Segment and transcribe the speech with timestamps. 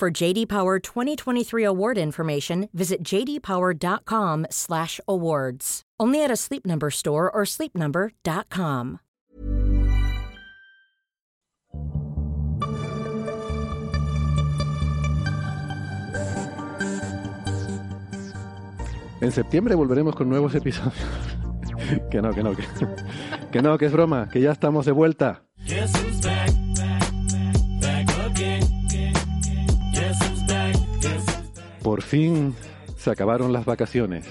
[0.00, 5.82] For JD Power 2023 award information, visit jdpower.com/awards.
[6.00, 9.00] Only at a Sleep Number store or sleepnumber.com.
[19.20, 20.94] En septiembre volveremos con nuevos episodios.
[22.10, 22.64] que no, que no, que,
[23.52, 25.42] que no, que es broma, que ya estamos de vuelta.
[25.66, 25.92] Guess
[31.82, 32.54] Por fin
[32.98, 34.26] se acabaron las vacaciones.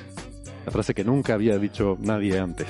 [0.66, 2.68] La frase que nunca había dicho nadie antes.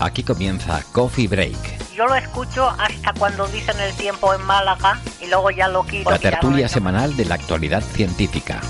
[0.00, 5.28] Aquí comienza Coffee Break, Yo lo escucho hasta cuando dicen el tiempo en Málaga y
[5.28, 6.10] luego ya lo quito.
[6.10, 8.60] la tertulia semanal de la actualidad científica.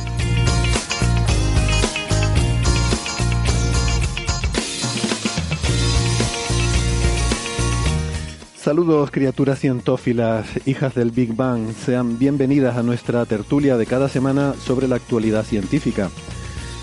[8.63, 14.55] Saludos criaturas cientófilas, hijas del Big Bang, sean bienvenidas a nuestra tertulia de cada semana
[14.55, 16.11] sobre la actualidad científica.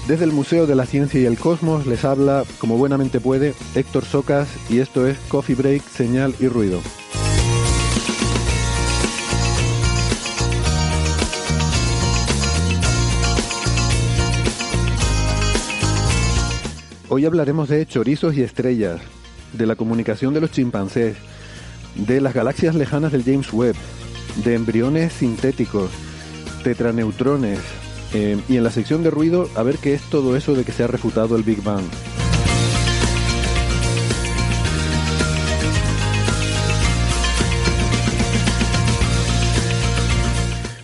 [0.05, 4.03] Desde el Museo de la Ciencia y el Cosmos les habla, como buenamente puede, Héctor
[4.03, 6.81] Socas y esto es Coffee Break, Señal y Ruido.
[17.07, 18.99] Hoy hablaremos de chorizos y estrellas,
[19.53, 21.15] de la comunicación de los chimpancés,
[21.95, 23.75] de las galaxias lejanas del James Webb,
[24.43, 25.91] de embriones sintéticos,
[26.63, 27.59] tetraneutrones,
[28.13, 30.71] eh, y en la sección de ruido a ver qué es todo eso de que
[30.71, 31.85] se ha refutado el Big Bang.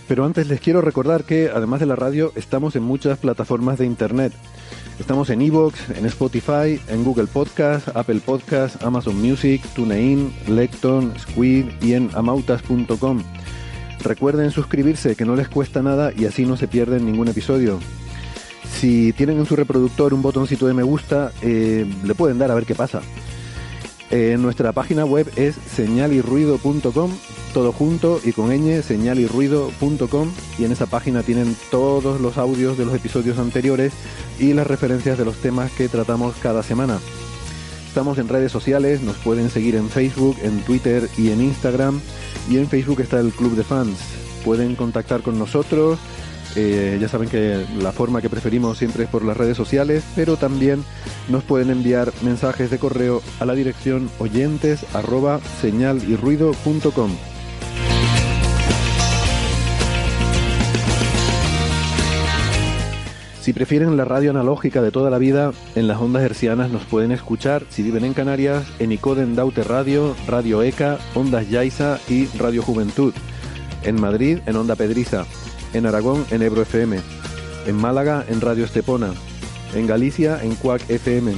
[0.08, 3.86] Pero antes les quiero recordar que además de la radio estamos en muchas plataformas de
[3.86, 4.32] internet.
[4.98, 11.66] Estamos en Evox, en Spotify, en Google Podcast, Apple Podcast, Amazon Music, TuneIn, Lecton, Squid
[11.82, 13.22] y en amautas.com.
[14.02, 17.78] Recuerden suscribirse, que no les cuesta nada y así no se pierden ningún episodio.
[18.64, 22.54] Si tienen en su reproductor un botoncito de me gusta, eh, le pueden dar a
[22.54, 23.02] ver qué pasa.
[24.10, 27.10] Eh, nuestra página web es señalirruido.com,
[27.52, 32.84] todo junto y con ñ, señalirruido.com y en esa página tienen todos los audios de
[32.84, 33.92] los episodios anteriores
[34.38, 37.00] y las referencias de los temas que tratamos cada semana.
[37.88, 42.00] Estamos en redes sociales, nos pueden seguir en Facebook, en Twitter y en Instagram
[42.48, 43.98] y en Facebook está el Club de Fans.
[44.44, 45.98] Pueden contactar con nosotros,
[46.56, 50.36] eh, ya saben que la forma que preferimos siempre es por las redes sociales, pero
[50.36, 50.82] también
[51.28, 57.10] nos pueden enviar mensajes de correo a la dirección oyentes arroba señalirruido.com.
[63.46, 67.12] Si prefieren la radio analógica de toda la vida, en las ondas hercianas nos pueden
[67.12, 72.60] escuchar si viven en Canarias, en Icoden Daute Radio, Radio ECA, Ondas Yaiza y Radio
[72.62, 73.14] Juventud.
[73.84, 75.26] En Madrid, en Onda Pedriza.
[75.76, 76.98] En Aragón, en Ebro FM.
[77.66, 79.12] En Málaga, en Radio Estepona.
[79.74, 81.34] En Galicia, en Cuac FM.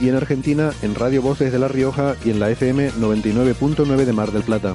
[0.00, 4.12] Y en Argentina, en Radio Voces de La Rioja y en la FM 99.9 de
[4.12, 4.74] Mar del Plata.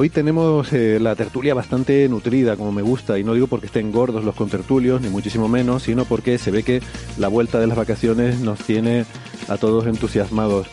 [0.00, 3.90] Hoy tenemos eh, la tertulia bastante nutrida, como me gusta, y no digo porque estén
[3.90, 6.80] gordos los contertulios, ni muchísimo menos, sino porque se ve que
[7.16, 9.06] la vuelta de las vacaciones nos tiene
[9.48, 10.68] a todos entusiasmados.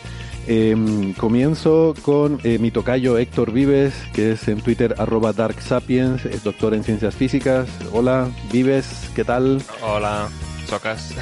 [0.46, 6.24] Em, comienzo con eh, mi tocayo Héctor Vives, que es en Twitter arroba Dark Sapiens,
[6.24, 7.68] es doctor en ciencias físicas.
[7.90, 9.60] Hola, Vives, ¿qué tal?
[9.82, 10.28] Hola,
[10.68, 11.12] Socas.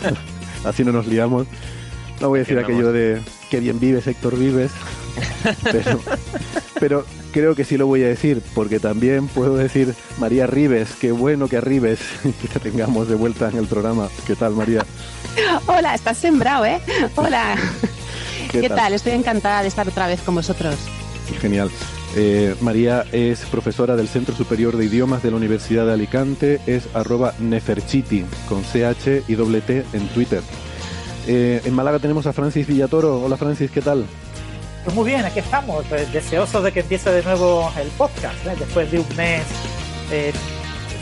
[0.66, 1.46] Así no nos liamos.
[2.20, 4.72] No voy a decir aquello de que bien vives, Héctor Vives,
[5.72, 6.00] pero,
[6.78, 11.12] pero creo que sí lo voy a decir, porque también puedo decir María Rives, qué
[11.12, 14.08] bueno que arribes y que te tengamos de vuelta en el programa.
[14.26, 14.84] ¿Qué tal, María?
[15.66, 16.80] Hola, estás sembrado, ¿eh?
[17.16, 17.56] Hola.
[18.50, 18.78] ¿Qué ¿Qué, tal?
[18.78, 18.92] tal?
[18.94, 20.76] Estoy encantada de estar otra vez con vosotros.
[21.40, 21.70] Genial.
[22.16, 26.88] Eh, María es profesora del Centro Superior de Idiomas de la Universidad de Alicante, es
[26.94, 30.40] arroba neferchiti, con CH y doble T en Twitter.
[31.26, 33.22] Eh, en Málaga tenemos a Francis Villatoro.
[33.22, 34.06] Hola Francis, ¿qué tal?
[34.88, 38.54] Pues muy bien, aquí estamos, pues, deseosos de que empiece de nuevo el podcast, ¿eh?
[38.58, 39.42] después de un mes
[40.10, 40.32] eh,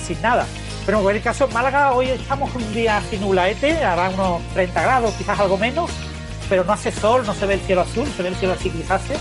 [0.04, 0.44] sin nada.
[0.84, 4.82] Pero en cualquier caso, en Málaga hoy estamos un día sin nublaete, hará unos 30
[4.82, 5.88] grados, quizás algo menos,
[6.48, 8.70] pero no hace sol, no se ve el cielo azul, se ve el cielo así
[8.70, 9.18] grisáceo,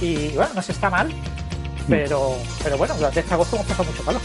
[0.00, 1.12] y bueno, no se está mal,
[1.88, 4.20] pero, pero bueno, durante este agosto hemos pasado mucho calor.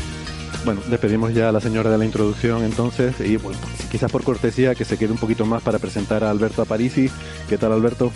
[0.63, 3.57] Bueno, despedimos ya a la señora de la introducción entonces y bueno,
[3.89, 7.09] quizás por cortesía que se quede un poquito más para presentar a Alberto Aparici.
[7.49, 8.11] ¿Qué tal Alberto?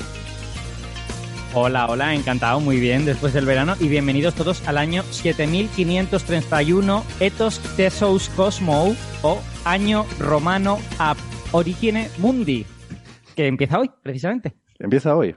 [1.58, 7.62] Hola, hola, encantado, muy bien, después del verano y bienvenidos todos al año 7531 Ethos
[7.78, 11.16] Thesos Cosmo o año romano ab
[11.54, 12.66] origine mundi,
[13.38, 14.54] que empieza hoy, precisamente.
[14.80, 15.34] Empieza hoy.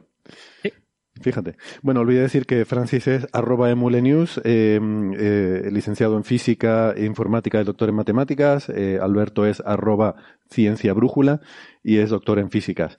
[0.64, 0.72] Sí.
[1.20, 1.54] Fíjate.
[1.82, 4.80] Bueno, olvidé decir que Francis es arroba emulenews, eh,
[5.16, 8.68] eh, licenciado en física e informática y doctor en matemáticas.
[8.70, 10.16] Eh, Alberto es arroba
[10.50, 11.42] ciencia brújula
[11.84, 12.96] y es doctor en físicas.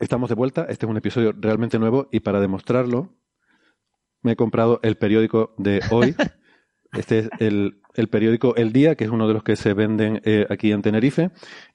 [0.00, 0.66] Estamos de vuelta.
[0.68, 3.14] Este es un episodio realmente nuevo y para demostrarlo
[4.22, 6.14] me he comprado el periódico de hoy.
[6.92, 10.22] Este es el, el periódico El Día, que es uno de los que se venden
[10.24, 11.30] eh, aquí en Tenerife.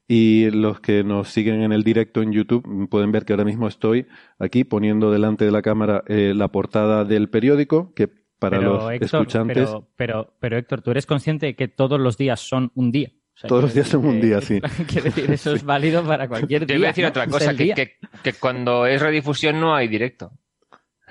[0.07, 3.67] Y los que nos siguen en el directo en YouTube pueden ver que ahora mismo
[3.67, 4.07] estoy
[4.39, 8.09] aquí poniendo delante de la cámara eh, la portada del periódico, que
[8.39, 11.99] para pero, los Héctor, escuchantes Pero, pero, pero, Héctor, tú eres consciente de que todos
[11.99, 13.11] los días son un día.
[13.35, 14.61] O sea, todos los días son un día, sí.
[14.87, 16.77] Quiero decir, eso es válido para cualquier Te día.
[16.77, 17.09] voy a decir ¿no?
[17.09, 20.31] otra cosa, que, que- que cuando es redifusión no hay directo.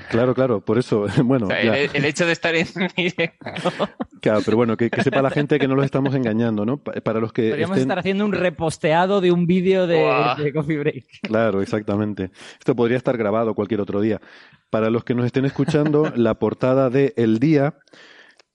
[0.09, 1.77] Claro, claro, por eso, bueno, O sea, ya.
[1.77, 2.67] el, el hecho de estar en
[2.97, 3.47] directo.
[4.21, 6.79] Claro, pero bueno, que, que sepa la gente que no los estamos engañando, ¿no?
[6.79, 7.89] Pa- Para los que Podríamos estén...
[7.91, 11.05] estar haciendo un reposteado de un vídeo de Coffee Break.
[11.23, 12.31] Claro, exactamente.
[12.59, 14.21] Esto podría estar grabado cualquier otro día.
[14.71, 17.75] Para los que nos estén escuchando, la portada de El Día,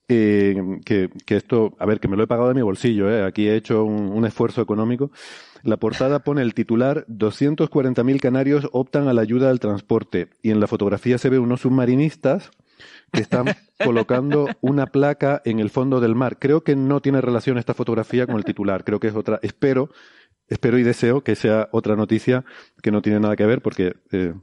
[0.08, 3.24] eh, que, que esto, a ver, que me lo he pagado de mi bolsillo, eh,
[3.24, 5.10] aquí he hecho un, un esfuerzo económico.
[5.62, 10.60] La portada pone el titular 240.000 canarios optan a la ayuda del transporte y en
[10.60, 12.50] la fotografía se ve unos submarinistas
[13.12, 13.46] que están
[13.84, 16.38] colocando una placa en el fondo del mar.
[16.38, 19.38] Creo que no tiene relación esta fotografía con el titular, creo que es otra.
[19.42, 19.90] Espero,
[20.48, 22.44] espero y deseo que sea otra noticia
[22.82, 24.34] que no tiene nada que ver porque eh,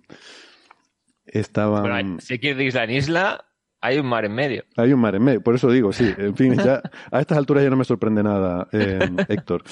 [1.25, 1.83] estaban...
[1.83, 3.45] Bueno, si quieres de isla en isla,
[3.85, 4.63] hay un mar en medio.
[4.77, 6.11] Hay un mar en medio, por eso digo, sí.
[6.17, 8.99] En fin, ya a estas alturas ya no me sorprende nada, eh,
[9.29, 9.63] Héctor.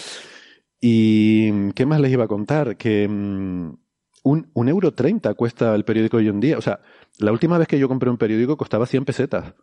[0.80, 2.76] ¿Y qué más les iba a contar?
[2.78, 3.74] Que mm,
[4.24, 6.58] un, un euro treinta cuesta el periódico hoy en día.
[6.58, 6.80] O sea,
[7.20, 9.54] la última vez que yo compré un periódico costaba 100 pesetas.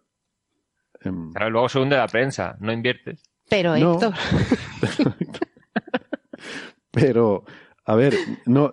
[1.03, 3.23] Em, Claro, luego se hunde la prensa, no inviertes.
[3.49, 3.95] Pero No.
[3.95, 4.15] Héctor,
[6.91, 7.45] Pero,
[7.91, 8.15] a ver,
[8.47, 8.71] no,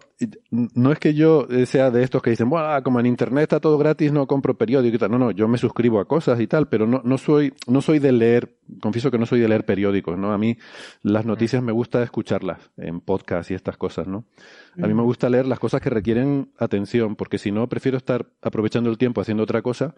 [0.50, 3.78] no es que yo sea de estos que dicen, "Buah, como en internet está todo
[3.78, 5.10] gratis, no compro periódico y tal.
[5.12, 7.98] No, no, yo me suscribo a cosas y tal, pero no, no soy, no soy
[8.00, 10.34] de leer, confieso que no soy de leer periódicos, ¿no?
[10.34, 10.58] A mí
[11.02, 14.25] las noticias me gusta escucharlas en podcast y estas cosas, ¿no?
[14.81, 18.28] A mí me gusta leer las cosas que requieren atención, porque si no, prefiero estar
[18.42, 19.96] aprovechando el tiempo haciendo otra cosa.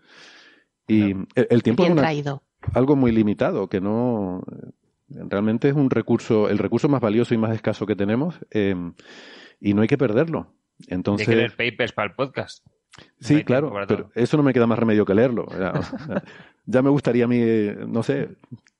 [0.87, 2.41] Y el, el tiempo es una- traído.
[2.73, 4.41] algo muy limitado, que no
[5.09, 8.75] realmente es un recurso, el recurso más valioso y más escaso que tenemos, eh,
[9.59, 10.53] y no hay que perderlo.
[10.81, 12.65] Hay que Entonces, leer papers para el podcast.
[13.19, 15.47] sí, claro, pero eso no me queda más remedio que leerlo.
[16.65, 18.29] Ya me gustaría a mí, eh, no sé,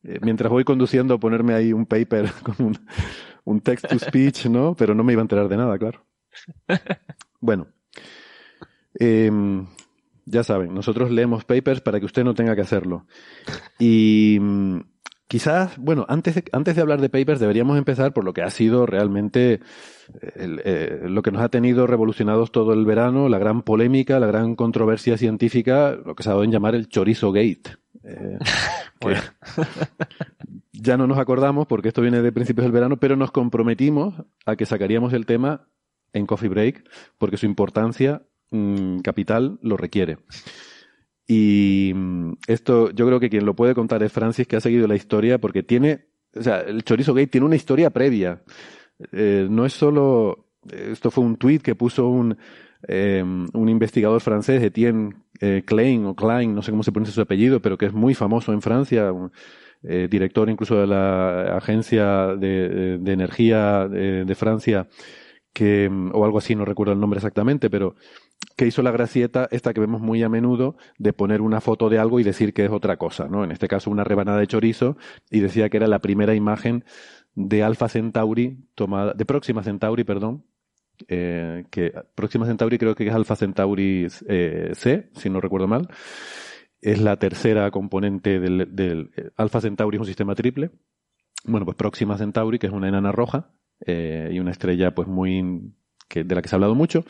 [0.03, 2.77] eh, mientras voy conduciendo, ponerme ahí un paper con un,
[3.45, 4.75] un text to speech, ¿no?
[4.75, 6.05] Pero no me iba a enterar de nada, claro.
[7.39, 7.67] Bueno,
[8.93, 9.65] em,
[10.25, 13.07] ya saben, nosotros leemos papers para que usted no tenga que hacerlo.
[13.79, 14.79] Y mm,
[15.29, 18.49] quizás, bueno, antes de, antes de hablar de papers deberíamos empezar por lo que ha
[18.49, 19.61] sido realmente
[20.35, 24.27] el- eh, lo que nos ha tenido revolucionados todo el verano, la gran polémica, la
[24.27, 27.77] gran controversia científica, lo que se ha dado en llamar el chorizo gate.
[28.03, 28.37] Eh,
[28.99, 29.15] que
[30.73, 34.55] ya no nos acordamos porque esto viene de principios del verano, pero nos comprometimos a
[34.55, 35.67] que sacaríamos el tema
[36.11, 40.17] en Coffee Break porque su importancia mm, capital lo requiere.
[41.31, 44.87] Y mm, esto yo creo que quien lo puede contar es Francis, que ha seguido
[44.87, 48.41] la historia porque tiene, o sea, el Chorizo Gate tiene una historia previa.
[49.11, 52.35] Eh, no es solo, esto fue un tweet que puso un,
[52.87, 57.21] eh, un investigador francés, Etienne eh, Klein o Klein, no sé cómo se pronuncia su
[57.21, 59.31] apellido, pero que es muy famoso en Francia, un,
[59.83, 64.87] eh, director incluso de la Agencia de, de Energía de, de Francia,
[65.53, 67.95] que, o algo así, no recuerdo el nombre exactamente, pero
[68.55, 71.97] que hizo la gracieta esta que vemos muy a menudo de poner una foto de
[71.97, 73.43] algo y decir que es otra cosa, ¿no?
[73.43, 74.97] En este caso una rebanada de chorizo
[75.29, 76.83] y decía que era la primera imagen
[77.35, 80.45] de Alpha Centauri tomada, de Próxima Centauri, perdón,
[81.07, 85.87] eh, que Próxima Centauri creo que es Alpha Centauri eh, C, si no recuerdo mal.
[86.81, 90.71] Es la tercera componente del, del eh, Alpha Centauri es un sistema triple.
[91.45, 93.51] Bueno, pues Próxima Centauri, que es una enana roja,
[93.85, 95.73] eh, y una estrella pues muy
[96.13, 97.05] de la que se ha hablado mucho,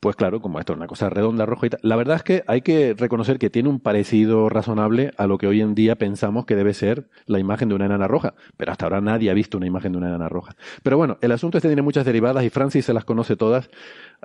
[0.00, 1.80] pues claro, como esto es una cosa redonda, roja y tal.
[1.82, 5.48] La verdad es que hay que reconocer que tiene un parecido razonable a lo que
[5.48, 8.34] hoy en día pensamos que debe ser la imagen de una enana roja.
[8.56, 10.54] Pero hasta ahora nadie ha visto una imagen de una enana roja.
[10.84, 13.70] Pero bueno, el asunto este tiene muchas derivadas y Francis se las conoce todas,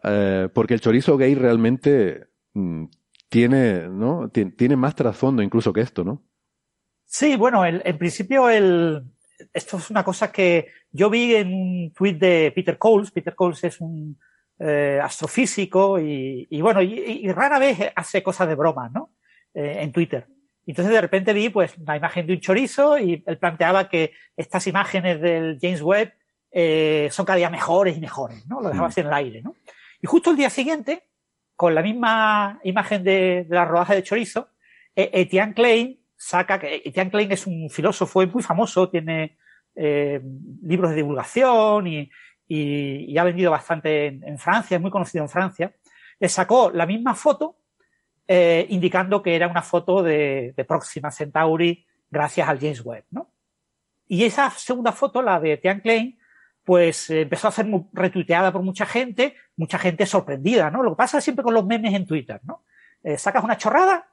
[0.03, 2.85] eh, porque el chorizo gay realmente mm,
[3.29, 4.29] tiene, ¿no?
[4.29, 6.21] Tien- tiene más trasfondo incluso que esto, ¿no?
[7.05, 9.03] Sí, bueno, el- en principio el,
[9.53, 13.11] esto es una cosa que yo vi en un tweet de Peter Coles.
[13.11, 14.17] Peter Coles es un
[14.59, 19.11] eh, astrofísico y, y bueno, y, y rara vez hace cosas de broma, ¿no?
[19.53, 20.27] Eh, en Twitter.
[20.65, 24.65] Entonces de repente vi pues una imagen de un chorizo y él planteaba que estas
[24.67, 26.13] imágenes del James Webb
[26.51, 28.61] eh, son cada día mejores y mejores, ¿no?
[28.61, 28.91] Lo dejaba Mm.
[28.91, 29.55] así en el aire, ¿no?
[30.01, 31.03] Y justo el día siguiente,
[31.55, 34.49] con la misma imagen de, de la rodaja de chorizo,
[34.95, 39.37] eh, Etienne Klein saca que Etienne Klein es un filósofo muy famoso, tiene
[39.75, 40.21] eh,
[40.61, 42.09] libros de divulgación y,
[42.47, 45.73] y- ha vendido bastante en, Francia, es muy conocido en Francia.
[46.19, 47.57] Le sacó la misma foto
[48.25, 53.29] eh, indicando que era una foto de, de Próxima Centauri gracias al James Webb, ¿no?
[54.07, 56.17] Y esa segunda foto, la de Etienne Klein,
[56.63, 60.83] pues eh, empezó a ser retuiteada por mucha gente, mucha gente sorprendida, ¿no?
[60.83, 62.63] Lo que pasa siempre con los memes en Twitter, ¿no?
[63.03, 64.07] Eh, sacas una chorrada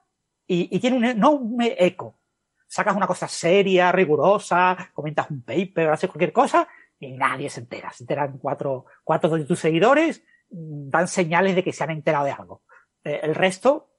[0.46, 2.18] y, y tiene un enorme eco.
[2.66, 6.68] Sacas una cosa seria, rigurosa, comentas un paper, haces cualquier cosa
[6.98, 7.92] y nadie se entera.
[7.92, 12.24] Se enteran cuatro, cuatro de tus seguidores, mm, dan señales de que se han enterado
[12.26, 12.62] de algo.
[13.02, 13.90] Eh, el resto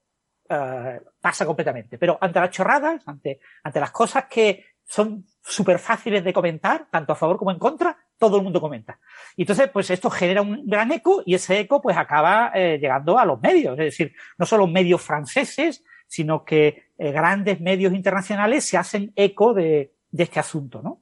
[0.48, 1.98] eh, pasa completamente.
[1.98, 7.12] Pero ante las chorradas, ante, ante las cosas que son súper fáciles de comentar, tanto
[7.12, 8.98] a favor como en contra, todo el mundo comenta.
[9.36, 13.18] Y entonces, pues esto genera un gran eco y ese eco pues acaba eh, llegando
[13.18, 13.78] a los medios.
[13.78, 15.82] Es decir, no solo medios franceses,
[16.12, 21.00] sino que eh, grandes medios internacionales se hacen eco de, de este asunto, ¿no?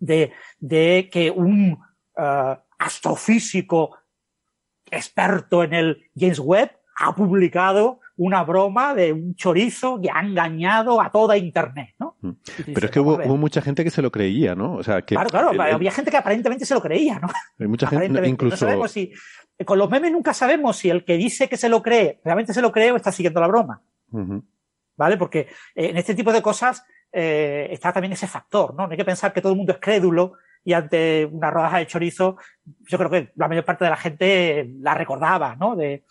[0.00, 1.78] De, de que un
[2.18, 3.96] eh, astrofísico
[4.90, 11.00] experto en el James Webb ha publicado una broma de un chorizo que ha engañado
[11.00, 12.16] a toda Internet, ¿no?
[12.20, 13.28] Dices, Pero es que "Vamos hubo, a ver".
[13.28, 14.74] hubo mucha gente que se lo creía, ¿no?
[14.74, 17.28] O sea, que Claro, claro, el- el- había gente que aparentemente se lo creía, ¿no?
[17.58, 19.12] hay mucha gente, incluso No sabemos si,
[19.64, 22.62] con los memes nunca sabemos si el que dice que se lo cree, realmente se
[22.62, 23.80] lo cree o está siguiendo la broma,
[24.96, 25.16] ¿vale?
[25.16, 25.40] Porque
[25.74, 28.86] eh, en este tipo de cosas eh, está también ese factor, ¿no?
[28.86, 31.86] No hay que pensar que todo el mundo es crédulo y ante una rodaja de
[31.86, 35.76] chorizo, yo creo que la mayor parte de la gente la recordaba, ¿no?
[35.76, 36.04] De,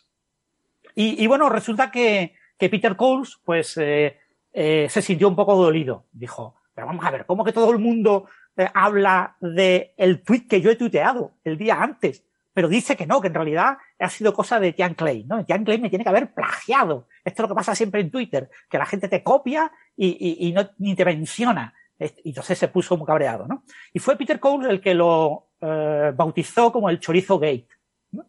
[0.96, 4.16] y, bueno, resulta que, que Peter Coles, pues, eh,
[4.54, 6.06] se sintió un poco dolido.
[6.12, 8.28] Dijo, pero vamos a ver, ¿cómo que todo el mundo
[8.76, 12.24] habla de el tweet que yo he tuiteado el día antes?
[12.54, 15.44] Pero dice que no, que en realidad ha sido cosa de Jan Klein, ¿no?
[15.48, 17.08] Jan Klein me tiene que haber plagiado.
[17.24, 20.48] Esto es lo que pasa siempre en Twitter, que la gente te copia y, y,
[20.48, 21.74] y no, ni te menciona.
[21.98, 23.64] Es- Y entonces se puso muy cabreado, ¿no?
[23.94, 27.68] Y fue Peter Coles el que lo eh, bautizó como el chorizo gate.
[28.12, 28.26] ¿no?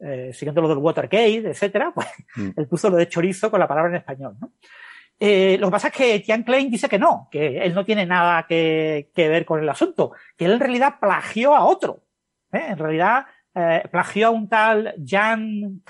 [0.00, 2.50] Eh, siguiendo lo del Watergate, etcétera, pues Mm.
[2.56, 4.52] él puso lo de chorizo con la palabra en español, ¿no?
[5.20, 8.04] Eh, lo que pasa es que Etienne Klein dice que no, que él no tiene
[8.04, 12.02] nada que, que ver con el asunto, que él en realidad plagió a otro.
[12.52, 12.64] ¿eh?
[12.70, 15.82] En realidad eh, plagió a un tal Jan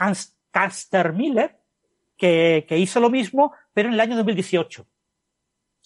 [0.50, 1.58] Kastermiller
[2.16, 4.86] que, que hizo lo mismo, pero en el año 2018.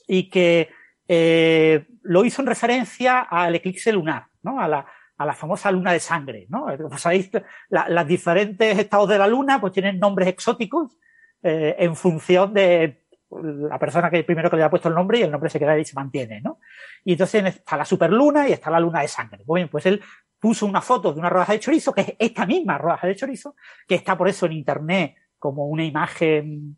[0.07, 0.69] Y que
[1.07, 4.61] eh, lo hizo en referencia al eclipse lunar, ¿no?
[4.61, 6.67] A la, a la famosa luna de sangre, ¿no?
[6.77, 7.31] Como sabéis,
[7.69, 10.97] la- las diferentes estados de la luna pues tienen nombres exóticos
[11.43, 15.23] eh, en función de la persona que primero que le ha puesto el nombre y
[15.23, 16.61] el nombre se queda y se mantiene, ¿no?
[17.05, 19.43] Y entonces está la superluna y está la luna de sangre.
[19.47, 20.01] Pues bien, pues él
[20.39, 23.57] puso una foto de una rodaja de chorizo, que es esta misma rodaja de chorizo,
[23.87, 26.77] que está por eso en internet como una imagen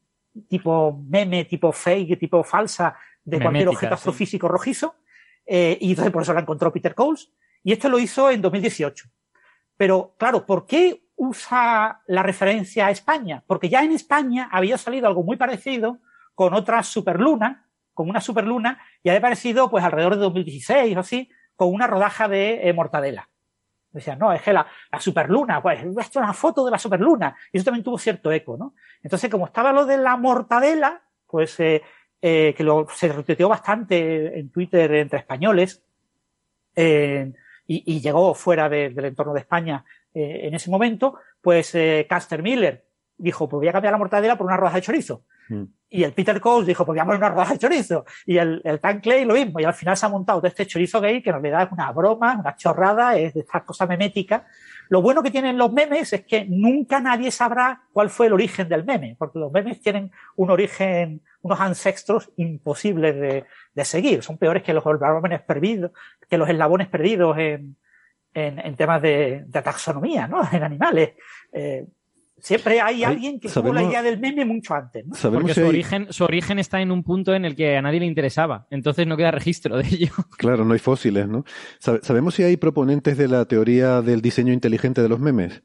[0.49, 3.99] tipo meme, tipo fake, tipo falsa de cualquier objeto sí.
[3.99, 4.97] astrofísico rojizo.
[5.47, 7.33] Eh, y entonces por eso la encontró Peter Coles.
[7.62, 9.09] Y esto lo hizo en 2018.
[9.76, 13.43] Pero claro, ¿por qué usa la referencia a España?
[13.47, 15.99] Porque ya en España había salido algo muy parecido
[16.35, 21.31] con otra superluna, con una superluna, y había aparecido pues alrededor de 2016 o así,
[21.57, 23.30] con una rodaja de eh, mortadela.
[23.92, 27.35] Decían, no, es que la, la superluna, pues esto es una foto de la superluna.
[27.52, 28.75] Y eso también tuvo cierto eco, ¿no?
[29.02, 31.82] Entonces, como estaba lo de la mortadela, pues eh,
[32.23, 35.82] eh, que lo, se retuiteó bastante en Twitter entre españoles,
[36.76, 37.32] eh,
[37.66, 42.06] y, y llegó fuera de- del entorno de España eh, en ese momento, pues eh,
[42.09, 42.85] Caster Miller
[43.16, 45.25] dijo, pues voy a cambiar la mortadela por una rodaja de chorizo.
[45.92, 48.04] Y el Peter Coles dijo, pues voy a una rodaja de chorizo.
[48.25, 49.59] Y el, el Tan Clay lo mismo.
[49.59, 51.90] Y al final se ha montado todo este chorizo gay, que en realidad es una
[51.90, 54.42] broma, una chorrada, es de estas cosas meméticas.
[54.88, 58.69] Lo bueno que tienen los memes es que nunca nadie sabrá cuál fue el origen
[58.69, 64.23] del meme, porque los memes tienen un origen, unos ancestros imposibles de, de seguir.
[64.23, 65.90] Son peores que los eslabones perdidos,
[66.28, 67.76] que los eslabones perdidos en,
[68.35, 70.40] en, en temas de, de taxonomía, ¿no?
[70.52, 71.14] En animales.
[71.52, 71.87] Eh,
[72.42, 75.14] siempre hay, Hay- alguien que tuvo la idea del meme mucho antes, ¿no?
[75.14, 77.76] Sabemos Porque si su hay- origen, su origen está en un punto en el que
[77.76, 78.66] a nadie le interesaba.
[78.70, 80.12] Entonces no queda registro de ello.
[80.38, 81.44] Claro, no hay fósiles, ¿no?
[81.78, 85.62] Sabe- ¿Sabemos si hay proponentes de la teoría del diseño inteligente de los memes?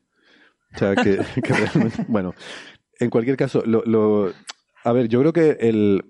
[0.75, 2.33] O sea, que, que realmente, bueno,
[2.99, 4.31] en cualquier caso, lo, lo-
[4.83, 6.05] a ver, yo creo que el,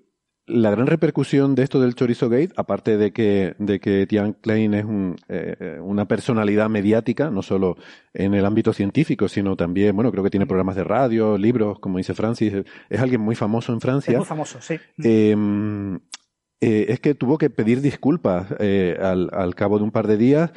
[0.47, 4.73] la gran repercusión de esto del Chorizo Gate, aparte de que, de que Tian Klein
[4.75, 7.77] es un, eh, una personalidad mediática, no solo
[8.13, 11.97] en el ámbito científico, sino también, bueno, creo que tiene programas de radio, libros, como
[11.97, 14.17] dice Francis, es, es alguien muy famoso en Es Francia.
[14.17, 14.75] muy famoso, sí.
[15.03, 15.35] Eh,
[16.61, 20.17] eh, es que tuvo que pedir disculpas eh, al, al cabo de un par de
[20.17, 20.51] días,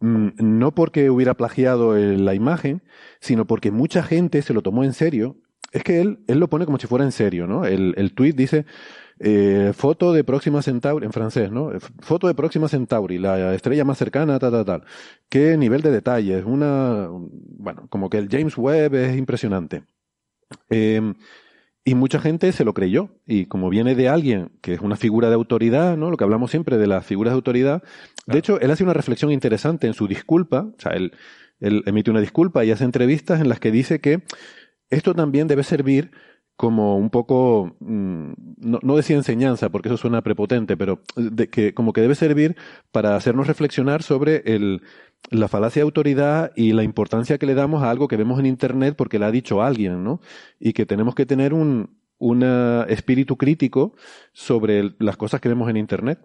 [0.00, 2.82] mm, no porque hubiera plagiado la imagen,
[3.20, 5.36] sino porque mucha gente se lo tomó en serio.
[5.72, 7.64] Es que él, él lo pone como si fuera en serio, ¿no?
[7.64, 8.64] El, el tweet dice,
[9.26, 11.70] eh, foto de Próxima Centauri, en francés, ¿no?
[12.00, 14.84] Foto de Próxima Centauri, la estrella más cercana, tal, tal, tal.
[15.30, 19.84] Qué nivel de detalles, una, bueno, como que el James Webb es impresionante.
[20.68, 21.14] Eh,
[21.86, 23.08] y mucha gente se lo creyó.
[23.26, 26.10] Y como viene de alguien que es una figura de autoridad, ¿no?
[26.10, 27.82] Lo que hablamos siempre de las figuras de autoridad.
[28.26, 30.66] De hecho, él hace una reflexión interesante en su disculpa.
[30.76, 31.12] O sea, él,
[31.60, 34.22] él emite una disculpa y hace entrevistas en las que dice que
[34.90, 36.10] esto también debe servir
[36.56, 41.74] como un poco, mm, no, no decía enseñanza, porque eso suena prepotente, pero de que,
[41.74, 42.56] como que debe servir
[42.92, 44.82] para hacernos reflexionar sobre el,
[45.30, 48.46] la falacia de autoridad y la importancia que le damos a algo que vemos en
[48.46, 50.20] Internet porque le ha dicho alguien, ¿no?
[50.60, 53.96] Y que tenemos que tener un una espíritu crítico
[54.32, 56.20] sobre el- las cosas que vemos en Internet.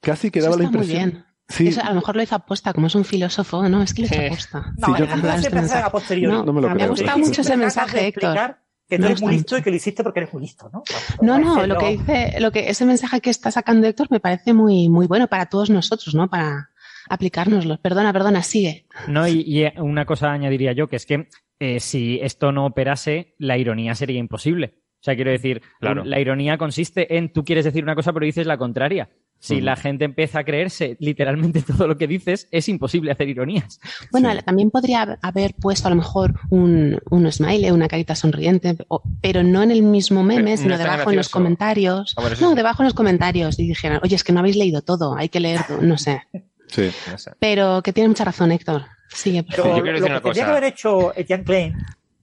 [0.00, 1.10] Casi que Eso daba la está muy impresión.
[1.10, 1.24] bien.
[1.48, 3.82] Sí, Eso a lo mejor lo hizo aposta, como es un filósofo, ¿no?
[3.82, 4.72] Es que lo hizo aposta.
[4.76, 6.28] No, Sí, yo-.
[6.28, 6.86] No, No me lo me creo.
[6.86, 8.56] ha gustado Sí, mucho ese mensaje, Héctor.
[8.88, 10.82] Que tú eres muy listo y que lo hiciste porque eres muy listo, ¿no?
[11.22, 14.20] No, no, Parece lo que dice, lo que ese mensaje que está sacando Héctor me
[14.20, 16.28] parece muy, muy bueno para todos nosotros, ¿no?
[16.28, 16.70] Para
[17.08, 17.78] aplicárnoslo.
[17.80, 18.86] Perdona, perdona, sigue.
[19.08, 21.28] No, y, y una cosa añadiría yo, que es que
[21.60, 24.82] eh, si esto no operase, la ironía sería imposible.
[25.00, 26.04] O sea, quiero decir, Claro.
[26.04, 29.10] la ironía consiste en tú quieres decir una cosa pero dices la contraria.
[29.38, 33.78] Si la gente empieza a creerse literalmente todo lo que dices, es imposible hacer ironías.
[34.10, 34.38] Bueno, Sí.
[34.42, 39.02] también podría hab- haber puesto a lo mejor un, un smiley, una carita sonriente, o-
[39.20, 42.14] pero no en el mismo meme, Pero sino debajo en los comentarios.
[42.16, 42.54] Ah, no, sí.
[42.54, 43.58] debajo en los comentarios.
[43.58, 46.22] Y dijeron, oye, es que no habéis leído todo, hay que leer, todo", no sé.
[46.68, 46.90] sí.
[47.10, 47.32] No sé.
[47.38, 48.84] Pero que tiene mucha razón, Héctor.
[49.08, 49.78] Sigue, por Pero favor.
[49.78, 50.52] yo quiero lo decir que una tendría cosa.
[50.52, 51.76] que haber hecho Etienne Klein,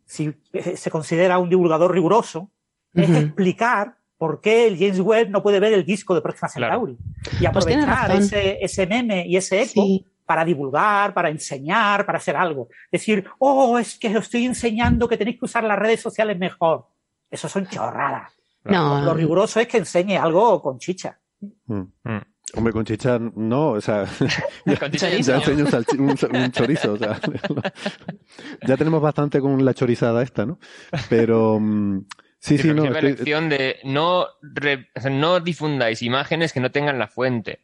[0.05, 2.49] si eh, se considera un divulgador riguroso,
[2.95, 3.19] es Ujú.
[3.19, 6.73] explicar por qué el James Webb no puede ver el disco de Próxima Claro.
[6.85, 6.97] Centauri.
[7.39, 10.05] Y Pues aprovechar ese, ese meme y ese eco Sí.
[10.27, 12.67] para divulgar, para enseñar, para hacer algo.
[12.91, 16.85] Decir, oh, es que os estoy enseñando que tenéis que usar las redes sociales mejor.
[17.31, 18.31] Eso son chorradas.
[18.63, 21.17] No, Lo riguroso es que enseñe algo con chicha.
[21.65, 21.79] Mm.
[22.03, 22.21] Mm.
[22.57, 24.05] Hombre, con chicha, no, o sea,
[24.67, 27.17] ya, enseño un, salchi- un- un chorizo, o sea,
[28.67, 30.59] ya tenemos bastante con la chorizada esta, ¿no?
[31.09, 32.05] Pero, mm,
[32.41, 36.71] sí, sí, no, la lección de no, re- o sea, no difundáis imágenes que no
[36.71, 37.59] tengan la fuente.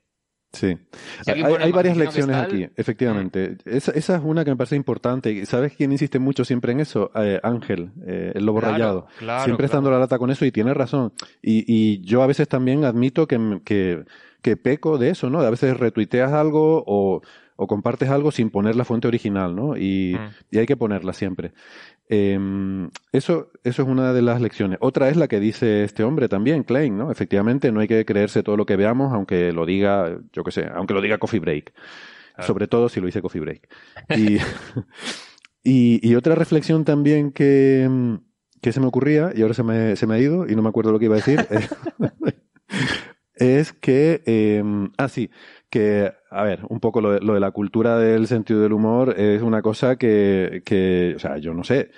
[0.54, 0.78] sí.
[1.26, 3.58] Si Hay, varias lecciones tal, aquí, efectivamente.
[3.66, 5.32] Esa, esa es una que me parece importante.
[5.32, 7.12] ¿Y ¿Sabes quién insiste mucho siempre en eso?
[7.16, 9.08] Eh, Ángel, eh, el lobo Claro, rayado.
[9.20, 10.00] claro, siempre está dando claro.
[10.00, 11.12] la lata con eso y tiene razón.
[11.42, 14.04] Y, y yo a veces también admito que,
[14.42, 15.42] que peco de eso, ¿no?
[15.42, 17.22] A veces retuiteas algo o,
[17.58, 19.76] o compartes algo sin poner la fuente original, ¿no?
[19.76, 20.30] Y, Mm.
[20.56, 21.52] y hay que ponerla siempre.
[22.10, 24.78] Em, eso, eso es una de las lecciones.
[24.82, 27.12] Otra es la que dice este hombre también, Klein, ¿no?
[27.12, 30.67] Efectivamente, no hay que creerse todo lo que veamos, aunque lo diga, yo qué sé,
[30.74, 31.74] aunque lo diga Coffee Break.
[32.39, 33.67] Sobre todo si lo dice Coffee Break.
[34.15, 34.38] Y,
[35.63, 37.89] y, y otra reflexión también que,
[38.62, 40.70] que se me ocurría, y ahora se me, se me ha ido y no me
[40.70, 41.46] acuerdo lo que iba a decir,
[43.36, 44.63] es que, eh,
[44.98, 45.30] ah, sí,
[45.69, 49.15] que, a ver, un poco lo de, lo de la cultura del sentido del humor
[49.17, 51.91] es una cosa que, que, o sea, yo no sé.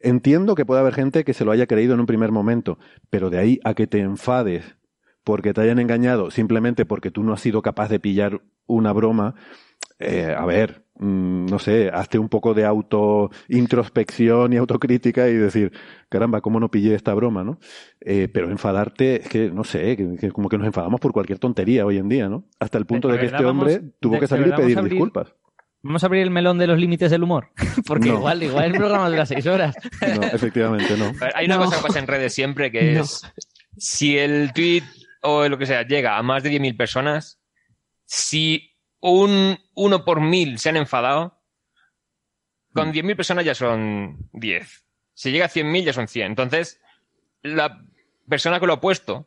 [0.00, 3.30] Entiendo que puede haber gente que se lo haya creído en un primer momento, pero
[3.30, 4.76] de ahí a que te enfades
[5.24, 9.34] porque te hayan engañado simplemente porque tú no has sido capaz de pillar una broma,
[9.98, 15.72] eh, a ver, no sé, hazte un poco de auto introspección y autocrítica y decir,
[16.08, 17.58] caramba, ¿cómo no pillé esta broma, no?
[18.00, 21.38] Eh, pero enfadarte, es que, no sé, que, que como que nos enfadamos por cualquier
[21.38, 22.44] tontería hoy en día, ¿no?
[22.58, 24.78] Hasta el punto De- de, de que este hombre vamos- tuvo que salir y pedir
[24.78, 25.34] abrir- disculpas.
[25.82, 27.48] Vamos a abrir el melón de los límites del humor,
[27.86, 28.16] porque No.
[28.16, 29.74] igual, igual el programa dura seis horas.
[30.20, 31.12] No, efectivamente, no.
[31.18, 31.64] Ver, Hay una No.
[31.64, 33.00] cosa que pasa en redes siempre que No.
[33.02, 33.22] es
[33.78, 34.82] si el tweet
[35.22, 37.40] o lo que sea llega a más de 10.000 personas,
[38.04, 38.69] si
[39.00, 41.38] un uno por mil se han enfadado,
[42.72, 44.84] con 10.000 personas ya son 10.
[45.14, 46.26] Si llega a 100.000 ya son 100.
[46.26, 46.80] Entonces,
[47.42, 47.82] la
[48.28, 49.26] persona que lo ha puesto,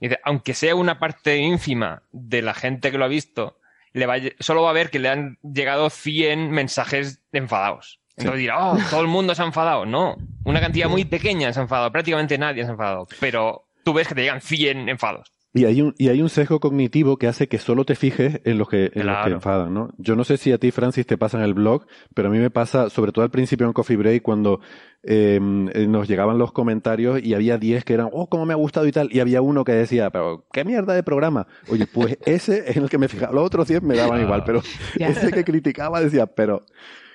[0.00, 3.58] dice, aunque sea una parte ínfima de la gente que lo ha visto,
[3.92, 8.00] le va solo va a ver que le han llegado 100 mensajes enfadados.
[8.18, 9.86] Entonces dirá, oh, todo el mundo se ha enfadado.
[9.86, 13.06] No, una cantidad muy pequeña se ha enfadado, prácticamente nadie se ha enfadado.
[13.20, 15.32] Pero tú ves que te llegan 100 enfados.
[15.56, 18.58] Y hay un, y hay un sesgo cognitivo que hace que solo te fijes en
[18.58, 19.88] los que, en los que enfadan, ¿no?
[19.96, 22.38] Yo no sé si a ti, Francis, te pasa en el blog, pero a mí
[22.38, 24.60] me pasa, sobre todo al principio en Coffee Break, cuando
[25.02, 25.40] eh,
[25.72, 28.86] eh, nos llegaban los comentarios y había 10 que eran, oh, cómo me ha gustado
[28.86, 31.46] y tal, y había uno que decía, pero qué mierda de programa.
[31.70, 33.32] Oye, pues ese es en el que me fijaba.
[33.32, 34.60] Los otros 10 me daban igual, pero
[34.98, 35.08] Ya.
[35.08, 36.66] ese que criticaba decía, pero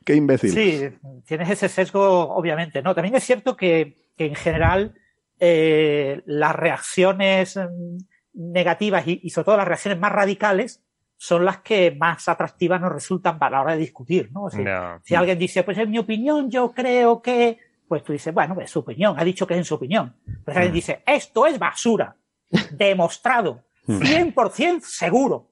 [0.04, 0.50] qué imbécil.
[0.50, 0.90] Sí,
[1.28, 2.82] tienes ese sesgo, obviamente.
[2.82, 4.96] No, también es cierto que, que en general
[5.40, 7.98] eh, las reacciones mm,
[8.34, 10.84] negativas y, y sobre todo las reacciones más radicales
[11.18, 14.50] son las que más atractivas nos resultan para la hora de discutir, ¿no?
[14.50, 15.00] Si, No.
[15.04, 18.72] si alguien dice, pues en mi opinión yo creo que, pues tú dices, bueno, es
[18.72, 20.16] su opinión, ha dicho que es en su opinión.
[20.26, 22.16] Pero si alguien dice, esto es basura,
[22.72, 25.51] demostrado, 100% seguro.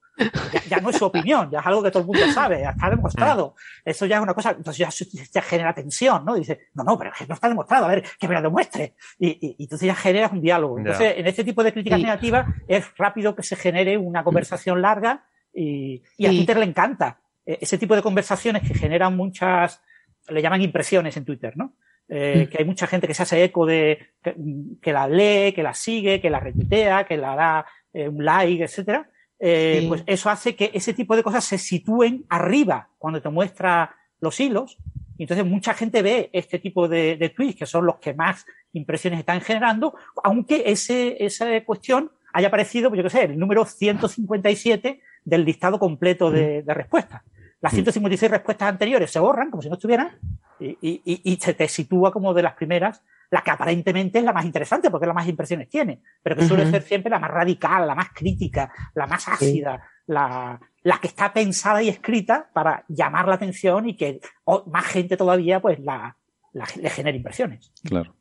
[0.53, 2.71] Ya, ya no es su opinión, ya es algo que todo el mundo sabe, ya
[2.71, 3.55] está demostrado.
[3.85, 6.35] Eso ya es una cosa, entonces ya, se- ya genera tensión, ¿no?
[6.35, 8.95] Dice, no, no, pero es que no está demostrado, a ver, que me lo demuestre.
[9.17, 10.77] Y, y- y entonces ya generas un diálogo.
[10.77, 10.81] Ya.
[10.83, 14.81] Entonces, en este tipo de críticas Y- negativas es rápido que se genere una conversación
[14.81, 17.19] larga y, y a Y- Twitter le encanta.
[17.45, 19.81] Eh, Ese tipo de conversaciones que generan muchas,
[20.27, 21.73] le llaman impresiones en Twitter, ¿no?
[22.11, 22.49] Eh, Mm.
[22.49, 24.35] que hay mucha gente que se hace eco de que,
[24.81, 28.63] que la lee, que la sigue, que la retuitea, que la da eh, un like,
[28.63, 29.09] etcétera.
[29.39, 29.87] Eh, Sí.
[29.87, 34.39] Pues eso hace que ese tipo de cosas se sitúen arriba cuando te muestra los
[34.39, 34.77] hilos.
[35.17, 38.45] Y entonces mucha gente ve este tipo de, de tweets que son los que más
[38.73, 43.65] impresiones están generando, aunque ese, esa cuestión haya aparecido, pues yo qué sé, el número
[43.65, 47.21] 157 del listado completo de, de respuestas.
[47.61, 50.17] Las 156 respuestas anteriores se borran como si no estuvieran
[50.59, 54.25] y, y- y- y se te sitúa como de las primeras, la que aparentemente es
[54.25, 57.19] la más interesante porque es la más impresiones tiene, pero que suele ser siempre la
[57.19, 62.49] más radical, la más crítica, la más ácida, la, la que está pensada y escrita
[62.53, 66.17] para llamar la atención y que o- más gente todavía pues la,
[66.53, 67.71] la- le genere impresiones.
[67.83, 68.15] Claro.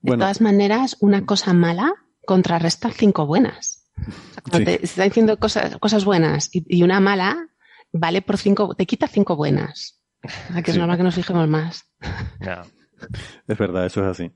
[0.00, 1.92] De Bueno, todas maneras, una cosa mala
[2.24, 3.88] contrarresta cinco buenas.
[3.98, 4.64] O sea, cuando Sí.
[4.78, 7.48] te está diciendo cosas, cosas buenas y, y una mala,
[7.92, 10.00] vale por cinco, te quita cinco buenas.
[10.22, 10.78] O sea, que es Sí.
[10.78, 11.84] normal que nos fijemos más.
[12.38, 12.62] No.
[13.46, 14.32] Es verdad, eso es así.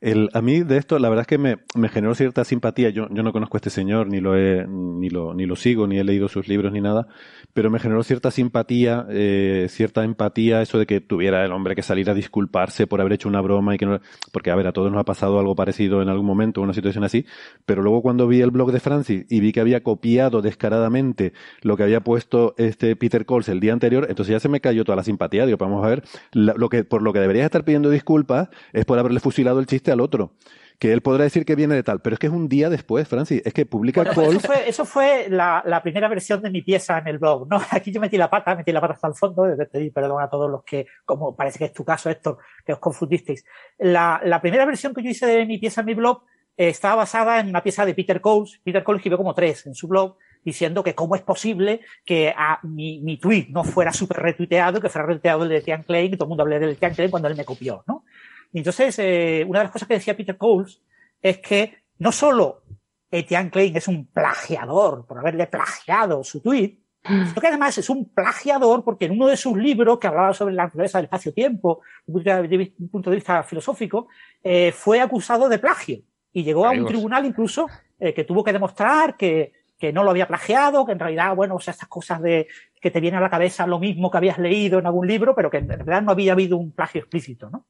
[0.00, 1.56] El, a mí de esto, la verdad es que me,
[1.88, 2.90] generó cierta simpatía.
[2.90, 5.98] Yo, no conozco a este señor, ni lo, he, ni, lo, ni lo sigo, ni
[5.98, 7.08] he leído sus libros, ni nada,
[7.54, 11.82] pero me generó cierta simpatía, eh, cierta empatía, eso de que tuviera el hombre que
[11.82, 14.00] salir a disculparse por haber hecho una broma y que no.
[14.32, 17.02] Porque, a ver, a todos nos ha pasado algo parecido en algún momento, una situación
[17.04, 17.24] así,
[17.64, 21.32] pero luego cuando vi el blog de Francis y vi que había copiado descaradamente
[21.62, 24.84] lo que había puesto este Peter Coles el día anterior, entonces ya se me cayó
[24.84, 25.46] toda la simpatía.
[25.46, 28.84] Digo, vamos a ver, la- lo que, por lo que deberías estar pidiendo disculpas es
[28.84, 30.32] por haberle fusilado el chiste al otro.
[30.78, 33.08] Que él podrá decir que viene de tal, pero es que es un día después,
[33.08, 33.40] Francis.
[33.46, 34.36] Es que publica Bueno, Coles.
[34.36, 37.48] eso fue, eso fue la, la primera versión de mi pieza en el blog.
[37.48, 37.58] ¿no?
[37.70, 40.28] Aquí yo metí la pata, metí la pata hasta el fondo, y pedí perdón a
[40.28, 43.44] todos los que, como parece que es tu caso, Héctor, que os confundisteis.
[43.78, 46.22] La, la primera versión que yo hice de mi pieza en mi blog
[46.58, 48.60] eh, estaba basada en una pieza de Peter Coles.
[48.62, 52.60] Peter Coles escribió como tres en su blog, diciendo que cómo es posible que a
[52.62, 56.16] mi, mi tweet no fuera súper retuiteado, que fuera retuiteado el de Tian Klein, y
[56.16, 58.04] todo el mundo hablé del Tian Klein cuando él me copió, ¿no?
[58.52, 60.80] Y entonces, eh, una de las cosas que decía Peter Coles
[61.20, 62.62] es que no solo
[63.10, 68.12] Etienne Klein es un plagiador por haberle plagiado su tweet, sino que además es un
[68.12, 72.74] plagiador porque en uno de sus libros que hablaba sobre la naturaleza del espacio-tiempo, desde
[72.80, 74.08] un punto de vista filosófico,
[74.42, 76.00] eh, fue acusado de plagio
[76.32, 77.66] y llegó a un tribunal incluso
[78.00, 81.54] eh, que tuvo que demostrar que, que no lo había plagiado, que en realidad, bueno,
[81.54, 82.48] o sea, estas cosas de
[82.80, 85.50] que te viene a la cabeza lo mismo que habías leído en algún libro, pero
[85.50, 87.66] que en realidad no había habido un plagio explícito, ¿no?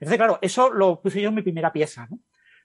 [0.00, 2.18] Entonces, claro, eso lo puse yo en mi primera pieza, ¿no?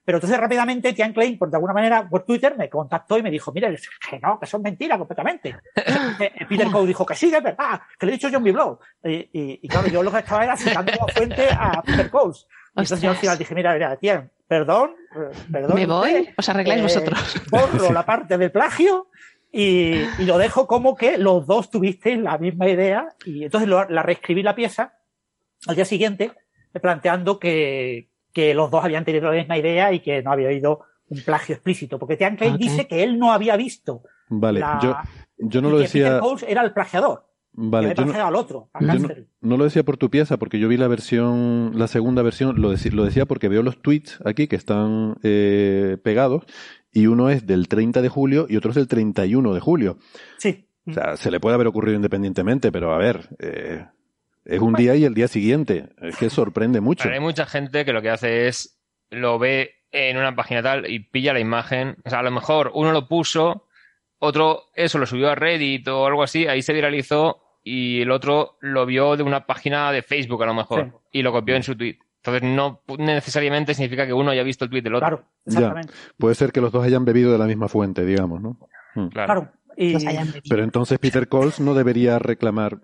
[0.04, 3.30] Pero entonces rápidamente Tian Klein, por de alguna manera, por Twitter, me contactó y me
[3.30, 5.56] dijo, mira, es que no, que son mentiras completamente.
[5.76, 8.44] Eh, Peter Coe dijo que sí, que es verdad, que lo he dicho yo en
[8.44, 8.80] mi blog.
[9.04, 12.32] Y, y- y claro, yo lo que estaba era citando como fuente a Peter Coe.
[12.32, 15.76] Y entonces yo al final dije, mira, mira, Tian, perdón, eh, perdón.
[15.76, 17.36] Me voy, os arregláis eh, vosotros.
[17.52, 19.08] Borro la parte del plagio
[19.52, 23.08] y, y lo dejo como que los dos tuvisteis la misma idea.
[23.24, 24.96] Y entonces lo- la reescribí la pieza
[25.68, 26.32] al día siguiente,
[26.80, 30.82] planteando que, que los dos habían tenido la misma idea y que no había habido
[31.10, 32.00] un plagio explícito.
[32.00, 32.60] Porque Tian Klein Ok.
[32.60, 34.04] dice que él no había visto.
[34.30, 34.96] Vale, la- yo,
[35.38, 36.20] yo no y lo que Peter decía.
[36.20, 37.26] Coles era el plagiador.
[37.54, 39.10] Vale, yo no, al otro, a yo
[39.42, 42.70] no, lo decía por tu pieza, porque yo vi la versión, la segunda versión, lo,
[42.72, 46.46] lo decía porque veo los tweets aquí que están eh, pegados,
[46.94, 49.98] y uno es del 30 de julio y otro es del 31 de julio.
[50.38, 50.66] Sí.
[50.88, 53.86] O sea, se le puede haber ocurrido independientemente, pero a ver, eh,
[54.46, 55.90] es un día y el día siguiente.
[56.02, 57.04] Es que sorprende mucho.
[57.04, 60.90] Pero hay mucha gente que lo que hace es lo ve en una página tal
[60.90, 61.98] y pilla la imagen.
[62.06, 63.68] O sea, a lo mejor uno lo puso
[64.20, 68.58] otro, eso lo subió a Reddit o algo así, ahí se viralizó y el otro
[68.62, 71.20] lo vio de una página de Facebook a lo mejor Sí.
[71.20, 71.98] y lo copió en su tweet.
[72.24, 75.08] Entonces no necesariamente significa que uno haya visto el tweet del otro.
[75.08, 75.94] Claro, exactamente.
[76.18, 78.58] Puede ser que los dos hayan bebido de la misma fuente, digamos, ¿no?
[78.96, 79.08] Mm.
[79.08, 79.34] Claro.
[79.34, 79.52] Claro.
[79.76, 79.96] Y.
[80.50, 82.80] Pero entonces Peter Coles no debería reclamar.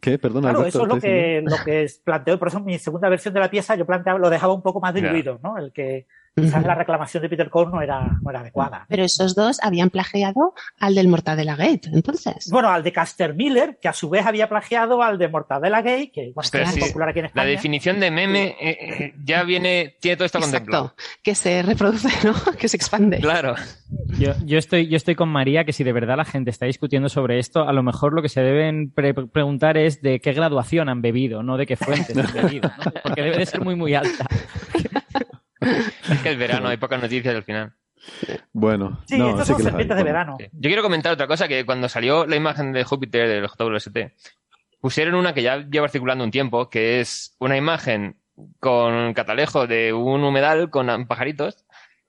[0.00, 0.18] ¿Qué?
[0.18, 2.38] Perdona, claro, Alberto, eso es lo que, lo que planteo.
[2.38, 4.94] Por eso mi segunda versión de la pieza yo planteaba, lo dejaba un poco más
[4.94, 5.58] diluido, ¿no?
[5.58, 8.86] El que quizás la reclamación de Peter Cole no era, no era adecuada.
[8.88, 12.48] Pero esos dos habían plagiado al del Mortadela Gate, entonces.
[12.50, 16.08] Bueno, al de Caster Miller, que a su vez había plagiado al de Mortadela Gay,
[16.10, 16.80] que es sí.
[16.80, 20.84] popular aquí en La definición de meme eh, eh, ya viene, tiene todo esto contemplado.
[20.96, 21.20] Exacto.
[21.22, 22.34] Que se reproduce, ¿no?
[22.58, 23.18] Que se expande.
[23.18, 23.54] Claro.
[24.18, 27.08] Yo, yo estoy, yo estoy con María que si de verdad la gente está discutiendo
[27.08, 30.88] sobre esto, a lo mejor lo que se deben pre- preguntar es de qué graduación
[30.88, 32.92] han bebido, no de qué fuentes han bebido, ¿no?
[33.02, 34.26] porque debe de ser muy, muy alta.
[36.10, 37.72] Es que es verano, hay pocas noticias al final.
[38.52, 39.78] Bueno, Sí, no, estos sí son que las hay.
[39.78, 40.36] serpientes de Bueno, verano.
[40.40, 40.46] Sí.
[40.52, 43.98] Yo quiero comentar otra cosa, que cuando salió la imagen de Júpiter del JWST,
[44.80, 48.18] pusieron una que ya lleva circulando un tiempo, que es una imagen
[48.58, 51.64] con catalejo de un humedal con pajaritos,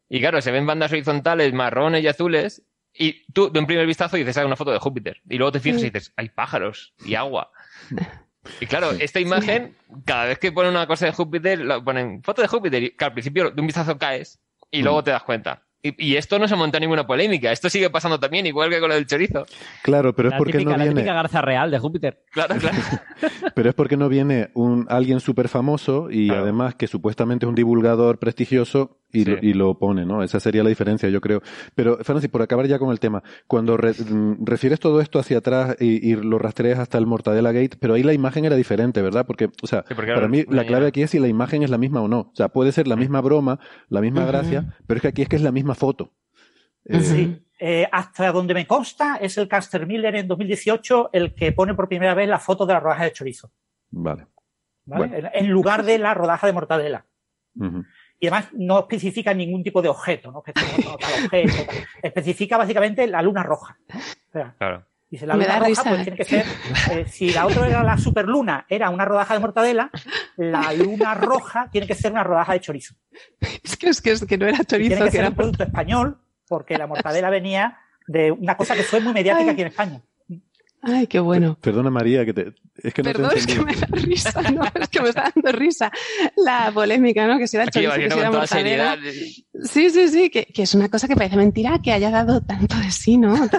[0.10, 2.64] y claro, se ven bandas horizontales marrones y azules,
[2.94, 5.60] y tú de un primer vistazo dices, ah, una foto de Júpiter, y luego te
[5.60, 7.52] fijas y dices, hay pájaros y agua.
[8.60, 9.76] Y claro, esta imagen,
[10.06, 13.06] cada vez que ponen una cosa de Júpiter, lo ponen foto de Júpiter, y que
[13.06, 14.40] al principio de un vistazo caes,
[14.72, 15.64] y luego te das cuenta.
[15.86, 18.88] Y, y esto no se monta ninguna polémica, esto sigue pasando también, igual que con
[18.88, 19.46] lo del chorizo.
[19.82, 21.02] Claro, pero es La porque típica, no la viene.
[21.02, 22.24] típica garza real de Júpiter.
[22.32, 22.78] Claro, claro.
[23.56, 26.44] Pero es porque no viene un alguien súper famoso y Claro.
[26.44, 29.32] además que supuestamente es un divulgador prestigioso y, Sí.
[29.32, 30.24] lo, y lo pone, ¿no?
[30.24, 31.42] Esa sería la diferencia, yo creo.
[31.76, 35.38] Pero, Francis, por acabar ya con el tema, cuando re- mm, refieres todo esto hacia
[35.38, 39.02] atrás y, y lo rastreas hasta el Mortadela Gate, pero ahí la imagen era diferente,
[39.02, 39.26] ¿verdad?
[39.26, 41.70] Porque, o sea, Sí, porque para mí la clave aquí es si la imagen es
[41.70, 42.20] la misma o no.
[42.20, 45.30] O sea, puede ser la misma broma, la misma gracia, pero es que aquí es
[45.30, 46.12] que es la misma foto.
[46.86, 47.00] Eh.
[47.00, 47.40] Sí.
[47.60, 51.88] Eh, hasta donde me consta, es el Caster Miller en 2018 el que pone por
[51.88, 53.52] primera vez la foto de la rodaja de chorizo.
[53.92, 54.28] Vale.
[54.86, 55.08] ¿vale?
[55.08, 55.30] Bueno.
[55.34, 57.06] En, en lugar de la rodaja de mortadela.
[57.56, 57.84] Ujú.
[58.24, 61.76] Y además no especifica ningún tipo de objeto, no especifica no, tal objeto, tal.
[62.02, 63.78] especifica básicamente la luna roja.
[63.94, 64.00] ¿no?
[64.00, 64.86] O sea, Claro.
[65.10, 66.04] dice la Me luna roja, risa, pues ¿eh?
[66.04, 66.46] tiene que ser,
[66.94, 69.92] eh, si la otra era la superluna, era una rodaja de mortadela,
[70.38, 72.96] la luna roja tiene que ser una rodaja de chorizo.
[73.62, 75.30] Es que, es que, es que no era Y chorizo, tiene que que ser era
[75.30, 79.50] un producto español, porque la mortadela venía de una cosa que fue muy mediática Ay.
[79.50, 80.02] aquí en España.
[80.86, 81.58] Ay, qué bueno.
[81.62, 84.62] Perdona, María, que te, es que no Perdón, te es que me da risa, ¿no?
[84.82, 85.92] Es que me está dando risa
[86.36, 87.38] la polémica, ¿no?
[87.38, 88.96] Que si era chorizo, que si era mortadela.
[88.98, 88.98] seriedad.
[89.64, 92.76] Sí, sí, sí, que, que es una cosa que parece mentira que haya dado tanto
[92.78, 93.34] de sí, ¿no?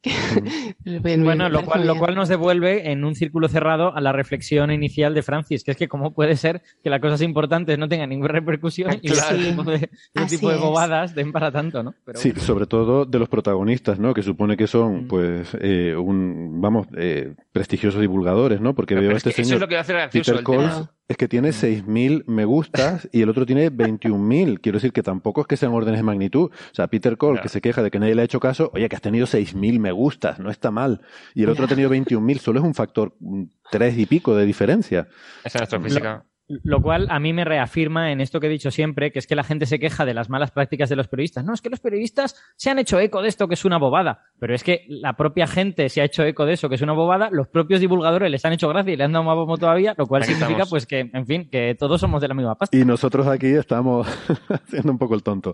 [0.00, 0.10] Que-
[0.84, 4.70] Bien, Bueno, lo cual, lo cual nos devuelve en un círculo cerrado a la reflexión
[4.70, 8.10] inicial de Francis, que es que cómo puede ser que las cosas importantes no tengan
[8.10, 9.36] ninguna repercusión y Claro.
[9.36, 10.60] ese tipo de, Así tipo de es.
[10.60, 11.94] bobadas den para tanto, ¿no?
[12.04, 12.44] Pero Sí, bueno.
[12.44, 14.14] sobre todo de los protagonistas, ¿no?
[14.14, 15.08] Que supone que son, Mm.
[15.08, 18.74] pues, eh, un, vamos, eh, prestigiosos divulgadores, ¿no?
[18.74, 20.24] Porque Pero veo a es este que eso señor es lo que hace Peter el
[20.24, 20.42] tema.
[20.44, 24.60] Coles, es que tiene 6.000 me gustas y el otro tiene 21.000.
[24.60, 26.50] Quiero decir que tampoco es que sean órdenes de magnitud.
[26.50, 28.88] O sea, Peter Cole, que se queja de que nadie le ha hecho caso, oye,
[28.90, 31.00] que has tenido 6.000 me gustas, no está mal.
[31.34, 34.44] Y el otro ha tenido 21.000, solo es un factor mm, tres y pico de
[34.44, 35.08] diferencia.
[35.44, 36.24] Esa es nuestra física.
[36.48, 39.36] Lo cual a mí me reafirma en esto que he dicho siempre, que es que
[39.36, 41.44] la gente se queja de las malas prácticas de los periodistas.
[41.44, 44.24] No, es que los periodistas se han hecho eco de esto, que es una bobada.
[44.38, 46.94] Pero es que la propia gente se ha hecho eco de eso, que es una
[46.94, 47.28] bobada.
[47.30, 50.06] Los propios divulgadores les han hecho gracia y le han dado más bombo todavía, lo
[50.06, 50.70] cual Aquí significa estamos.
[50.70, 52.76] pues que, en fin, que todos somos de la misma pasta.
[52.76, 54.06] Y nosotros aquí estamos
[54.48, 55.52] haciendo un poco el tonto.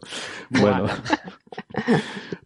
[0.50, 0.86] Bueno,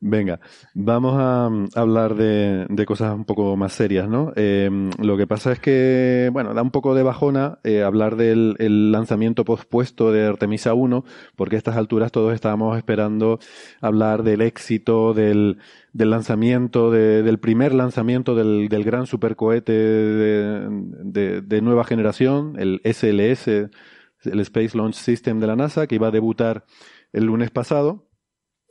[0.01, 0.41] venga,
[0.75, 4.33] vamos a mm, hablar de, cosas un poco más serias, ¿no?
[4.37, 8.57] Eh, lo que pasa es que, bueno, da un poco de bajona eh, hablar del
[8.59, 11.05] el lanzamiento pospuesto de Artemisa 1,
[11.37, 13.39] porque a estas alturas todos estábamos esperando
[13.81, 15.59] hablar del éxito, del,
[15.93, 23.49] lanzamiento, de- del primer lanzamiento del, del gran supercohete de nueva generación, el SLS,
[24.25, 26.65] el Space Launch System de la NASA, que iba a debutar
[27.13, 28.08] el lunes pasado,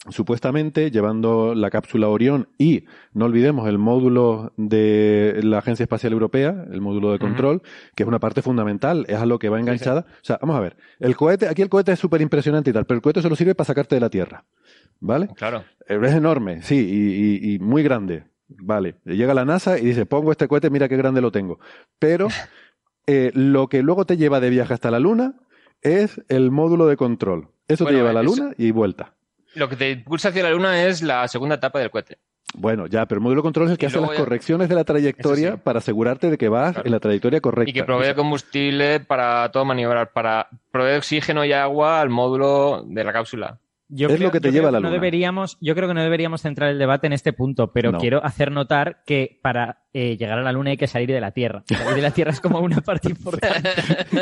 [0.10, 6.66] supuestamente llevando la cápsula Orión y, no olvidemos, el módulo de la Agencia Espacial Europea,
[6.72, 7.62] el módulo de control,
[7.96, 10.06] que es una parte fundamental, es a lo que va enganchada.
[10.22, 12.86] O sea, vamos a ver, el cohete, aquí el cohete es súper impresionante y tal,
[12.86, 14.46] pero el cohete solo sirve para sacarte de la Tierra.
[15.00, 15.28] ¿Vale?
[15.36, 15.64] Claro.
[15.88, 18.24] Eh, Es enorme, sí, y, y- y muy grande.
[18.50, 18.96] Vale.
[19.06, 21.60] Llega la NASA y dice, pongo este cohete, mira qué grande lo tengo.
[22.00, 22.28] Pero
[23.08, 25.36] eh, lo que luego te lleva de viaje hasta la Luna
[25.82, 27.50] es el módulo de control.
[27.68, 29.14] Eso Bueno, te lleva a la eso- Luna y vuelta.
[29.58, 32.18] Lo que te impulsa hacia la luna es la segunda etapa del cohete.
[32.54, 34.70] Bueno, ya, pero el módulo de control es el que Y hace las ya- correcciones
[34.70, 35.60] de la trayectoria sí.
[35.64, 36.86] para asegurarte de que vas Claro.
[36.88, 37.70] en la trayectoria correcta.
[37.70, 42.10] Y que provee O sea, combustible para todo maniobrar, para proveer oxígeno y agua al
[42.10, 43.58] módulo de la cápsula.
[43.90, 45.00] Yo Es creo- lo que te lleva a la que no luna.
[45.02, 48.00] deberíamos, yo creo que no deberíamos centrar el debate en este punto, pero No.
[48.00, 51.32] quiero hacer notar que para eh, llegar a la luna hay que salir de la
[51.32, 51.64] Tierra.
[51.68, 53.70] Salir de la Tierra es como una parte importante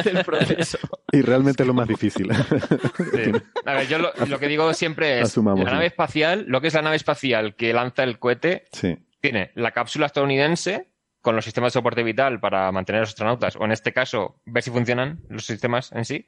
[0.04, 0.78] del proceso.
[1.12, 2.30] Y realmente es lo más difícil.
[2.34, 3.32] Sí.
[3.66, 5.74] A ver, yo lo, lo que digo siempre es Asumamos, la sí.
[5.74, 8.98] nave espacial, lo que es la nave espacial que lanza el cohete, sí.
[9.20, 10.90] tiene la cápsula estadounidense
[11.22, 14.40] con los sistemas de soporte vital para mantener a los astronautas, o en este caso,
[14.46, 16.28] ver si funcionan los sistemas en sí,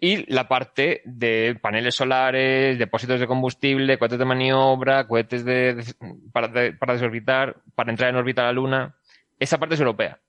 [0.00, 5.94] y la parte de paneles solares, depósitos de combustible, cohetes de maniobra, cohetes de, de-
[6.32, 8.96] para, de- para desorbitar, para entrar en órbita a la Luna.
[9.38, 10.20] Esa parte es europea.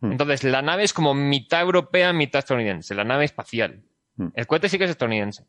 [0.00, 0.12] Hmm.
[0.12, 3.82] Entonces, la nave es como mitad europea, mitad estadounidense, la nave espacial.
[4.16, 4.28] Hmm.
[4.34, 5.44] El cohete sí que es estadounidense.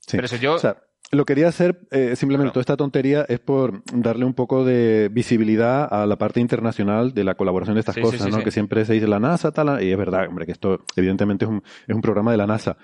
[0.00, 0.16] Sí.
[0.16, 0.54] Pero eso yo...
[0.54, 0.76] O sea,
[1.12, 5.88] lo quería hacer, eh, simplemente toda esta tontería es por darle un poco de visibilidad
[5.92, 8.44] a la parte internacional de la colaboración de estas Sí, cosas, sí, ¿no?
[8.44, 11.50] Que siempre se dice la NASA, tal, y es verdad, hombre, que esto evidentemente es
[11.50, 12.76] un, es un programa de la NASA.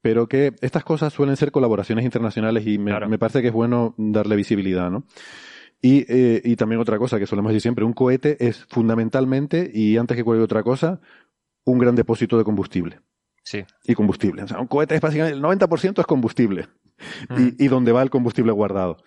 [0.00, 3.08] Pero que estas cosas suelen ser colaboraciones internacionales y me, Claro.
[3.08, 5.04] me parece que es bueno darle visibilidad, ¿no?
[5.80, 9.96] Y, eh, y también otra cosa que solemos decir siempre, un cohete es fundamentalmente, y
[9.96, 11.00] antes que cualquier otra cosa,
[11.64, 13.00] un gran depósito de combustible
[13.44, 13.64] Sí.
[13.84, 14.42] y combustible.
[14.44, 16.66] O sea, un cohete es básicamente el 90% es combustible.
[17.36, 18.98] Y, y donde va el combustible guardado.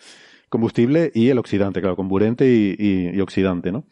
[0.49, 3.85] Combustible y el oxidante, claro, comburente y, y- y oxidante, ¿no?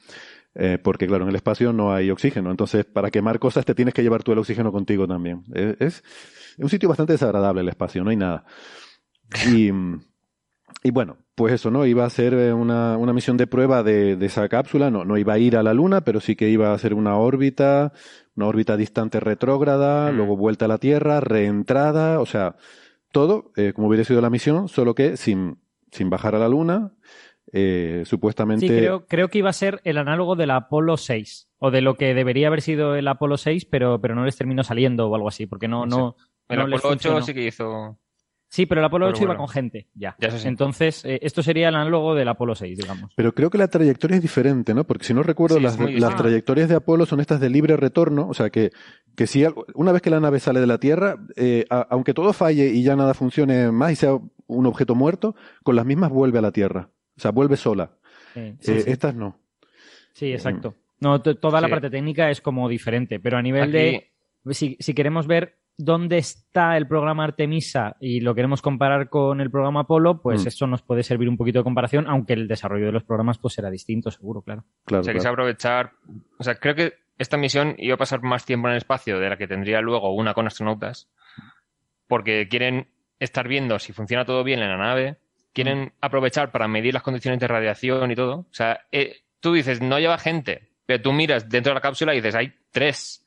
[0.56, 2.52] Eh, porque, claro, en el espacio no hay oxígeno.
[2.52, 5.44] Entonces, para quemar cosas te tienes que llevar tú el oxígeno contigo también.
[5.54, 6.04] Es, es
[6.60, 8.46] un sitio bastante desagradable el espacio, no hay nada.
[9.52, 9.72] Y,
[10.84, 11.86] y bueno, pues eso, ¿no?
[11.86, 14.92] Iba a ser eh, una, una misión de prueba de, de esa cápsula.
[14.92, 17.18] No, no iba a ir a la Luna, pero sí que iba a ser una
[17.18, 17.94] órbita,
[18.36, 20.16] una órbita distante retrógrada, Mm.
[20.18, 22.56] luego vuelta a la Tierra, reentrada, o sea,
[23.14, 25.60] todo eh, como hubiera sido la misión, solo que sin,
[25.92, 26.92] sin bajar a la Luna,
[27.54, 28.68] eh, supuestamente...
[28.68, 31.96] Sí, creo, creo que iba a ser el análogo del Apolo 6, o de lo
[31.96, 35.30] que debería haber sido el Apolo 6, pero, pero no les terminó saliendo o algo
[35.30, 36.18] así, porque no, no,
[36.50, 37.22] El no les Apolo 8 funcionó.
[37.22, 37.98] sí que hizo...
[38.54, 40.16] Sí, pero el Apolo Pero 8 iba con gente, ya.
[40.20, 40.48] Ya, eso sí.
[40.48, 43.12] Entonces, eh, esto sería el análogo del Apolo 6, digamos.
[43.16, 44.84] Pero creo que la trayectoria es diferente, ¿no?
[44.84, 48.34] Porque si no recuerdo, Sí, las, trayectorias de Apolo son estas de libre retorno, o
[48.36, 48.70] sea que,
[49.16, 52.32] que si una vez que la nave sale de la Tierra, eh, a- aunque todo
[52.32, 56.38] falle y ya nada funcione más y sea un objeto muerto, con las mismas vuelve
[56.38, 56.90] a la Tierra.
[57.18, 57.94] O sea, vuelve sola.
[58.36, 58.92] Sí, sí, Eh, sí.
[58.92, 59.40] Estas no.
[60.14, 60.76] Sí, exacto.
[61.00, 64.12] No, to- toda la parte técnica es como diferente, pero a nivel Aquí- de
[64.52, 69.50] si, si queremos ver dónde está el programa Artemisa y lo queremos comparar con el
[69.50, 70.48] programa Apolo, pues Mm.
[70.48, 73.56] eso nos puede servir un poquito de comparación, aunque el desarrollo de los programas pues
[73.56, 74.64] será distinto, seguro, claro.
[74.86, 75.34] Claro, O sea, quise claro.
[75.34, 75.92] aprovechar.
[76.38, 79.30] O sea, creo que esta misión iba a pasar más tiempo en el espacio de
[79.30, 81.10] la que tendría luego una con astronautas.
[82.08, 82.88] Porque quieren
[83.20, 85.18] estar viendo si funciona todo bien en la nave.
[85.54, 88.40] Quieren aprovechar para medir las condiciones de radiación y todo.
[88.40, 90.70] O sea, eh, tú dices, no lleva gente.
[90.86, 93.23] Pero tú miras dentro de la cápsula y dices, hay tres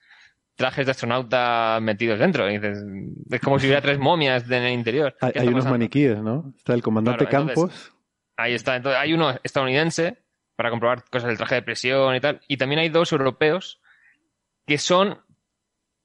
[0.57, 2.51] trajes de astronauta metidos dentro.
[2.51, 2.83] Y dices,
[3.31, 5.15] es como si hubiera tres momias en el interior.
[5.21, 6.53] Hay, ¿Qué hay está unos maniquíes, ¿no?
[6.57, 7.93] Está el comandante Claro, entonces- Campos.
[8.39, 8.77] Ahí está.
[8.77, 10.23] Entonces, hay uno estadounidense
[10.57, 12.41] para comprobar cosas del traje de presión y tal.
[12.49, 13.81] Y también hay dos europeos
[14.67, 15.21] que son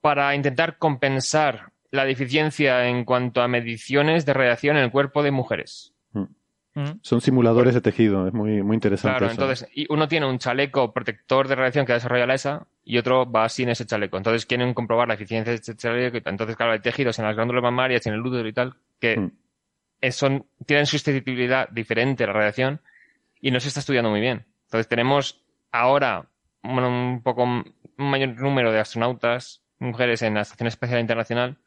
[0.02, 5.32] para intentar compensar la deficiencia en cuanto a mediciones de radiación en el cuerpo de
[5.32, 5.91] mujeres.
[7.02, 9.18] Son simuladores de tejido, es muy, muy interesante.
[9.18, 9.42] Claro, eso.
[9.42, 12.98] entonces, y uno tiene un chaleco protector de radiación que ha desarrollado la ESA y
[12.98, 14.16] otro va sin ese chaleco.
[14.18, 16.18] Entonces quieren comprobar la eficiencia de ese chaleco.
[16.18, 16.22] y.
[16.26, 20.12] Entonces, claro, hay tejidos en las glándulas mamarias, en el útero y tal, que Mm.
[20.12, 22.80] son, tienen susceptibilidad diferente a la radiación
[23.42, 24.46] y no se está estudiando muy bien.
[24.66, 26.28] Entonces tenemos ahora
[26.64, 31.58] bueno, un poco un mayor número de astronautas, mujeres en la Estación Espacial Internacional,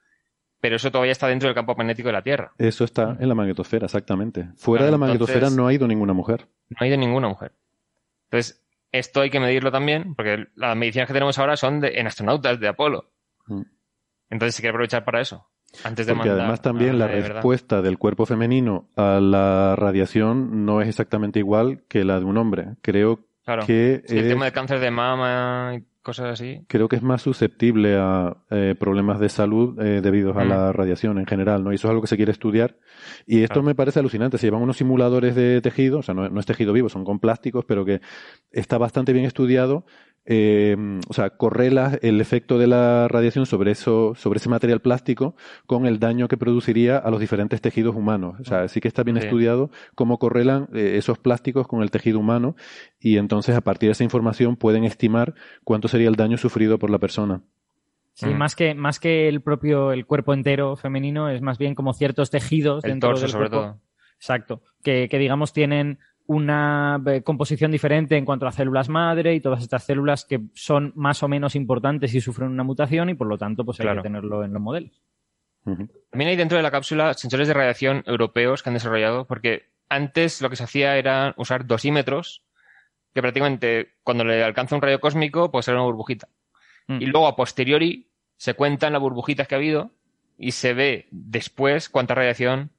[0.64, 2.52] pero eso todavía está dentro del campo magnético de la Tierra.
[2.56, 4.48] Eso está en la magnetosfera, exactamente.
[4.56, 6.48] Fuera Claro, de la magnetosfera entonces- no ha ido ninguna mujer.
[6.70, 7.52] No hay de ninguna mujer.
[8.30, 12.06] Entonces, esto hay que medirlo también, porque las mediciones que tenemos ahora son de, en
[12.06, 13.10] astronautas de Apolo.
[13.46, 13.60] Mm.
[14.30, 15.46] Entonces se quiere aprovechar para eso.
[15.84, 17.32] Antes de Porque mandar además también la de verdad.
[17.34, 22.38] respuesta del cuerpo femenino a la radiación no es exactamente igual que la de un
[22.38, 22.76] hombre.
[22.80, 23.66] Creo Claro.
[23.66, 26.60] que Sí, el tema de cáncer de mama y cosas así.
[26.68, 30.48] creo que es más susceptible a eh, problemas de salud eh, debidos a Mm.
[30.48, 31.72] la radiación en general, ¿no?
[31.72, 32.76] Y eso es algo que se quiere estudiar.
[33.26, 33.66] Y esto Claro.
[33.66, 34.38] me parece alucinante.
[34.38, 37.18] Se llevan unos simuladores de tejido, o sea, no, no es tejido vivo, son con
[37.18, 38.00] plásticos, pero que
[38.52, 39.84] está bastante bien estudiado.
[40.26, 40.76] Eh,
[41.08, 45.86] o sea, correla el efecto de la radiación sobre eso, sobre ese material plástico con
[45.86, 48.36] el daño que produciría a los diferentes tejidos humanos.
[48.40, 52.18] O sea, sí que está bien estudiado cómo correlan eh, esos plásticos con el tejido
[52.18, 52.56] humano
[52.98, 56.90] y entonces a partir de esa información pueden estimar cuánto sería el daño sufrido por
[56.90, 57.42] la persona.
[58.14, 58.38] Sí, Mm.
[58.38, 62.30] más que, más que el propio, el cuerpo entero femenino, es más bien como ciertos
[62.30, 63.66] tejidos El dentro torso, del sobre cuerpo.
[63.66, 63.80] todo.
[64.16, 64.62] Exacto.
[64.84, 69.62] Que, que digamos tienen una eh, composición diferente en cuanto a células madre y todas
[69.62, 73.36] estas células que son más o menos importantes y sufren una mutación y por lo
[73.36, 74.02] tanto pues hay Claro.
[74.02, 75.02] que tenerlo en los modelos.
[75.64, 80.42] También hay dentro de la cápsula sensores de radiación europeos que han desarrollado, porque antes
[80.42, 82.42] lo que se hacía era usar dosímetros,
[83.14, 86.28] que prácticamente cuando le alcanza un rayo cósmico, pues era una burbujita.
[86.86, 87.00] Mm.
[87.00, 89.92] Y luego a posteriori se cuentan las burbujitas que ha habido
[90.36, 92.70] y se ve después cuánta radiación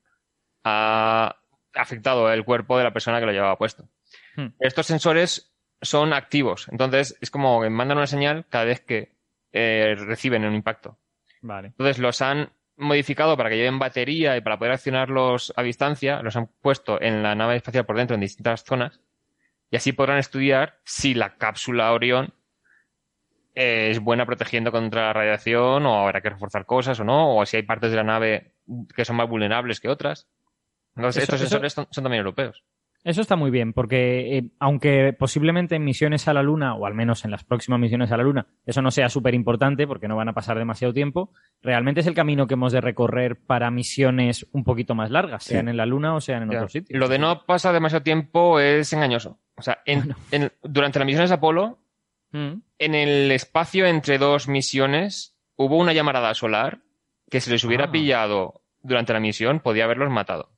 [0.63, 1.37] ha
[1.75, 3.87] afectado el cuerpo de la persona que lo llevaba puesto.
[4.35, 4.47] Hmm.
[4.59, 9.15] Estos sensores son activos, entonces es como que mandan una señal cada vez que
[9.51, 10.97] eh, reciben un impacto.
[11.41, 11.69] Vale.
[11.69, 16.35] Entonces los han modificado para que lleven batería y para poder accionarlos a distancia, los
[16.35, 18.99] han puesto en la nave espacial por dentro en distintas zonas
[19.71, 22.33] y así podrán estudiar si la cápsula Orión
[23.55, 27.45] eh, es buena protegiendo contra la radiación o habrá que reforzar cosas o no, o
[27.45, 28.53] si hay partes de la nave
[28.95, 30.27] que son más vulnerables que otras.
[30.95, 32.63] Entonces Eso- estos eso- sensores son, son también europeos.
[33.03, 36.95] Eso está muy bien, porque eh, aunque posiblemente en misiones a la Luna, o al
[36.95, 40.15] menos en las próximas misiones a la Luna, eso no sea súper importante porque no
[40.15, 41.31] van a pasar demasiado tiempo,
[41.61, 45.51] realmente es el camino que hemos de recorrer para misiones un poquito más largas, Sí.
[45.51, 46.57] sean en la Luna o sean en Ya.
[46.57, 46.99] otros sitios.
[46.99, 49.37] Lo de no pasar demasiado tiempo es engañoso.
[49.55, 50.15] O sea, en- Bueno.
[50.31, 51.77] en- durante las misiones Apolo,
[52.31, 52.53] Mm.
[52.79, 56.79] en el espacio entre dos misiones hubo una llamarada solar
[57.29, 57.91] que si les hubiera Ah.
[57.91, 60.49] pillado durante la misión podía haberlos matado.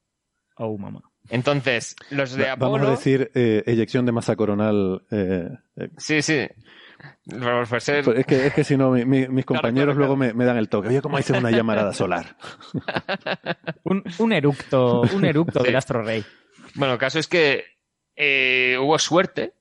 [0.58, 1.01] Oh, mamá.
[1.30, 2.72] Entonces, los de Apolo...
[2.74, 5.03] Vamos a decir eh, eyección de masa coronal.
[5.12, 6.47] eh, eh, Sí, sí.
[7.30, 9.99] Por, por ser- es, que, es que si no, mi- mi- mis Claro, compañeros claro,
[9.99, 10.88] luego Me, me dan el toque.
[10.88, 12.38] Oye, ¿cómo dices una llamarada solar?
[13.84, 15.66] Un, un eructo, un eructo Sí.
[15.68, 16.24] del Astro Rey.
[16.76, 17.66] Bueno, el caso es que
[18.16, 19.53] eh, hubo suerte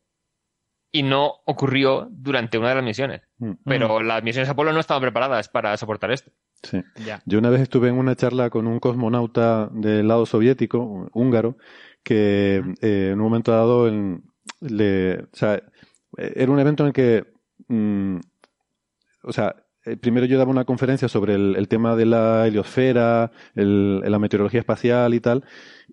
[0.92, 3.22] y no ocurrió durante una de las misiones.
[3.38, 6.30] Mm, Pero las misiones Apolo no estaban preparadas para soportar esto.
[6.66, 6.82] Sí.
[7.04, 7.22] Ya.
[7.26, 11.56] Yo una vez estuve en una charla con un cosmonauta del lado soviético, húngaro,
[12.02, 14.22] que eh, en un momento dado en-
[14.60, 15.62] le, o sea,
[16.16, 17.24] era un evento en el que,
[17.68, 18.18] mm,
[19.24, 23.30] o sea, eh, primero yo daba una conferencia sobre el, el tema de la heliosfera,
[23.54, 25.44] el- la meteorología espacial y tal,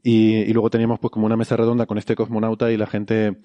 [0.03, 3.37] y, y luego teníamos pues como una mesa redonda con este cosmonauta y la gente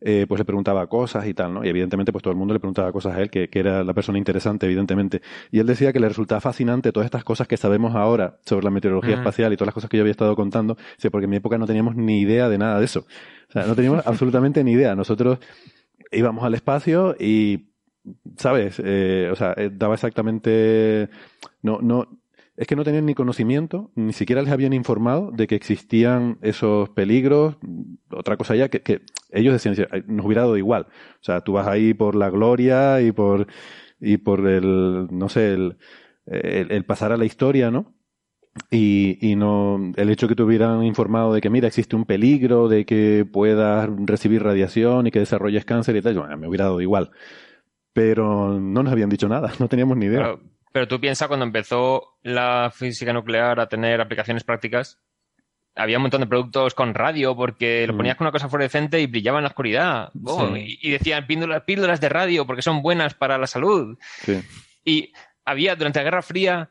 [0.00, 1.64] eh, pues le preguntaba cosas y tal, ¿no?
[1.64, 3.94] Y evidentemente pues todo el mundo le preguntaba cosas a él, que, que era la
[3.94, 5.22] persona interesante, evidentemente.
[5.50, 8.70] Y él decía que le resultaba fascinante todas estas cosas que sabemos ahora sobre la
[8.70, 10.76] meteorología espacial y todas las cosas que yo había estado contando,
[11.10, 13.06] porque en mi época no teníamos ni idea de nada de eso.
[13.48, 14.94] O sea, no teníamos absolutamente ni idea.
[14.94, 15.38] Nosotros
[16.12, 17.70] íbamos al espacio y,
[18.36, 18.80] ¿sabes?
[18.84, 21.08] Eh, o sea, eh, daba exactamente...
[21.62, 22.20] No, no,
[22.56, 26.88] es que no tenían ni conocimiento, ni siquiera les habían informado de que existían esos
[26.90, 27.56] peligros.
[28.10, 30.86] Otra cosa ya que, ellos decían, "Ay, nos hubiera dado igual.
[31.20, 33.46] O sea, tú vas ahí por la gloria y por,
[34.00, 35.52] y por el, no sé,
[36.26, 37.94] el, pasar a la historia, ¿no?
[38.70, 42.86] Y, no, el hecho que te hubieran informado de que, mira, existe un peligro, de
[42.86, 47.10] que puedas recibir radiación y que desarrolles cáncer y tal, "Bueno, me hubiera dado igual.
[47.92, 50.20] Pero no nos habían dicho nada, no teníamos ni idea.
[50.20, 54.98] Pero, pero tú piensas cuando empezó la física nuclear a tener aplicaciones prácticas,
[55.74, 57.96] había un montón de productos con radio porque lo Mm.
[57.96, 60.10] ponías con una cosa fluorescente y brillaba en la oscuridad.
[60.22, 60.78] Oh, Sí.
[60.82, 63.96] y, y decían píldoras, píldoras de radio porque son buenas para la salud.
[64.22, 64.42] Sí.
[64.84, 65.12] Y
[65.46, 66.68] había, durante la Guerra Fría,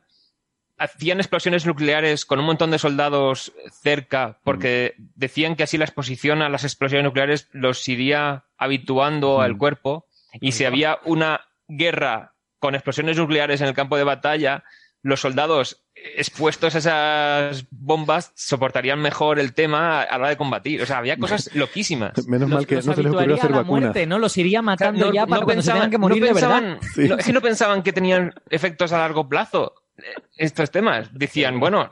[0.78, 6.44] hacían explosiones nucleares con un montón de soldados cerca porque decían que así la exposición
[6.44, 9.42] a las explosiones nucleares los iría habituando Mm.
[9.42, 10.06] al cuerpo.
[10.42, 12.35] Y si había una guerra
[12.66, 14.64] con explosiones nucleares en el campo de batalla,
[15.04, 20.82] los soldados expuestos a esas bombas soportarían mejor el tema a la hora de combatir.
[20.82, 22.14] O sea, había cosas loquísimas.
[22.28, 23.82] Menos mal que los no se les ocurrió habituaría hacer a la vacuna.
[23.82, 24.18] muerte, ¿no?
[24.20, 26.34] Los iría O sea, matando no- ya para no cuando pensaban- que morir no de
[26.34, 26.60] verdad.
[26.60, 27.08] pensaban- Sí.
[27.08, 30.02] no, es que no pensaban que tenían efectos a largo plazo eh,
[30.38, 31.10] estos temas.
[31.14, 31.92] Decían, bueno,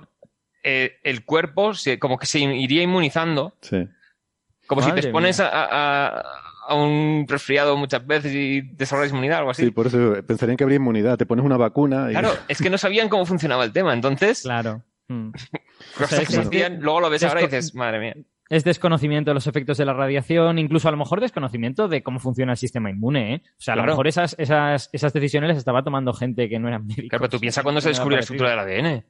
[0.64, 3.88] eh, el cuerpo se, como que se iría inmunizando, Sí.
[4.68, 6.22] como si te expones a-
[6.68, 9.66] a un resfriado muchas veces y desarrollas inmunidad o algo así.
[9.66, 11.18] Sí, por eso pensarían que habría inmunidad.
[11.18, 12.12] Te pones una vacuna y...
[12.14, 13.94] Claro, es que no sabían cómo funcionaba el tema.
[13.94, 14.84] Entonces, Claro.
[15.08, 15.32] Mm.
[15.98, 18.16] cosas sea, que es que- existían, luego lo ves ahora y dices, madre mía.
[18.50, 22.20] Es desconocimiento de los efectos de la radiación, incluso a lo mejor desconocimiento de cómo
[22.20, 23.42] funciona el sistema inmune, ¿eh?
[23.58, 26.68] O sea, a lo mejor esas, esas, esas decisiones las estaba tomando gente que no
[26.68, 27.10] eran médicos.
[27.10, 29.06] Claro, pero tú piensas cuando se descubrió la estructura del ADN.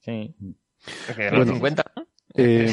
[0.00, 0.34] Sí.
[1.14, 1.52] Que de los Bueno.
[1.54, 1.84] 50.
[2.34, 2.66] Eh,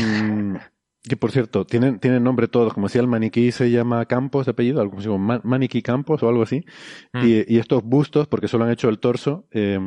[1.07, 4.51] que por cierto, tienen, tienen nombre todos, como decía el maniquí se llama Campos de
[4.51, 6.65] apellido, algo como Ma- maniquí Campos o algo así.
[7.13, 7.19] Mm.
[7.25, 9.79] Y, y estos bustos, porque solo han hecho el torso, eh,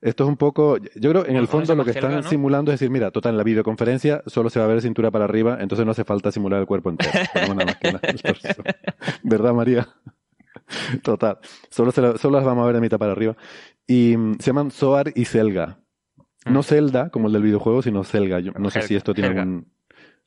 [0.00, 2.90] esto es un poco, yo creo en el fondo lo que están simulando es decir,
[2.90, 5.92] mira, total, en la videoconferencia solo se va a ver cintura para arriba, entonces no
[5.92, 7.12] hace falta simular el cuerpo entero.
[7.32, 8.48] Ponemos nada más que la- el torso.
[9.22, 9.88] ¿Verdad, María?
[11.02, 11.38] Total.
[11.70, 13.36] Solo, se la- solo las vamos a ver de mitad para arriba.
[13.86, 15.78] Y mm, se llaman Zoar y Selga.
[16.46, 16.64] No Mm.
[16.64, 18.40] Zelda, como el del videojuego, sino Selga.
[18.40, 19.42] Yo no sé si esto tiene Helga.
[19.42, 19.66] algún,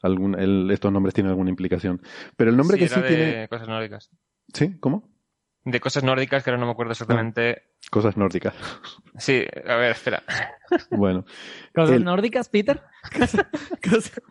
[0.03, 2.01] algún el- estos nombres tienen alguna implicación.
[2.37, 3.47] Pero el nombre Sí, que sí de tiene.
[3.47, 4.11] cosas nórdicas.
[4.53, 4.77] ¿Sí?
[4.79, 5.11] ¿Cómo?
[5.65, 7.63] De cosas nórdicas que ahora no me acuerdo exactamente.
[7.89, 8.53] Cosas nórdicas.
[9.17, 10.23] Sí, a ver, espera.
[10.89, 11.23] Bueno,
[11.75, 12.81] ¿Cosas El- nórdicas, Peter?
[13.17, 13.45] Cosas-
[13.83, 14.21] cosas-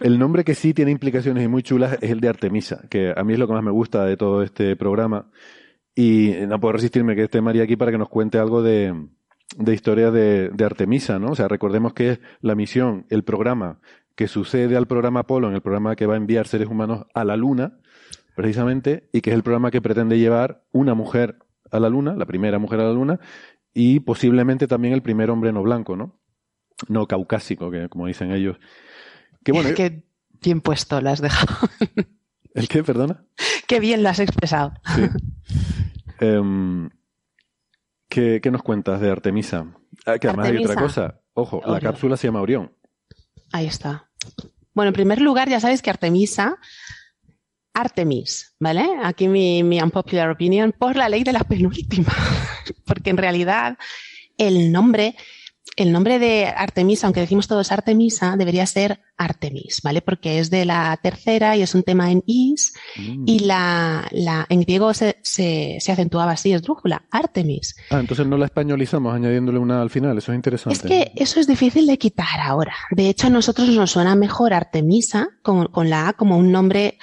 [0.00, 3.24] el nombre que sí tiene implicaciones y muy chulas es el de Artemisa, que a
[3.24, 5.30] mí es lo que más me gusta de todo este programa.
[5.94, 8.94] Y no puedo resistirme que esté María aquí para que nos cuente algo de,
[9.56, 11.28] de historia de, de Artemisa, ¿no?
[11.28, 13.80] O sea, recordemos que es la misión, el programa
[14.16, 17.24] que sucede al programa Apolo, en el programa que va a enviar seres humanos a
[17.24, 17.78] la Luna,
[18.34, 21.38] precisamente, y que es el programa que pretende llevar una mujer
[21.70, 23.20] a la Luna, la primera mujer a la Luna,
[23.74, 26.18] y posiblemente también el primer hombre no blanco, ¿no?
[26.88, 28.56] No caucásico, que como dicen ellos.
[29.44, 30.04] Que bueno, Qué
[30.42, 31.68] bien puesto lo has dejado.
[32.54, 32.82] ¿el qué?
[32.82, 33.24] Perdona.
[33.66, 34.72] Qué bien lo has expresado.
[34.94, 35.08] Sí.
[36.18, 36.88] Em,
[38.08, 39.66] ¿qué, qué nos cuentas de Artemisa?
[40.06, 41.20] Ah, que además hay otra cosa.
[41.34, 42.72] Ojo, la cápsula se llama Orión.
[43.52, 44.08] Ahí está.
[44.74, 46.58] Bueno, en primer lugar, ya sabes que Artemisa,
[47.72, 48.86] Artemis, ¿vale?
[49.02, 52.12] Aquí mi, mi unpopular opinion, por la ley de la penúltima.
[52.84, 53.78] Porque en realidad
[54.38, 55.16] el nombre,
[55.76, 60.00] el nombre de Artemisa, aunque decimos todos Artemisa, debería ser Artemis, ¿vale?
[60.02, 63.24] Porque es de la tercera y es un tema en is Mm.
[63.26, 67.76] y la, la, en griego se, se, se acentuaba así, esdrújula, Artemis.
[67.90, 70.16] Ah, entonces no la españolizamos añadiéndole una al final.
[70.18, 70.78] Eso es interesante.
[70.78, 72.74] Es que eso es difícil de quitar ahora.
[72.90, 76.98] De hecho, a nosotros nos suena mejor Artemisa con, con la A como un nombre.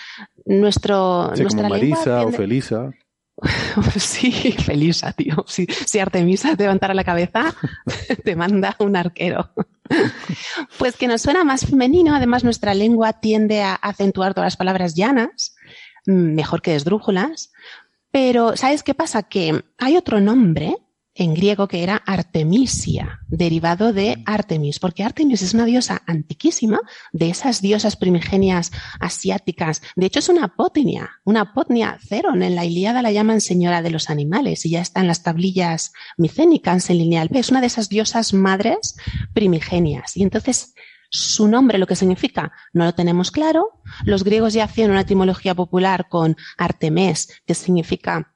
[0.45, 2.91] Nuestro, Sí, nuestra como lengua Marisa o Felisa.
[3.99, 5.45] Sí, Felisa, tío.
[5.47, 7.53] Si, si Artemisa te levantara la cabeza,
[8.23, 9.51] te manda un arquero.
[10.79, 12.15] Pues que nos suena más femenino.
[12.15, 15.55] Además, nuestra lengua tiende a acentuar todas las palabras llanas,
[16.07, 17.51] mm, mejor que esdrújulas.
[18.09, 19.23] Pero, ¿sabes qué pasa?
[19.23, 20.77] Que hay otro nombre
[21.15, 26.79] en griego que era Artemisia, derivado de Artemis, porque Artemis es una diosa antiquísima,
[27.11, 29.81] de esas diosas primigenias asiáticas.
[29.95, 32.41] De hecho, es una apotnia, una apotnia Ceron.
[32.41, 35.93] En la Ilíada la llaman señora de los animales y ya está en las tablillas
[36.17, 37.39] micénicas en lineal B.
[37.39, 38.95] Es una de esas diosas madres
[39.33, 40.17] primigenias.
[40.17, 40.73] Y entonces,
[41.09, 43.81] su nombre, lo que significa, no lo tenemos claro.
[44.03, 48.32] Los griegos ya hacían una etimología popular con Artemis, que significa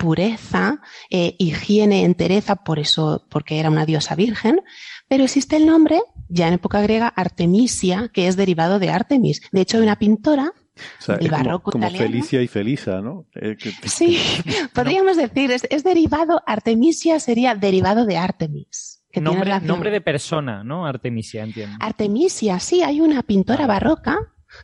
[0.00, 0.80] pureza,
[1.10, 4.62] eh, higiene, entereza, por eso, porque era una diosa virgen,
[5.08, 9.42] pero existe el nombre, ya en época griega, Artemisia, que es derivado de Artemis.
[9.52, 10.52] De hecho, hay una pintora,
[10.98, 12.06] O sea, El es como, barroco como italiano.
[12.10, 13.26] Felicia y Felisa, ¿no?
[13.34, 14.18] Eh, que- sí,
[14.74, 19.02] podríamos decir, es, es derivado, Artemisia sería derivado de Artemis.
[19.12, 20.86] Que nombre de persona, ¿no?
[20.86, 21.76] Artemisia, entiendo.
[21.80, 24.16] Artemisia, sí, hay una pintora barroca,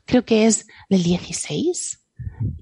[0.06, 2.05] creo que es del 16,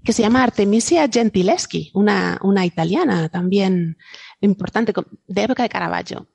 [0.05, 3.97] que se llama Artemisia Gentileschi, una, una italiana también
[4.41, 4.93] importante,
[5.27, 6.29] de época de Caravaggio.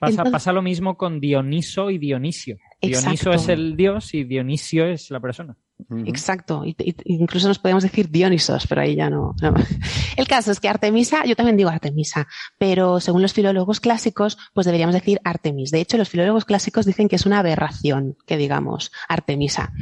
[0.00, 2.58] Pasa, Entonces- pasa lo mismo con Dioniso y Dionisio.
[2.80, 5.56] Dioniso es el dios y Dionisio es la persona.
[6.06, 9.54] Exacto, y, y- incluso nos podemos decir Dionisos, pero ahí ya no, no.
[10.16, 12.26] El caso es que Artemisa, yo también digo Artemisa,
[12.58, 15.70] pero según los filólogos clásicos, pues deberíamos decir Artemis.
[15.70, 19.72] De hecho, los filólogos clásicos dicen que es una aberración que digamos Artemisa.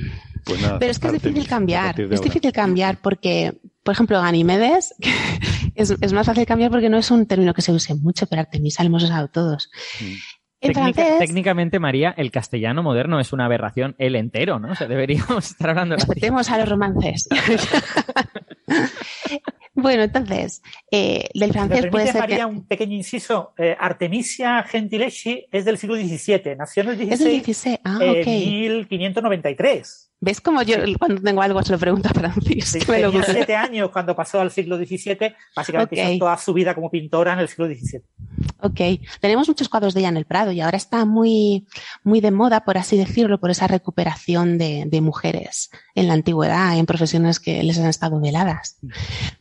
[0.45, 4.95] Pues nada, Pero es que es difícil cambiar, es difícil cambiar porque, por ejemplo, Ganimedes
[5.74, 8.40] es, es más fácil cambiar porque no es un término que se use mucho, pero
[8.42, 9.70] Artemisa lo hemos usado todos.
[10.01, 10.05] Mm.
[10.69, 14.73] En francés, técnicamente, María, el castellano moderno es una aberración el entero, ¿no?
[14.73, 16.09] O sea, deberíamos estar hablando latín.
[16.09, 17.29] respetemos a los romances.
[19.75, 23.53] bueno, entonces, eh, del ¿Me francés puede permite, ser María, que un pequeño inciso?
[23.59, 26.57] Eh, Artemisia Gentileschi es del siglo XVII.
[26.57, 27.79] Nació en el es del 16, 16.
[27.85, 28.27] Ah, eh, ok.
[28.27, 30.11] 1593.
[30.21, 32.65] ¿Ves como yo cuando tengo algo se lo pregunto a Francis?
[32.65, 35.35] Sí, me lo tenía siete años cuando pasó al siglo XVII.
[35.55, 36.09] Básicamente Ok.
[36.09, 38.01] hizo toda su vida como pintora en el siglo XVII.
[38.65, 38.81] Ok,
[39.21, 41.67] tenemos muchos cuadros de ella en el Prado y ahora está muy,
[42.03, 46.87] muy de moda, por así decirlo, por esa recuperación de, mujeres en la antigüedad, en
[46.87, 48.79] profesiones que les han estado veladas,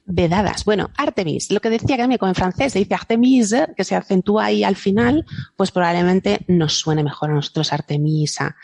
[0.03, 0.65] vedadas.
[0.65, 4.65] Bueno, Artemis, lo que decía que en francés se dice Artemis, que se acentúa ahí
[4.65, 8.57] al final, pues probablemente nos suene mejor a nosotros Artemisa.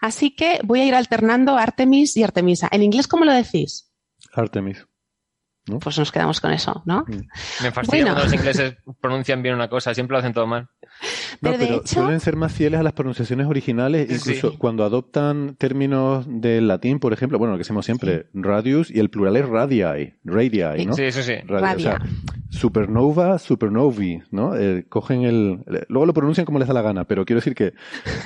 [0.00, 2.68] Así que voy a ir alternando Artemis y Artemisa.
[2.70, 3.90] ¿En inglés cómo lo decís?
[4.32, 4.86] Artemis.
[5.80, 7.04] Pues nos quedamos con eso, ¿no?
[7.62, 8.14] Me fastidia Bueno.
[8.16, 10.68] cuando los ingleses pronuncian bien una cosa, siempre lo hacen todo mal.
[11.40, 14.56] No, Pero de pero hecho- suelen ser más fieles a las pronunciaciones originales, incluso sí.
[14.58, 19.08] cuando adoptan términos del latín, por ejemplo, bueno, lo que hacemos siempre, radius, y el
[19.10, 20.92] plural es radii, radii, ¿no?
[20.92, 21.34] Sí, eso sí.
[21.46, 21.98] Radio, o sea,
[22.50, 24.54] supernova, supernovi, ¿no?
[24.56, 25.64] Eh, cogen el...
[25.88, 27.72] Luego lo pronuncian como les da la gana, pero quiero decir que,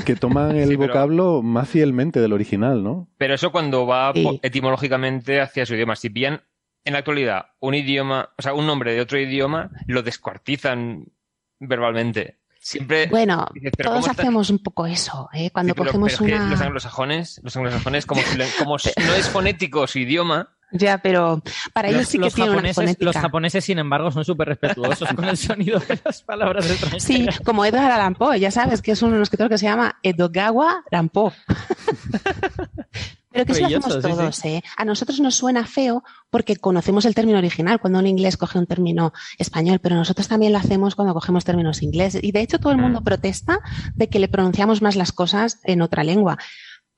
[0.05, 3.09] que toman el Sí, pero- vocablo más fielmente del original, ¿no?
[3.17, 4.13] Pero eso cuando va
[4.43, 5.97] etimológicamente hacia su idioma.
[5.97, 6.41] Si pillan
[6.85, 11.05] en la actualidad un idioma, o sea, un nombre de otro idioma, lo descuartizan
[11.61, 12.39] verbalmente.
[12.61, 13.07] Siempre.
[13.07, 15.51] Bueno, dices, todos ¿cómo está- hacemos un poco eso, ¿eh?
[15.51, 16.51] Cuando Sí, pero- cogemos pero una...
[16.51, 20.99] los anglosajones, los anglosajones, como, si le- como s- no es fonético su idioma, Ya,
[20.99, 21.41] pero
[21.73, 23.05] para ellos Los, sí que los tiene una japoneses, fonética.
[23.07, 26.73] los japoneses, sin embargo, son súper respetuosos con el sonido de las palabras Sí,
[27.15, 27.41] extranjeras.
[27.41, 31.33] como Edgar Allan Poe, ya sabes que es un escritor que se llama Edogawa Rampo.
[33.31, 34.63] Pero que eso lo hacemos sí, todos, ¿eh?
[34.77, 38.67] A nosotros nos suena feo porque conocemos el término original cuando un inglés coge un
[38.67, 42.23] término español, pero nosotros también lo hacemos cuando cogemos términos ingleses.
[42.25, 43.61] Y de hecho todo el mundo protesta
[43.95, 46.39] de que le pronunciamos más las cosas en otra lengua.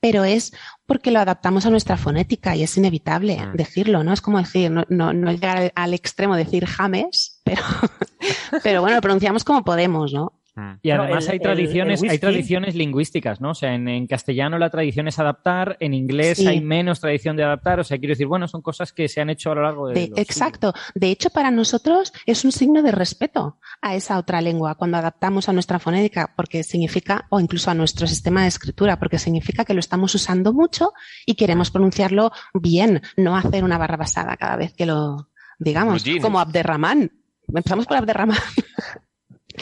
[0.02, 0.52] Pero es
[0.86, 3.52] porque lo adaptamos a nuestra fonética y es inevitable Mm.
[3.56, 4.12] decirlo, ¿no?
[4.14, 7.62] Es como decir, no, no, no llegar al, al extremo de decir James, pero,
[8.62, 10.39] pero bueno, lo pronunciamos como podemos, ¿no?
[10.56, 10.72] Mm.
[10.82, 13.50] Y No, además el- hay tradiciones, el hay whisky- tradiciones lingüísticas, ¿no?
[13.50, 16.46] O sea, en, en castellano la tradición es adaptar, en inglés Sí.
[16.46, 17.78] hay menos tradición de adaptar.
[17.80, 19.94] O sea, quiero decir, bueno, son cosas que se han hecho a lo largo de,
[19.94, 20.72] De- los exacto.
[20.94, 25.48] De hecho, para nosotros es un signo de respeto a esa otra lengua cuando adaptamos
[25.48, 29.74] a nuestra fonética, porque significa, o incluso a nuestro sistema de escritura, porque significa que
[29.74, 30.92] lo estamos usando mucho
[31.26, 35.28] y queremos pronunciarlo bien, no hacer una barra basada cada vez que lo
[35.58, 37.12] digamos, como Abderramán.
[37.46, 38.38] Empezamos por Abderramán.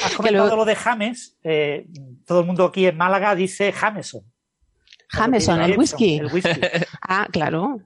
[0.04, 1.36] Has comentado luego- lo de James.
[1.42, 1.86] eh,
[2.26, 4.22] todo el mundo aquí en Málaga dice Jameson.
[5.10, 6.18] Jameson, el whisky.
[6.18, 6.50] El whisky.
[7.02, 7.80] Ah, claro.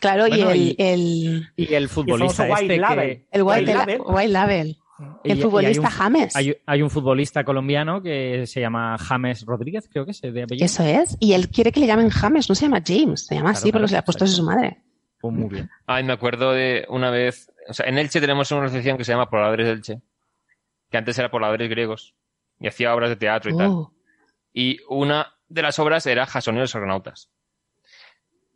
[0.00, 3.08] Claro, Bueno, y y- el, el, Y el futbolista famoso este White Label.
[3.08, 3.26] que...
[3.32, 4.00] el White, White La- Label.
[4.06, 4.68] White Label.
[4.68, 6.36] y- y El hay futbolista un- James.
[6.36, 10.64] Hay, hay un futbolista colombiano que se llama James Rodríguez, creo que es de apellido.
[10.64, 11.16] Eso es.
[11.18, 13.72] Y él quiere que le llamen James, no se llama James, se llama Claro, así
[13.72, 14.78] porque se le ha puesto su madre.
[15.20, 15.68] Pues muy bien.
[15.86, 17.50] Ay, me acuerdo de una vez.
[17.68, 20.00] O sea, en Elche tenemos una asociación que se llama Pobladores de Elche,
[20.90, 22.14] que antes era Pobladores Griegos,
[22.58, 23.68] y hacía obras de teatro y tal.
[23.68, 23.94] Oh.
[24.52, 27.30] Y una de las obras era Jasón y los Argonautas.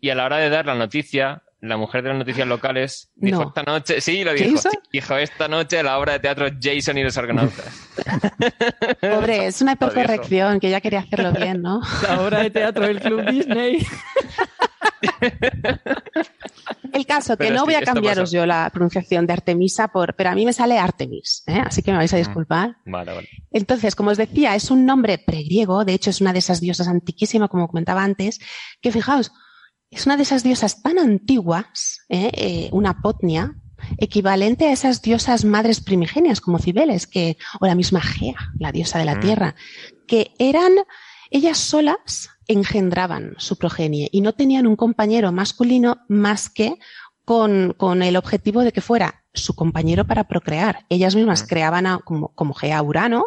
[0.01, 3.41] Y a la hora de dar la noticia, la mujer de las noticias locales dijo
[3.43, 3.49] No.
[3.49, 4.61] esta noche, sí, lo dijo,
[4.93, 7.89] dijo esta noche la obra de teatro Jason y los Argonautas.
[9.01, 11.81] Pobre, es una hipercorrección que ya quería hacerlo bien, ¿no?
[12.03, 13.87] La obra de teatro del Club Disney.
[16.93, 20.31] El caso, que Pero no voy a cambiaros yo la pronunciación de Artemisa, por, pero
[20.31, 21.61] a mí me sale Artemis, ¿eh?
[21.65, 22.77] así que me vais a disculpar.
[22.87, 23.29] Vale, vale.
[23.51, 26.89] Entonces, como os decía, es un nombre pregriego, de hecho es una de esas diosas
[26.89, 28.41] antiquísimas, como comentaba antes,
[28.81, 29.33] que fijaos,
[29.91, 32.31] es una de esas diosas tan antiguas, ¿eh?
[32.35, 33.55] Eh, una potnia,
[33.99, 38.99] equivalente a esas diosas madres primigenias como Cibeles, que, o la misma Gea, la diosa
[38.99, 39.21] de la Mm.
[39.21, 39.55] tierra,
[40.07, 40.73] que eran,
[41.31, 46.79] ellas solas engendraban su progenie y no tenían un compañero masculino más que
[47.25, 50.85] con, con el objetivo de que fuera su compañero para procrear.
[50.89, 53.27] Ellas mismas creaban a- como, como Gea Urano,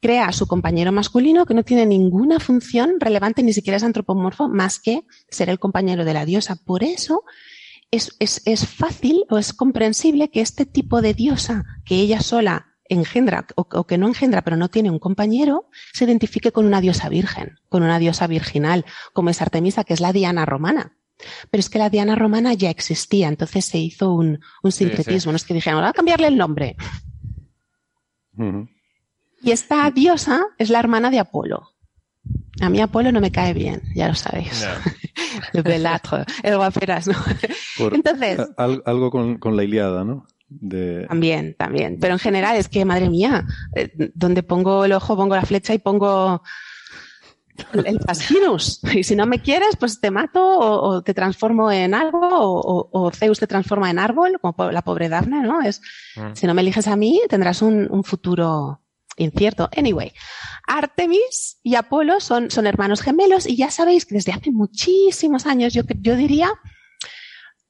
[0.00, 4.48] crea a su compañero masculino que no tiene ninguna función relevante, ni siquiera es antropomorfo,
[4.48, 6.56] más que ser el compañero de la diosa.
[6.56, 7.24] Por eso
[7.90, 12.68] es, es, es fácil o es comprensible que este tipo de diosa que ella sola
[12.90, 16.80] engendra o, o que no engendra pero no tiene un compañero, se identifique con una
[16.80, 20.96] diosa virgen, con una diosa virginal, como es Artemisa, que es la Diana romana.
[21.50, 24.84] Pero es que la Diana romana ya existía, entonces se hizo un, un Sí, sí.
[24.90, 25.32] sincretismo.
[25.32, 26.76] No es que dijeron, vamos a cambiarle el nombre.
[29.42, 31.68] Y esta diosa es la hermana de Apolo.
[32.60, 34.66] A mí Apolo no me cae bien, ya lo sabéis.
[35.52, 35.86] El
[36.42, 37.14] el guaperas, ¿no?
[37.78, 40.26] Por- Entonces, al- algo con, con la Iliada, ¿no?
[40.50, 41.98] De, también, también.
[42.00, 43.46] Pero en general es que, madre mía,
[43.76, 46.42] eh, donde pongo el ojo, pongo la flecha y pongo
[47.72, 48.80] el, el fascinus.
[48.94, 53.10] Y si no me quieres, pues te mato o, o te transformo en algo o,
[53.12, 55.62] Zeus te transforma en árbol, como la pobre Dafne, ¿no?
[55.62, 55.80] Es,
[56.16, 56.34] Mm.
[56.34, 58.80] si no me eliges a mí, tendrás un, un futuro
[59.16, 59.68] incierto.
[59.76, 60.12] Anyway,
[60.66, 65.72] Artemis y Apolo son, son hermanos gemelos y ya sabéis que desde hace muchísimos años,
[65.72, 66.50] yo, yo diría,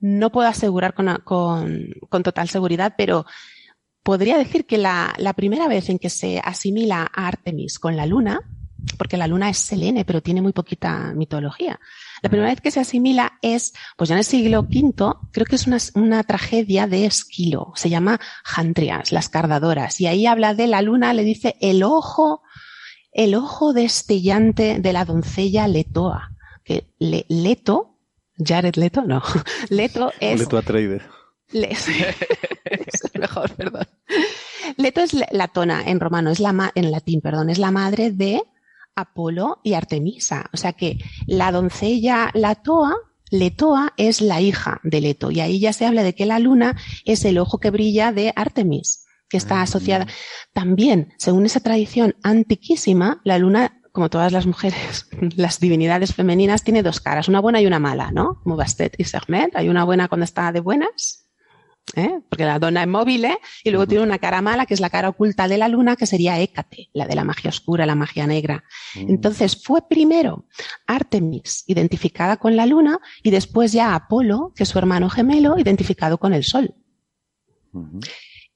[0.01, 3.27] no puedo asegurar con, con, con total seguridad, pero
[4.03, 8.07] podría decir que la, la primera vez en que se asimila a Artemis con la
[8.07, 8.41] luna,
[8.97, 11.79] porque la luna es Selene, pero tiene muy poquita mitología.
[12.23, 15.57] La primera vez que se asimila es, pues ya en el siglo V, creo que
[15.57, 20.67] es una, una tragedia de Esquilo, se llama Jandrias, las cardadoras, y ahí habla de
[20.67, 22.43] la luna, le dice el ojo,
[23.13, 26.33] el ojo destellante de la doncella Letoa,
[26.65, 27.90] que le- Leto,
[28.45, 29.23] Jared Leto, no,
[29.71, 31.03] Leto es Leto Atreides.
[31.53, 31.71] le-
[32.65, 33.87] es mejor, perdón.
[34.77, 38.11] Leto es la- latona en romano, es la ma- en latín, perdón, es la madre
[38.11, 38.43] de
[38.97, 40.47] Apolo y Artemisa.
[40.53, 42.95] O sea que la doncella Latoa,
[43.31, 45.31] Letoa es la hija de Leto.
[45.31, 48.33] Y ahí ya se habla de que la luna es el ojo que brilla de
[48.35, 50.07] Artemis, que está asociada.
[50.53, 56.83] También, según esa tradición antiquísima, la luna como todas las mujeres, las divinidades femeninas, tiene
[56.83, 58.41] dos caras, una buena y una mala, ¿no?
[58.43, 59.55] Como Bastet y Sermet.
[59.57, 61.31] Hay una buena cuando está de buenas
[61.97, 62.21] ¿eh?
[62.29, 63.39] porque la dona es móvil, ¿eh?
[63.65, 66.07] y luego tiene una cara mala, que es la cara oculta de la luna, que
[66.07, 68.65] sería Hécate, la de la magia oscura, la magia negra.
[68.95, 69.11] Mm.
[69.11, 70.47] Entonces fue primero
[70.87, 76.19] Artemis, identificada con la luna, y después ya Apolo, que es su hermano gemelo, identificado
[76.19, 76.75] con el sol.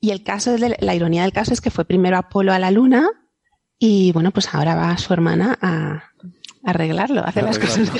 [0.01, 2.71] Y el caso de la ironía del caso es que fue primero Apolo a la
[2.71, 3.09] luna
[3.79, 6.05] y bueno, pues ahora va su hermana a
[6.65, 7.91] arreglarlo, a hacer las cosas.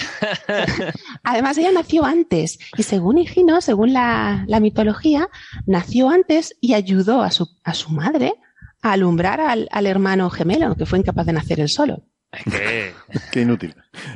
[1.23, 5.29] Además, ella nació antes y según Higino, según la, la mitología,
[5.67, 8.35] nació antes y ayudó a su, a su madre
[8.83, 12.05] a alumbrar al, al hermano gemelo, que fue incapaz de nacer él solo.
[12.45, 12.93] Que
[13.33, 13.75] Qué inútil.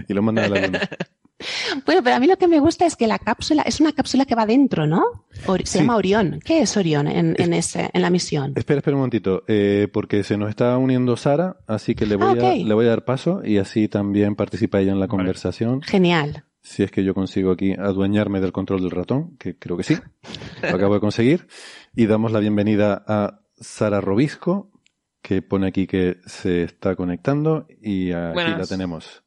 [0.09, 0.80] Y lo mandan a la luna.
[1.86, 4.24] Bueno, pero a mí lo que me gusta es que la cápsula es una cápsula
[4.24, 5.03] que va dentro, ¿no?
[5.47, 5.78] Or- se Sí.
[5.78, 6.41] llama Orión.
[6.45, 8.53] ¿Qué es Orión en, en, ese, en la misión?
[8.57, 12.39] Espera, espera un momentito, eh, porque se nos está uniendo Sara, así que le voy,
[12.41, 15.82] Ah, a, le voy a dar paso y así también participa ella en la conversación.
[15.82, 16.45] Genial.
[16.61, 19.97] Si es que yo consigo aquí adueñarme del control del ratón, que creo que sí,
[20.62, 21.47] lo acabo de conseguir.
[21.95, 24.70] Y damos la bienvenida a Sara Robisco,
[25.22, 28.59] que pone aquí que se está conectando y aquí Buenas.
[28.59, 29.22] la tenemos.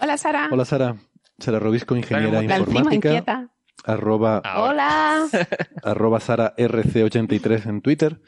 [0.00, 0.48] Hola, Sara.
[0.50, 0.96] Hola Sara,
[1.40, 3.50] Sara Robisco, ingeniera La encima informática, inquieta.
[3.84, 4.42] arroba.
[4.56, 5.26] Hola.
[5.82, 8.20] arroba Sara RC83 en Twitter,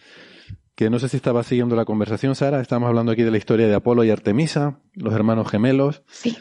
[0.74, 3.66] que no sé si estaba siguiendo la conversación, Sara, estamos hablando aquí de la historia
[3.66, 6.02] de Apolo y Artemisa, los hermanos gemelos.
[6.06, 6.36] Sí.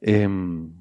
[0.00, 0.79] Em,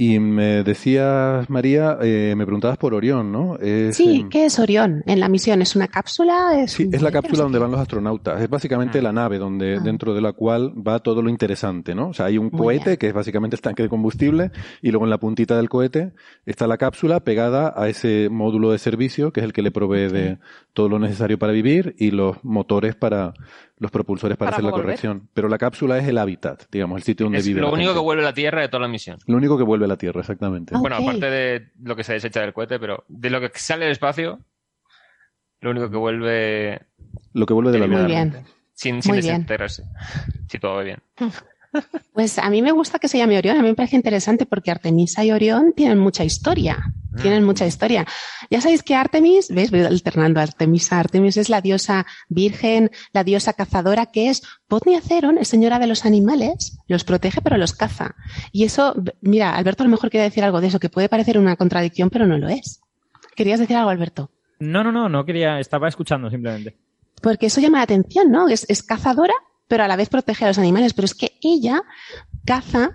[0.00, 3.56] y me decías, María, eh, me preguntabas por Orión, ¿no?
[3.56, 5.60] Es, Sí, ¿qué es Orión en la misión?
[5.60, 6.62] ¿Es una cápsula?
[6.62, 8.40] ¿Es, sí, un es la cápsula donde van los astronautas.
[8.40, 9.02] Es básicamente Ah.
[9.02, 9.80] la nave donde, Ah.
[9.80, 12.10] dentro de la cual va todo lo interesante, ¿no?
[12.10, 12.96] O sea, hay un Muy cohete bien.
[12.98, 16.12] que es básicamente el tanque de combustible y luego en la puntita del cohete
[16.46, 20.08] está la cápsula pegada a ese módulo de servicio que es el que le provee
[20.12, 20.38] de
[20.74, 23.34] todo lo necesario para vivir y los motores para
[23.78, 24.84] los propulsores para, Para hacer la volver.
[24.86, 25.28] corrección.
[25.34, 27.88] Pero la cápsula es el hábitat, digamos, el sitio donde Es vive lo la único
[27.90, 28.00] gente.
[28.00, 29.18] que vuelve a la Tierra de toda la misión.
[29.26, 30.74] Lo único que vuelve a la Tierra, exactamente.
[30.76, 33.84] Ah, Bueno, aparte de lo que se desecha del cohete, pero de lo que sale
[33.84, 34.40] del espacio,
[35.60, 36.80] lo único que vuelve
[37.32, 38.06] Lo que vuelve de la Muy luna.
[38.08, 38.44] bien.
[38.74, 39.32] sin, sin Muy bien.
[39.32, 39.84] desintegrarse.
[40.48, 40.98] Si todo va bien.
[42.12, 44.70] Pues a mí me gusta que se llame Orión, a mí me parece interesante porque
[44.70, 46.78] Artemisa y Orión tienen mucha historia,
[47.10, 47.20] Mm.
[47.22, 48.06] tienen mucha historia.
[48.50, 49.70] Ya sabéis que Artemis, ¿ves?
[49.70, 50.98] Voy alternando Artemisa.
[51.00, 55.86] Artemis es la diosa virgen, la diosa cazadora que es Podnia Ceron, es señora de
[55.86, 58.14] los animales, los protege pero los caza.
[58.52, 61.38] Y eso, mira, Alberto a lo mejor quiere decir algo de eso, que puede parecer
[61.38, 62.80] una contradicción pero no lo es.
[63.34, 64.30] ¿Querías decir algo, Alberto?
[64.60, 66.76] No, no, no, no quería, estaba escuchando simplemente.
[67.22, 68.48] Porque eso llama la atención, ¿no?
[68.48, 69.34] Es, es cazadora,
[69.68, 70.94] pero a la vez protege a los animales.
[70.94, 71.82] Pero es que ella
[72.44, 72.92] caza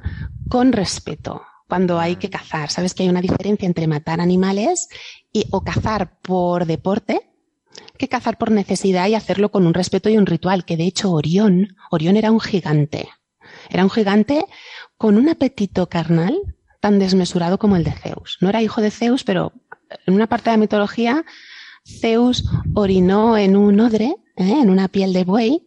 [0.50, 2.70] con respeto cuando hay que cazar.
[2.70, 4.90] Sabes que hay una diferencia entre matar animales
[5.32, 7.30] y, o cazar por deporte
[7.98, 10.66] que cazar por necesidad y hacerlo con un respeto y un ritual.
[10.66, 13.10] Que de hecho Orión, Orión era un gigante.
[13.70, 14.46] Era un gigante
[14.98, 16.38] con un apetito carnal
[16.80, 18.38] tan desmesurado como el de Zeus.
[18.42, 19.54] No era hijo de Zeus, pero
[20.06, 21.24] en una parte de la mitología
[21.86, 24.60] Zeus orinó en un odre, ¿eh?
[24.62, 25.66] en una piel de buey,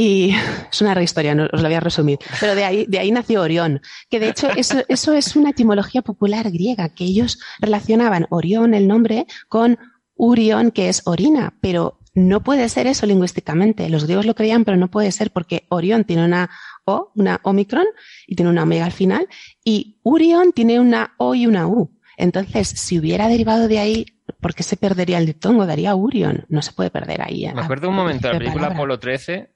[0.00, 0.32] y
[0.72, 2.18] es una historia, no os la voy a resumir.
[2.38, 6.02] Pero de ahí, de ahí nació Orión, que de hecho eso, eso es una etimología
[6.02, 9.76] popular griega, que ellos relacionaban Orión, el nombre, con
[10.14, 13.88] Urión, que es orina, pero no puede ser eso lingüísticamente.
[13.88, 16.48] Los griegos lo creían, pero no puede ser porque Orión tiene una
[16.84, 17.86] O, una Omicron,
[18.26, 19.26] y tiene una omega al final,
[19.64, 21.90] y Urión tiene una O y una U.
[22.16, 24.06] Entonces, si hubiera derivado de ahí,
[24.40, 25.66] ¿por qué se perdería el diptongo?
[25.66, 26.44] Daría Urión.
[26.48, 27.48] No se puede perder ahí.
[27.54, 28.76] Me a- acuerdo un momento de la película palabra.
[28.76, 29.50] Apolo 13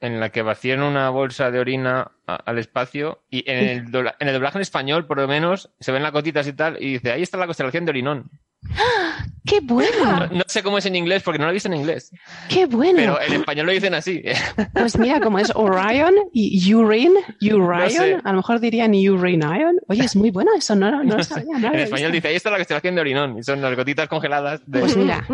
[0.00, 4.34] en la que vacían una bolsa de orina al espacio y en el, en el
[4.34, 7.22] doblaje en español, por lo menos, se ven las gotitas y tal y dice, ahí
[7.22, 8.30] está la constelación de Orinón.
[9.46, 10.28] ¡Qué No, bueno!
[10.30, 12.12] no sé cómo es en inglés porque no lo he visto en inglés,
[12.48, 12.94] ¡Qué bueno!
[12.96, 14.22] pero en español lo dicen así.
[14.74, 18.18] Pues mira, como es Orion y Urine, Urion, sé.
[18.22, 19.76] a lo mejor dirían Urinion.
[19.88, 21.54] Oye, es muy bueno eso, no, no lo sabía.
[21.54, 22.16] no lo en había español visto.
[22.16, 24.80] dice, ahí está la constelación de Orinón y son las gotitas congeladas de...
[24.80, 25.26] Pues mira,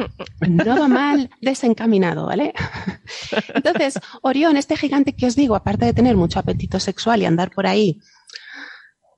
[0.48, 2.54] no va mal desencaminado, ¿vale?
[3.54, 7.50] Entonces, Orión, este gigante que os digo, aparte de tener mucho apetito sexual y andar
[7.50, 8.00] por ahí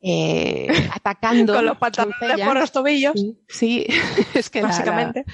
[0.01, 3.87] eh, atacando Con los pantalones por los tobillos, Sí, sí,
[4.35, 5.25] es que la- la- básicamente.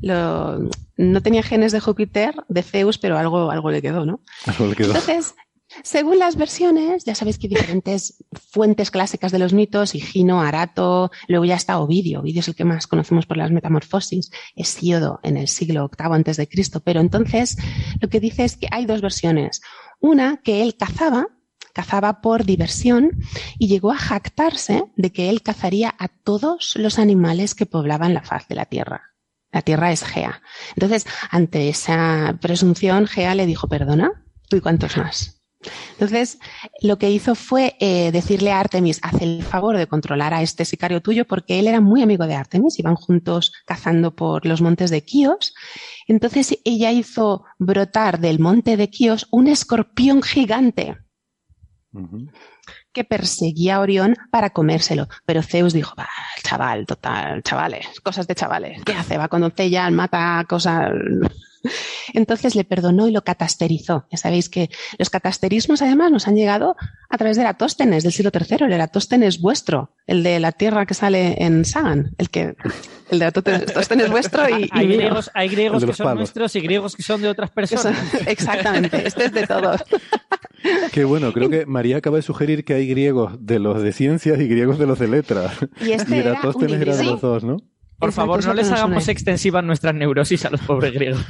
[0.00, 4.20] lo- no tenía genes de Júpiter, de Zeus, pero algo, algo le quedó, ¿no?
[4.46, 4.88] Algo le quedó.
[4.88, 5.34] Entonces,
[5.82, 11.10] según las versiones, ya sabéis que hay diferentes fuentes clásicas de los mitos, Higino, Arato,
[11.28, 12.20] luego ya está Ovidio.
[12.20, 16.36] Ovidio es el que más conocemos por las metamorfosis, Hesíodo en el siglo VIII antes
[16.36, 16.80] de Cristo.
[16.84, 17.56] Pero entonces,
[18.00, 19.62] lo que dice es que hay dos versiones.
[19.98, 21.26] Una, que él cazaba,
[21.72, 23.10] cazaba por diversión
[23.58, 28.22] y llegó a jactarse de que él cazaría a todos los animales que poblaban la
[28.22, 29.12] faz de la tierra.
[29.50, 30.40] La tierra es Gea.
[30.74, 35.42] Entonces, ante esa presunción, Gea le dijo, perdona, ¿tú y cuántos más?
[35.92, 36.38] Entonces,
[36.80, 40.64] lo que hizo fue eh, decirle a Artemis, haz el favor de controlar a este
[40.64, 44.90] sicario tuyo, porque él era muy amigo de Artemis, iban juntos cazando por los montes
[44.90, 45.54] de Quíos.
[46.08, 50.96] Entonces, ella hizo brotar del monte de Quíos un escorpión gigante
[52.92, 55.08] Que perseguía a Orión para comérselo.
[55.26, 56.08] Pero Zeus dijo, va,
[56.42, 58.82] chaval, total, chavales, cosas de chavales.
[58.84, 59.18] ¿Qué hace?
[59.18, 60.90] Va con doncella, mata cosas.
[62.12, 64.06] Entonces le perdonó y lo catasterizó.
[64.10, 66.76] Ya sabéis que los catasterismos además nos han llegado
[67.08, 68.66] a través de Eratóstenes del siglo III.
[68.66, 72.54] El Eratóstenes vuestro, el de la tierra que sale en Sagan, el que
[73.10, 74.96] el de Eratóstenes vuestro y, y Hay mío.
[74.98, 76.18] griegos, hay griegos que son palos.
[76.20, 78.14] nuestros y griegos que son de otras son- personas.
[78.26, 79.82] Exactamente, este es de todos.
[80.92, 84.38] Qué bueno, creo que María acaba de sugerir que hay griegos de los de ciencias
[84.38, 85.52] y griegos de los de letras.
[85.80, 87.56] Y este y era un Eratóstenes era de los dos, ¿no?
[88.02, 91.24] Por Exacto, favor, no les hagamos extensivas nuestras neurosis a los pobres griegos.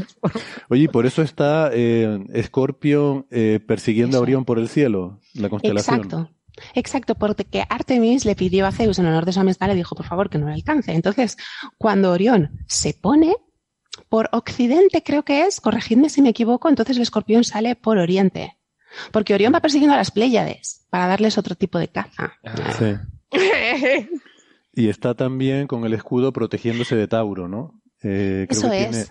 [0.71, 4.23] Oye, y por eso está eh, Scorpio eh, persiguiendo a.
[4.23, 5.97] Orión por el cielo, la constelación.
[5.97, 6.31] Exacto.
[6.73, 10.07] Exacto, porque Artemis le pidió a Zeus en honor de su amistad, le dijo, por
[10.07, 10.93] favor, que no le alcance.
[10.93, 11.37] Entonces,
[11.77, 13.37] cuando Orión se pone
[14.09, 18.57] por occidente, creo que es, corregidme si me equivoco, entonces el escorpión sale por oriente.
[19.11, 22.33] Porque Orión va persiguiendo a las Pléyades para darles otro tipo de caza.
[22.79, 22.97] Sí.
[24.75, 27.81] Y está también con el escudo protegiéndose de Tauro, ¿no?
[28.03, 28.91] Eh, creo Eso que es.
[28.91, 29.07] tiene,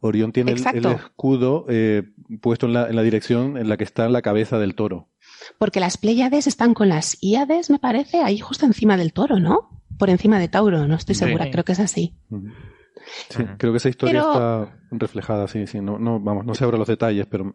[0.00, 2.02] Orión tiene el, escudo eh,
[2.40, 5.08] puesto en la, en la dirección en la que está la cabeza del toro.
[5.58, 9.70] Porque las Pléyades están con las Íades, me parece, ahí justo encima del toro, ¿no?
[9.98, 11.24] Por encima de Tauro, no estoy Sí.
[11.24, 12.16] segura, creo que es así.
[13.30, 15.80] Sí, creo que esa historia Pero- está reflejada, sí, sí.
[15.80, 17.54] No, no, vamos, no sé ahora los detalles, pero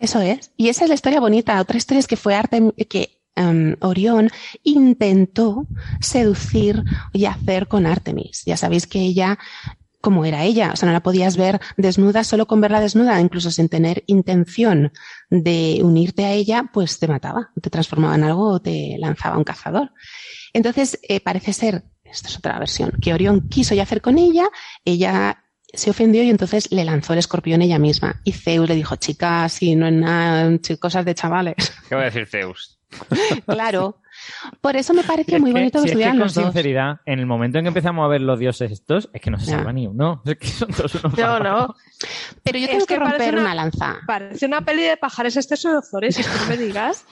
[0.00, 0.52] Eso es.
[0.56, 1.60] Y esa es la historia bonita.
[1.60, 4.30] Otra historia es que fue Artem que em, Orión
[4.62, 5.66] intentó
[6.00, 6.82] seducir
[7.12, 8.42] y hacer con Artemis.
[8.46, 9.38] Ya sabéis que ella,
[10.00, 13.50] como era ella, o sea, no la podías ver desnuda solo con verla desnuda, incluso
[13.50, 14.92] sin tener intención
[15.30, 19.38] de unirte a ella, pues te mataba, te transformaba en algo o te lanzaba a
[19.38, 19.92] un cazador.
[20.52, 24.48] Entonces, eh, parece ser, esta es otra versión, que Orión quiso ya hacer con ella,
[24.84, 25.44] ella
[25.76, 28.20] se ofendió y entonces le lanzó el escorpión ella misma.
[28.24, 31.72] Y Zeus le dijo, chica, si no es nada, cosas de chavales.
[31.88, 32.73] ¿Qué va a decir Zeus?
[33.46, 33.98] claro.
[34.60, 36.44] Por eso me pareció Es muy que- bonito que si es que con los dos.
[36.44, 39.38] sinceridad, en el momento en que empezamos a ver los dioses estos, es que no
[39.40, 40.22] se salva ni uno.
[40.26, 41.74] Es que son todos unos No, no.
[42.44, 43.42] Pero yo Es tengo que, que parece romper una...
[43.42, 43.96] una- lanza.
[44.06, 47.04] Parece una peli de pajares extensores, esto no me digas.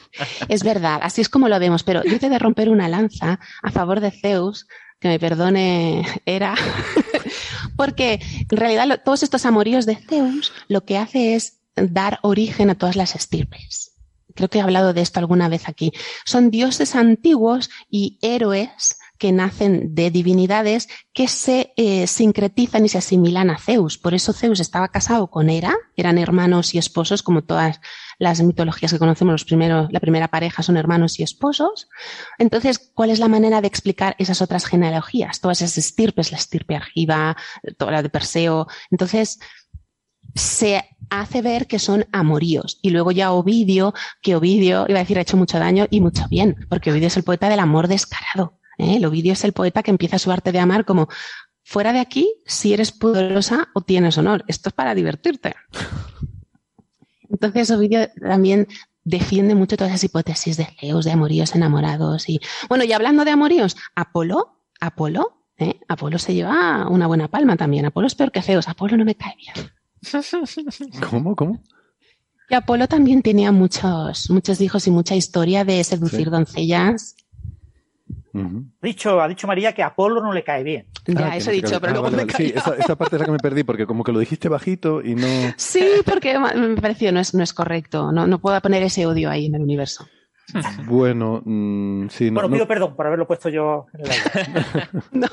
[0.48, 3.70] Es verdad, así es como lo vemos, pero yo te de romper una lanza a
[3.70, 4.66] favor de Zeus,
[5.00, 6.54] que me perdone, era,
[7.76, 8.20] porque
[8.50, 12.74] en realidad lo- todos estos amoríos de Zeus lo que hace es dar origen a
[12.76, 13.91] todas las estirpes.
[14.34, 15.92] Creo que he hablado de esto alguna vez aquí.
[16.24, 22.98] Son dioses antiguos y héroes que nacen de divinidades que se eh, sincretizan y se
[22.98, 23.96] asimilan a Zeus.
[23.96, 27.80] Por eso Zeus estaba casado con Hera, eran hermanos y esposos, como todas
[28.18, 31.88] las mitologías que conocemos, los primeros, la primera pareja son hermanos y esposos.
[32.36, 35.40] Entonces, ¿cuál es la manera de explicar esas otras genealogías?
[35.40, 37.36] Todas esas estirpes, la estirpe argiva,
[37.78, 38.66] toda la de Perseo.
[38.90, 39.38] Entonces,
[40.34, 40.84] se
[41.20, 42.78] hace ver que son amoríos.
[42.80, 43.92] Y luego ya Ovidio,
[44.22, 47.16] que Ovidio, iba a decir, ha hecho mucho daño y mucho bien, porque Ovidio es
[47.16, 48.58] el poeta del amor descarado.
[48.78, 48.96] ¿eh?
[48.96, 51.08] El Ovidio es el poeta que empieza su arte de amar como
[51.62, 54.44] fuera de aquí, si eres poderosa o tienes honor.
[54.48, 55.54] Esto es para divertirte.
[57.28, 58.66] Entonces Ovidio también
[59.04, 62.28] defiende mucho todas esas hipótesis de Zeus, de amoríos enamorados.
[62.28, 65.78] Y bueno, y hablando de amoríos, Apolo, Apolo, ¿eh?
[65.88, 67.84] Apolo se lleva una buena palma también.
[67.84, 68.68] Apolo es peor que Zeus.
[68.68, 69.72] Apolo no me cae bien.
[71.10, 71.36] ¿cómo?
[71.36, 71.62] ¿Cómo?
[72.48, 76.30] Y Apolo también tenía muchos, muchos hijos y mucha historia de seducir Sí.
[76.30, 77.16] doncellas.
[78.82, 80.86] Dicho, ha dicho María que a Apolo no le cae bien.
[81.06, 82.44] Ya, Ah, eso he dicho, pero cabe- luego ah, me vale, vale.
[82.46, 85.02] Sí, esa, esa parte es la que me perdí, porque como que lo dijiste bajito
[85.02, 85.26] y no...
[85.56, 88.10] Sí, porque me pareció, no es, no es correcto.
[88.10, 90.06] No, no puedo poner ese odio ahí en el universo.
[90.86, 94.88] Bueno, mm, sí, no, Bueno, no- pido perdón por haberlo puesto yo en el aire.
[95.12, 95.28] No,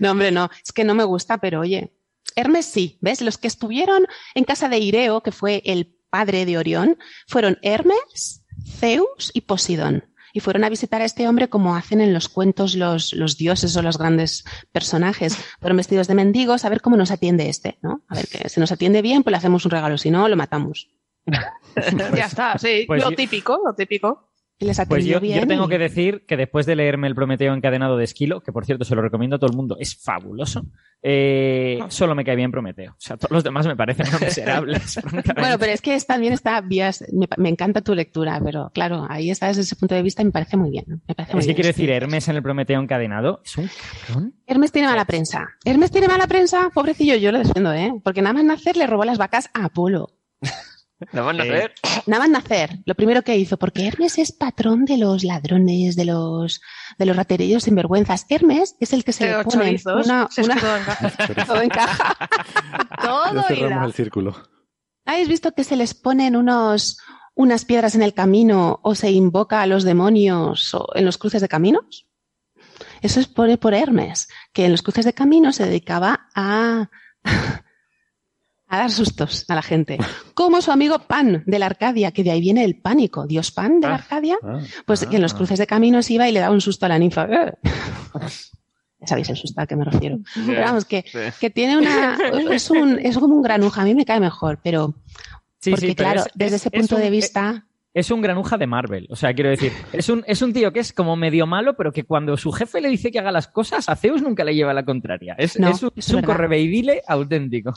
[0.00, 0.48] no, hombre, no.
[0.64, 1.92] Es que no me gusta, pero oye.
[2.36, 3.20] Hermes sí, ¿ves?
[3.22, 8.44] Los que estuvieron en casa de Ireo, que fue el padre de Orión, fueron Hermes,
[8.78, 10.04] Zeus y Posidón.
[10.32, 13.76] Y fueron a visitar a este hombre como hacen en los cuentos los, los dioses
[13.76, 15.36] o los grandes personajes.
[15.60, 18.02] Fueron vestidos de mendigos a ver cómo nos atiende este, ¿no?
[18.08, 19.96] A ver que si nos atiende bien, pues le hacemos un regalo.
[19.96, 20.90] Si no, lo matamos.
[22.16, 22.84] ya está, sí.
[22.86, 24.30] pues lo yo- típico, lo típico.
[24.64, 25.40] Y les Pues atendió yo, bien.
[25.40, 28.50] yo tengo y- que decir que después de leerme el Prometeo encadenado de Esquilo, que
[28.52, 30.64] por cierto se lo recomiendo a todo el mundo, es fabuloso,
[31.02, 32.92] eh, solo me cae bien Prometeo.
[32.92, 34.98] O sea, todos los demás me parecen miserables.
[35.36, 39.06] Bueno, pero es que es- también está vías, me, me encanta tu lectura, pero claro,
[39.08, 41.02] ahí está desde ese punto de vista y me parece muy bien.
[41.06, 43.68] Me parece muy es que quiero decir, Hermes en el Prometeo encadenado es un
[44.06, 44.34] cabrón.
[44.46, 45.46] Hermes tiene mala prensa.
[45.64, 47.92] Hermes tiene mala prensa, pobrecillo, yo lo defiendo, ¿eh?
[48.02, 50.08] Porque nada más nacer le robó las vacas a Apolo.
[51.12, 51.74] ¿Nada más Eh, nacer?
[52.06, 56.04] Nada más nacer, lo primero que hizo, porque Hermes es patrón de los ladrones, de
[56.04, 56.60] los,
[56.98, 58.26] de los raterillos sinvergüenzas.
[58.28, 61.44] Hermes es el que se le pone una, todo encaja.
[61.46, 62.16] todo encaja.
[62.90, 64.36] Ya Todo cerramos el círculo.
[65.04, 66.98] ¿Habéis visto que se les ponen unos,
[67.34, 71.42] unas piedras en el camino o se invoca a los demonios o en los cruces
[71.42, 72.06] de caminos?
[73.02, 76.88] Eso es por, por Hermes, que en los cruces de caminos se dedicaba a,
[78.74, 79.98] a dar sustos a la gente.
[80.34, 83.26] Como su amigo Pan de la Arcadia, que de ahí viene el pánico.
[83.26, 83.96] Dios Pan de la Ah.
[83.98, 85.36] Arcadia, Ah, pues que en los ah.
[85.36, 87.24] cruces de caminos iba y le daba un susto a la ninfa.
[87.30, 87.52] ¡Eh!
[89.00, 90.18] Ya sabéis el susto al que me refiero.
[90.46, 91.18] Pero vamos, que, Sí.
[91.40, 92.16] que tiene una.
[92.52, 94.94] Es, un, es como un granuja, a mí me cae mejor, pero.
[95.60, 97.66] Sí, porque, sí, pero claro, es- desde es- ese es punto un- de eh, vista.
[97.94, 99.06] Es un granuja de Marvel.
[99.08, 101.92] O sea, quiero decir, es un, es un tío que es como medio malo, pero
[101.92, 104.74] que cuando su jefe le dice que haga las cosas, a Zeus nunca le lleva
[104.74, 105.34] la contraria.
[105.38, 107.72] Es, No, es un, es un correveidile auténtico.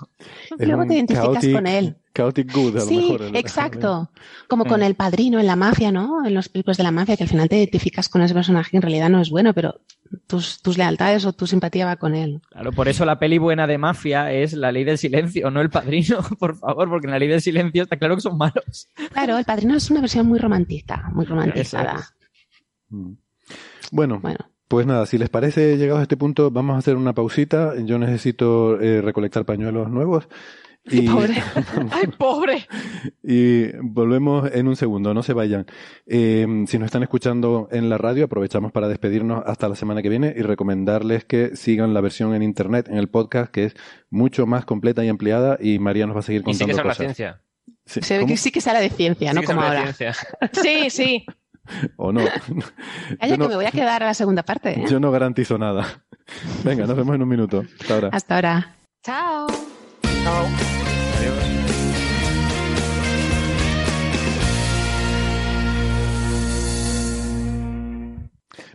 [0.57, 1.95] Luego te identificas chaotic- con él.
[2.17, 3.35] Chaotic good, a lo Sí, mejor.
[3.35, 4.09] exacto.
[4.47, 4.83] Como con Mm.
[4.83, 6.25] el padrino en la mafia, ¿no?
[6.25, 8.77] En los películas de la mafia, que al final te identificas con ese personaje que
[8.77, 9.79] en realidad no es bueno, pero
[10.25, 12.41] tus, tus lealtades o tu simpatía va con él.
[12.49, 15.69] Claro, por eso la peli buena de mafia es la ley del silencio, no el
[15.69, 18.87] padrino, por favor, porque en la ley del silencio está claro que son malos.
[19.13, 22.07] Claro, el padrino es una versión muy romantista, muy romantizada.
[22.89, 23.13] Mm.
[23.91, 27.13] Bueno, Bueno, pues nada, si les parece, llegados a este punto, vamos a hacer una
[27.13, 27.73] pausita.
[27.85, 30.27] Yo necesito eh, recolectar pañuelos nuevos.
[30.91, 31.35] Y, pobre.
[31.91, 32.67] Ay, pobre.
[33.23, 35.65] y volvemos en un segundo, no se vayan.
[36.05, 40.09] Eh, si nos están escuchando en la radio, aprovechamos para despedirnos hasta la semana que
[40.09, 43.75] viene y recomendarles que sigan la versión en internet, en el podcast, que es
[44.09, 46.87] mucho más completa y ampliada y María nos va a seguir Y sí contando que
[46.87, 47.41] la ciencia.
[47.85, 49.93] Sí, se ve que sí que sale de ciencia, Sí no como ahora.
[50.53, 51.25] Sí, sí.
[51.97, 52.21] O no.
[52.21, 54.71] Yo no- que me voy a quedar a la segunda parte.
[54.79, 54.85] ¿eh?
[54.89, 56.03] Yo no garantizo nada.
[56.63, 57.65] Venga, nos vemos en un minuto.
[57.81, 58.09] Hasta ahora.
[58.13, 58.75] Hasta ahora.
[59.03, 59.47] Chao.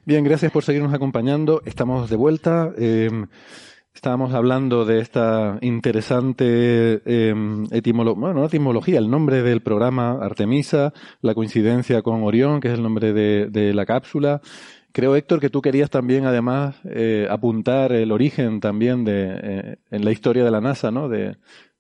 [0.05, 1.63] Bien, gracias por seguirnos acompañando.
[1.65, 2.73] Estamos de vuelta.
[2.77, 3.09] Eh,
[3.95, 12.25] estábamos hablando de esta interesante no etimología, el nombre del programa Artemisa, la coincidencia con
[12.25, 14.41] Orión, que es el nombre de, la cápsula.
[14.91, 20.05] Creo, Héctor, que tú querías también, además, eh, apuntar el origen también de, eh, en
[20.05, 21.09] la historia de la NASA, ¿no?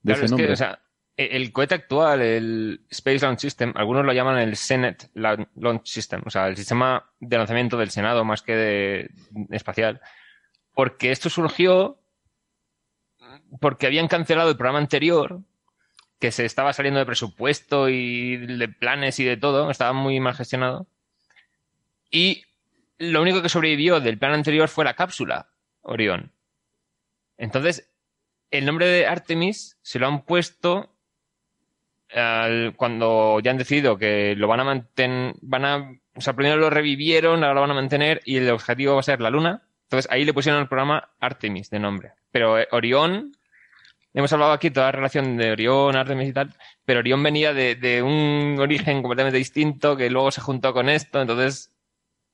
[0.02, 0.80] De Claro, ese es que, o sea,
[1.16, 5.86] e- el cohete actual, el Space Launch System, algunos lo llaman el Senate La- Launch
[5.86, 9.10] System, o sea, el sistema de lanzamiento del Senado más que de
[9.50, 10.00] espacial,
[10.74, 11.98] porque esto surgió
[13.60, 15.40] porque habían cancelado el programa anterior,
[16.18, 20.34] que se estaba saliendo de presupuesto y de planes y de todo, estaba muy mal
[20.34, 20.86] gestionado,
[22.10, 22.44] y
[22.98, 25.48] lo único que sobrevivió del plan anterior fue la cápsula
[25.82, 26.32] Orión.
[27.36, 27.91] Entonces,
[28.52, 30.94] el nombre de Artemis se lo han puesto
[32.14, 36.56] al- cuando ya han decidido que lo van a mantener, van a, o sea, primero
[36.56, 39.62] lo revivieron, ahora lo van a mantener y el objetivo va a ser la luna.
[39.84, 42.12] Entonces ahí le pusieron el programa Artemis de nombre.
[42.30, 43.32] Pero eh, Orión,
[44.14, 48.02] hemos hablado aquí toda la relación de Orión, Artemis y tal, pero Orión venía de,
[48.02, 51.72] un origen completamente distinto que luego se juntó con esto, entonces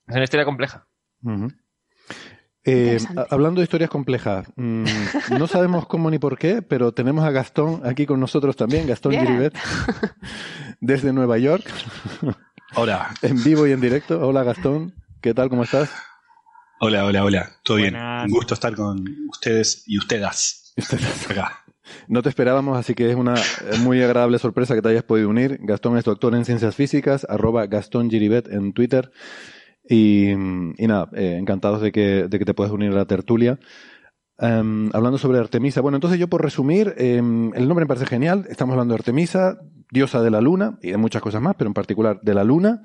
[0.08, 0.86] es una historia compleja.
[2.70, 2.98] Eh,
[3.30, 4.84] hablando de historias complejas, mm,
[5.38, 9.12] no sabemos cómo ni por qué, pero tenemos a Gastón aquí con nosotros también, Gastón
[9.12, 9.26] Bien.
[9.26, 9.58] Giribet,
[10.80, 11.64] desde Nueva York,
[12.74, 14.20] Hola, en vivo y en directo.
[14.26, 15.48] Hola Gastón, ¿qué tal?
[15.48, 15.90] ¿Cómo estás?
[16.80, 17.52] hola, hola, hola.
[17.62, 17.96] Todo bien.
[17.96, 20.74] Un gusto estar con ustedes y ustedes
[21.30, 21.64] acá.
[22.06, 23.34] No te esperábamos, así que es una
[23.80, 25.58] muy agradable sorpresa que te hayas podido unir.
[25.62, 29.10] Gastón es doctor en ciencias físicas, arroba Gastón Giribet en Twitter.
[29.88, 33.58] Y, y nada, eh, encantados de que, de que te puedas unir a la tertulia.
[34.40, 35.80] Em, hablando sobre Artemisa.
[35.80, 38.46] Bueno, entonces yo por resumir, em, el nombre me parece genial.
[38.48, 39.58] Estamos hablando de Artemisa,
[39.90, 42.82] diosa de la luna y de muchas cosas más, pero en particular de la luna,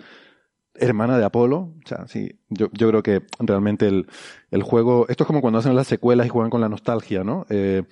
[0.74, 1.58] hermana de Apolo.
[1.84, 4.08] O sea, sí, yo, yo creo que realmente el,
[4.50, 7.46] el juego, esto es como cuando hacen las secuelas y juegan con la nostalgia, ¿no?
[7.50, 7.84] Eh,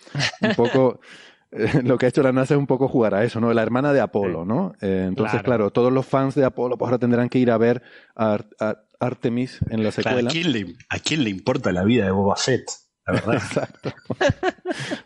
[0.41, 0.99] un poco,
[1.51, 3.53] eh, lo que ha hecho la NASA es un poco jugar a eso, ¿no?
[3.53, 4.73] La hermana de Apolo, ¿no?
[4.81, 5.43] Entonces, Claro.
[5.43, 5.69] claro.
[5.71, 7.83] todos los fans de Apolo pues ahora tendrán que ir a ver
[8.15, 10.29] a, a Artemis en la Claro, secuela.
[10.29, 12.63] ¿a, quién le, ¿A quién le importa la vida de Boba Fett?
[13.05, 13.33] La verdad.
[13.35, 13.91] Exacto.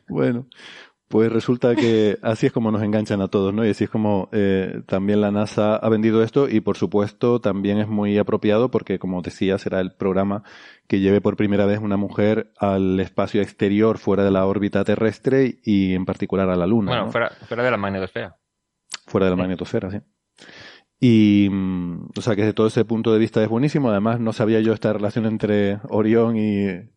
[0.07, 0.47] bueno,
[1.07, 3.65] pues resulta que así es como nos enganchan a todos, ¿no?
[3.65, 7.77] Y así es como eh, también la NASA ha vendido esto y por supuesto también
[7.77, 10.43] es muy apropiado porque, como decía, será el programa
[10.87, 15.59] que lleve por primera vez una mujer al espacio exterior fuera de la órbita terrestre
[15.63, 16.91] y en particular a la Luna.
[16.91, 17.11] Bueno, ¿no?
[17.11, 18.37] fuera, fuera de la magnetosfera.
[19.07, 19.97] fuera de la magnetosfera, sí.
[21.07, 23.91] Y, mm, o sea, que desde todo ese punto de vista es buenísimo.
[23.91, 26.89] Además, no sabía yo esta relación entre Orión y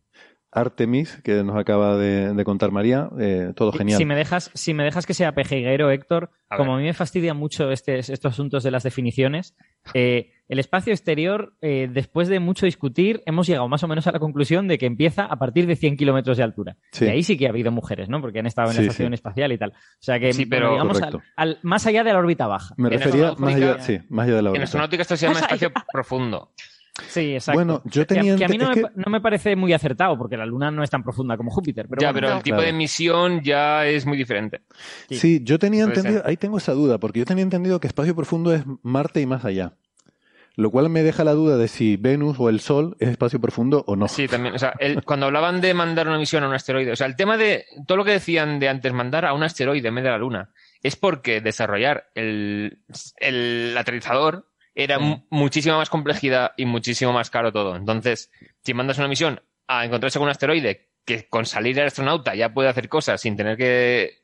[0.51, 3.97] Artemis, que nos acaba de, de contar María, eh, todo genial.
[3.97, 6.77] Si me dejas, si me dejas que sea pejiguero, Héctor, A como ver.
[6.77, 9.55] a mí me fastidia mucho este- estos asuntos de las definiciones,
[9.93, 14.11] eh, el espacio exterior, eh, después de mucho discutir, hemos llegado más o menos a
[14.11, 16.77] la conclusión de que empieza a partir de 100 kilómetros de altura.
[16.91, 17.05] Sí.
[17.05, 18.19] Y ahí sí que ha habido mujeres, ¿no?
[18.19, 19.13] Porque han estado en la estación sí.
[19.13, 19.69] espacial y tal.
[19.71, 21.01] O sea que, Sí, bueno, pero- digamos,
[21.35, 22.73] al, más allá de la órbita baja.
[22.77, 24.63] Me En refería más allá, sí, más allá de la En órbita.
[24.63, 26.51] astronáutica esto se llama espacio profundo.
[27.07, 27.57] Sí, exacto.
[27.57, 29.55] Bueno, yo Que a- tenía que, a mí no, me, que- pa- no me parece
[29.55, 31.87] muy acertado, porque la Luna no es tan profunda como Júpiter.
[31.89, 32.27] Pero ya, bueno.
[32.27, 32.67] pero el tipo Claro.
[32.71, 34.61] de misión ya es muy diferente.
[35.07, 35.15] Sí.
[35.15, 36.29] Sí, yo tenía Puede entendido, ser.
[36.29, 39.45] ahí tengo esa duda, porque yo tenía entendido que espacio profundo es Marte y más
[39.45, 39.73] allá.
[40.55, 43.85] Lo cual me deja la duda de si Venus o el Sol es espacio profundo
[43.87, 44.09] o no.
[44.09, 44.55] Sí, también.
[44.55, 47.15] O sea, el- cuando hablaban de mandar una misión a un asteroide, o sea, el
[47.15, 50.09] tema de todo lo que decían de antes mandar a un asteroide en vez de
[50.09, 50.49] la Luna,
[50.83, 52.79] es porque desarrollar el,
[53.21, 54.47] el aterrizador
[54.83, 55.03] era Sí.
[55.03, 57.75] mu- muchísima más complejidad y muchísimo más caro todo.
[57.75, 58.31] Entonces,
[58.63, 62.53] si mandas una misión a encontrarse con un asteroide que con salir el astronauta ya
[62.53, 64.23] puede hacer cosas sin tener que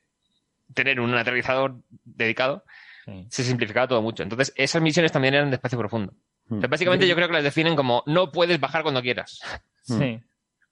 [0.73, 2.63] tener un aterrizador dedicado,
[3.05, 3.27] Sí.
[3.29, 4.23] se simplificaba todo mucho.
[4.23, 6.13] Entonces, esas misiones también eran de espacio profundo.
[6.47, 6.57] Mm.
[6.57, 9.39] O sea, básicamente yo creo que las definen como no puedes bajar cuando quieras.
[9.81, 10.19] Sí.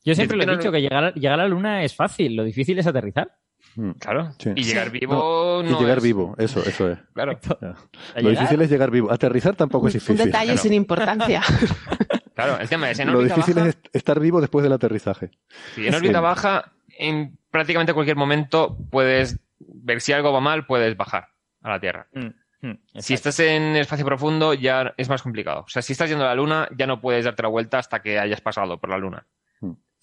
[0.05, 2.35] Yo siempre lo he no dicho, que llegar, a- llegar a la Luna es fácil,
[2.35, 3.37] lo difícil es aterrizar.
[3.75, 3.91] Mm.
[3.99, 4.31] Claro.
[4.39, 4.51] Sí.
[4.55, 6.99] Y llegar vivo Y no llegar es- vivo, eso, eso es.
[7.13, 7.39] Claro.
[7.61, 7.73] Lo
[8.15, 9.11] llegar- difícil es llegar vivo.
[9.11, 10.17] Aterrizar tampoco es Un difícil.
[10.25, 10.61] detalle Claro.
[10.61, 11.41] sin importancia.
[12.35, 13.67] Claro, el tema es en Lo órbita difícil baja.
[13.69, 15.29] es estar vivo después del aterrizaje.
[15.75, 16.23] sí, en órbita Sí.
[16.23, 21.27] baja, en prácticamente cualquier momento puedes ver si algo va mal, puedes bajar
[21.61, 22.07] a la Tierra.
[22.13, 25.61] Mm, mm, Si estás en espacio profundo, ya es más complicado.
[25.61, 28.01] O sea, si estás yendo a la Luna, ya no puedes darte la vuelta hasta
[28.01, 29.27] que hayas pasado por la Luna.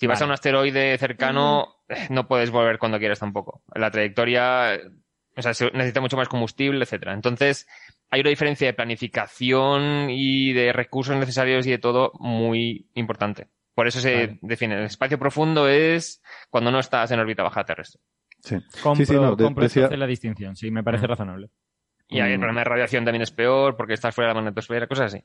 [0.01, 0.03] Mm.
[0.03, 3.63] Si vas a un asteroide cercano, eh, no puedes volver cuando quieras tampoco.
[3.75, 4.83] La trayectoria, eh,
[5.37, 7.13] o sea, se necesita mucho más combustible, etcétera.
[7.13, 7.69] Entonces,
[8.11, 13.49] hay una diferencia de planificación y de recursos necesarios y de todo muy importante.
[13.75, 14.39] Por eso se Vale.
[14.43, 14.75] define.
[14.79, 18.01] El espacio profundo es cuando no estás en órbita baja terrestre.
[18.43, 18.57] Sí.
[18.83, 21.11] Compro, sí, sí, no, de- compro decía- entonces la distinción, sí, me parece Mm.
[21.11, 21.51] razonable.
[22.09, 22.41] Y ahí el Mm.
[22.41, 25.25] problema de radiación también es peor porque estás fuera de la magnetosfera, cosas así.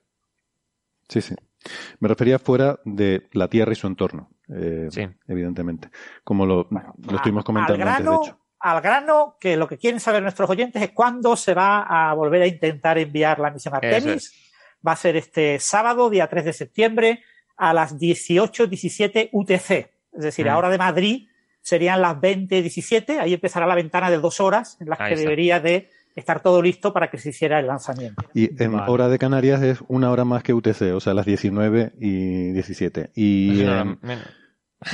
[1.10, 1.36] Sí, sí.
[2.00, 5.08] Me refería fuera de la Tierra y su entorno, eh, Sí.
[5.28, 5.90] evidentemente.
[6.24, 8.40] Como lo, lo estuvimos A- comentando al antes, de grano, hecho.
[8.60, 12.42] al grano, que lo que quieren saber nuestros oyentes es cuándo se va a volver
[12.44, 14.34] a intentar enviar la misión Artemis.
[14.88, 17.24] Va a ser este sábado, día 3 de septiembre,
[17.58, 19.92] a las 18.17 UTC.
[20.14, 20.50] Es decir, Mm.
[20.50, 21.28] ahora de Madrid
[21.62, 23.20] serían las 20.17.
[23.20, 25.24] Ahí empezará la ventana de dos horas en las Ahí que está.
[25.24, 28.24] debería de estar todo listo para que se hiciera el lanzamiento.
[28.34, 28.92] Y en Vale.
[28.92, 33.12] hora de Canarias es una hora más que UTC, o sea, las 19 y 17.
[33.16, 34.26] Y, una hora em, menos.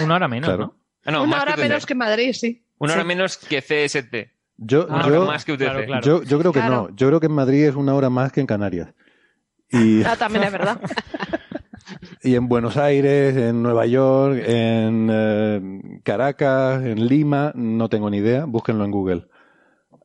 [0.03, 0.63] Una hora menos, Claro.
[0.65, 0.75] ¿no?
[1.05, 2.63] Ah, no, Una hora que menos que Madrid, sí.
[2.79, 3.07] Una hora Sí.
[3.07, 4.31] menos que CST.
[4.57, 5.63] yo, Una yo, hora más que UTC.
[5.65, 6.01] Claro, claro.
[6.05, 6.87] yo, yo creo que Claro.
[6.89, 6.95] no.
[6.95, 8.93] Yo creo que en Madrid es una hora más que en Canarias.
[9.69, 10.79] Y, Ah, también es verdad.
[12.23, 18.17] y en Buenos Aires, en Nueva York, en eh, Caracas, en Lima, no tengo ni
[18.17, 18.45] idea.
[18.45, 19.27] Búsquenlo en Google.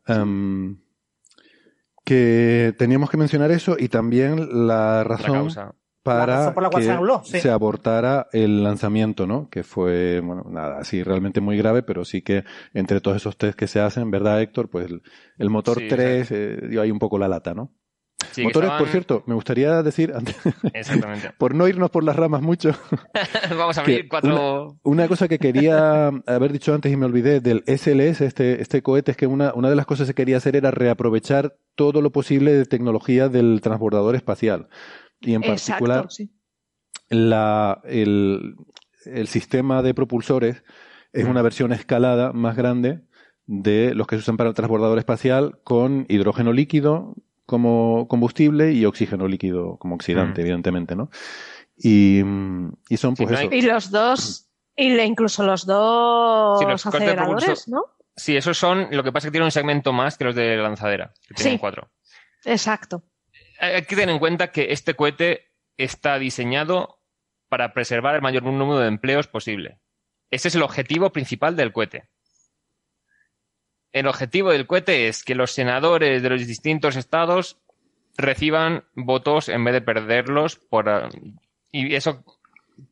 [0.07, 0.79] Em,
[2.07, 5.75] que teníamos que mencionar eso y también la La razón causa.
[6.03, 7.41] para La razón por la cual que se anuló, sí.
[7.41, 9.51] se abortara el lanzamiento, ¿no?
[9.51, 12.45] Que fue, bueno, nada, así realmente muy grave, pero sí que
[12.75, 14.71] entre todos esos test que se hacen, ¿verdad, Héctor?
[14.71, 15.03] Pues el,
[15.39, 17.73] el motor Sí, 3 eh, dio ahí un poco la lata, ¿no?
[18.33, 20.37] Sí, Motores, por cierto, me gustaría decir, antes,
[20.75, 21.31] Exactamente.
[21.39, 22.71] por no irnos por las ramas mucho,
[23.57, 24.77] Vamos a abrir cuatro.
[24.83, 29.11] una cosa que quería haber dicho antes y me olvidé del SLS, este, este cohete,
[29.13, 32.53] es que una, una de las cosas que quería hacer era reaprovechar todo lo posible
[32.53, 34.69] de tecnología del transbordador espacial.
[35.21, 36.31] Y en particular, Exacto, sí.
[37.09, 38.57] la, el,
[39.05, 40.63] el sistema de propulsores
[41.13, 41.31] es Mm.
[41.31, 43.01] una versión escalada más grande
[43.47, 47.15] de los que se usan para el transbordador espacial con hidrógeno líquido
[47.47, 50.45] como combustible y oxígeno líquido como oxidante, Mm.
[50.45, 51.11] evidentemente, ¿no?
[51.77, 53.55] Y, mm, y son pues no hay- eso.
[53.55, 57.85] Y los dos, y le- incluso los dos Sí, los aceleradores, ¿no?
[58.17, 58.89] Sí, esos son.
[58.91, 61.55] Lo que pasa es que tienen un segmento más que los de lanzadera, que tienen
[61.55, 61.59] Sí.
[61.59, 61.91] cuatro.
[62.45, 63.03] Exacto.
[63.61, 67.01] Hay que tener en cuenta que este cohete está diseñado
[67.49, 69.79] para preservar el mayor número de empleos posible.
[70.31, 72.09] Ese es el objetivo principal del cohete.
[73.97, 77.57] El objetivo del cohete es que los senadores de los distintos estados
[78.19, 81.09] reciban votos en vez de perderlos por ah,
[81.73, 82.23] y eso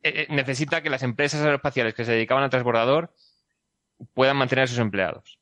[0.01, 3.13] eh, eh, necesita que las empresas aeroespaciales que se dedicaban al transbordador
[4.15, 5.37] puedan mantener a sus empleados.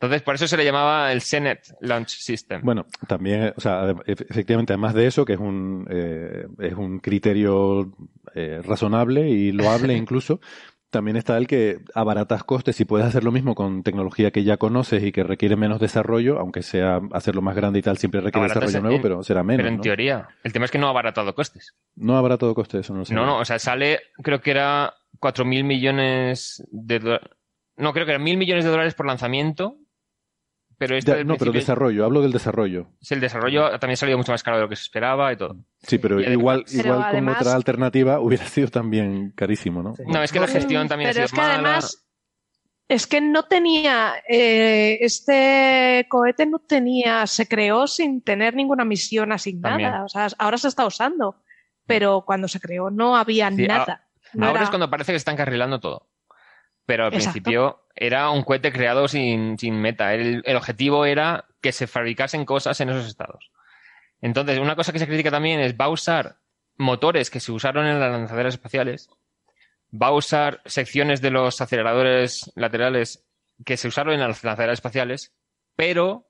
[0.00, 2.62] Entonces, por eso se le llamaba el Senate Launch System.
[2.64, 7.92] Bueno, también, o sea, efectivamente, además de eso, que es un, eh, es un criterio
[8.34, 10.40] eh, razonable y loable incluso,
[10.90, 12.76] también está el que abaratas costes.
[12.76, 16.38] Si puedes hacer lo mismo con tecnología que ya conoces y que requiere menos desarrollo,
[16.38, 19.42] aunque sea hacerlo más grande y tal, siempre requiere Abaratas desarrollo en- nuevo, pero será
[19.42, 19.58] menos.
[19.58, 19.82] Pero en ¿no?
[19.82, 21.74] teoría, el tema es que no ha abaratado costes.
[21.96, 23.14] No abaratado costes, eso no lo sé.
[23.14, 27.28] No, no, o sea, sale, creo que era 4.000 millones de dólares.
[27.76, 29.76] No, creo que eran 1.000 millones de dólares por lanzamiento.
[30.78, 32.86] Pero Ya, al no, pero desarrollo, hablo del desarrollo.
[33.00, 35.36] es el desarrollo también ha salido mucho más caro de lo que se esperaba y
[35.36, 35.56] todo.
[35.82, 39.94] Sí, pero Y igual, Pero igual con además- otra alternativa hubiera sido también carísimo, ¿no?
[40.06, 41.54] No, es que la gestión también Pero ha es que mala.
[41.54, 42.04] además
[42.86, 49.30] es que no tenía eh, este cohete no tenía se creó sin tener ninguna misión
[49.32, 49.92] asignada También.
[49.94, 51.36] o sea ahora se está usando
[51.86, 55.18] pero cuando se creó no había Sí, nada No Ahora era- es cuando parece que
[55.18, 56.07] se está encarrilando todo.
[56.88, 57.32] Pero al Exacto.
[57.34, 60.14] principio era un cohete creado sin, sin meta.
[60.14, 63.50] El, el objetivo era que se fabricasen cosas en esos estados.
[64.22, 66.38] Entonces, una cosa que se critica también es va a usar
[66.78, 69.10] motores que se usaron en las lanzaderas espaciales,
[69.92, 73.26] va a usar secciones de los aceleradores laterales
[73.66, 75.34] que se usaron en las lanzaderas espaciales,
[75.76, 76.26] pero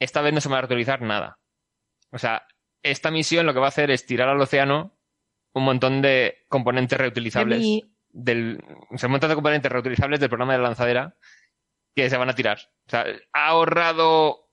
[0.00, 1.38] esta vez no se va a reutilizar nada.
[2.10, 2.44] O sea,
[2.82, 4.96] esta misión lo que va a hacer es tirar al océano
[5.52, 10.20] un montón de componentes de reutilizables mi- del o sea, un montón de componentes reutilizables
[10.20, 11.14] del programa de la lanzadera
[11.94, 12.58] que se van a tirar.
[12.86, 14.48] O sea, ha ahorrado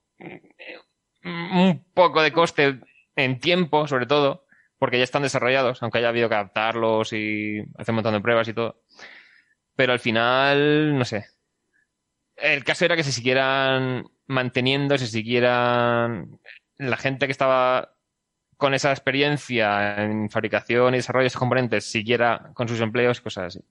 [1.22, 2.80] mm, un poco de coste
[3.16, 4.46] en tiempo, sobre todo,
[4.78, 8.48] porque ya están desarrollados, aunque haya habido que adaptarlos y hacer un montón de pruebas
[8.48, 8.82] y todo.
[9.74, 11.26] Pero al final, no sé.
[12.36, 16.38] El caso era que se siguieran manteniendo, se siguieran
[16.76, 17.97] la gente que estaba
[18.58, 23.22] con esa experiencia en fabricación y desarrollo de esos componentes siguiera con sus empleos y
[23.22, 23.64] cosas así.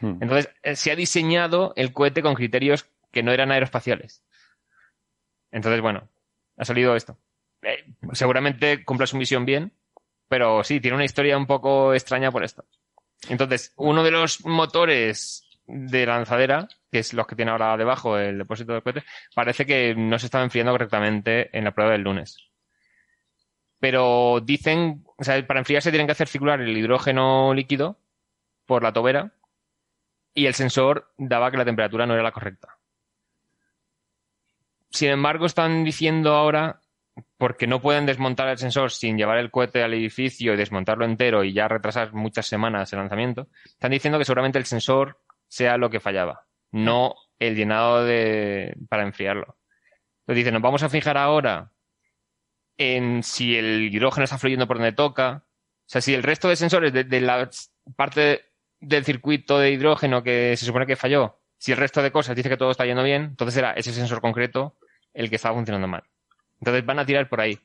[0.00, 0.18] Hmm.
[0.22, 4.24] Entonces, eh, se ha diseñado el cohete con criterios que no eran aeroespaciales.
[5.52, 6.08] Entonces, bueno,
[6.56, 7.18] ha salido esto.
[7.62, 9.72] Eh, seguramente cumple su misión bien,
[10.26, 12.64] pero sí, tiene una historia un poco extraña por esto.
[13.28, 18.38] Entonces, uno de los motores de lanzadera, que es los que tiene ahora debajo el
[18.38, 19.04] depósito del cohete,
[19.34, 22.49] parece que no se estaba enfriando correctamente en la prueba del lunes.
[23.80, 27.98] Pero dicen, o sea, para enfriarse tienen que hacer circular el hidrógeno líquido
[28.66, 29.32] por la tobera
[30.34, 32.78] y el sensor daba que la temperatura no era la correcta.
[34.90, 36.80] Sin embargo, están diciendo ahora,
[37.38, 41.44] porque no pueden desmontar el sensor sin llevar el cohete al edificio y desmontarlo entero
[41.44, 45.90] y ya retrasar muchas semanas el lanzamiento, están diciendo que seguramente el sensor sea lo
[45.90, 49.56] que fallaba, no el llenado de para enfriarlo.
[50.20, 51.72] Entonces dicen, nos vamos a fijar ahora
[52.82, 55.44] en si el hidrógeno está fluyendo por donde toca.
[55.44, 57.50] O sea, si el resto de sensores de, de la
[57.94, 58.40] parte
[58.80, 62.48] del circuito de hidrógeno que se supone que falló, si el resto de cosas dice
[62.48, 64.78] que todo está yendo bien, entonces era ese sensor concreto
[65.12, 66.04] el que estaba funcionando mal.
[66.58, 67.58] Entonces van a tirar por ahí.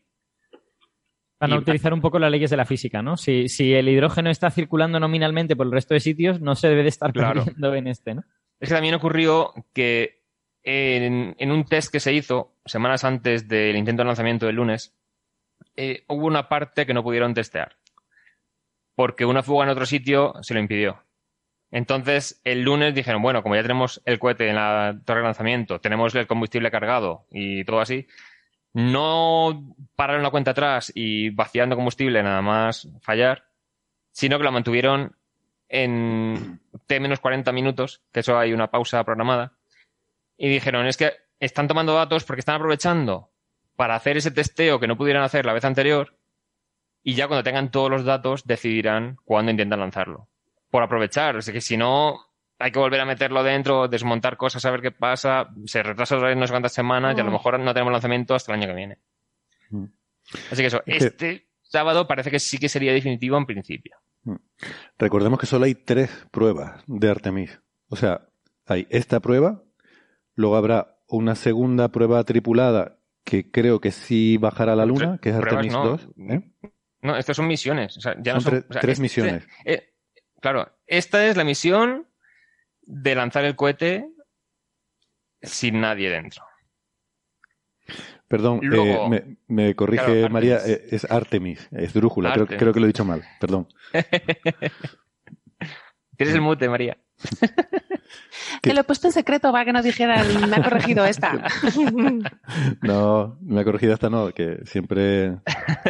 [1.39, 3.15] Van a utilizar un poco las leyes de la física, ¿no?
[3.15, 6.83] Si, si el hidrógeno está circulando nominalmente por el resto de sitios, no se debe
[6.83, 7.45] de estar Claro.
[7.73, 8.23] en este, ¿no?
[8.59, 10.23] Es que también ocurrió que
[10.63, 14.93] en, en un test que se hizo semanas antes del intento de lanzamiento del lunes,
[15.75, 17.77] eh, hubo una parte que no pudieron testear.
[18.95, 21.03] Porque una fuga en otro sitio se lo impidió.
[21.71, 25.81] Entonces, el lunes dijeron, bueno, como ya tenemos el cohete en la torre de lanzamiento,
[25.81, 28.07] tenemos el combustible cargado y todo así,
[28.71, 33.49] no pararon la cuenta atrás y vaciando combustible nada más fallar,
[34.11, 35.15] sino que lo mantuvieron
[35.67, 39.53] en T-40 minutos, que eso hay una pausa programada,
[40.37, 43.31] y dijeron, es que están tomando datos porque están aprovechando
[43.75, 46.15] para hacer ese testeo que no pudieran hacer la vez anterior,
[47.03, 50.27] y ya cuando tengan todos los datos decidirán cuándo intentan lanzarlo.
[50.71, 52.19] Por aprovechar, es que si no,
[52.57, 56.29] hay que volver a meterlo dentro, desmontar cosas, a ver qué pasa, se retrasa otra
[56.29, 57.33] vez no sé cuántas semanas y a lo Mm.
[57.33, 58.97] mejor no tenemos lanzamiento hasta el año que viene.
[59.69, 59.85] Mm.
[60.51, 63.97] Así que eso, este sábado parece que sí que sería definitivo en principio.
[64.97, 67.59] Recordemos que solo hay tres pruebas de Artemis.
[67.89, 68.21] O sea,
[68.65, 69.61] hay esta prueba,
[70.33, 75.29] luego habrá una segunda prueba tripulada que creo que sí bajará a la Luna, que
[75.31, 75.85] es Artemis no.
[75.85, 76.07] 2.
[76.29, 76.51] ¿eh?
[77.01, 77.97] No, estas son misiones.
[77.97, 79.47] O sea, ya no Son son, tre- o sea, tres este- misiones.
[79.65, 79.93] eh,
[80.39, 82.07] claro, esta es la misión
[82.83, 84.07] de lanzar el cohete
[85.41, 86.43] sin nadie dentro.
[88.27, 90.29] Perdón, Luego- eh, me, me corrige Claro.
[90.29, 93.67] María, eh, es Artemis, es Drújula, creo, creo que lo he dicho mal, perdón.
[96.17, 96.97] Tienes el mute, María.
[98.61, 101.43] Te lo he puesto en secreto para que nos dijeran, me ha corregido esta.
[102.81, 105.37] No, me ha corregido esta no, que siempre...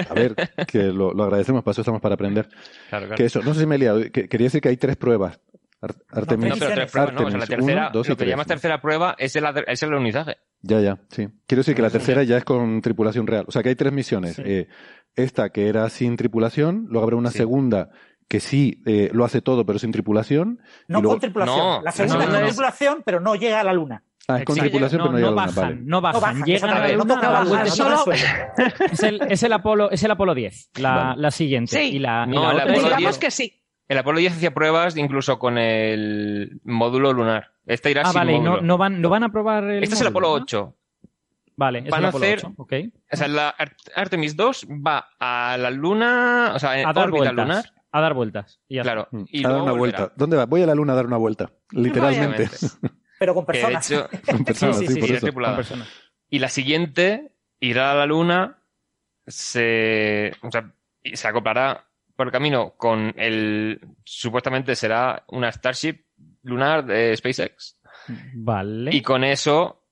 [0.10, 0.36] A ver,
[0.68, 2.48] que lo, lo agradecemos, para eso estamos para aprender.
[2.90, 3.16] Claro, claro.
[3.18, 5.40] Que eso, no sé si me he liado, que- quería decir que hay tres pruebas.
[5.82, 7.20] Ar- Artemis, No, pero tres pruebas, no.
[7.28, 8.30] O sea, la Artemis tercera, uno, dos y lo que tres.
[8.32, 10.38] llamas tercera prueba es el, es el alunizaje.
[10.62, 11.28] Ya, ya, sí.
[11.46, 13.46] Quiero decir que la tercera ya es con tripulación real.
[13.48, 14.40] O sea que hay tres misiones.
[14.40, 14.68] Eh,
[15.16, 17.38] esta que era sin tripulación, luego habrá una Sí.
[17.40, 17.90] segunda
[18.28, 20.60] que sí eh, lo hace todo pero sin tripulación.
[20.88, 21.14] No luego...
[21.16, 21.58] con tripulación.
[21.58, 24.04] No, la segunda no, no, con tripulación, pero no llega a la luna.
[24.28, 25.56] Ah, es con Sí, tripulación no, pero no llega no a la luna.
[25.62, 25.82] bajan, Vale.
[25.86, 28.12] no bajan, No bajan, llegan a la luna a vuelta no solo-
[28.92, 31.22] es el, es el Apolo, es el Apolo 10, la, Vale.
[31.22, 31.78] la siguiente.
[31.78, 31.96] Sí.
[31.96, 33.18] Y la, y la otra digamos 10.
[33.20, 37.52] que sí El Apolo 10 hacía pruebas incluso con el módulo lunar.
[37.68, 38.62] Este irá Ah, sin vale, módulo.
[38.62, 39.84] no van, no van a probar el.
[39.84, 40.44] Este es el módulo, Apolo ¿no?
[40.44, 40.76] 8.
[41.58, 42.74] Vale, es Van el a Apolo hacer- 8, ok.
[43.12, 47.10] O sea, la Ar- Artemis 2 va a la luna, o sea, en A órbita
[47.12, 47.36] vueltas.
[47.36, 47.66] lunar.
[47.96, 48.60] A dar vueltas.
[48.68, 48.92] y está.
[48.92, 49.08] Claro.
[49.30, 50.00] Y a dar una volverá.
[50.00, 50.14] vuelta.
[50.18, 50.46] ¿Dónde va?
[50.46, 51.50] Voy a la luna a dar una vuelta.
[51.72, 52.50] Literalmente.
[53.20, 53.90] Pero con personas.
[53.90, 55.34] hecho, Con personas, sí, sí, sí, por eso.
[55.34, 55.88] Con personas.
[56.30, 57.32] Y la siguiente
[57.62, 58.58] irá a la luna,
[59.26, 60.74] se, o sea,
[61.06, 61.86] se acoplará
[62.18, 66.04] por el camino con el, supuestamente será una Starship
[66.44, 67.80] lunar de SpaceX.
[68.34, 68.94] Vale.
[68.94, 69.84] Y con eso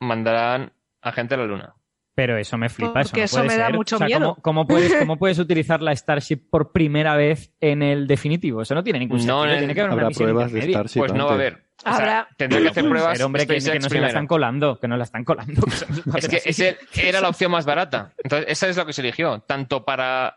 [0.00, 1.76] mandarán a gente a la luna.
[2.14, 3.00] Pero eso me flipa.
[3.00, 4.20] eso Porque no eso puede me da mucho O sea, miedo.
[4.42, 8.60] ¿cómo, cómo puedes, ¿Cómo puedes utilizar la Starship por primera vez en el definitivo?
[8.60, 9.44] Eso no tiene ningún No, sentido.
[9.44, 10.62] en el- Tiene que haber una Habrá misión pruebas de.
[10.62, 11.54] Starship Pues no va a haber.
[11.54, 14.06] O sea, Habrá- tendrá que hacer pruebas Pero hombre, que, SpaceX que no se la
[14.08, 15.62] están colando, que no la están colando.
[15.62, 18.12] que eso no Es que ese era la opción más barata.
[18.22, 19.40] Entonces, esa es lo que se eligió.
[19.40, 20.36] Tanto para.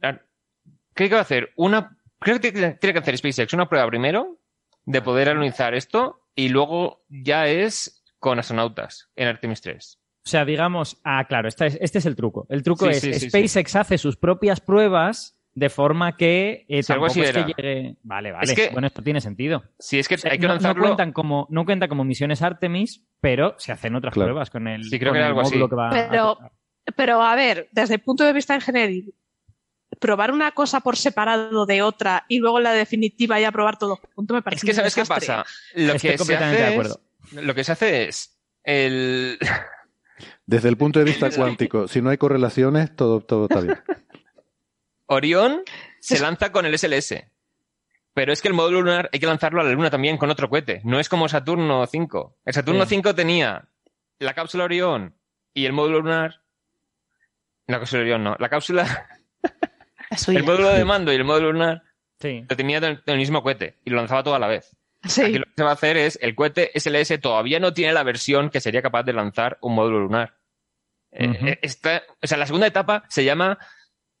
[0.00, 1.96] Creo que va a hacer una.
[2.20, 4.38] Creo que tiene tiene que hacer SpaceX una prueba primero
[4.84, 9.98] de poder analizar esto y luego ya es con astronautas en Artemis 3.
[10.28, 12.46] O sea, digamos, ah, claro, este es, este es el truco.
[12.50, 16.82] El truco Sí, es sí, sí, SpaceX hace sus propias pruebas de forma que eh,
[16.82, 17.96] Sí, algo tampoco así es que llegue.
[18.02, 18.44] Vale, vale.
[18.44, 19.64] Es que- Bueno, esto tiene sentido.
[19.78, 20.82] Si es que O sea, hay que no, no lanzarlo.
[20.82, 24.26] cuentan como, no cuenta como misiones Artemis, pero se hacen otras Claro.
[24.28, 25.52] pruebas con el, Sí, creo con que era el algo así.
[25.54, 26.38] módulo que va a- Pero,
[26.94, 29.14] pero a ver, desde el punto de vista ingenieril,
[29.98, 33.98] probar una cosa por separado de otra y luego en la definitiva ya probar todo
[34.14, 35.44] junto me parece Es que un ¿sabes qué pasa?
[35.74, 37.00] Lo Estoy que, se completamente hace de acuerdo.
[37.24, 39.38] es, lo que se hace es el,
[40.48, 43.78] Desde el punto de vista cuántico, si no hay correlaciones, todo, todo está bien.
[45.06, 45.62] Orión
[46.00, 47.22] se lanza con el SLS.
[48.14, 50.48] Pero es que el módulo lunar hay que lanzarlo a la Luna también con otro
[50.48, 50.80] cohete.
[50.84, 52.38] No es como Saturno 5.
[52.46, 52.94] El Saturno Sí.
[52.96, 53.68] 5 tenía
[54.18, 55.14] la cápsula Orión
[55.52, 56.40] y el módulo lunar.
[57.66, 58.34] La cápsula Orión no.
[58.38, 59.06] La cápsula.
[60.28, 61.82] El módulo de mando y el módulo lunar
[62.18, 62.42] Sí.
[62.48, 64.74] lo tenía del, del mismo cohete y lo lanzaba todo a la vez.
[65.04, 65.20] Sí.
[65.22, 68.02] Aquí lo que se va a hacer es el cohete SLS todavía no tiene la
[68.02, 70.37] versión que sería capaz de lanzar un módulo lunar.
[71.18, 73.58] Eh, eh, esta- o sea, la segunda etapa se llama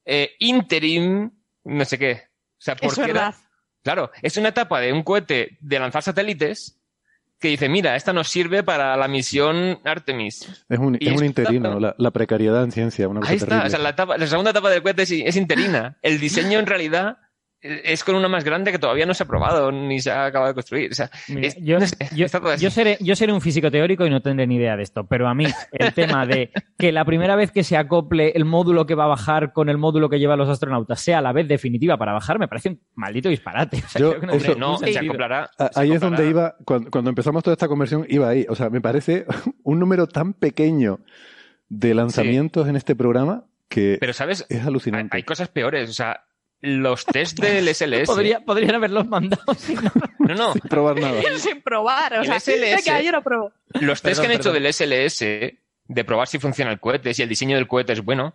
[0.04, 1.30] eh, interim,
[1.64, 2.12] no sé qué.
[2.12, 3.34] O sea, Es porque era- verdad.
[3.82, 6.74] claro, es una etapa de un cohete de lanzar satélites
[7.38, 10.64] que dice, mira, esta nos sirve para la misión Artemis.
[10.68, 13.66] Es un, es un interino, la, la precariedad en ciencia, una cosa Ahí está, terrible.
[13.68, 15.98] o sea, la, etapa- la segunda etapa del cohete es, es interina.
[16.02, 17.18] El diseño en realidad
[17.60, 20.48] es con una más grande que todavía no se ha probado ni se ha acabado
[20.50, 20.92] de construir.
[20.92, 22.62] O sea, Mira, es- yo, no sé, yo- está todo así.
[22.62, 25.26] yo seré, yo seré un físico teórico y no tendré ni idea de esto, pero
[25.28, 28.94] a mí el tema de que la primera vez que se acople el módulo que
[28.94, 32.12] va a bajar con el módulo que llevan los astronautas sea la vez definitiva para
[32.12, 33.78] bajar, me parece un maldito disparate.
[33.84, 34.32] O sea, Yo- creo que no
[34.76, 35.50] eso- se acoplará.
[35.58, 38.46] A- se Ahí es donde iba, cuando, cuando empezamos toda esta conversión, iba ahí.
[38.48, 39.26] O sea, me parece
[39.64, 41.00] un número tan pequeño
[41.68, 44.46] de lanzamientos en este programa que Pero, ¿sabes?
[44.48, 45.16] es Hay, alucinante.
[45.16, 45.90] hay cosas peores.
[45.90, 46.22] O sea,
[46.60, 48.06] los test del SLS.
[48.06, 49.54] Podría- podrían haberlos mandado.
[49.58, 49.90] si no.
[50.18, 50.52] No, no.
[50.52, 51.22] Sin probar nada.
[51.38, 52.18] Sin probar.
[52.18, 52.84] O sea, SLS.
[53.04, 53.52] yo lo pruebo.
[53.80, 57.22] Los test Perdón, que han hecho del SLS, de probar si funciona el cohete, si
[57.22, 58.34] el diseño del cohete es bueno,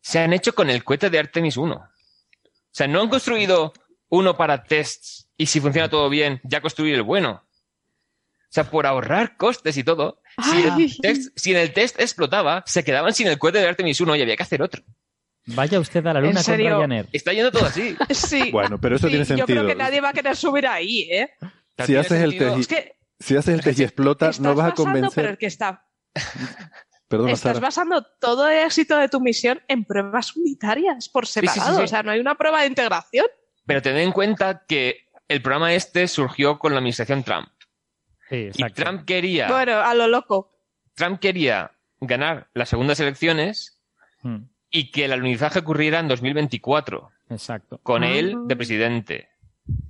[0.00, 1.74] se han hecho con el cohete de Artemis 1.
[1.74, 1.88] O
[2.70, 3.72] sea, no han construido
[4.08, 7.42] uno para tests y si funciona todo bien, ya construir el bueno.
[7.42, 12.62] O sea, por ahorrar costes y todo, si, el test, si en el test explotaba,
[12.66, 14.82] se quedaban sin el cohete de Artemis 1 y había que hacer otro.
[15.46, 16.56] Vaya usted a la luna ¿En con?
[16.56, 17.08] Ryanair.
[17.12, 17.96] Está yendo todo así.
[18.10, 18.50] Sí.
[18.50, 19.46] Bueno, pero eso Sí, tiene Yo sentido.
[19.46, 21.30] creo que nadie va a querer subir ahí, ¿eh?
[21.84, 24.70] Si haces el y- Es que Si haces el test y explota, no vas a
[24.70, 25.26] basando, pero convencer.
[25.26, 25.86] es que está,
[27.08, 27.60] Perdona, estás Sara.
[27.66, 31.78] basando todo el éxito de tu misión en pruebas unitarias por sí, sí, separado.
[31.78, 31.84] sí.
[31.84, 33.26] O sea, no hay una prueba de integración.
[33.64, 37.48] Pero tened en cuenta que el programa este surgió con la administración Trump.
[38.28, 38.72] Sí, Y.
[38.72, 40.52] Trump quería, Bueno, a lo loco.
[40.94, 41.70] Trump quería
[42.00, 43.80] ganar las segundas elecciones
[44.22, 44.38] Mm,
[44.70, 47.78] y que el alunizaje ocurriera en 2024, Exacto.
[47.82, 48.10] con Ah.
[48.10, 49.28] él de presidente.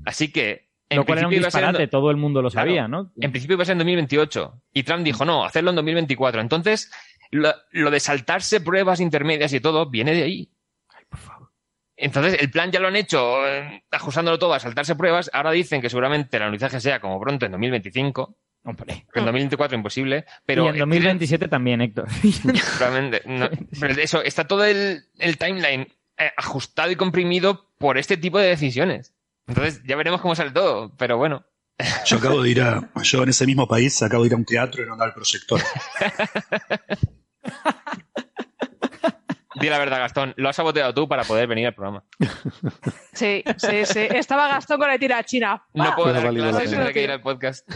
[0.05, 2.17] Así que, en Lo cual era un principio, iba a ser en, disparate, todo el
[2.17, 2.69] mundo lo Claro.
[2.69, 3.11] sabía, ¿no?
[3.21, 4.63] en principio iba a ser en 2028.
[4.73, 6.41] Y Trump dijo, no, hacerlo en 2024.
[6.41, 6.93] Entonces,
[7.33, 10.51] lo, lo de saltarse pruebas intermedias y todo viene de ahí.
[11.99, 15.31] Entonces, el plan ya lo han hecho, eh, ajustándolo todo a saltarse pruebas.
[15.33, 18.37] Ahora dicen que seguramente el alunizaje sea como pronto en 2025.
[18.67, 19.07] Hombre.
[19.15, 20.27] En 2024 imposible.
[20.45, 22.09] Pero y en eh, 2027 también, Héctor.
[22.79, 23.23] Probablemente.
[23.27, 23.49] no.
[23.81, 25.87] Pero eso, está todo el, el timeline
[26.19, 29.15] eh, ajustado y comprimido por este tipo de decisiones.
[29.47, 31.45] Entonces, ya veremos cómo sale todo, pero bueno.
[32.05, 34.45] Yo acabo de ir a, yo en ese mismo país acabo de ir a un
[34.45, 35.61] teatro y no andaba el proyector.
[39.61, 42.05] Di la verdad, Gastón, lo has saboteado tú para poder venir al programa.
[43.13, 44.01] Sí, sí, sí.
[44.15, 45.63] Estaba Gastón con la tira china.
[45.75, 47.69] No puedo Pues ha dar valido la clases, tendré que ir al podcast.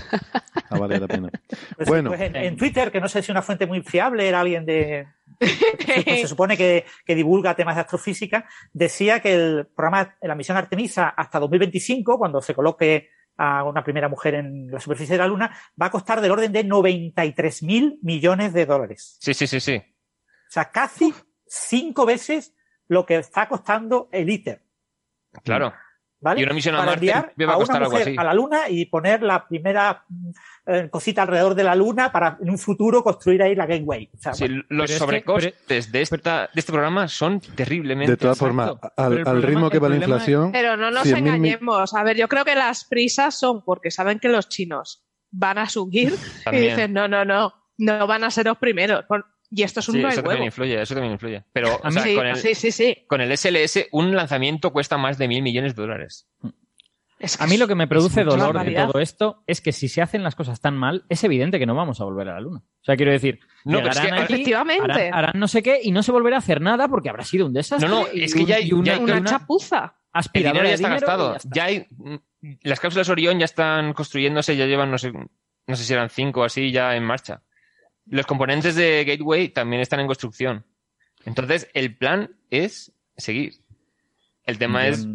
[0.71, 1.31] Ah, vale la pena.
[1.77, 2.11] Pues, Bueno.
[2.11, 5.07] pues en, en Twitter, que no sé si una fuente muy fiable era alguien de,
[5.41, 10.59] se, se supone que, que divulga temas de astrofísica, decía que el programa, la misión
[10.59, 13.09] Artemisa hasta 2025, cuando se coloque
[13.39, 16.53] a una primera mujer en la superficie de la Luna, va a costar del orden
[16.53, 19.17] de 93 mil millones de dólares.
[19.19, 19.77] Sí, sí, sí, sí.
[19.77, 21.15] O sea, casi
[21.53, 22.55] cinco veces
[22.89, 24.63] lo que está costando el ITER.
[25.45, 25.73] Claro.
[26.23, 26.39] ¿Vale?
[26.43, 28.17] Y una misión a Para Marte enviar va a una algo mujer así.
[28.19, 30.05] a la Luna y poner la primera
[30.67, 34.11] eh, cosita alrededor de la Luna para en un futuro construir ahí la Gateway.
[34.13, 37.41] O sea, Sí, bueno, los Pero es que- sobrecostes de, esta, de este programa son
[37.41, 41.29] terriblemente De todas formas, al, ritmo que va la inflación, Pero no nos 100.000 mi-
[41.53, 41.95] engañemos.
[41.95, 45.71] A ver, yo creo que las prisas son porque saben que los chinos van a
[45.71, 46.15] subir
[46.53, 49.07] y dicen, no, no, no, no van a ser los primeros.
[49.07, 51.45] Por- Y esto es un Sí, eso también influye, eso también influye.
[51.53, 53.05] Pero A o mí- sea, sí, con, el, sí, sí, sí.
[53.09, 56.29] con el SLS, un lanzamiento cuesta más de mil millones de dólares.
[57.19, 59.89] Es que A mí lo que me produce dolor de todo esto es que si
[59.89, 62.41] se hacen las cosas tan mal, es evidente que no vamos a volver a la
[62.41, 62.61] Luna.
[62.61, 64.93] O sea, quiero decir, No, pero es llegarán que- allí, Efectivamente.
[65.09, 67.45] harán, harán no sé qué y no se volverá a hacer nada porque habrá sido
[67.45, 67.89] un desastre.
[67.89, 69.97] No, no, es que ya hay- y una, ya hay Una una chapuza.
[70.13, 71.31] El aspiradora dinero ya está dinero gastado.
[71.33, 71.49] ya está.
[71.53, 71.87] Ya hay,
[72.63, 76.41] las cápsulas Orión ya están construyéndose, ya llevan, no sé, no sé si eran cinco
[76.41, 77.43] o así, ya en marcha.
[78.11, 80.65] Los componentes de Gateway también están en construcción.
[81.25, 83.55] Entonces, el plan es seguir.
[84.45, 85.07] El tema es,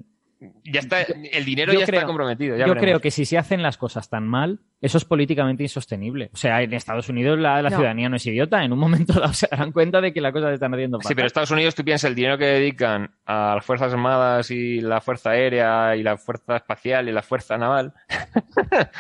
[0.63, 2.55] ya está, el dinero yo ya creo- está comprometido.
[2.55, 2.81] ya Yo veremos.
[2.83, 6.29] creo que si se hacen las cosas tan mal, eso es políticamente insostenible.
[6.31, 7.77] O sea, en Estados Unidos la, la No.
[7.77, 8.63] ciudadanía no es idiota.
[8.63, 11.03] En un momento dado se darán cuenta de que las cosas se están haciendo Sí,
[11.03, 11.15] fatal.
[11.15, 15.01] pero Estados Unidos, tú piensas el dinero que dedican a las Fuerzas Armadas y la
[15.01, 17.93] Fuerza Aérea y la Fuerza Espacial y la Fuerza Naval.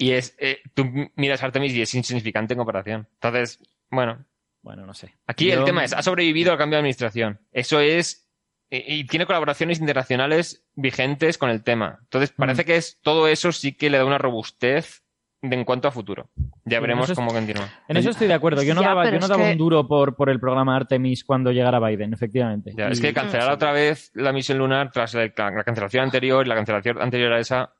[0.00, 3.06] y es, eh, tú miras Artemis y es insignificante en comparación.
[3.14, 3.58] Entonces,
[3.90, 4.24] bueno,
[4.62, 5.14] Bueno, no sé.
[5.26, 7.38] aquí Yo- el tema es, ha sobrevivido al cambio de administración.
[7.52, 8.28] Eso es,
[8.70, 11.98] y, y tiene colaboraciones internacionales vigentes con el tema.
[12.02, 12.66] Entonces, parece Mm.
[12.66, 15.02] que es todo eso sí que le da una robustez
[15.42, 16.30] de, en cuanto a futuro.
[16.64, 17.68] Ya Sí, veremos es- cómo continúa.
[17.88, 18.62] En eso estoy de acuerdo.
[18.62, 21.24] Yo no Ya, daba, yo no daba que- un duro por, por el programa Artemis
[21.24, 22.72] cuando llegara Biden, efectivamente.
[22.76, 26.48] Ya, es que cancelar otra vez la misión lunar tras la, la cancelación anterior y
[26.48, 27.72] la cancelación anterior a esa,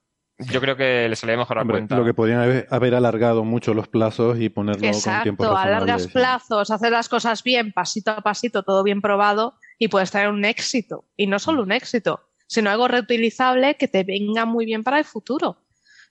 [0.47, 1.97] yo creo que le salía mejor a hombre, cuenta.
[1.97, 5.81] lo que podrían haber, haber alargado mucho los plazos y ponerlo con tiempo Exacto, alargas
[6.05, 6.13] razonables.
[6.13, 10.45] plazos, hacer las cosas bien, pasito a pasito, todo bien probado y puedes tener un
[10.45, 11.05] éxito.
[11.17, 15.05] Y no solo un éxito, sino algo reutilizable que te venga muy bien para el
[15.05, 15.59] futuro.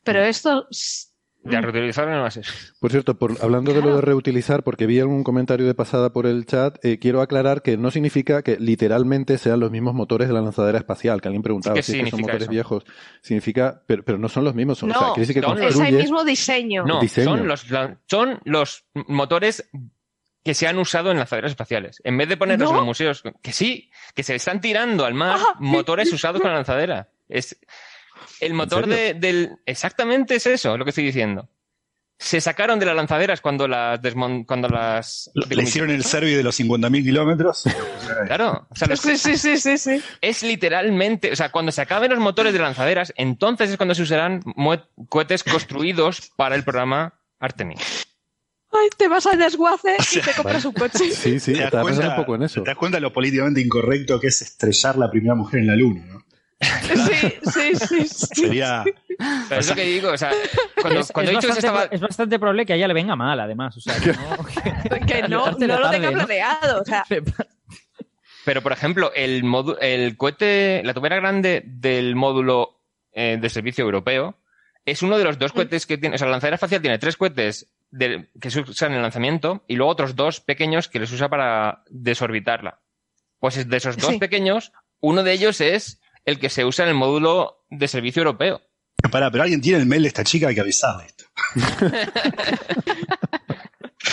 [0.04, 1.09] Pero esto, s-
[1.44, 2.46] Ya, reutilizable no ser.
[2.80, 6.28] Por cierto, por, hablando de lo de reutilizar, porque vi algún comentario de pasada por
[6.28, 10.34] el chat, eh, quiero aclarar que no significa que literalmente sean los mismos motores de
[10.34, 12.52] la lanzadera espacial, que alguien preguntaba ¿Qué si es que son motores eso?
[12.52, 12.84] viejos.
[13.22, 15.64] Significa, pero, pero no son los mismos, son, o sea, no, quiere decir que son-
[15.64, 16.84] es el mismo diseño.
[16.86, 17.30] No, Diseño.
[17.38, 19.70] son los, la- son los motores
[20.44, 22.02] que se han usado en lanzaderas espaciales.
[22.04, 22.72] En vez de ponerlos ¿No?
[22.72, 26.50] en los museos, que sí, que se están tirando al mar Ah, motores usados con
[26.52, 27.10] la lanzadera.
[27.28, 27.60] Es
[28.40, 29.52] el motor de, del...
[29.66, 31.50] Exactamente es eso lo que estoy diciendo.
[32.22, 34.44] Se sacaron de las lanzaderas cuando las desmon...
[34.44, 35.32] cuando las...
[35.34, 37.64] Le hicieron el survey de los 50.000 kilómetros.
[38.28, 40.02] Claro, o sea, los- Sí, sí, sí, sí, sí.
[40.20, 44.02] es literalmente, o sea, cuando se acaben los motores de lanzaderas, entonces es cuando se
[44.02, 44.42] usarán
[45.08, 47.80] cohetes construidos para el programa Artemis.
[48.72, 51.12] Ay, te vas al desguace y te compras un coche.
[51.12, 52.62] Sí, sí, ¿Te das estaba pensando cuenta- un poco en eso.
[52.64, 56.04] ¿Te das cuenta lo políticamente incorrecto que es estrellar la primera mujer en la luna?
[56.06, 56.26] ¿no?
[56.62, 58.08] Sí, sí, sí.
[58.08, 58.26] sí.
[58.36, 58.84] Sería.
[59.48, 60.32] Pero es lo que digo, o sea,
[60.82, 61.84] cuando, es, cuando es he dicho bastante, estaba...
[61.86, 63.78] es bastante probable que a ella le venga mal, además.
[63.78, 66.18] O sea, que no- Que no, no lo tenga ¿no?
[66.26, 66.82] planeado.
[66.82, 67.06] O sea,
[68.46, 69.44] Pero, por ejemplo, el,
[69.82, 72.80] el cohete, la tubera grande del módulo
[73.14, 74.38] eh, de servicio europeo
[74.86, 76.16] es uno de los dos cohetes que tiene.
[76.16, 79.64] O sea, la lanzadera espacial tiene tres cohetes de- que se usan en el lanzamiento
[79.68, 82.80] y luego otros dos pequeños que les usa para desorbitarla.
[83.40, 84.18] Pues de esos dos Sí.
[84.20, 88.62] pequeños, uno de ellos es el que se usa en el módulo de servicio europeo.
[89.12, 91.26] Pará, pero alguien tiene el mail de esta chica, hay que avisarle esto.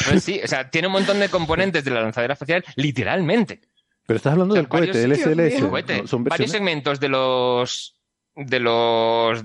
[0.08, 3.60] Pues sí, o sea, tiene un montón de componentes de la lanzadera espacial, literalmente.
[4.06, 5.54] Pero estás hablando O sea, del cohete, el varios- SLS.
[5.62, 6.02] El cohete.
[6.02, 6.06] ¿no?
[6.06, 7.92] Son varios segmentos de los
[8.36, 9.42] de los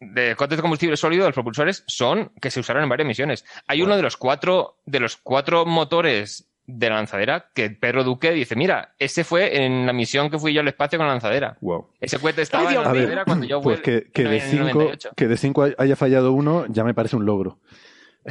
[0.00, 3.44] de cohetes de combustible sólido, los propulsores, son que se usaron en varias misiones.
[3.66, 6.48] Hay uno de los cuatro de los cuatro motores
[6.78, 10.52] de la lanzadera que Pedro Duque dice, mira, ese fue en la misión que fui
[10.52, 11.56] yo al espacio con la lanzadera.
[11.60, 11.88] Wow.
[12.00, 14.28] Ese cohete estaba Ay, en la ver, lanzadera cuando yo pues fui que, que en
[14.30, 15.10] de el cinco, 98.
[15.16, 17.60] que de cinco haya fallado uno ya me parece un logro.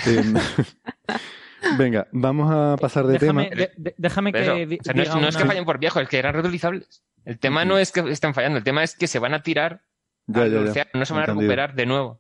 [0.06, 0.34] Em,
[1.78, 3.56] Venga, vamos a pasar de déjame, tema.
[3.56, 4.66] de- de- déjame Pero, que.
[4.66, 6.34] di- o sea, no, es, diga no es que fallen por viejo, es que eran
[6.34, 7.04] reutilizables.
[7.24, 9.84] El tema no es que estén fallando, el tema es que se van a tirar
[10.26, 10.70] Ya, al ya, ya.
[10.72, 12.20] océano, no se van a recuperar de nuevo.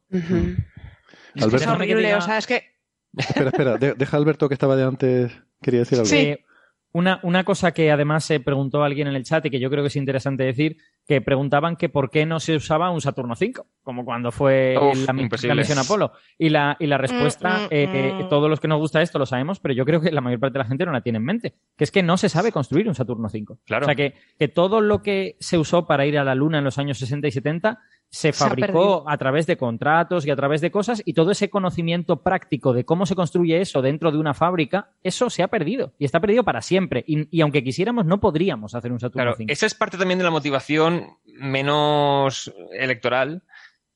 [1.34, 2.14] Es que es horrible.
[2.16, 2.71] O sea, es que
[3.18, 5.32] Espera, espera, de- deja Alberto que estaba de antes.
[5.62, 6.06] Quería decir algo.
[6.10, 6.18] Sí.
[6.18, 6.46] Eh,
[6.94, 9.82] Una, una cosa que además se preguntó alguien en el chat y que yo creo
[9.82, 10.76] que es interesante decir,
[11.08, 15.08] que preguntaban que por qué no se usaba un Saturno 5, como cuando fue Uf,
[15.08, 16.12] la, misión Apolo.
[16.38, 18.28] Y la, y la respuesta, Mm, mm, eh, eh, mm.
[18.30, 20.54] todos los que nos gusta esto lo sabemos, pero yo creo que la mayor parte
[20.58, 22.90] de la gente no la tiene en mente, que es que no se sabe construir
[22.90, 23.60] un Saturno 5.
[23.66, 23.86] Claro.
[23.86, 26.66] O sea, que, que todo lo que se usó para ir a la Luna en
[26.66, 27.80] los años 60 y 70
[28.14, 32.22] se fabricó a través de contratos y a través de cosas y todo ese conocimiento
[32.22, 36.04] práctico de cómo se construye eso dentro de una fábrica, eso se ha perdido y
[36.04, 37.06] está perdido para siempre.
[37.08, 39.52] Y, y aunque quisiéramos, no podríamos hacer un Saturno Claro, 5.
[39.54, 43.44] esa es parte también de la motivación menos electoral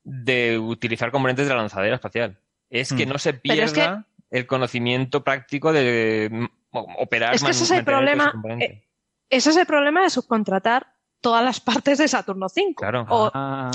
[0.04, 2.40] de utilizar componentes de la lanzadera espacial.
[2.70, 3.10] Es que Mm.
[3.10, 6.46] no se Pero es que- pierda el conocimiento práctico de mm,
[7.00, 8.82] operar Es que ese es el problema, eh,
[9.30, 10.88] Ese es el problema de subcontratar
[11.20, 12.76] todas las partes de Saturno 5.
[12.82, 13.06] Claro.
[13.10, 13.72] O, Ah,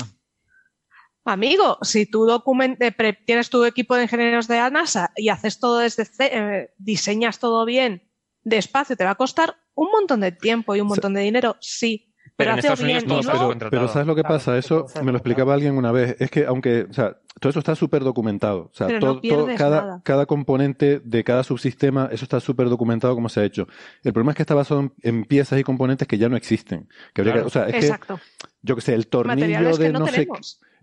[1.25, 5.59] amigo, si tú document- eh, tienes tu equipo de ingenieros de la NASA y haces
[5.59, 8.03] todo desde eh, diseñas todo bien
[8.43, 12.07] despacio, te va a costar un montón de tiempo y un montón de dinero, sí.
[12.37, 13.81] Pero Pero, en bien Unidos y todo está luego- subcontratado.
[13.81, 14.57] Pero ¿sabes lo que Claro, pasa?
[14.57, 16.15] Eso me lo explicaba alguien una vez.
[16.19, 18.69] Es que aunque, o sea, todo eso está súper documentado.
[18.71, 20.01] O sea, Pero no todo, cada, nada.
[20.03, 23.67] cada componente de cada subsistema, eso está súper documentado cómo se ha hecho.
[24.03, 26.89] El problema es que está basado en, en piezas y componentes que ya no existen.
[27.13, 28.15] Que habría que- o sea, es Exacto.
[28.17, 30.27] que, yo que sé, el tornillo Materiales de que no, no sé.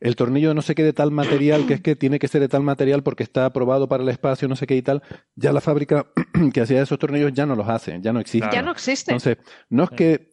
[0.00, 2.48] El tornillo no sé qué de tal material, que es que tiene que ser de
[2.48, 5.02] tal material porque está aprobado para el espacio, no sé qué y tal,
[5.34, 6.06] ya la fábrica
[6.52, 8.48] que hacía esos tornillos ya no los hace, ya no existe.
[8.52, 9.10] Ya no existe.
[9.12, 9.38] Entonces,
[9.70, 10.30] no es que,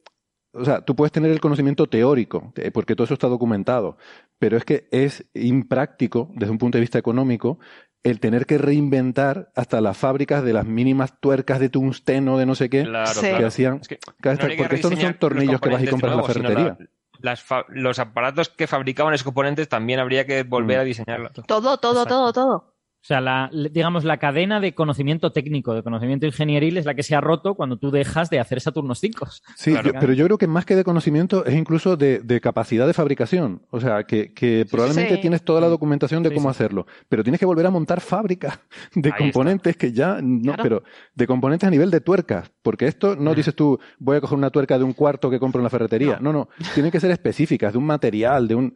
[0.53, 3.97] o sea, tú puedes tener el conocimiento teórico, eh, porque todo eso está documentado,
[4.39, 7.59] pero es que es impráctico desde un punto de vista económico
[8.03, 12.53] el tener que reinventar hasta las fábricas de las mínimas tuercas de tungsteno, de no
[12.53, 13.19] sé qué, Claro, Sí.
[13.21, 13.37] claro.
[13.39, 15.81] que hacían, Es que Claro, no habría que porque estos no son tornillos que vas
[15.83, 16.77] y compras en la ferretería.
[16.79, 16.87] la-
[17.25, 20.81] las fa- los aparatos que fabricaban esos componentes también habría que volver Mm.
[20.81, 21.31] a diseñarlos.
[21.47, 22.31] Todo, todo, Exacto.
[22.31, 22.74] todo, todo.
[23.05, 27.03] O sea, la, digamos, la cadena de conocimiento técnico, de conocimiento ingenieril es la que
[27.03, 29.27] se ha roto cuando tú dejas de hacer Saturnos 5.
[29.55, 29.93] Sí, Claro.
[29.93, 32.93] yo- pero yo creo que más que de conocimiento es incluso de, de capacidad de
[32.93, 33.61] fabricación.
[33.69, 35.21] O sea, que, que probablemente sí.
[35.21, 36.55] tienes toda la documentación de Sí, cómo sí.
[36.57, 38.59] hacerlo, pero tienes que volver a montar fábricas
[38.95, 40.63] de Ahí componentes que ya, no, Claro.
[40.63, 40.83] pero
[41.13, 44.49] de componentes a nivel de tuercas, porque esto no dices tú, voy a coger una
[44.49, 46.17] tuerca de un cuarto que compro en la ferretería.
[46.19, 48.73] No, no, tienen que ser específicas, de un material, de un...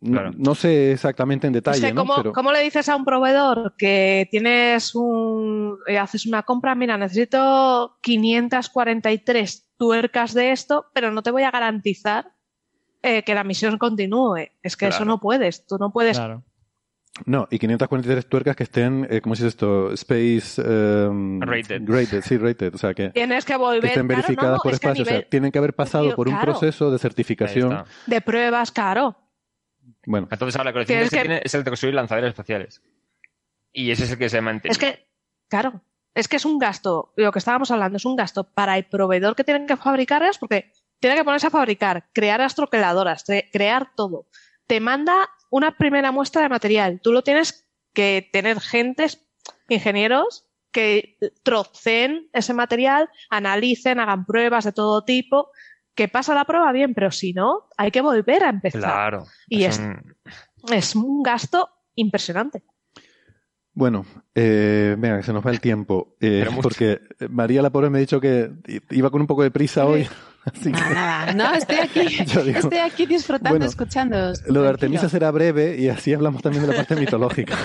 [0.00, 0.30] No, Claro.
[0.36, 1.94] no sé exactamente en detalle, que.
[1.94, 5.78] ¿cómo, Pero- cómo le dices a un proveedor que tienes un.
[5.86, 6.74] eh, haces una compra?
[6.74, 12.32] Mira, necesito 543 tuercas de esto, pero no te voy a garantizar
[13.02, 14.48] eh, que la misión continúe.
[14.62, 15.66] Es que eso no puedes.
[15.66, 16.16] Tú no puedes.
[16.18, 16.42] Claro.
[17.26, 19.92] No, y 543 tuercas que estén, eh, ¿cómo se dice esto?
[19.92, 20.60] Space...
[20.60, 21.82] em, Rated.
[21.86, 22.74] Rated, sí, rated.
[22.74, 23.10] O sea, que...
[23.10, 23.84] Tienes que que volver.
[23.84, 25.02] estén claro, verificadas no, por es que espacio.
[25.04, 26.52] O sea, tienen que haber pasado por un claro.
[26.52, 27.84] proceso de certificación.
[28.06, 29.16] de pruebas, claro.
[30.06, 32.82] Bueno, Entonces ahora la colección Que es que- tiene es el de construir lanzaderas espaciales.
[33.72, 34.72] Y ese es el que se mantiene.
[34.72, 35.06] Es que,
[35.48, 35.80] claro,
[36.14, 39.34] es que es un gasto, lo que estábamos hablando, es un gasto para el proveedor
[39.34, 40.70] que tienen que fabricarlas, porque
[41.00, 44.26] tiene que ponerse a fabricar, crear astroqueladoras, cre- crear todo.
[44.66, 47.00] Te manda una primera muestra de material.
[47.02, 49.26] Tú lo tienes que tener gentes,
[49.68, 55.50] ingenieros, que trocen ese material, analicen, hagan pruebas de todo tipo.
[55.94, 58.80] Que pasa la prueba bien, pero si no, hay que volver a empezar.
[58.80, 59.24] Claro.
[59.48, 60.14] Y es es- un-
[60.72, 62.62] Es un gasto impresionante.
[63.74, 66.16] bueno, eh, venga, que se nos va el tiempo.
[66.20, 68.50] Eh, porque María la pobre me ha dicho que
[68.90, 70.08] iba con un poco de prisa hoy.
[70.44, 71.32] Así que Nada.
[71.32, 72.00] No, estoy aquí.
[72.24, 74.32] Digo- estoy aquí disfrutando, Bueno, escuchando.
[74.48, 77.56] lo de Artemisa será breve y así hablamos también de la parte mitológica.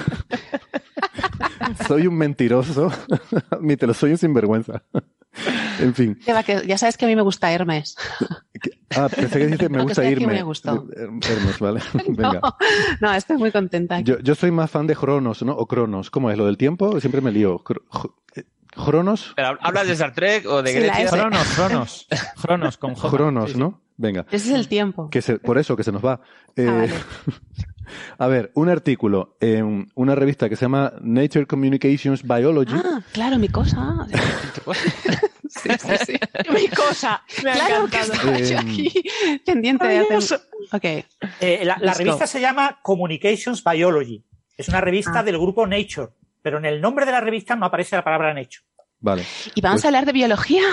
[1.88, 2.92] soy un mentiroso.
[3.50, 4.82] Admítelo, soy un sinvergüenza.
[5.80, 6.20] en fin.
[6.66, 7.96] Ya sabes que a mí me gusta Hermes.
[8.96, 10.28] Ah, pensé que dijiste me gusta irme.
[10.28, 10.88] me gustó.
[10.96, 11.82] Hermes, vale.
[12.08, 12.40] Venga.
[12.42, 12.56] No,
[13.02, 14.00] no, estoy muy contenta.
[14.02, 15.54] Yo, yo soy más fan de Cronos, ¿no?
[15.54, 16.10] O Cronos.
[16.12, 16.38] ¿Cómo es?
[16.38, 17.00] ¿Lo del tiempo?
[17.00, 17.64] Siempre me lío.
[18.36, 18.44] Eh,
[18.76, 19.34] ¿Cronos?
[19.62, 21.10] ¿Hablas de Star Trek o de Sí, Grecia?
[21.10, 22.08] Cronos, Cronos.
[22.42, 23.10] Cronos con J.
[23.16, 23.56] Cronos.
[23.56, 23.82] ¿no?
[23.98, 24.26] Venga.
[24.32, 25.10] Ese es el tiempo.
[25.10, 26.22] Que se- por eso que se nos va.
[26.56, 26.94] Eh, Ah, vale.
[28.18, 32.74] A ver, un artículo en una revista que se llama Nature Communications Biology.
[32.76, 34.08] Ah, claro, mi cosa.
[35.50, 36.14] Sí, sí, sí.
[36.54, 37.24] Mi cosa.
[37.44, 38.94] Me ha Claro que estaba yo Eh, aquí
[39.44, 40.10] pendiente de hacer.
[40.12, 40.36] Maravilloso.
[40.72, 40.86] Ok.
[41.42, 42.28] Eh, la, revista go.
[42.28, 44.24] se llama Communications Biology.
[44.56, 45.24] Es una revista Ah.
[45.24, 46.10] del grupo Nature,
[46.44, 48.64] pero en el nombre de la revista no aparece la palabra Nature.
[49.00, 49.24] Vale.
[49.56, 50.64] ¿Y vamos Pues- a hablar de biología?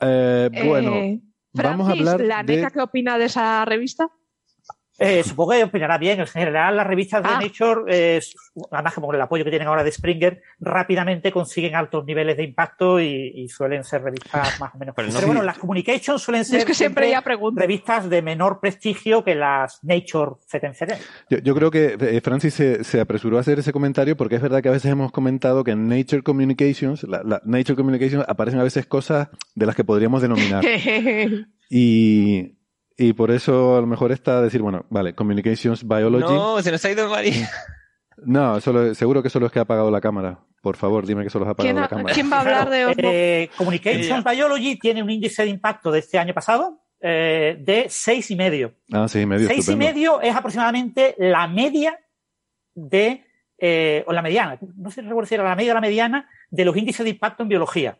[0.00, 1.20] Eh, bueno, Eh,
[1.54, 2.56] vamos a Francis, hablar ¿la de...
[2.56, 4.08] NECA qué opina de esa revista?
[4.98, 6.18] Eh, supongo que opinará bien.
[6.20, 7.38] En general, las revistas de Ah.
[7.40, 8.20] Nature, eh,
[8.72, 13.00] además como el apoyo que tienen ahora de Springer, rápidamente consiguen altos niveles de impacto
[13.00, 14.94] y, y suelen ser revistas más o menos.
[14.96, 15.46] Pero Pero, no- bueno, Sí.
[15.46, 17.60] las Communications suelen ser es que siempre ya pregunto.
[17.60, 20.94] revistas de menor prestigio que las Nature CTNCD.
[21.30, 24.42] Yo, yo creo que eh, Francis se, se apresuró a hacer ese comentario porque es
[24.42, 28.58] verdad que a veces hemos comentado que en Nature Communications, la, la Nature Communications aparecen
[28.58, 30.64] a veces cosas de las que podríamos denominar.
[31.70, 32.56] Y,
[32.98, 36.24] y por eso a lo mejor está decir, bueno, vale, Communications Biology.
[36.34, 37.48] No, No, se nos ha ido María.
[38.60, 40.40] solo- seguro que solo es que ha apagado la cámara.
[40.60, 42.14] Por favor, dime que solo ha apagado ¿Quién, la cámara.
[42.14, 43.10] quién va a hablar de Osmo?
[43.12, 48.28] eh, Communications Biology tiene un índice de impacto de este año pasado eh, de seis
[48.32, 48.74] y medio.
[48.92, 51.96] Ah, sí, medio Seis y medio es aproximadamente la media
[52.74, 53.24] de,
[53.56, 56.28] eh, o la mediana, no sé si recuerdo si era la media o la mediana
[56.50, 57.98] de los índices de impacto en biología.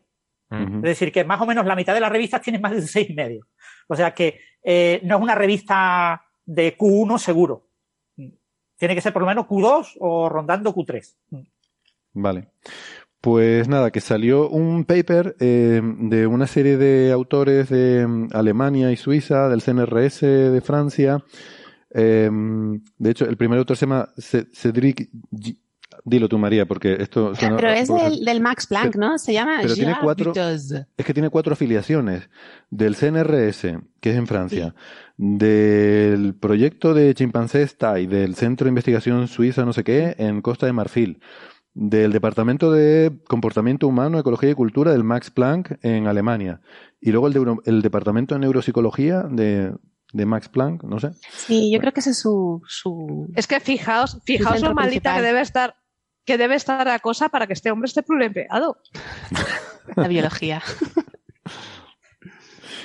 [0.50, 3.10] Es decir, que más o menos la mitad de las revistas tienen más de seis
[3.10, 3.46] y medio.
[3.88, 7.66] O sea que eh, no es una revista de Q1 seguro.
[8.76, 11.16] Tiene que ser por lo menos Q2 o rondando Q3.
[12.12, 12.48] Vale.
[13.20, 18.92] Pues nada, que salió un paper eh, de una serie de autores de mm, Alemania
[18.92, 20.20] y Suiza, del CNRS
[20.52, 21.24] de Francia.
[21.92, 25.10] Eh, de hecho, el primer autor se llama Ce- Cédric.
[25.32, 25.56] G-
[26.08, 27.56] Dilo tú, María, porque esto suena.
[27.56, 29.18] Pero es del, del Max Planck, ¿no?
[29.18, 30.32] Se llama pero tiene cuatro-.
[30.34, 32.30] Es que tiene cuatro afiliaciones.
[32.70, 34.74] Del CNRS, que es en Francia,
[35.16, 40.66] del proyecto de chimpancés TAI, del Centro de Investigación Suiza, no sé qué, en Costa
[40.66, 41.20] de Marfil,
[41.74, 46.60] del Departamento de Comportamiento Humano, Ecología y Cultura del Max Planck en Alemania,
[47.00, 49.72] y luego el, de el Departamento de Neuropsicología de,
[50.12, 51.10] de Max Planck, no sé.
[51.30, 52.62] Sí, yo creo que ese es su...
[52.66, 53.30] su...
[53.34, 55.16] Es que fijaos, fijaos lo maldita principal.
[55.16, 55.74] que debe estar
[56.28, 58.76] que debe estar la cosa para que este hombre esté pluriempleado.
[59.96, 60.60] La biología.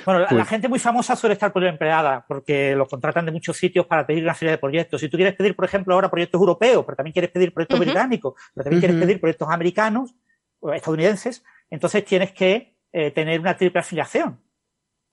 [0.06, 3.58] Bueno, la, Pues- la gente muy famosa suele estar empleada porque lo contratan de muchos
[3.58, 4.98] sitios para pedir una serie de proyectos.
[4.98, 8.32] Si tú quieres pedir, por ejemplo, ahora proyectos europeos, pero también quieres pedir proyectos británicos,
[8.54, 10.14] pero también quieres pedir proyectos americanos
[10.60, 14.40] o estadounidenses, entonces tienes que eh, tener una triple afiliación.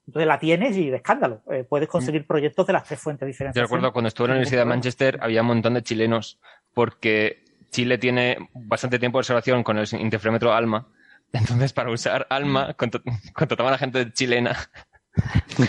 [0.07, 1.41] Entonces la tienes y de escándalo.
[1.51, 3.59] Eh, puedes conseguir proyectos de las tres fuentes diferentes.
[3.59, 6.39] Yo recuerdo cuando estuve en la Universidad de Manchester había un montón de chilenos
[6.73, 10.87] porque Chile tiene bastante tiempo de observación con el interferómetro ALMA.
[11.33, 13.01] Entonces, para usar ALMA, contra-
[13.33, 14.57] contrataban a gente chilena.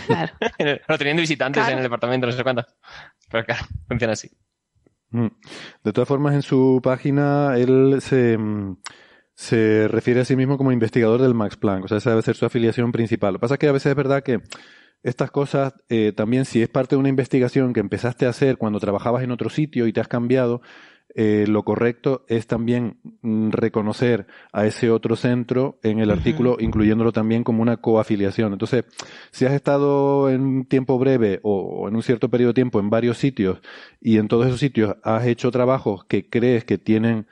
[0.07, 0.33] Claro.
[0.89, 1.73] No teniendo visitantes Claro.
[1.73, 2.67] en el departamento, no sé cuántas.
[3.31, 4.31] Pero claro, funciona así.
[5.11, 5.27] Mm.
[5.85, 8.77] De todas formas, en su página él se, mm,
[9.35, 12.37] se refiere a sí mismo como investigador del Max Planck, o sea, esa debe ser
[12.37, 13.33] su afiliación principal.
[13.35, 14.41] Lo que pasa es que a veces es verdad que
[15.03, 18.79] estas cosas eh, también, si es parte de una investigación que empezaste a hacer cuando
[18.79, 20.63] trabajabas en otro sitio y te has cambiado,
[21.15, 27.13] eh, lo correcto es también mm, reconocer a ese otro centro en el artículo, incluyéndolo
[27.13, 28.53] también como una coafiliación.
[28.53, 28.85] Entonces,
[29.31, 32.81] si has estado en un tiempo breve o, o en un cierto periodo de tiempo
[32.81, 33.61] en varios sitios
[34.01, 37.27] y en todos esos sitios has hecho trabajos que crees que tienen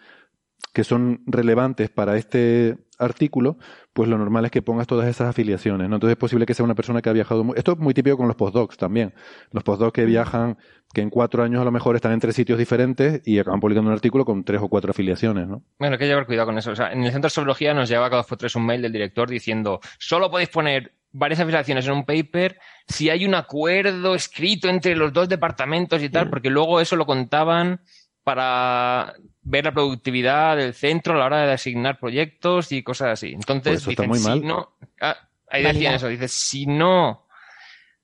[0.73, 3.59] que son relevantes para este artículo,
[4.01, 5.97] pues lo normal es que pongas todas esas afiliaciones, ¿no?
[5.97, 7.45] Entonces es posible que sea una persona que ha viajado...
[7.55, 9.13] Esto es muy típico con los postdocs también.
[9.53, 10.57] Los postdocs que viajan,
[10.95, 13.91] que en cuatro años a lo mejor están en tres sitios diferentes y acaban publicando
[13.91, 15.63] un artículo con tres o cuatro afiliaciones, ¿no?
[15.79, 16.71] Bueno, hay que llevar cuidado con eso.
[16.71, 18.81] O sea, en el centro de zoología nos llegaba cada dos por tres un mail
[18.81, 22.59] del director diciendo solo podéis poner varias afiliaciones en un paper
[22.89, 26.31] si hay un acuerdo escrito entre los dos departamentos y tal, Mm.
[26.31, 27.81] porque luego eso lo contaban
[28.25, 33.33] para ver la productividad del centro a la hora de asignar proyectos y cosas así.
[33.33, 34.47] Entonces, Pues eso está dicen, muy si mal.
[34.47, 35.17] no, ah,
[35.49, 35.75] ahí Validar.
[35.75, 37.27] decían eso, dice, si no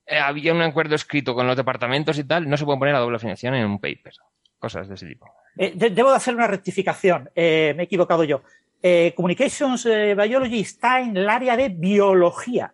[0.07, 3.01] eh, había un acuerdo escrito con los departamentos y tal, no se puede poner la
[3.01, 4.15] doble afiliación en un paper.
[4.59, 5.31] Cosas de ese tipo.
[5.57, 7.31] Eh, de- debo de hacer una rectificación.
[7.35, 8.43] Eh, me he equivocado yo.
[8.83, 12.73] Eh, Communications eh, Biology está en el área de biología.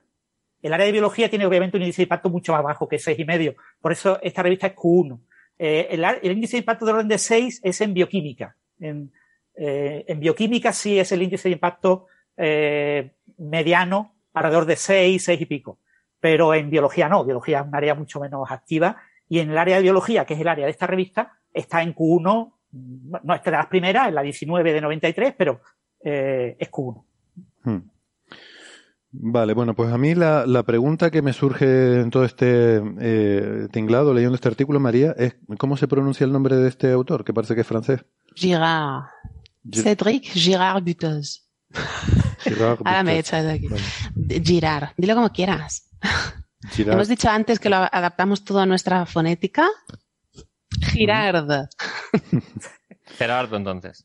[0.60, 3.56] El área de biología tiene obviamente un índice de impacto mucho más bajo que 6,5.
[3.80, 5.18] Por eso esta revista es Q1.
[5.64, 8.56] Eh, el, índice de impacto de orden de 6 es en bioquímica.
[8.80, 9.12] En,
[9.54, 15.40] eh, en bioquímica sí es el índice de impacto eh, mediano, alrededor de 6, 6
[15.40, 15.78] y pico.
[16.18, 17.24] Pero en biología no.
[17.24, 18.96] Biología es un área mucho menos activa.
[19.28, 21.94] Y en el área de biología, que es el área de esta revista, está en
[21.94, 22.54] Q1.
[22.72, 25.60] mm, No es de las primeras, en la 19 de 93, pero
[26.00, 27.04] es Q1.
[27.62, 27.78] Hmm.
[29.14, 33.68] Vale, bueno, pues a mí la, la pregunta que me surge en todo este eh,
[33.70, 37.22] tinglado leyendo este artículo, María, es ¿cómo se pronuncia el nombre de este autor?
[37.24, 38.00] Que parece que es francés.
[38.34, 39.04] Girard.
[39.70, 41.42] Gi- Cédric Girard Buteuse.
[42.44, 43.36] Girard Ahora me he Buteuse.
[43.38, 43.68] hecho de aquí.
[43.68, 44.40] Vale.
[44.42, 44.88] Girard.
[44.96, 45.90] Dilo como quieras.
[46.70, 46.94] Girard.
[46.94, 49.68] Hemos dicho antes que lo adaptamos todo a nuestra fonética.
[50.92, 51.68] Girard.
[53.18, 54.04] Gerardo, entonces.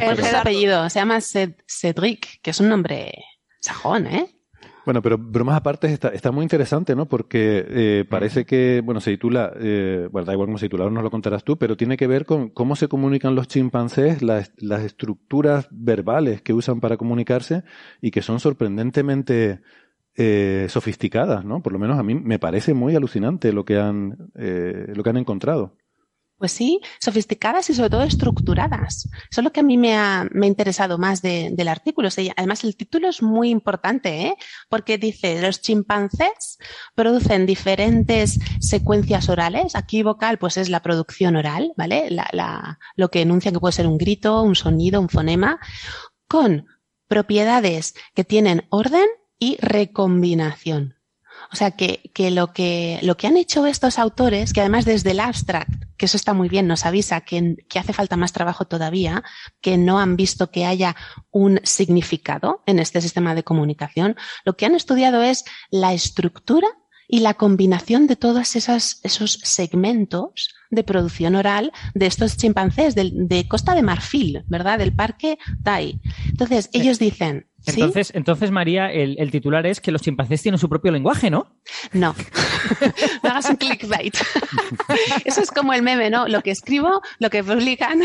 [0.00, 0.88] Es su apellido.
[0.88, 3.12] Se llama Ced- Cédric, que es un nombre
[3.60, 4.26] sajón, ¿eh?
[4.84, 7.06] Bueno, pero bromas aparte está, está muy interesante, ¿no?
[7.06, 10.94] Porque eh, parece que, bueno, se titula, eh, bueno, da igual cómo se titula, ahora
[10.94, 14.52] nos lo contarás tú, pero tiene que ver con cómo se comunican los chimpancés, las,
[14.56, 17.62] las estructuras verbales que usan para comunicarse
[18.00, 19.60] y que son sorprendentemente
[20.16, 21.62] eh, sofisticadas, ¿no?
[21.62, 25.10] Por lo menos a mí me parece muy alucinante lo que han, eh, lo que
[25.10, 25.76] han encontrado.
[26.40, 29.10] Pues sí, sofisticadas y sobre todo estructuradas.
[29.30, 32.08] Eso es lo que a mí me ha, me ha interesado más de- del artículo.
[32.34, 34.34] Además, el título es muy importante, ¿eh?
[34.70, 36.56] porque dice, los chimpancés
[36.94, 39.76] producen diferentes secuencias orales.
[39.76, 42.10] Aquí vocal, pues es la producción oral, ¿vale?
[42.10, 45.60] La, la- lo que enuncia que puede ser un grito, un sonido, un fonema,
[46.26, 46.66] con
[47.06, 49.06] propiedades que tienen orden
[49.38, 50.94] y recombinación.
[51.52, 55.10] O sea, que, que, lo que lo que han hecho estos autores, que además desde
[55.10, 58.66] el abstract, que eso está muy bien, nos avisa que, que hace falta más trabajo
[58.66, 59.22] todavía,
[59.60, 60.94] que no han visto que haya
[61.32, 66.68] un significado en este sistema de comunicación, lo que han estudiado es la estructura
[67.08, 73.26] y la combinación de todos esos, esos segmentos de producción oral de estos chimpancés del-
[73.26, 74.78] de Costa de Marfil, ¿verdad?
[74.78, 76.00] Del parque Tai.
[76.28, 77.72] Entonces, ellos dicen, ¿sí?
[77.72, 81.56] Entonces, entonces María, el, el titular es que los chimpancés tienen su propio lenguaje, ¿no?
[81.92, 82.14] No.
[83.22, 84.16] no hagas un clickbait.
[85.24, 86.26] Eso es como el meme, ¿no?
[86.28, 88.00] Lo que escribo, lo que publican.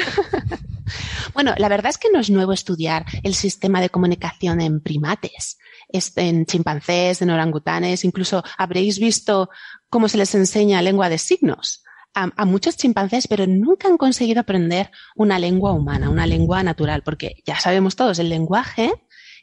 [1.34, 5.58] bueno, la verdad es que no es nuevo estudiar el sistema de comunicación en primates,
[5.90, 9.50] es- en chimpancés, en orangutanes, incluso habréis visto
[9.90, 11.82] cómo se les enseña lengua de signos.
[12.18, 17.04] A, a muchos chimpancés, pero nunca han conseguido aprender una lengua humana, una lengua natural,
[17.04, 18.94] porque ya sabemos todos, el lenguaje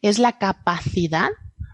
[0.03, 1.31] es la capacidad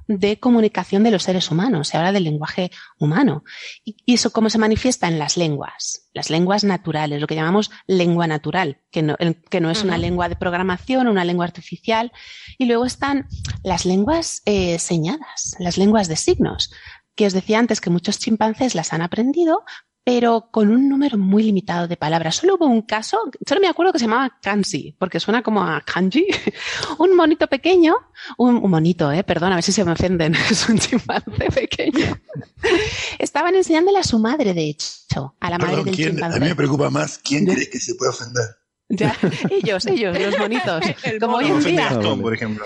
[0.06, 1.88] de comunicación de los seres humanos.
[1.88, 3.44] Se habla del lenguaje humano.
[3.84, 8.26] Y eso cómo se manifiesta en las lenguas, las lenguas naturales, lo que llamamos lengua
[8.26, 12.10] natural, que no, el- que no es una lengua de programación, una lengua artificial.
[12.56, 13.28] Y luego están
[13.62, 16.72] las lenguas eh, señadas, las lenguas de signos,
[17.14, 19.62] que os decía antes que muchos chimpancés las han aprendido,
[20.08, 22.36] pero con un número muy limitado de palabras.
[22.36, 25.82] Solo hubo un caso, solo me acuerdo que se llamaba Kanji, porque suena como a
[25.82, 26.26] kanji,
[26.98, 27.94] un monito pequeño,
[28.38, 32.18] un, un monito, eh, perdón, a ver si se me ofenden, es un chimpancé pequeño.
[33.18, 36.08] Estaban enseñándole a su madre, de hecho, a la madre Perdón, del ¿quién?
[36.08, 36.40] A chimpancé.
[36.40, 38.46] mí me preocupa más quién crees que se puede ofender.
[38.88, 39.14] Ya,
[39.50, 40.84] ellos, ellos, los monitos.
[41.20, 41.90] como hoy en día.
[41.90, 42.64] Gastón, por ejemplo.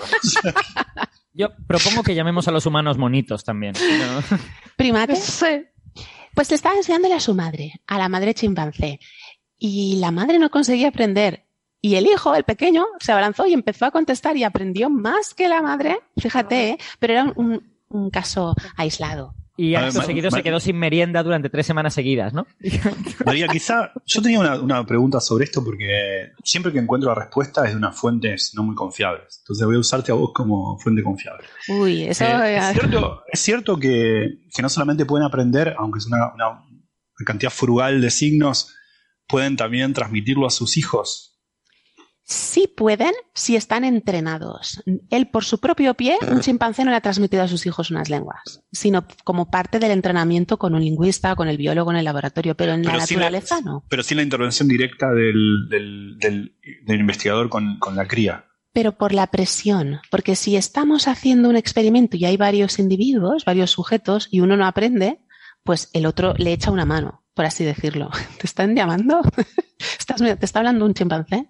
[1.33, 3.73] Yo propongo que llamemos a los humanos monitos también.
[3.73, 4.37] ¿no?
[4.77, 5.43] primates.
[6.33, 8.99] Pues le estaba enseñándole a su madre, a la madre chimpancé.
[9.57, 11.45] Y la madre no conseguía aprender.
[11.81, 15.47] Y el hijo, el pequeño, se abalanzó y empezó a contestar y aprendió más que
[15.47, 16.77] la madre, fíjate, ¿eh?
[16.99, 19.35] pero era un, un caso aislado.
[19.55, 22.47] Y A ver, acto seguido Ma- se quedó sin merienda durante tres semanas seguidas, ¿no?
[23.25, 27.63] María, quizá yo tenía una, una pregunta sobre esto porque siempre que encuentro la respuesta
[27.65, 29.39] es de unas fuentes no muy confiables.
[29.43, 31.45] Entonces voy a usarte a vos como fuente confiable.
[31.67, 32.25] Uy, eso...
[32.25, 36.63] Eh, es cierto, es cierto que, que no solamente pueden aprender, aunque es una, una
[37.25, 38.73] cantidad frugal de signos,
[39.27, 41.32] pueden también transmitirlo a sus hijos.
[42.25, 44.81] Sí pueden si están entrenados.
[45.09, 48.09] Él por su propio pie, un chimpancé no le ha transmitido a sus hijos unas
[48.09, 52.55] lenguas, sino como parte del entrenamiento con un lingüista, con el biólogo en el laboratorio,
[52.55, 53.83] pero en la Pero sin la- naturaleza no.
[53.89, 56.55] Pero sin la intervención directa del, del- del-
[56.85, 58.45] del investigador con, con la cría.
[58.71, 63.69] Pero por la presión, porque si estamos haciendo un experimento y hay varios individuos, varios
[63.69, 65.19] sujetos, y uno no aprende,
[65.63, 68.09] pues el otro le echa una mano, por así decirlo.
[68.39, 69.21] ¿Te están llamando?
[69.99, 71.49] ¿Estás, ¿Te está hablando un chimpancé?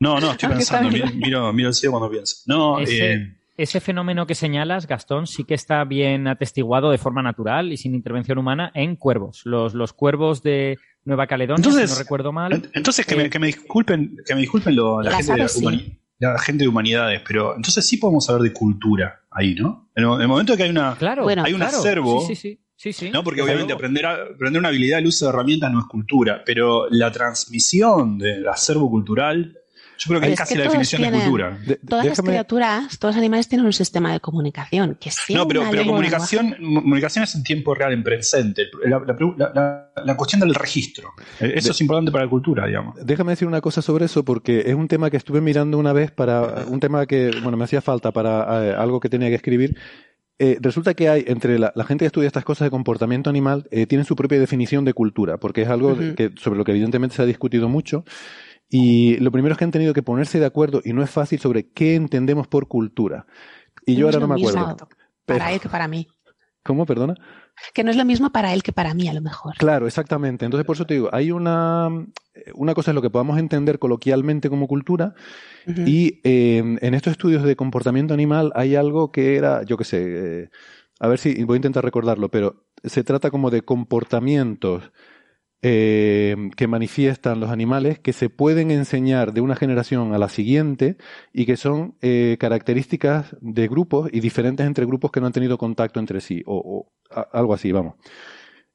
[0.00, 2.36] No, no, estoy Ah, pensando, miro, miro, el cielo cuando pienso.
[2.46, 7.20] No, Ese, eh, ese fenómeno que señalas, Gastón, sí que está bien atestiguado de forma
[7.22, 9.42] natural y sin intervención humana en cuervos.
[9.44, 12.70] Los, los cuervos de Nueva Caledonia, Entonces- si no recuerdo mal.
[12.74, 15.52] entonces que, eh, me, que me disculpen, que me disculpen lo- la, gente de aves
[15.54, 15.64] sí.
[15.64, 19.90] humani- la gente de humanidades, pero entonces sí podemos hablar de cultura ahí, ¿no?
[19.96, 21.78] En el, en el momento que hay una, Claro, Bueno, hay un claro.
[21.78, 22.92] acervo, Sí, sí, sí.
[22.94, 23.10] sí.
[23.10, 23.22] ¿no?
[23.22, 26.86] Porque obviamente aprender, a- aprender una habilidad, el uso de herramientas no es cultura, pero
[26.90, 29.54] la transmisión del acervo cultural,
[30.00, 31.58] yo creo que Pero es es casi que la definición de cultura.
[31.66, 34.96] De- Todas las criaturas, todos los animales tienen un sistema de comunicación.
[35.00, 38.66] Que No, pero, pero comunicación, comunicación es en tiempo real, en presente.
[38.84, 39.52] La, la- la-
[39.96, 41.10] la- la cuestión del registro.
[41.40, 42.94] Eh, Eso De- es importante para la cultura, digamos.
[43.04, 46.12] Déjame decir una cosa sobre eso porque es un tema que estuve mirando una vez
[46.12, 49.76] para un tema que, bueno, me hacía falta para eh, algo que tenía que escribir.
[50.40, 53.66] Eh, resulta que hay entre la, la gente que estudia estas cosas de comportamiento animal
[53.72, 57.16] eh, tienen su propia definición de cultura porque es algo que sobre lo que evidentemente
[57.16, 58.04] se ha discutido mucho
[58.68, 61.40] y lo primero es que han tenido que ponerse de acuerdo y no es fácil
[61.40, 63.26] sobre qué entendemos por cultura.
[63.86, 64.76] Y yo No ahora no me acuerdo.
[65.24, 66.06] Pero- Para él que para mí.
[66.62, 66.84] ¿Cómo?
[66.86, 67.14] Perdona.
[67.74, 69.56] Que no es lo mismo para él que para mí, a lo mejor.
[69.56, 70.44] Claro, exactamente.
[70.44, 71.88] Entonces, por eso te digo, hay una,
[72.54, 75.14] una cosa es lo que podamos entender coloquialmente como cultura
[75.66, 79.98] y eh, en estos estudios de comportamiento animal hay algo que era, yo qué sé,
[80.42, 80.50] eh,
[80.98, 84.90] a ver si voy a intentar recordarlo, pero se trata como de comportamientos
[85.62, 90.96] eh, que manifiestan los animales que se pueden enseñar de una generación a la siguiente
[91.32, 95.58] y que son eh, características de grupos y diferentes entre grupos que no han tenido
[95.58, 96.88] contacto entre sí o,
[97.32, 97.94] algo así, vamos.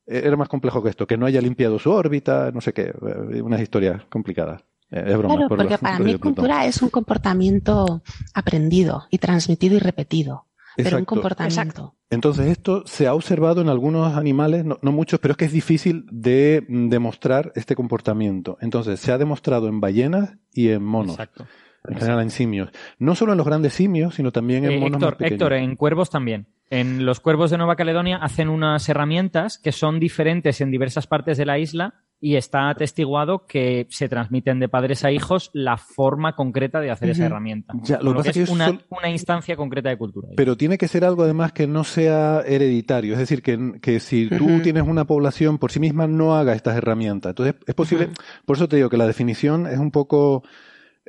[0.05, 2.93] Eh, Era más complejo que esto, que no haya limpiado su órbita, no sé qué,
[3.31, 4.61] eh, unas historias complicadas.
[4.91, 5.35] Eh, Es broma.
[5.35, 8.01] Claro, por porque para mí cultura es un comportamiento
[8.33, 11.05] aprendido y transmitido y repetido, pero un Exacto.
[11.05, 11.95] comportamiento.
[12.09, 15.51] Entonces, esto se ha observado en algunos animales, no, no muchos, pero es que es
[15.51, 18.57] difícil de mm, demostrar este comportamiento.
[18.61, 21.13] Entonces, se ha demostrado en ballenas y en monos.
[21.13, 21.47] Exacto.
[21.85, 22.69] En general, en simios.
[22.97, 25.31] No solo en los grandes simios, sino también en Eh, monos Héctor, más pequeños.
[25.33, 26.47] Héctor, en cuervos también.
[26.69, 31.37] En los cuervos de Nueva Caledonia hacen unas herramientas que son diferentes en diversas partes
[31.37, 31.95] de la isla
[32.25, 37.09] y está atestiguado que se transmiten de padres a hijos la forma concreta de hacer
[37.09, 37.73] esa herramienta.
[37.83, 40.29] Ya, lo pasa es es que una, son- una instancia concreta de cultura.
[40.37, 43.11] Pero tiene que ser algo además que no sea hereditario.
[43.11, 46.77] Es decir, que, que si tú tienes una población por sí misma no haga estas
[46.77, 47.31] herramientas.
[47.31, 48.07] Entonces es posible,
[48.45, 50.43] por eso te digo que la definición es un poco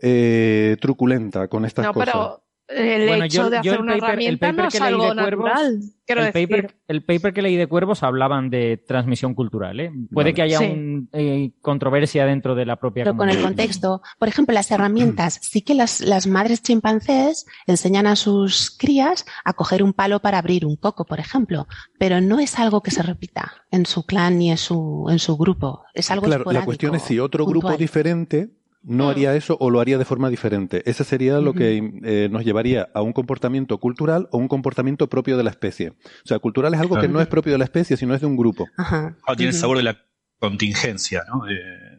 [0.02, 2.12] eh, truculenta con estas No, cosas.
[2.12, 5.04] pero el Bueno, hecho yo- de hacer una paper- herramienta no que es leí algo
[5.14, 5.80] de Cuervos- natural.
[6.06, 9.80] Quiero el, decir, paper, el paper que leí de Cuervos hablaban de transmisión cultural.
[9.80, 9.90] ¿eh?
[10.12, 10.34] Puede Vale.
[10.34, 10.64] que haya Sí.
[10.66, 15.38] un, eh, controversia dentro de la propia Pero con el contexto, por ejemplo, las herramientas,
[15.42, 20.38] sí que las, las madres chimpancés enseñan a sus crías a coger un palo para
[20.38, 21.66] abrir un coco, por ejemplo,
[21.98, 25.36] pero no es algo que se repita en su clan ni en su, en su
[25.38, 25.84] grupo.
[25.94, 27.78] Es algo Claro, la cuestión es si otro grupo puntual.
[27.78, 28.50] diferente
[28.84, 30.82] no haría eso o lo haría de forma diferente.
[30.88, 35.36] Ese sería lo que eh, nos llevaría a un comportamiento cultural o un comportamiento propio
[35.36, 35.90] de la especie.
[35.90, 38.26] O sea, cultural es algo que no es propio de la especie, sino es de
[38.26, 38.66] un grupo.
[38.76, 39.16] Ajá.
[39.26, 39.98] Ah, tiene el sabor de la
[40.38, 41.44] contingencia, ¿no?
[41.46, 41.54] De,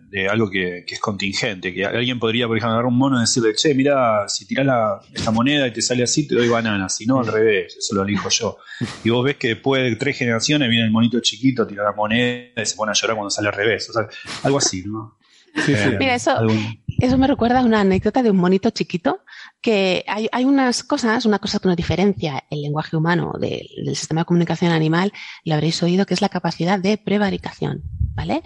[0.10, 1.74] de algo que, que es contingente.
[1.74, 5.00] Que alguien podría, por ejemplo, agarrar un mono y decirle, che, mira, si tirás la,
[5.14, 6.88] esta moneda y te sale así, te doy banana.
[6.90, 8.58] Si no, al revés, eso lo elijo yo.
[9.04, 12.62] Y vos ves que después de tres generaciones viene el monito chiquito, tira la moneda
[12.62, 13.90] y se pone a llorar cuando sale al revés.
[13.90, 14.08] O sea,
[14.44, 15.18] algo así, ¿no?
[15.56, 15.90] Sí, sí.
[16.00, 16.38] Mira, eso-
[16.98, 19.20] Eso me recuerda a una anécdota de un monito chiquito
[19.62, 23.96] que hay, hay unas cosas, una cosa que nos diferencia el lenguaje humano del, del
[23.98, 25.12] sistema de comunicación animal,
[25.44, 27.82] lo habréis oído, que es la capacidad de prevaricación,
[28.14, 28.44] ¿vale?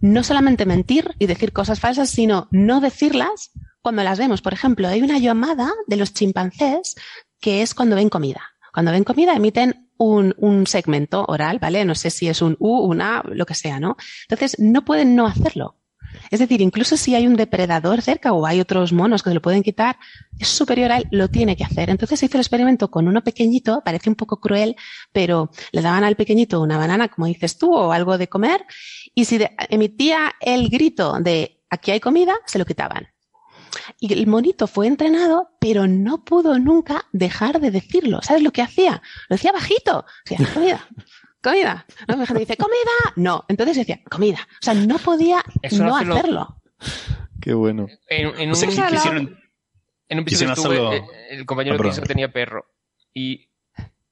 [0.00, 3.52] No solamente mentir y decir cosas falsas, sino no decirlas
[3.82, 4.42] cuando las vemos.
[4.42, 6.96] Por ejemplo, hay una llamada de los chimpancés
[7.40, 8.40] que es cuando ven comida.
[8.72, 11.84] Cuando ven comida emiten un, un segmento oral, ¿vale?
[11.84, 13.96] No sé si es un U, una, lo que sea, ¿no?
[14.28, 15.76] Entonces, no pueden no hacerlo.
[16.30, 19.42] Es decir, incluso si hay un depredador cerca o hay otros monos que se lo
[19.42, 19.98] pueden quitar,
[20.38, 21.90] es superior a él, lo tiene que hacer.
[21.90, 24.76] Entonces se hizo el experimento con uno pequeñito, parece un poco cruel,
[25.12, 28.64] pero le daban al pequeñito una banana, como dices tú, o algo de comer,
[29.14, 33.08] y si emitía el grito de aquí hay comida, se lo quitaban.
[33.98, 38.20] Y el monito fue entrenado, pero no pudo nunca dejar de decirlo.
[38.22, 39.02] ¿Sabes lo que hacía?
[39.28, 40.04] Lo decía bajito.
[40.24, 40.88] Decía, comida,
[41.42, 41.86] comida.
[42.08, 42.16] ¿No?
[42.16, 43.12] La gente dice, comida.
[43.16, 43.44] No.
[43.48, 44.38] Entonces decía, comida.
[44.40, 46.62] O sea, no podía Eso no hacerlo- hacerlo.
[47.40, 47.86] Qué bueno.
[48.08, 49.38] En, en O sea, un, que quisieron-
[50.08, 52.66] en un piso que estuve, eh, el compañero Ah, piso tenía perro.
[53.14, 53.48] Y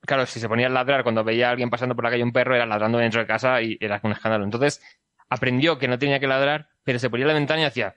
[0.00, 2.32] claro, si se ponía a ladrar cuando veía a alguien pasando por la calle un
[2.32, 4.44] perro, era ladrando dentro de casa y era un escándalo.
[4.44, 4.82] Entonces
[5.28, 7.96] aprendió que no tenía que ladrar, pero se ponía a la ventana y hacía.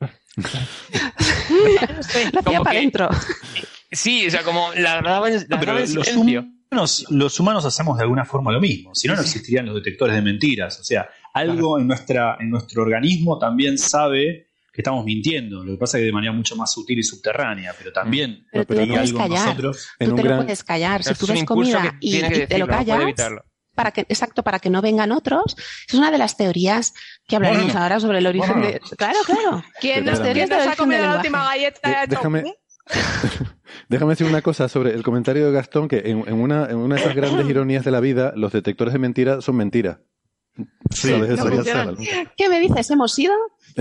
[1.50, 3.08] Lo hacía para que- adentro.
[3.92, 6.44] Sí, o sea, como ladraba en, No, ladraba pero en silencio.
[6.70, 8.94] Los humanos hacemos de alguna forma lo mismo.
[8.94, 10.78] Si no, no existirían los detectores de mentiras.
[10.80, 15.64] O sea, algo en, nuestra, en nuestro organismo también sabe que estamos mintiendo.
[15.64, 18.64] Lo que pasa es que de manera mucho más sutil y subterránea, pero también Pero
[18.64, 19.46] tú pero lo no hay puedes algo en callar.
[19.48, 19.88] nosotros.
[19.98, 21.02] En Tú un te gran- lo puedes callar.
[21.02, 23.44] Si tú ves comida y, y te lo callas, evitarlo.
[23.74, 25.56] para que, exacto, para que no vengan otros.
[25.88, 26.94] Es una de las teorías
[27.26, 27.80] que hablaremos Bueno.
[27.82, 28.66] ahora sobre el origen Bueno.
[28.68, 28.80] de.
[28.96, 29.64] Claro, claro.
[29.80, 31.90] ¿Quién Qué nos, quién nos ha comido la última galleta?
[32.02, 32.46] De- déjame, "Mm".
[33.88, 36.96] déjame decir una cosa sobre el comentario de Gastón, que en, en una, en una
[36.96, 39.98] de esas grandes ironías de la vida, los detectores de mentira son mentiras.
[40.90, 41.08] Sí.
[42.36, 42.90] ¿Qué me dices?
[42.90, 43.32] ¿Hemos ido?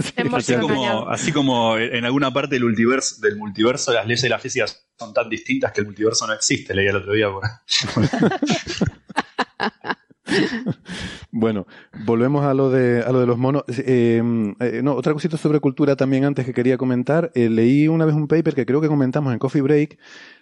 [0.00, 1.10] Sí, Hemos Así como, engañado.
[1.10, 4.64] así como en alguna parte del multiverso, del multiverso las leyes de la física
[4.98, 7.28] son tan distintas que el multiverso no existe, leí el otro día.
[7.30, 7.42] por-
[11.30, 11.66] Bueno,
[12.04, 13.64] volvemos a lo de, a lo de los monos.
[13.68, 14.22] Eh,
[14.60, 17.30] eh, no, otra cosita sobre cultura también antes que quería comentar.
[17.34, 19.98] Eh, leí una vez un paper que creo que comentamos en Coffee Break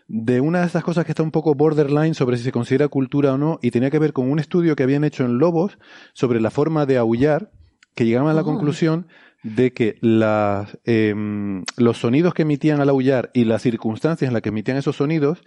[0.08, 3.34] de una de esas cosas que está un poco borderline sobre si se considera cultura
[3.34, 5.78] o no y tenía que ver con un estudio que habían hecho en lobos
[6.12, 7.50] sobre la forma de aullar
[7.94, 8.44] que llegaban a la Oh.
[8.44, 9.08] conclusión
[9.42, 14.42] de que las, em, los sonidos que emitían al aullar y las circunstancias en las
[14.42, 15.42] que emitían esos sonidos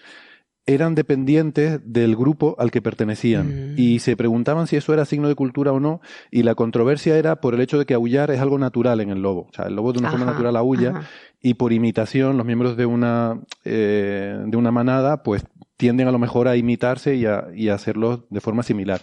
[0.73, 3.73] eran dependientes del grupo al que pertenecían Mm.
[3.77, 5.99] y se preguntaban si eso era signo de cultura o no
[6.31, 9.21] y la controversia era por el hecho de que aullar es algo natural en el
[9.21, 9.47] lobo.
[9.49, 11.07] O sea, el lobo de una forma natural aulla ajá.
[11.41, 15.43] y por imitación los miembros de una, eh, de una manada pues
[15.77, 19.01] tienden a lo mejor a imitarse y a, y a hacerlo de forma similar.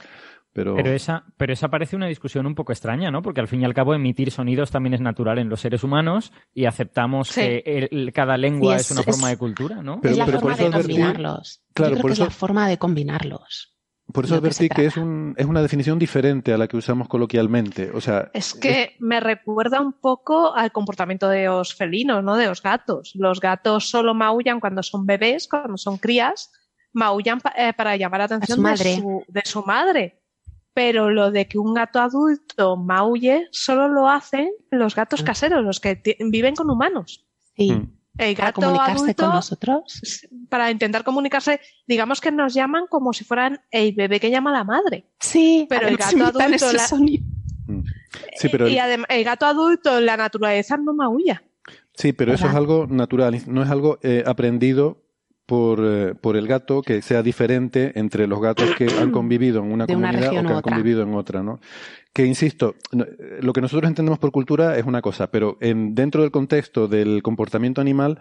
[0.56, 3.20] Pero, Pero esa, pero esa parece una discusión un poco extraña, ¿no?
[3.20, 6.32] Porque al fin y al cabo emitir sonidos también es natural en los seres humanos
[6.54, 7.42] y aceptamos Sí.
[7.42, 10.00] que el- el- cada lengua es, es- una es- forma de cultura, ¿no?
[10.00, 11.62] Pero- es la pero forma eso de combinarlos.
[11.74, 13.74] Claro, Yo creo por que eso- es la forma de combinarlos.
[14.12, 15.06] por eso que advertí que, es, trata.
[15.06, 17.90] un, es una definición diferente a la que usamos coloquialmente.
[17.92, 22.36] O sea, Es que me recuerda un poco al comportamiento de los felinos, ¿no?
[22.36, 23.12] De los gatos.
[23.14, 26.50] Los gatos solo maullan cuando son bebés, cuando son crías,
[26.94, 28.84] maullan pa- eh, para llamar la atención su madre.
[28.90, 30.22] De, su, de su madre.
[30.76, 35.24] Pero lo de que un gato adulto maulle solo lo hacen los gatos Ah.
[35.24, 37.24] caseros, los que viven con humanos.
[37.56, 37.92] Sí, Mm.
[38.18, 40.00] El para gato comunicarse adulto, con nosotros.
[40.50, 44.52] para intentar comunicarse, digamos que nos llaman como si fueran el bebé que llama a
[44.58, 45.06] la madre.
[45.18, 46.88] Sí, Pero el además gato adulto la-
[47.68, 47.82] mm.
[48.36, 51.42] sí, pero, y además, el gato adulto en la naturaleza no maulla.
[51.94, 55.05] sí, pero eso es algo natural, no es algo eh, aprendido
[55.46, 59.72] por, eh, por el gato que sea diferente entre los gatos que han convivido en
[59.72, 61.60] una De una comunidad o que han convivido en otra, ¿no?
[62.12, 66.30] Que insisto, lo que nosotros entendemos por cultura es una cosa, pero en, dentro del
[66.30, 68.18] contexto del comportamiento animal,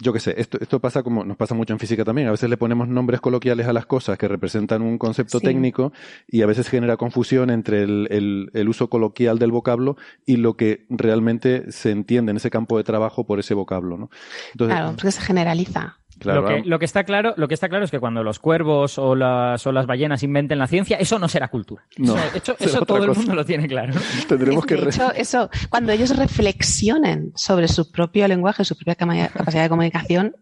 [0.00, 2.28] yo qué sé, esto, esto pasa como nos pasa mucho en física también.
[2.28, 5.44] A veces le ponemos nombres coloquiales a las cosas que representan un concepto Sí.
[5.46, 5.92] técnico
[6.28, 9.96] y a veces genera confusión entre el, el- el uso coloquial del vocablo
[10.26, 14.10] y lo que realmente se entiende en ese campo de trabajo por ese vocablo, ¿no?
[14.52, 15.96] Entonces, Claro, porque se generaliza.
[16.20, 18.22] Claro, lo, que, vamos- lo que está claro, lo que está claro es que cuando
[18.22, 21.82] los cuervos o las, o las ballenas inventen la ciencia, eso no será cultura.
[21.98, 23.92] No, eso eso- será eso todo el mundo lo tiene claro.
[24.28, 28.94] tendremos que de re- hecho, eso, cuando ellos reflexionen sobre su propio lenguaje, su propia
[28.94, 30.36] capacidad de comunicación.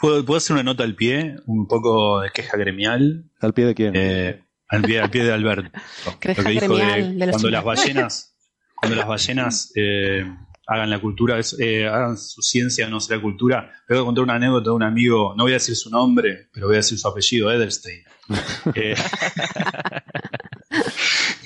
[0.00, 1.36] ¿Puedo, puedo hacer una nota al pie?
[1.46, 3.24] Un poco de queja gremial.
[3.40, 3.92] ¿Al pie de quién?
[3.96, 5.70] Eh, al, pie, al pie de Alberto.
[6.20, 8.36] Queja Lo que dijo gremial de de los cuando las ballenas,
[8.76, 10.24] cuando las ballenas eh,
[10.70, 13.72] hagan la cultura, es- eh, hagan su ciencia, no será cultura.
[13.88, 16.48] Le voy a contar una anécdota de un amigo, no voy a decir su nombre,
[16.52, 18.02] pero voy a decir su apellido, Edelstein.
[18.74, 18.94] Eh,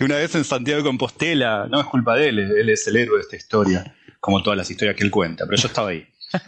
[0.00, 3.16] una vez en Santiago de Compostela, no es culpa de él, él es el héroe
[3.18, 6.06] de esta historia, como todas las historias que él cuenta, pero yo estaba ahí.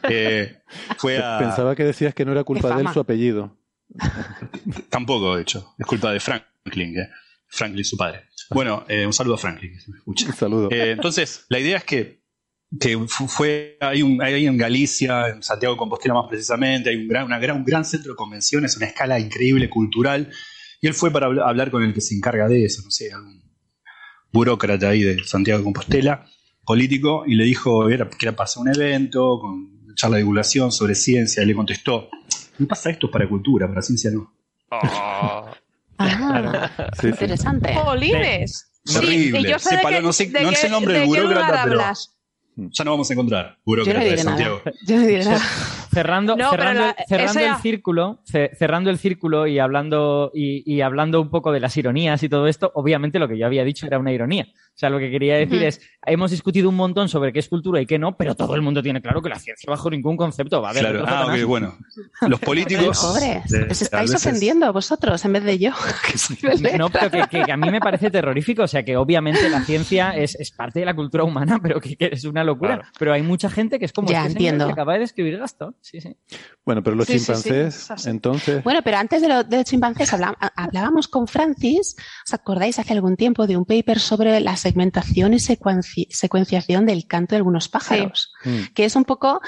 [0.08, 0.56] Eh,
[0.98, 3.56] fue a, Pensaba que decías que no era culpa de él su apellido.
[4.88, 5.74] Tampoco, de hecho.
[5.78, 7.10] Es culpa de Franklin, eh.
[7.46, 8.22] Franklin, su padre.
[8.50, 10.26] Bueno, eh, un saludo a Franklin, que se me escucha.
[10.26, 10.68] Un saludo.
[10.70, 12.23] Eh, entonces, la idea es que,
[12.80, 16.96] que fu- fue hay, un, hay en Galicia, en Santiago de Compostela más precisamente, hay
[16.96, 20.30] un gran, una gran, un gran centro de convenciones, una escala increíble cultural,
[20.80, 23.12] y él fue para habl- hablar con el que se encarga de eso, no sé,
[23.12, 23.42] algún
[24.32, 26.26] burócrata ahí de Santiago de Compostela,
[26.64, 30.94] político, y le dijo era, que era pasar un evento con charla de divulgación sobre
[30.96, 32.08] ciencia, y le contestó,
[32.58, 34.34] me pasa esto para cultura, para ciencia no.
[34.70, 35.50] Oh.
[35.98, 37.08] Ah, Sí, sí.
[37.08, 37.72] interesante.
[37.72, 38.70] ¡Polines!
[38.84, 39.40] Sí, Horrible.
[39.40, 41.06] y yo sé de Separó, qué- no sé- de no qué- sé el nombre del
[41.06, 42.13] burócrata, pero- hablas.
[42.56, 44.60] Ya no vamos a encontrar, Yo burócrata no diré Santiago.
[44.64, 44.76] nada.
[44.86, 45.38] Yo no diré nada.
[45.92, 50.30] cerrando, No, cerrando, la- el- cerrando ese- el círculo, ce- cerrando el círculo y hablando
[50.34, 53.46] y, y hablando un poco de las ironías y todo esto, obviamente lo que yo
[53.46, 54.46] había dicho era una ironía.
[54.74, 57.80] O sea, lo que quería decir es, hemos discutido un montón sobre qué es cultura
[57.80, 60.60] y qué no, pero todo el mundo tiene claro que la ciencia bajo ningún concepto
[60.60, 60.82] va a haber.
[60.82, 61.44] Claro, ah, ok, Satanás.
[61.44, 61.78] bueno.
[62.22, 62.98] Los políticos.
[62.98, 65.70] Pobres, os a estáis veces- ofendiendo vosotros en vez de yo.
[66.62, 68.64] que No, pero que, que a mí me parece terrorífico.
[68.64, 71.96] O sea, que obviamente la ciencia es, es parte de la cultura humana, pero que,
[71.96, 72.74] que es una locura.
[72.78, 72.88] Claro.
[72.98, 74.66] Pero hay mucha gente que es como Ya, este entiendo.
[74.66, 75.76] que acaba de describir Gastón.
[75.80, 76.16] Sí, sí.
[76.64, 79.66] Bueno, pero los Sí, sí, sí, chimpancés, entonces, Bueno, pero antes de, lo, de los
[79.66, 80.12] chimpancés
[80.56, 81.94] hablábamos con Francis,
[82.26, 87.06] ¿os acordáis hace algún tiempo de un paper sobre la segmentación y secuenci- secuenciación del
[87.06, 88.32] canto de algunos pájaros?
[88.44, 89.40] mm, Que es un poco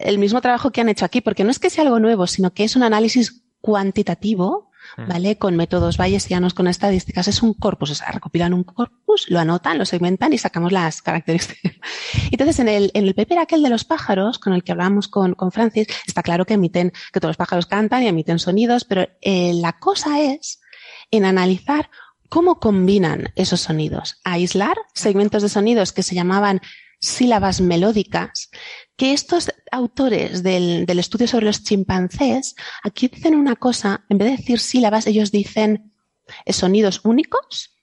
[0.00, 2.52] el mismo trabajo que han hecho aquí, porque no es que sea algo nuevo, sino
[2.52, 5.06] que es un análisis cuantitativo, Mm.
[5.08, 5.38] ¿vale?
[5.38, 9.78] Con métodos bayesianos, con estadísticas, es un corpus, o sea, recopilan un corpus, lo anotan,
[9.78, 11.72] lo segmentan y sacamos las características.
[12.32, 15.34] Entonces, en el, en el paper aquel de los pájaros, con el que hablábamos con,
[15.34, 19.06] con Francis, está claro que emiten, que todos los pájaros cantan y emiten sonidos, pero
[19.20, 20.60] eh, la cosa es
[21.12, 21.88] en analizar
[22.32, 26.62] cómo combinan esos sonidos, aislar segmentos de sonidos que se llamaban
[26.98, 28.48] sílabas melódicas,
[28.96, 32.54] que estos autores del, estudio sobre los chimpancés
[32.84, 35.92] aquí dicen una cosa, en vez de decir sílabas, ellos dicen
[36.46, 37.76] eh, sonidos únicos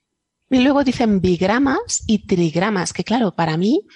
[0.50, 3.86] y luego dicen bigramas y trigramas, que claro, para mí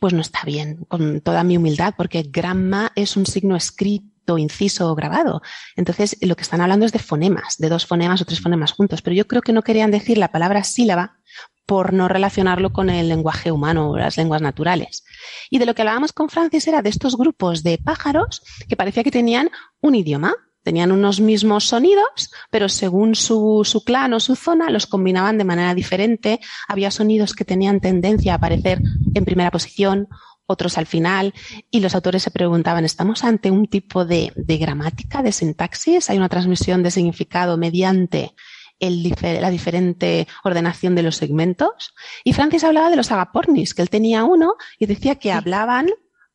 [0.00, 4.90] pues no está bien, con toda mi humildad, porque grama es un signo escrito, inciso
[4.90, 5.42] o grabado.
[5.76, 9.02] Entonces, lo que están hablando es de fonemas, de dos fonemas o tres fonemas juntos,
[9.02, 11.18] pero yo creo que no querían decir la palabra sílaba
[11.66, 15.04] por no relacionarlo con el lenguaje humano o las lenguas naturales.
[15.50, 19.04] Y de lo que hablábamos con Francis era de estos grupos de pájaros que parecía
[19.04, 19.50] que tenían
[19.80, 24.86] un idioma, tenían unos mismos sonidos, pero según su, su, clan o su zona los
[24.86, 26.40] combinaban de manera diferente.
[26.68, 28.80] Había sonidos que tenían tendencia a aparecer
[29.14, 30.08] en primera posición,
[30.52, 31.34] otros al final,
[31.70, 36.10] y los autores se preguntaban, ¿estamos ante un tipo de, de gramática, de sintaxis?
[36.10, 38.34] ¿Hay una transmisión de significado mediante
[38.78, 41.94] el, la diferente ordenación de los segmentos?
[42.24, 45.88] Y Francis hablaba de los agapornis, que él tenía uno y decía que hablaban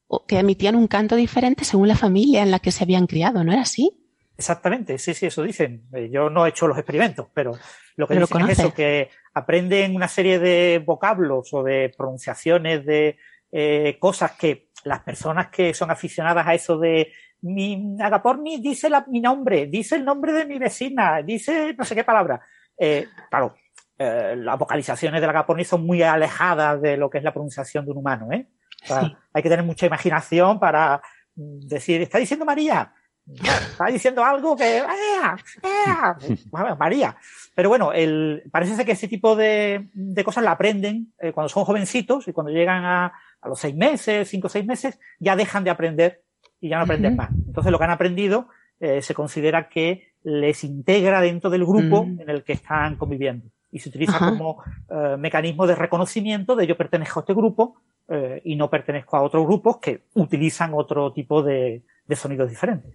[0.08, 3.44] o que emitían un canto diferente según la familia en la que se habían criado,
[3.44, 3.92] ¿no era así?
[4.38, 5.88] Exactamente, sí, sí, eso dicen.
[5.94, 7.54] Eh, Yo no he hecho los experimentos, pero
[7.96, 12.86] lo que Pero dicen es eso, que aprenden una serie de vocablos o de pronunciaciones
[12.86, 13.18] de
[13.52, 17.12] eh, cosas que las personas que son aficionadas a eso de
[17.42, 21.96] mi Agaporni dice la- mi nombre, dice el nombre de mi vecina, dice no sé
[21.96, 22.42] qué palabra.
[22.78, 23.56] Eh, claro,
[23.98, 27.92] eh, las vocalizaciones del Agaporni son muy alejadas de lo que es la pronunciación de
[27.92, 28.48] un humano, ¿eh?
[28.84, 29.16] O sea, Sí.
[29.34, 31.02] hay que tener mucha imaginación para
[31.36, 32.94] mm, decir, está diciendo María,
[33.28, 35.36] está diciendo algo que ¡Ea!
[35.64, 36.76] ¡Ea!
[36.80, 37.16] María.
[37.54, 41.50] Pero bueno, el, parece ser que ese tipo de, de cosas la aprenden eh, cuando
[41.50, 43.14] son jovencitos y cuando llegan a,
[43.48, 46.22] a los seis meses, cinco o seis meses, ya dejan de aprender
[46.62, 47.30] y ya no aprenden más.
[47.48, 48.48] Entonces lo que han aprendido
[48.80, 52.22] eh, se considera que les integra dentro del grupo Mm.
[52.22, 54.30] en el que están conviviendo y se utiliza Ajá.
[54.30, 57.76] como eh, mecanismo de reconocimiento de yo pertenezco a este grupo
[58.10, 62.94] eh, y no pertenezco a otros grupos que utilizan otro tipo de, de sonidos diferentes.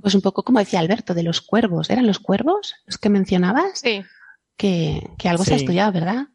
[0.00, 1.90] Pues un poco como decía Alberto, de los cuervos.
[1.90, 3.80] ¿Eran los cuervos los que mencionabas?
[3.80, 4.02] Sí.
[4.56, 6.28] Que, que algo se ha estudiado, ¿verdad?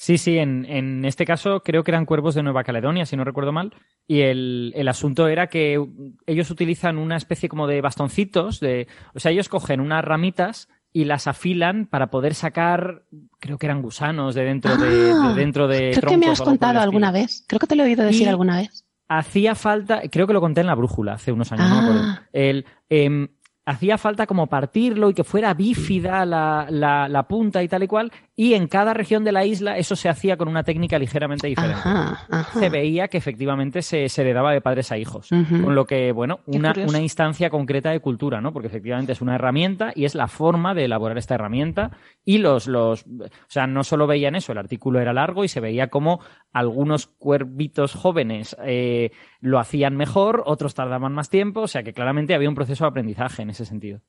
[0.00, 3.24] Sí, sí, en, en este caso creo que eran cuervos de Nueva Caledonia, si no
[3.24, 3.74] recuerdo mal.
[4.06, 5.84] Y el, el asunto era que
[6.24, 11.04] ellos utilizan una especie como de bastoncitos, de, o sea, ellos cogen unas ramitas y
[11.04, 13.02] las afilan para poder sacar,
[13.40, 16.40] creo que eran gusanos de dentro de, Ah, de dentro de Creo que me has
[16.40, 17.44] contado alguna vez.
[17.48, 18.84] Creo que te lo he oído decir Y- alguna vez.
[19.10, 22.02] Hacía falta, creo que lo conté en la brújula hace unos años, no me acuerdo.
[22.04, 22.22] Ah.
[22.32, 23.28] El, em,
[23.68, 27.86] hacía falta como partirlo y que fuera bífida la, la, la punta y tal y
[27.86, 28.12] cual.
[28.34, 31.76] Y en cada región de la isla eso se hacía con una técnica ligeramente diferente.
[31.78, 32.58] Ajá, ajá.
[32.58, 35.28] Se veía que efectivamente se, se heredaba de padres a hijos.
[35.28, 38.52] Con lo que, bueno, una, una instancia concreta de cultura, ¿no?
[38.52, 41.90] Porque efectivamente es una herramienta y es la forma de elaborar esta herramienta.
[42.24, 45.60] Y los, los, o sea, no solo veían eso, el artículo era largo y se
[45.60, 46.20] veía como
[46.52, 52.34] algunos cuervitos jóvenes eh, lo hacían mejor, otros tardaban más tiempo, o sea que claramente
[52.34, 54.00] había un proceso de aprendizaje en ese sentido.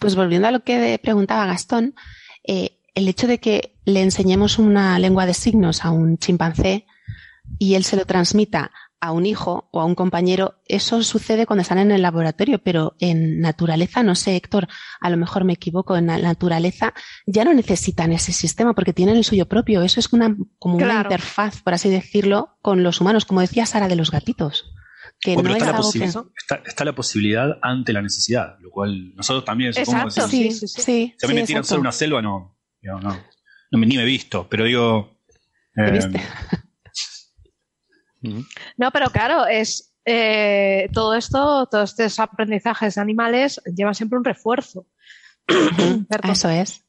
[0.00, 1.94] Pues volviendo a lo que preguntaba Gastón,
[2.44, 6.86] eh, el hecho de que le enseñemos una lengua de signos a un chimpancé
[7.58, 8.70] y él se lo transmita
[9.02, 12.96] a un hijo o a un compañero, eso sucede cuando están en el laboratorio, pero
[12.98, 14.68] en naturaleza, no sé, Héctor,
[15.00, 16.92] a lo mejor me equivoco, en la naturaleza
[17.26, 19.82] ya no necesitan ese sistema porque tienen el suyo propio.
[19.82, 23.88] Eso es una, como una interfaz, por así decirlo, con los humanos, como decía Sara
[23.88, 24.70] de los gatitos.
[25.18, 26.30] Que Bueno, no pero es está, la algo que...
[26.38, 30.26] está, está la posibilidad ante la necesidad, lo cual nosotros también supongo Exacto.
[30.26, 31.14] decimos, Sí, Sí, sí, sí, sí.
[31.16, 34.46] se sí, me tiran solo una selva, no, no, no me- ni me he visto,
[34.48, 35.18] pero digo,
[35.74, 36.20] ¿Te eh, viste?
[38.76, 44.24] No, pero claro, es eh, todo esto, todos estos aprendizajes de animales llevan siempre un
[44.24, 44.86] refuerzo.
[46.32, 46.84] Eso es.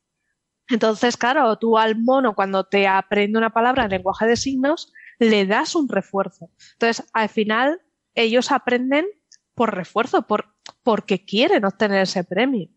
[0.69, 5.45] Entonces, claro, tú al mono cuando te aprende una palabra en lenguaje de signos, le
[5.45, 6.49] das un refuerzo.
[6.73, 7.81] Entonces, al final,
[8.15, 9.05] ellos aprenden
[9.53, 12.69] por refuerzo, por, porque quieren obtener ese premio.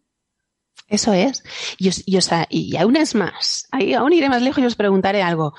[0.88, 1.42] Eso es.
[1.78, 3.68] Y, os- y, o sea, y aún es más.
[3.70, 5.54] Ahí aún iré más lejos y os preguntaré algo.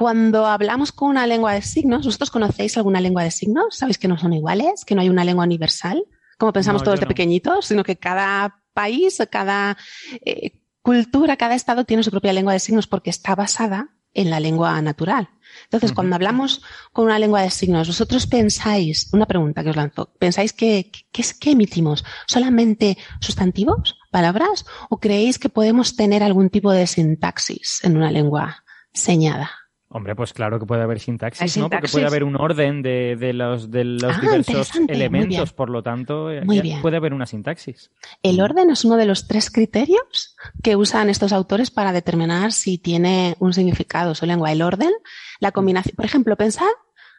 [0.00, 3.76] Cuando hablamos con una lengua de signos, ¿vosotros conocéis alguna lengua de signos?
[3.76, 4.86] ¿Sabéis que no son iguales?
[4.86, 6.02] ¿Que no hay una lengua universal?
[6.38, 7.08] Como pensamos No, todos de no.
[7.08, 9.76] pequeñitos, sino que cada país, cada
[10.24, 14.40] eh, cultura, cada estado tiene su propia lengua de signos porque está basada en la
[14.40, 15.28] lengua natural.
[15.64, 16.62] Entonces, cuando hablamos
[16.92, 21.20] con una lengua de signos, vosotros pensáis, una pregunta que os lanzo, ¿pensáis que, que,
[21.20, 22.06] es- que emitimos?
[22.26, 24.64] ¿Solamente sustantivos, palabras?
[24.88, 28.64] ¿O creéis que podemos tener algún tipo de sintaxis en una lengua
[28.94, 29.50] señada?
[29.92, 31.68] Hombre, pues claro que puede haber sintaxis, ¿no?
[31.68, 35.82] Porque puede haber un orden de, de los, de los Ah, diversos elementos, por lo
[35.82, 36.42] tanto, eh,
[36.80, 37.90] puede haber una sintaxis.
[38.22, 42.78] El orden es uno de los tres criterios que usan estos autores para determinar si
[42.78, 44.52] tiene un significado su lengua.
[44.52, 44.92] El orden,
[45.40, 45.96] la combinación.
[45.96, 46.70] Por ejemplo, pensad,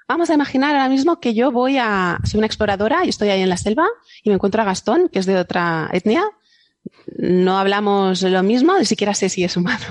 [0.08, 3.42] vamos a imaginar ahora mismo que yo voy a, soy una exploradora y estoy ahí
[3.42, 3.86] en la selva
[4.24, 6.24] y me encuentro a Gastón, que es de otra etnia.
[7.18, 9.86] No hablamos lo mismo, ni siquiera sé si es humano.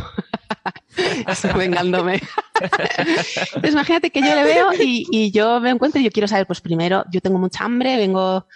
[1.28, 2.20] Estoy vengándome.
[2.60, 6.46] Entonces, imagínate que yo le veo y, y yo me encuentro y yo quiero saber,
[6.46, 8.46] pues primero, yo tengo mucha hambre, vengo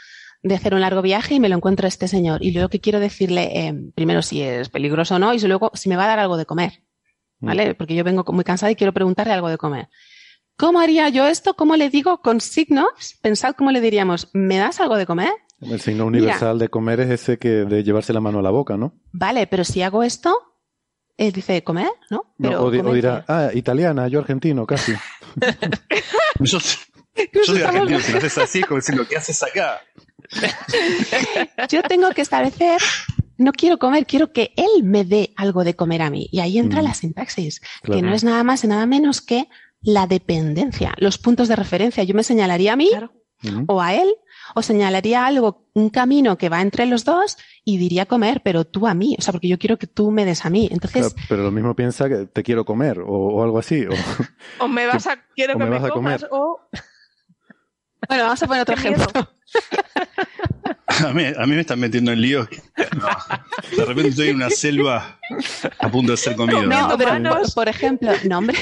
[0.43, 2.43] de hacer un largo viaje y me lo encuentro a este señor.
[2.45, 5.89] Y luego que quiero decirle, eh, primero si es peligroso o no, y luego si
[5.89, 6.83] me va a dar algo de comer.
[7.41, 7.75] ¿Vale?
[7.75, 9.89] Porque yo vengo muy cansada y quiero preguntarle algo de comer.
[10.57, 11.55] ¿Cómo haría yo esto?
[11.55, 13.19] ¿Cómo le digo con signos?
[13.21, 15.33] Pensad cómo le diríamos, ¿me das algo de comer?
[15.71, 18.77] El signo universal de comer es ese que de llevarse la mano a la boca,
[18.77, 18.95] ¿no?
[19.13, 20.35] Vale, pero si hago esto,
[21.17, 22.19] él dice comer, ¿no?
[22.61, 24.93] O, di- o comer dirá, ah, italiana, yo argentino, casi.
[26.41, 26.59] Yo,
[27.33, 29.81] yo soy argentino, si no haces así, como diciendo, ¿qué haces acá?
[31.69, 32.81] Yo tengo que establecer,
[33.39, 36.29] no quiero comer, quiero que él me dé algo de comer a mí.
[36.33, 36.85] Y ahí entra Mm.
[36.85, 38.01] la sintaxis, Claro.
[38.01, 39.49] que no es nada más y nada menos que
[39.81, 42.05] la dependencia, los puntos de referencia.
[42.05, 42.91] Yo me señalaría a mí
[43.67, 44.09] o a él,
[44.55, 48.87] o señalaría algo, un camino que va entre los dos y diría comer, pero tú
[48.87, 50.69] a mí, o sea, porque yo quiero que tú me des a mí.
[50.71, 53.85] Entonces, Claro, pero lo mismo piensa que te quiero comer o, o algo así.
[53.87, 53.91] o-
[54.65, 56.29] O me vas a, quiero o que me me, vas a comas, comer.
[56.33, 56.61] o
[58.09, 59.07] bueno, vamos a poner otro ejemplo.
[61.05, 62.47] A mí, a mí me están metiendo en no.
[63.77, 65.19] De repente estoy en una selva
[65.81, 66.63] a punto de ser comido.
[66.63, 66.99] No, ¿no?
[66.99, 68.57] pero por, por ejemplo, no, hombre,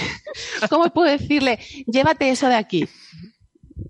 [0.70, 2.89] ¿cómo puedo decirle, llévate eso de aquí?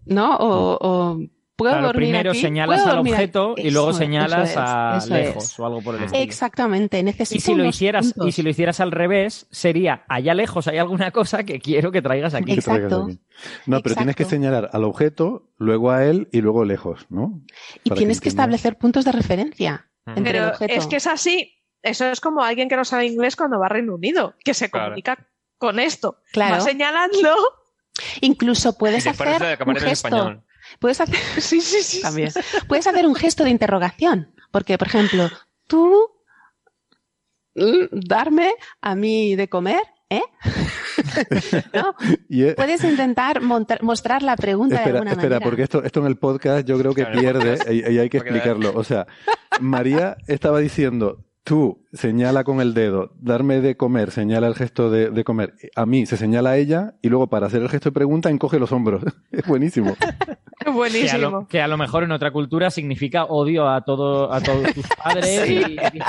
[0.07, 0.37] ¿No?
[0.37, 1.21] O, o
[1.63, 2.41] ¿puedo Claro, dormir primero aquí?
[2.41, 5.59] señalas ¿Puedo al dormir objeto y luego señalas es, a lejos es.
[5.61, 6.23] o algo por el estilo.
[6.23, 10.69] Exactamente, necesito Y si lo hicieras, y si lo hicieras al revés, sería allá lejos
[10.69, 12.55] hay alguna cosa que quiero que traigas aquí.
[12.55, 13.07] que traigas Exacto.
[13.07, 13.21] aquí.
[13.67, 14.37] No, pero tienes que Exacto.
[14.43, 17.41] señalar al objeto, luego a él y luego lejos, ¿no?
[17.85, 20.19] Y Para tienes que establecer puntos de referencia Ujú.
[20.19, 20.73] entre el Pero objeto.
[20.75, 21.55] es que es así.
[21.83, 24.71] Eso es como alguien que no sabe inglés cuando va a Reino Unido, que se
[24.71, 24.87] Claro.
[24.87, 25.27] comunica
[25.59, 26.19] con esto.
[26.33, 26.55] Claro.
[26.57, 27.35] Va señalando.
[28.21, 30.43] Incluso puedes hacer un gesto.
[30.79, 32.03] Puedes hacer, Sí, sí, sí.
[32.03, 32.31] también.
[32.69, 34.35] Puedes hacer un gesto de interrogación.
[34.51, 35.31] Porque, por ejemplo,
[35.67, 35.97] tú
[37.55, 40.23] darme a mí de comer, ¿eh?
[41.75, 41.95] ¿No?
[42.57, 45.45] Puedes intentar montar- mostrar la pregunta de espera, alguna espera, manera.
[45.45, 48.19] porque esto, esto en el podcast yo creo que Claro, pierde y, y hay que
[48.19, 48.73] explicarlo.
[48.75, 49.07] O sea,
[49.61, 55.11] María estaba diciendo, tú señala con el dedo, darme de comer, señala el gesto de,
[55.11, 55.55] de comer.
[55.77, 58.59] A mí se señala a ella y luego para hacer el gesto de pregunta encoge
[58.59, 59.03] los hombros.
[59.33, 59.97] Es buenísimo.
[59.97, 61.49] Que a, lo, Buenísimo.
[61.49, 65.43] que a lo mejor en otra cultura significa odio a, todo, a todos tus padres
[65.47, 65.61] Sí.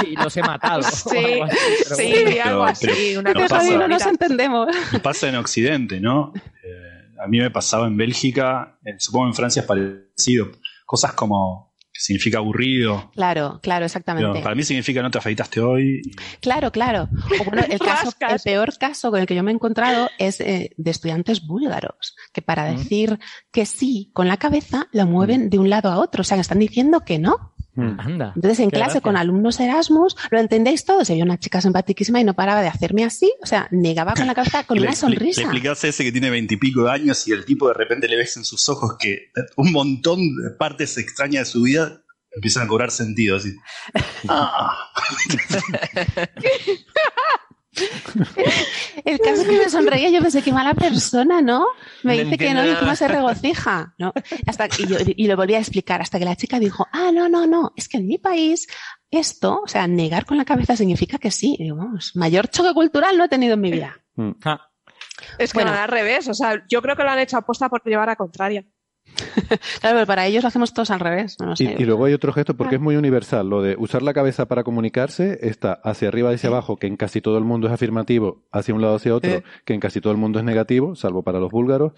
[0.06, 0.80] y, y los he matado.
[0.82, 2.44] o Sí, algo así, pero sí, bueno.
[2.44, 3.18] algo Pero- así.
[3.18, 4.68] una no cosa pasa- no nos entendemos.
[5.02, 6.32] Pasa en Occidente, ¿no?
[6.36, 10.48] Eh, a mí me pasaba en Bélgica, eh, supongo en Francia es parecido.
[10.86, 13.12] Cosas como significa aburrido.
[13.14, 14.42] Claro, claro, Pero exactamente.
[14.42, 16.02] para mí significa no te afeitaste hoy.
[16.42, 17.10] Claro, claro.
[17.40, 20.42] O bueno, el, caso, el peor caso con el que yo me he encontrado es
[20.42, 23.20] eh, de estudiantes búlgaros, que para decir
[23.52, 26.22] que sí con la cabeza lo mueven de un lado a otro.
[26.22, 27.53] O sea, que están diciendo que no.
[27.76, 28.00] Mm.
[28.00, 28.34] Anda.
[28.36, 29.02] Entonces, en clase gracia.
[29.02, 31.10] con alumnos Erasmus, lo entendéis todos.
[31.10, 33.34] Había una chica simpaticísima y no paraba de hacerme así.
[33.42, 35.42] O sea, negaba con la cabeza con le, una expli- le sonrisa.
[35.42, 38.38] explicás a ese que tiene veintipico de años y el tipo de repente le ves
[38.38, 42.02] en sus ojos que un montón de partes extrañas de su vida
[42.36, 43.38] empiezan a cobrar sentido.
[43.38, 43.56] Así.
[44.30, 44.72] Ah.
[49.06, 51.66] El caso es que me sonreía, yo pensé, qué mala persona, ¿no?
[52.04, 54.14] Me No dice que no y encima se regocija, ¿no?
[54.46, 57.30] Hasta, y, yo, y lo volví a explicar hasta que la chica dijo, ah, no,
[57.30, 58.68] no, no, es que en mi país
[59.12, 61.56] esto, o sea, negar con la cabeza significa que sí.
[61.60, 63.98] Y digo, vamos, mayor choque cultural no he tenido en mi vida.
[64.16, 64.32] Mm.
[64.46, 64.70] Ah,
[65.38, 65.72] Es que Bueno.
[65.72, 66.28] van al revés.
[66.28, 68.66] O sea, yo creo que lo han hecho aposta por llevar a contraria.
[69.82, 71.54] Claro, pero para ellos lo hacemos todos al revés, no.
[71.58, 72.56] Y, y luego hay otro gesto Ah.
[72.58, 73.50] porque es muy universal.
[73.50, 76.98] Lo de usar la cabeza para comunicarse está hacia arriba y hacia abajo, que en
[76.98, 79.44] casi todo el mundo es afirmativo, hacia un lado hacia otro, Eh.
[79.66, 81.94] que en casi todo el mundo es negativo, salvo para los búlgaros.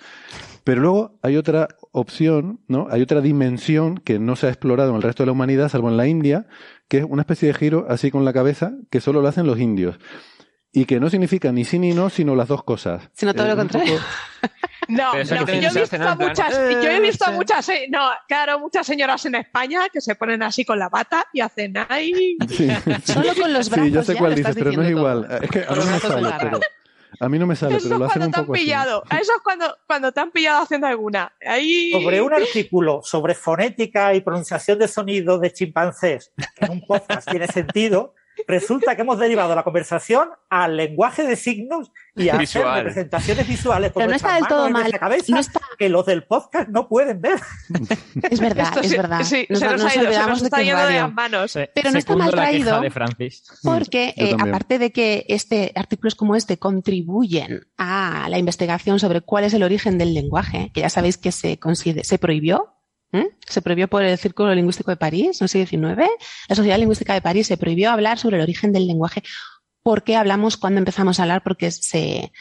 [0.63, 2.87] Pero luego hay otra opción, ¿no?
[2.89, 5.89] Hay otra dimensión que no se ha explorado en el resto de la humanidad, salvo
[5.89, 6.47] en la India,
[6.87, 9.59] que es una especie de giro así con la cabeza que solo lo hacen los
[9.59, 9.97] indios.
[10.75, 13.09] Y que no significa ni sí ni no, sino las dos cosas.
[13.13, 13.93] Sino todo Eh, lo contrario.
[13.95, 14.53] poco-
[14.87, 18.07] No, no, yo he visto plan, muchas, eh, yo he visto a muchas, eh, no,
[18.27, 22.37] claro, muchas señoras en España que se ponen así con la bata y hacen ahí.
[22.49, 22.67] Sí.
[23.03, 25.27] Solo con los brazos Sí, yo sé ya cuál dices, pero no es igual.
[25.41, 26.59] Es que a mí no me sale, pero
[27.19, 28.63] a mí no me sale, Eso pero lo hacen cuando un te han poco así.
[28.63, 29.03] pillado.
[29.09, 31.31] Eso es cuando, cuando te han pillado haciendo alguna.
[31.43, 31.91] Ahí.
[31.91, 37.27] Sobre un artículo sobre fonética y pronunciación de sonidos de chimpancés, que en un podcast
[37.27, 38.13] tiene sentido,
[38.47, 43.91] resulta que hemos derivado la conversación al lenguaje de signos y a hacer representaciones visuales
[43.91, 44.73] con Pero no está del todo mal.
[44.73, 47.39] nuestra cabeza No está, que los del podcast no pueden ver.
[48.29, 49.21] es verdad, Esto es sí- verdad.
[49.23, 51.51] Sí, Nos- se nos, nos ha ido, se nos de está yendo las manos.
[51.51, 52.81] se- Pero no está mal la traído.
[52.81, 53.43] de Francis.
[53.63, 59.43] Porque, eh, aparte de que este, artículos como este contribuyen a la investigación sobre cuál
[59.45, 61.59] es el origen del lenguaje, que ya sabéis que se,
[62.03, 62.74] se prohibió,
[63.15, 63.29] ¿m?
[63.47, 66.07] se prohibió por el Círculo Lingüístico de París, no sé, 19,
[66.49, 69.23] la Sociedad Lingüística de París se prohibió hablar sobre el origen del lenguaje
[69.83, 72.31] por qué hablamos cuando empezamos a hablar, porque se,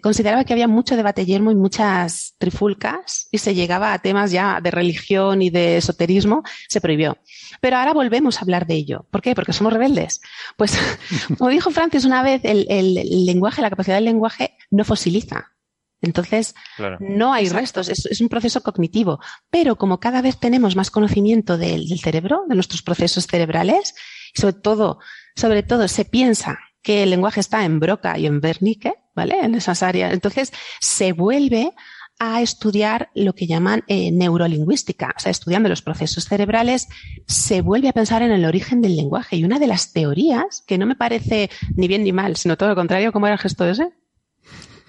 [0.00, 4.62] consideraba que había mucho debate yermo y muchas trifulcas y se llegaba a temas ya
[4.62, 7.18] de religión y de esoterismo, se prohibió.
[7.60, 9.04] Pero ahora volvemos a hablar de ello.
[9.10, 9.34] ¿Por qué?
[9.34, 10.22] Porque somos rebeldes.
[10.56, 10.78] Pues,
[11.36, 15.52] como dijo Francis una vez, el- el lenguaje, la capacidad del lenguaje no fosiliza.
[16.00, 16.98] Entonces, Claro.
[17.00, 19.18] no hay restos, es, es un proceso cognitivo.
[19.50, 23.94] Pero como cada vez tenemos más conocimiento del, del cerebro, de nuestros procesos cerebrales,
[24.34, 24.98] y sobre todo,
[25.34, 29.40] sobre todo se piensa que el lenguaje está en Broca y en Wernicke, ¿vale?
[29.42, 30.12] En esas áreas.
[30.12, 31.72] Entonces, se vuelve
[32.20, 36.88] a estudiar lo que llaman eh, neurolingüística, o sea, estudiando los procesos cerebrales,
[37.26, 39.36] se vuelve a pensar en el origen del lenguaje.
[39.36, 42.70] Y una de las teorías, que no me parece ni bien ni mal, sino todo
[42.70, 43.90] lo contrario, ¿cómo era el gesto ese?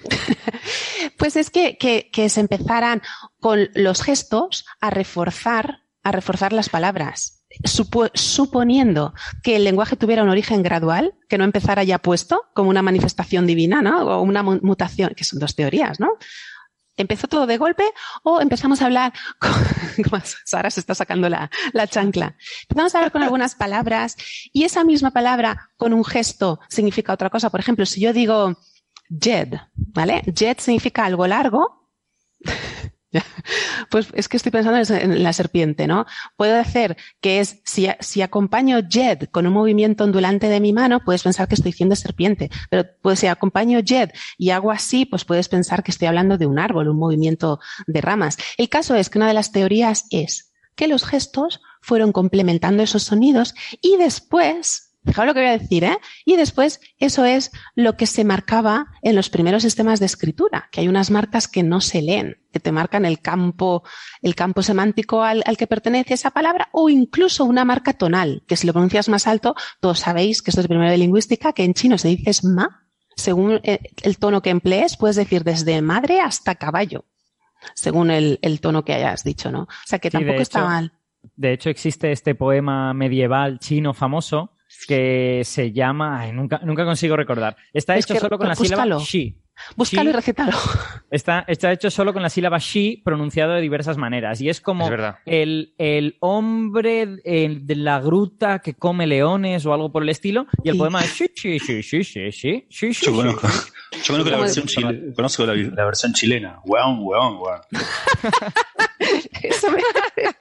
[1.18, 3.02] Pues es que, que, que se empezaran
[3.40, 9.14] con los gestos a reforzar, a reforzar las palabras, Supo- suponiendo
[9.44, 13.48] que el lenguaje tuviera un origen gradual, que no empezara ya puesto como una manifestación
[13.48, 14.04] divina, ¿no?
[14.06, 16.10] O una mu- mutación, que son dos teorías, ¿no?
[16.96, 17.86] ¿Empezó todo de golpe
[18.24, 22.36] o empezamos a hablar con, Sara se está sacando la, la chancla?
[22.64, 24.16] Empezamos a hablar con algunas palabras
[24.54, 27.50] y esa misma palabra con un gesto significa otra cosa.
[27.50, 28.58] Por ejemplo, si yo digo
[29.10, 30.24] Jed, ¿vale?
[30.36, 31.90] Jed significa algo largo.
[33.90, 36.06] Pues es que estoy pensando en la serpiente, ¿no?
[36.38, 41.00] Puedo decir que es, si, si acompaño Jed con un movimiento ondulante de mi mano,
[41.04, 42.52] puedes pensar que estoy diciendo serpiente.
[42.70, 46.46] Pero pues si acompaño Jed y hago así, pues puedes pensar que estoy hablando de
[46.46, 48.38] un árbol, un movimiento de ramas.
[48.58, 53.04] El caso es que una de las teorías es que los gestos fueron complementando esos
[53.04, 55.98] sonidos y después, fijaos lo que voy a decir, ¿eh?
[56.26, 60.82] Y después eso es lo que se marcaba en los primeros sistemas de escritura, que
[60.82, 63.84] hay unas marcas que no se leen, que te marcan el campo,
[64.22, 68.56] el campo semántico al, al que pertenece esa palabra o incluso una marca tonal, que
[68.56, 71.74] si lo pronuncias más alto, todos sabéis que esto es primero de lingüística, que en
[71.74, 76.22] chino se dice es ma, según el, el tono que emplees, puedes decir desde madre
[76.22, 77.06] hasta caballo,
[77.74, 79.64] según el, el tono que hayas dicho, ¿no?
[79.64, 80.94] O sea que Sí, tampoco está mal.
[81.36, 84.54] De hecho, existe este poema medieval chino famoso
[84.88, 87.56] que se llama, ay, nunca, nunca consigo recordar.
[87.74, 89.00] Está es hecho solo con la búscalo.
[89.00, 89.36] sílaba she.
[89.76, 90.58] Búscalo y recétalo.
[91.12, 94.40] Está, está, hecho solo con la sílaba she pronunciado de diversas maneras.
[94.42, 99.74] Y es como es el, el, hombre el, de la gruta que come leones o
[99.74, 100.48] algo por el estilo.
[100.64, 100.80] Y el sí.
[100.80, 103.06] poema es she, she, she, she, she, she, she, she.
[103.06, 106.60] Yo conozco, yo conozco la, versión chile, conozco la, la versión chilena.
[106.64, 107.62] Weón, weón, weón.
[109.44, 109.80] Eso me-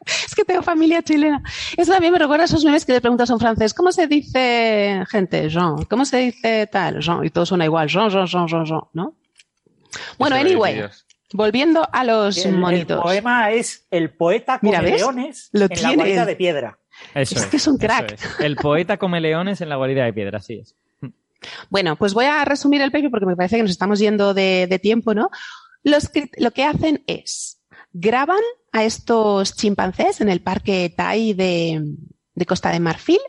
[0.07, 1.43] es que tengo familia chilena.
[1.77, 4.07] Eso también me recuerda a esos memes que le preguntas a un francés, ¿cómo se
[4.09, 5.85] dice gente, Jean?
[5.85, 7.25] ¿Cómo se dice tal, Jean?
[7.25, 9.15] Y todo suena igual, Jean, Jean, Jean, Jean, Jean, ¿no?
[10.19, 10.85] Bueno, Eso anyway,
[11.33, 13.01] volviendo a los El, el monitos.
[13.03, 16.79] poema es El poeta come leones Lo en la guarida de piedra.
[17.15, 18.13] Eso Es que es un crack.
[18.13, 18.41] es.
[18.41, 20.75] El poeta come leones en la guarida de piedra, así es.
[21.71, 24.67] Bueno, pues voy a resumir el paper porque me parece que nos estamos yendo de,
[24.69, 25.31] de tiempo, ¿no?
[25.85, 27.58] Los lo que hacen es
[28.01, 28.41] graban
[28.73, 31.83] a estos chimpancés en el parque Tai de,
[32.35, 33.21] de Costa de Marfil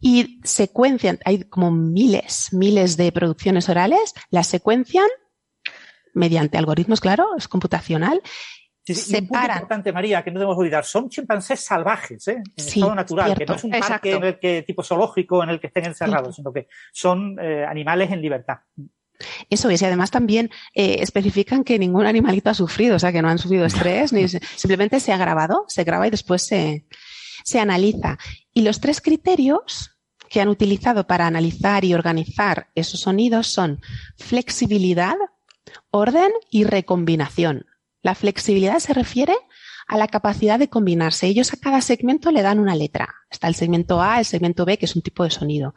[0.00, 5.08] y secuencian, hay como miles, miles de producciones orales, las secuencian
[6.12, 8.20] mediante algoritmos, claro, es computacional.
[8.82, 12.42] Sí, sí, un punto importante, María, que no debemos olvidar, son chimpancés salvajes, ¿eh?
[12.54, 13.92] en Sí, estado natural, que no es un Exacto.
[13.92, 16.50] parque en el que, tipo zoológico en el que estén encerrados, Cierto.
[16.50, 18.58] sino que son eh, animales en libertad.
[19.48, 23.22] Eso es, y además también eh, especifican que ningún animalito ha sufrido, o sea, que
[23.22, 26.86] no han sufrido estrés, ni se- simplemente se ha grabado, se graba y después se,
[27.44, 28.18] se analiza.
[28.52, 29.92] Y los tres criterios
[30.28, 33.80] que han utilizado para analizar y organizar esos sonidos son
[34.16, 35.14] flexibilidad,
[35.90, 37.66] orden y recombinación.
[38.02, 39.34] La flexibilidad se refiere
[39.86, 41.26] a la capacidad de combinarse.
[41.26, 43.14] Ellos a cada segmento le dan una letra.
[43.30, 45.74] Está el segmento A, el segmento B, que es un tipo de sonido.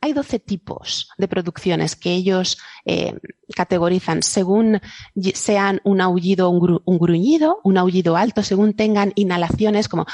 [0.00, 3.14] Hay 12 tipos de producciones que ellos eh,
[3.54, 4.80] categorizan según
[5.34, 10.06] sean un aullido, un, gru- un gruñido, un aullido alto, según tengan inhalaciones como,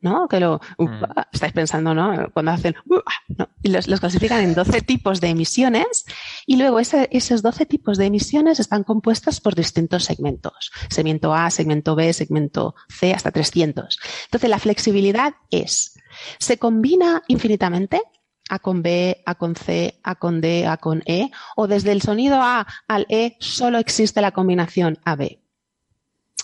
[0.00, 0.28] ¿no?
[0.28, 1.04] Que lo, uh, Mm.
[1.32, 2.30] estáis pensando, ¿no?
[2.34, 2.98] Cuando hacen, uh,
[3.38, 3.48] ¿no?
[3.62, 6.04] Y los, los clasifican en 12 tipos de emisiones
[6.46, 10.70] y luego ese- esos 12 tipos de emisiones están compuestos por distintos segmentos.
[10.90, 13.98] Segmento A, segmento B, segmento C, hasta 300.
[14.26, 15.94] Entonces la flexibilidad es,
[16.38, 18.02] se combina infinitamente
[18.48, 22.02] A con B, A con C, A con D, A con E, o desde el
[22.02, 25.38] sonido A al E solo existe la combinación AB.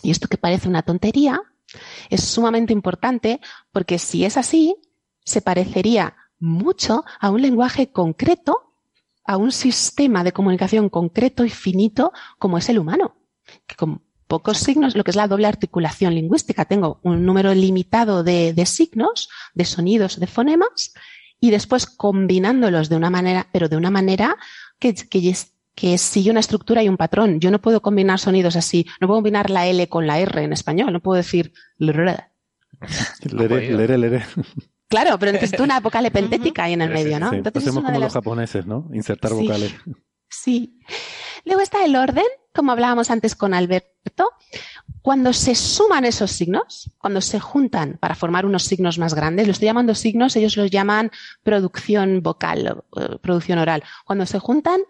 [0.02, 1.43] Y esto que parece una tontería
[2.09, 3.40] es sumamente importante
[3.72, 4.77] porque si es así,
[5.24, 8.74] se parecería mucho a un lenguaje concreto,
[9.24, 13.16] a un sistema de comunicación concreto y finito como es el humano,
[13.66, 18.22] que con pocos signos, lo que es la doble articulación lingüística, tengo un número limitado
[18.22, 20.94] de, de signos, de sonidos, de fonemas,
[21.41, 24.37] y después combinándolos de una manera, pero de una manera
[24.79, 25.35] que, que,
[25.75, 27.41] que sigue una estructura y un patrón.
[27.41, 28.87] Yo no puedo combinar sonidos así.
[29.01, 30.93] No puedo combinar la L con la R en español.
[30.93, 32.25] No puedo decir lrr.
[33.33, 34.25] Leré, leré, leré.
[34.89, 37.31] Claro, pero necesito una vocal epentética ahí en el medio, ¿no?
[37.31, 38.89] Sí, Entonces es hacemos como de los las japoneses, ¿no?
[38.93, 39.37] Insertar Sí.
[39.37, 39.75] vocales.
[40.29, 40.79] Sí.
[41.45, 44.31] Luego está el orden, como hablábamos antes con Alberto.
[45.02, 49.52] Cuando se suman esos signos, cuando se juntan para formar unos signos más grandes, lo
[49.52, 51.10] estoy llamando signos, ellos los llaman
[51.43, 52.85] producción vocal,
[53.22, 53.82] producción oral.
[54.05, 54.81] Cuando se juntan,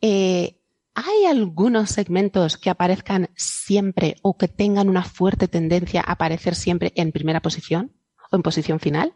[0.00, 0.58] eh,
[0.94, 6.92] ¿hay algunos segmentos que aparezcan siempre o que tengan una fuerte tendencia a aparecer siempre
[6.96, 7.92] en primera posición
[8.30, 9.14] o en posición final?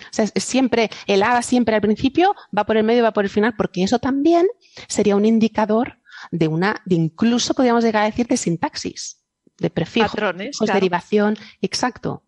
[0.00, 3.30] O sea, siempre, el A siempre al principio, va por el medio, va por el
[3.30, 4.46] final, porque eso también
[4.86, 5.98] sería un indicador
[6.30, 9.24] de una, de incluso podríamos llegar a decir de sintaxis,
[9.58, 10.74] de prefijos, Patrones, claro.
[10.74, 12.22] derivación, exacto.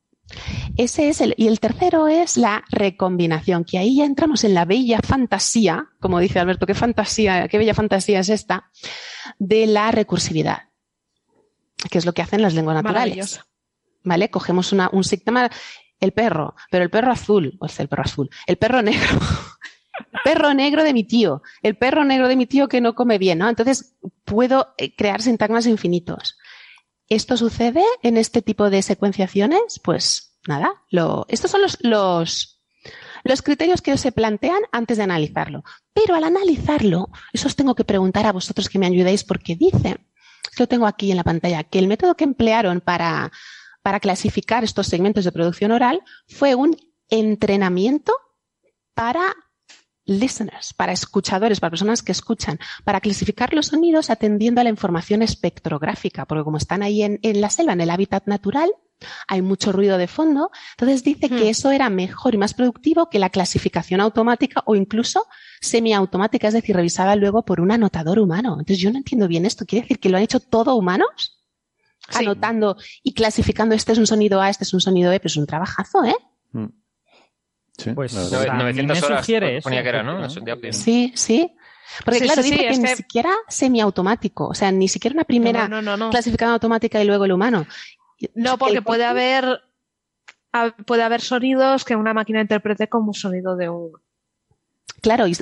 [0.77, 4.65] Ese es el, y el tercero es la recombinación, que ahí ya entramos en la
[4.65, 8.71] bella fantasía, como dice Alberto, qué fantasía, qué bella fantasía es esta,
[9.39, 10.69] de la recursividad,
[11.91, 13.41] que es lo que hacen las lenguas naturales.
[14.03, 14.31] ¿Vale?
[14.31, 15.51] Cogemos una, un sistema,
[15.99, 19.09] el perro, pero el perro azul, o sea, el perro azul, el perro negro,
[19.99, 23.19] el perro negro de mi tío, el perro negro de mi tío que no come
[23.19, 23.49] bien, ¿no?
[23.49, 26.39] Entonces puedo eh, crear sintagmas infinitos.
[27.11, 29.81] ¿Esto sucede en este tipo de secuenciaciones?
[29.83, 30.71] Pues nada,
[31.27, 32.63] estos son los, los,
[33.25, 35.65] los criterios que se plantean antes de analizarlo.
[35.93, 39.99] Pero al analizarlo, eso os tengo que preguntar a vosotros que me ayudéis porque dice,
[40.57, 43.33] lo tengo aquí en la pantalla, que el método que emplearon para,
[43.83, 46.77] para clasificar estos segmentos de producción oral fue un
[47.09, 48.13] entrenamiento
[48.95, 49.35] para
[50.05, 55.23] listeners, para escuchadores, para personas que escuchan, para clasificar los sonidos atendiendo a la información
[55.23, 58.71] espectrográfica, porque como están ahí en, en la selva, en el hábitat natural,
[59.29, 60.51] hay mucho ruido de fondo.
[60.73, 65.27] Entonces dice que eso era mejor y más productivo que la clasificación automática o incluso
[65.61, 68.53] semiautomática, es decir, revisada luego por un anotador humano.
[68.53, 69.65] Entonces yo no entiendo bien esto.
[69.67, 71.39] ¿Quiere decir que lo han hecho todo humanos?
[72.13, 75.37] Anotando y clasificando este es un sonido A, este es un sonido E, pero es
[75.37, 76.17] un trabajazo, ¿eh?
[77.85, 78.43] Sí, Pues, la o verdad.
[78.45, 80.29] sea, a mí 900 me horas sugiere eso, ponía que era, ¿no?
[80.73, 81.53] Sí, sí.
[82.05, 85.15] Porque Sí, claro, sí, dice sí, que es ni siquiera semiautomático, o sea, ni siquiera
[85.15, 86.11] una primera No, no, no, no.
[86.11, 87.67] clasificada automática y luego el humano.
[88.35, 89.61] No, porque El- puede haber
[90.87, 93.93] puede haber sonidos que una máquina interprete como sonido de un
[95.01, 95.35] Claro, y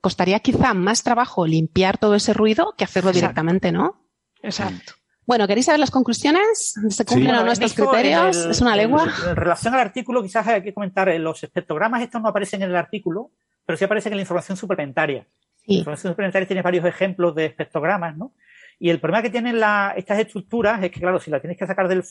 [0.00, 3.20] costaría quizá más trabajo limpiar todo ese ruido que hacerlo Exacto.
[3.26, 4.04] directamente, ¿no?
[4.42, 4.92] Exacto.
[5.30, 6.74] Bueno, ¿queréis saber las conclusiones?
[6.88, 8.36] ¿Se cumplen o no en estos esto, criterios?
[8.46, 9.04] el- ¿Es una en- lengua?
[9.28, 12.70] En, relación al artículo, quizás hay que comentar, eh, los espectrogramas estos no aparecen en
[12.70, 13.30] el artículo,
[13.64, 15.28] pero sí aparecen en la información suplementaria.
[15.66, 18.32] La información suplementaria tiene varios ejemplos de espectrogramas, ¿no?
[18.80, 21.64] Y el problema que tienen la- estas estructuras es que, claro, si la tienes que
[21.64, 22.02] sacar del...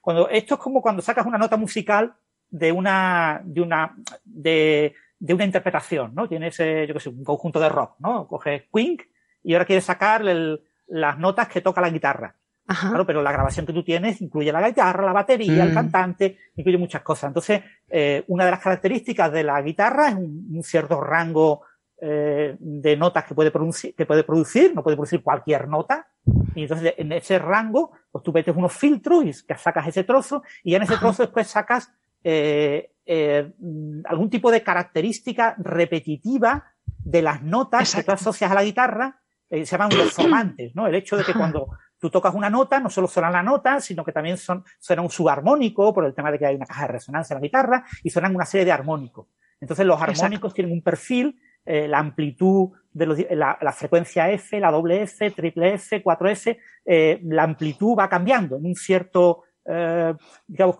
[0.00, 2.12] Cuando, esto es como cuando sacas una nota musical
[2.50, 3.94] de una, de una,
[4.24, 6.28] de, de una interpretación, ¿no?
[6.28, 8.26] Tienes, eh, yo qué sé, un conjunto de rock, ¿no?
[8.26, 9.02] Coges Quink
[9.44, 12.34] y ahora quieres sacar el- las notas que toca la guitarra.
[12.66, 15.74] Claro, pero la grabación que tú tienes incluye la guitarra, la batería, el Mm.
[15.74, 17.28] cantante, incluye muchas cosas.
[17.28, 21.62] Entonces, eh, una de las características de la guitarra es un, un cierto rango
[22.00, 26.06] eh, de notas que puede, producir, que puede producir, no puede producir cualquier nota.
[26.54, 30.74] Y entonces, en ese rango, pues tú metes unos filtros y sacas ese trozo, y
[30.74, 31.92] en ese trozo después sacas
[32.24, 36.64] eh, mm, algún tipo de característica repetitiva
[37.04, 39.20] de las notas que tú asocias a la guitarra,
[39.50, 40.86] se llaman deformantes, ¿no?
[40.86, 41.68] El hecho de que cuando
[42.04, 45.08] tú tocas una nota, no solo suena la nota, sino que también son, suena un
[45.08, 48.10] subarmónico, por el tema de que hay una caja de resonancia en la guitarra, y
[48.10, 49.28] suenan una serie de armónicos.
[49.58, 50.20] Entonces los Exacto.
[50.20, 55.00] armónicos tienen un perfil, eh, la amplitud de los, la, la frecuencia F, la doble
[55.00, 60.14] F, triple F, 4F, eh, la amplitud va cambiando en un cierto, eh,
[60.46, 60.76] digamos,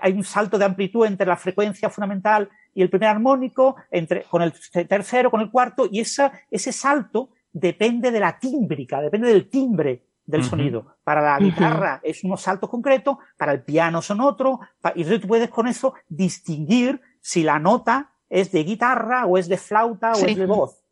[0.00, 4.42] hay un salto de amplitud entre la frecuencia fundamental y el primer armónico, entre, con
[4.42, 4.52] el
[4.88, 10.09] tercero, con el cuarto, y esa, ese salto depende de la tímbrica, depende del timbre
[10.30, 10.96] del sonido.
[11.04, 14.58] Para la guitarra es unos saltos concretos, para el piano son otros,
[14.94, 19.48] y entonces tú puedes con eso distinguir si la nota es de guitarra o es
[19.48, 20.82] de flauta o es de voz.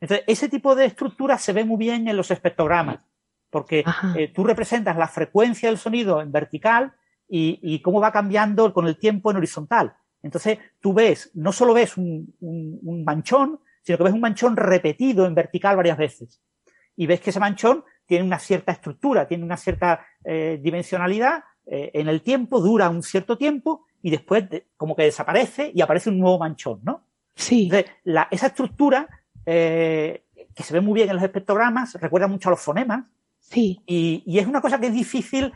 [0.00, 3.00] Entonces, ese tipo de estructura se ve muy bien en los espectrogramas,
[3.50, 3.84] porque
[4.16, 6.94] eh, tú representas la frecuencia del sonido en vertical
[7.28, 9.94] y, y cómo va cambiando con el tiempo en horizontal.
[10.22, 14.56] Entonces, tú ves, no solo ves un, un- un manchón, sino que ves un manchón
[14.56, 16.40] repetido en vertical varias veces.
[16.96, 21.90] Y ves que ese manchón tiene una cierta estructura, tiene una cierta eh, dimensionalidad, eh,
[21.94, 26.08] en el tiempo, dura un cierto tiempo y después de- como que desaparece y aparece
[26.08, 27.04] un nuevo manchón, ¿no?
[27.34, 27.64] Sí.
[27.64, 29.06] Entonces, la- esa estructura,
[29.44, 30.24] eh,
[30.54, 33.04] que se ve muy bien en los espectrogramas, recuerda mucho a los fonemas.
[33.38, 33.80] Sí.
[33.86, 35.52] Y, y es una cosa que es difícil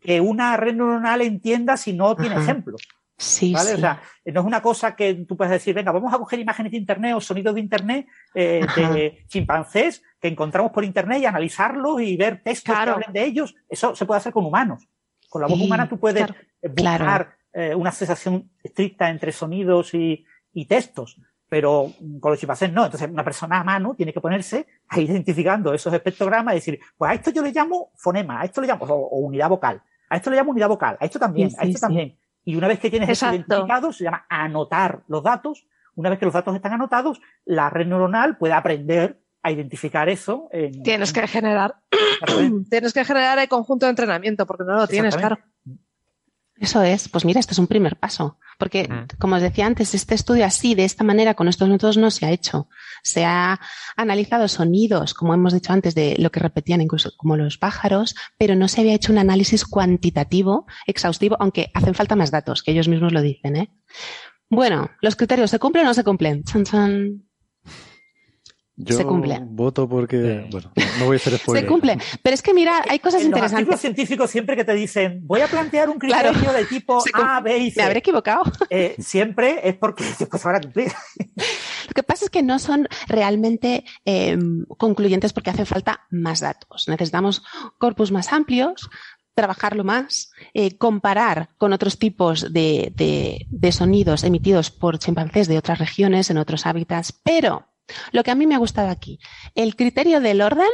[0.00, 2.44] que una red neuronal entienda si no tiene Ajá.
[2.44, 2.80] ejemplos.
[3.16, 3.70] Sí, ¿vale?
[3.70, 3.74] sí.
[3.74, 6.70] O sea, no es una cosa que tú puedes decir, venga, vamos a coger imágenes
[6.72, 12.00] de internet o sonidos de internet eh, de chimpancés que encontramos por internet y analizarlos
[12.00, 12.92] y ver textos Claro.
[12.92, 13.54] que hablen de ellos.
[13.68, 14.88] Eso se puede hacer con humanos.
[15.28, 16.34] Con la voz Sí, humana tú puedes claro.
[16.62, 17.28] eh, buscar Claro.
[17.52, 21.20] eh, una sensación estricta entre sonidos y, y textos.
[21.50, 22.84] Pero con los chimpancés no.
[22.84, 26.78] Entonces, una persona a mano tiene que ponerse a ir identificando esos espectrogramas y decir,
[26.96, 29.82] pues a esto yo le llamo fonema, a esto le llamo, o, o unidad vocal,
[30.10, 31.80] a esto le llamo unidad vocal, a esto también, Sí, a esto sí.
[31.80, 32.18] también.
[32.44, 35.66] Y una vez que tienes eso identificado, se llama anotar los datos.
[35.94, 39.18] Una vez que los datos están anotados, la red neuronal puede aprender
[39.48, 40.48] a identificar eso.
[40.52, 41.74] en- Tienes que generar,
[42.70, 45.38] tienes que generar el conjunto de entrenamiento, porque no lo tienes, claro.
[46.60, 49.16] Eso es, pues mira, este es un primer paso, porque Mm.
[49.20, 52.26] como os decía antes, este estudio así, de esta manera, con estos métodos no se
[52.26, 52.68] ha hecho.
[53.04, 53.60] Se ha
[53.96, 58.56] analizado sonidos, como hemos dicho antes, de lo que repetían incluso como los pájaros, pero
[58.56, 62.88] no se había hecho un análisis cuantitativo, exhaustivo, aunque hacen falta más datos, que ellos
[62.88, 63.70] mismos lo dicen, ¿eh?
[64.50, 66.42] Bueno, ¿los criterios se cumplen o no se cumplen?
[66.42, 67.27] Chan, chan.
[68.80, 69.40] Yo Se cumple.
[69.42, 70.48] voto porque, Sí.
[70.52, 71.64] bueno, no voy a ser spoiler.
[71.64, 71.98] Se cumple.
[72.22, 73.80] Pero es que mira, hay cosas En los interesantes.
[73.80, 76.30] científicos siempre que te dicen, voy a plantear un Claro.
[76.30, 77.80] criterio de tipo A, B y C.
[77.80, 78.42] Me habré equivocado.
[78.70, 80.92] Eh, siempre es porque después cumplir.
[81.88, 84.38] Lo que pasa es que no son realmente eh,
[84.76, 86.86] concluyentes porque hace falta más datos.
[86.86, 87.42] Necesitamos
[87.78, 88.88] corpus más amplios,
[89.34, 95.58] trabajarlo más, eh, comparar con otros tipos de, de- de sonidos emitidos por chimpancés de
[95.58, 97.12] otras regiones, en otros hábitats.
[97.24, 97.66] Pero
[98.12, 99.18] lo que a mí me ha gustado aquí,
[99.54, 100.68] el criterio del orden,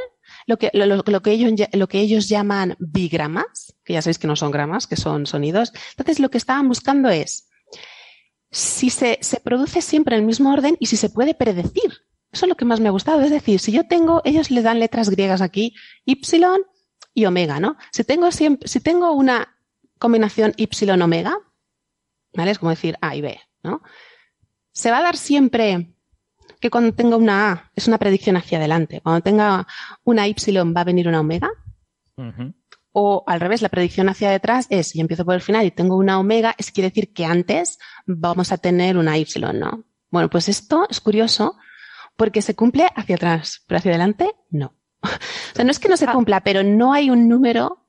[0.47, 4.51] lo que, lo, lo- lo que ellos, llaman bigramas, que ya sabéis que no son
[4.51, 5.73] gramas, que son sonidos.
[5.91, 7.49] Entonces, lo que estaban buscando es
[8.51, 11.93] si se, produce siempre el mismo orden y si se puede predecir.
[12.33, 13.21] Eso es lo que más me ha gustado.
[13.21, 15.75] Es decir, si yo tengo, ellos le dan letras griegas aquí,
[16.05, 16.21] Y
[17.17, 17.77] y omega, ¿no?
[17.93, 19.57] Si tengo siempre, si tengo una
[19.99, 21.39] combinación Y-omega,
[22.35, 22.51] ¿vale?
[22.51, 23.83] Es como decir A y B, ¿no?
[24.73, 25.94] Se va a dar siempre
[26.65, 29.03] que cuando tenga una A es una predicción hacia adelante.
[29.03, 29.67] Cuando tenga
[30.03, 31.51] una Y va a venir una omega.
[32.91, 35.73] O al revés, la predicción hacia detrás es, si yo empiezo por el final y
[35.73, 39.85] tengo una omega, es quiere decir que antes vamos a tener una Y, ¿no?
[40.11, 41.59] Bueno, pues esto es curioso
[42.17, 44.73] porque se cumple hacia atrás, pero hacia adelante no.
[45.03, 47.84] O sea, no es que no se cumpla, pero no hay un número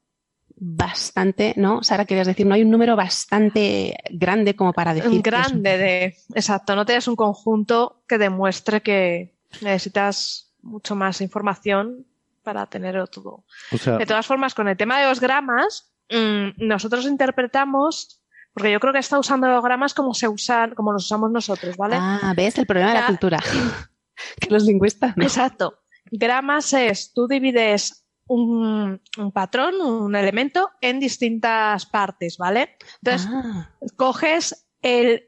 [0.57, 1.84] bastante, ¿no?
[1.84, 5.10] Sara, querías decir, no hay un número bastante grande como para decir.
[5.10, 6.18] que es un- grande de.
[6.34, 12.06] Exacto, no tienes un conjunto que demuestre que necesitas mucho más información
[12.44, 13.44] para tenerlo todo.
[13.72, 18.22] O sea, De todas formas, con el tema de los gramas, mm, nosotros interpretamos,
[18.53, 21.76] porque yo creo que está usando los gramas como se usan, como los usamos nosotros,
[21.77, 21.98] ¿vale?
[21.99, 22.57] Ah, ¿ves?
[22.57, 23.40] El problema de la cultura.
[24.40, 25.23] que los lingüistas, ¿no?
[25.23, 25.80] Exacto.
[26.11, 32.76] Gramas es, tú divides un, un patrón, un elemento, en distintas partes, ¿vale?
[33.03, 35.23] Entonces, Ah, coges el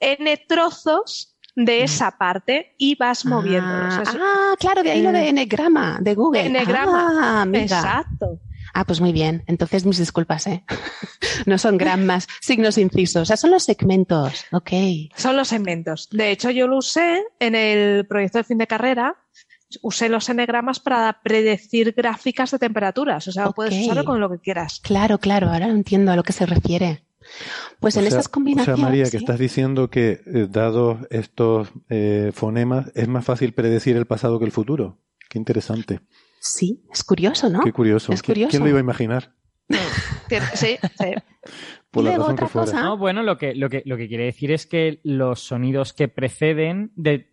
[0.00, 3.94] n trozos de esa parte y vas moviéndolos.
[3.98, 6.46] ah, Es- ah, claro, de ahí lo de en- enegrama, de Google.
[6.46, 7.42] Enegrama.
[7.42, 7.46] Ah.
[7.52, 8.40] Exacto.
[8.72, 9.44] Ah, pues muy bien.
[9.46, 10.64] Entonces, mis disculpas, ¿eh?
[11.46, 13.22] No son gramas, signos incisos.
[13.22, 14.44] O sea, son los segmentos.
[14.50, 14.70] Ok.
[15.16, 16.08] Son los segmentos.
[16.10, 19.14] De hecho, yo lo usé en el proyecto de fin de carrera.
[19.82, 23.26] Usé los enegramas para predecir gráficas de temperaturas.
[23.28, 23.56] O sea, Ok.
[23.56, 24.80] puedes usarlo con lo que quieras.
[24.82, 25.50] Claro, claro.
[25.50, 27.04] Ahora entiendo a lo que se refiere.
[27.80, 28.74] Pues o en sea- esas combinaciones.
[28.74, 33.54] O sea, María, que estás diciendo que, eh, dados estos eh, fonemas, es más fácil
[33.54, 34.98] predecir el pasado que el futuro.
[35.30, 36.00] Qué interesante.
[36.38, 37.60] Sí, es curioso, ¿no?
[37.62, 38.12] Qué curioso.
[38.12, 38.50] Es ¿Qui- curioso.
[38.50, 39.32] ¿Quién lo iba a imaginar?
[40.28, 40.76] Sí, sí.
[41.90, 42.66] Por Y la luego razón que otra fuera.
[42.72, 42.82] cosa.
[42.82, 46.08] No, bueno, lo que, lo, que, lo que quiere decir es que los sonidos que
[46.08, 47.30] preceden de-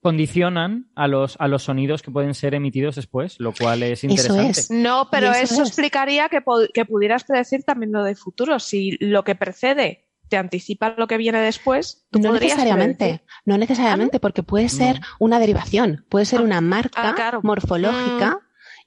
[0.00, 4.50] condicionan a los, a los sonidos que pueden ser emitidos después, lo cual es interesante.
[4.60, 4.70] es.
[4.70, 5.68] No, pero eso eso, es.
[5.68, 6.40] explicaría que,
[6.72, 8.58] que pudieras predecir también lo del futuro.
[8.58, 13.26] Si lo que precede te anticipa lo que viene después, tú No necesariamente, predecir.
[13.46, 17.40] no necesariamente, porque puede ser una derivación, puede ser una marca Ah, claro.
[17.42, 18.38] morfológica,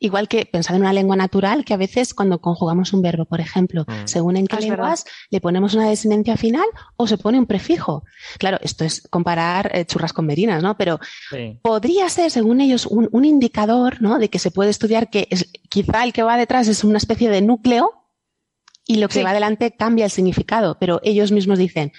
[0.03, 3.39] igual que pensar en una lengua natural, que a veces cuando conjugamos un verbo, por
[3.39, 4.05] ejemplo, Mm.
[4.07, 6.65] según en qué Ah, es lenguas le ponemos una desinencia final
[6.97, 8.03] o se pone un prefijo.
[8.39, 10.75] Claro, esto es comparar eh, churras con merinas, ¿no?
[10.75, 10.99] Pero
[11.29, 11.59] Sí.
[11.61, 14.17] podría ser, según ellos, un, un indicador, ¿no?
[14.17, 17.29] De que se puede estudiar que es, quizá el que va detrás es una especie
[17.29, 17.93] de núcleo
[18.87, 19.23] y lo que Sí.
[19.23, 21.91] va adelante cambia el significado, pero ellos mismos dicen,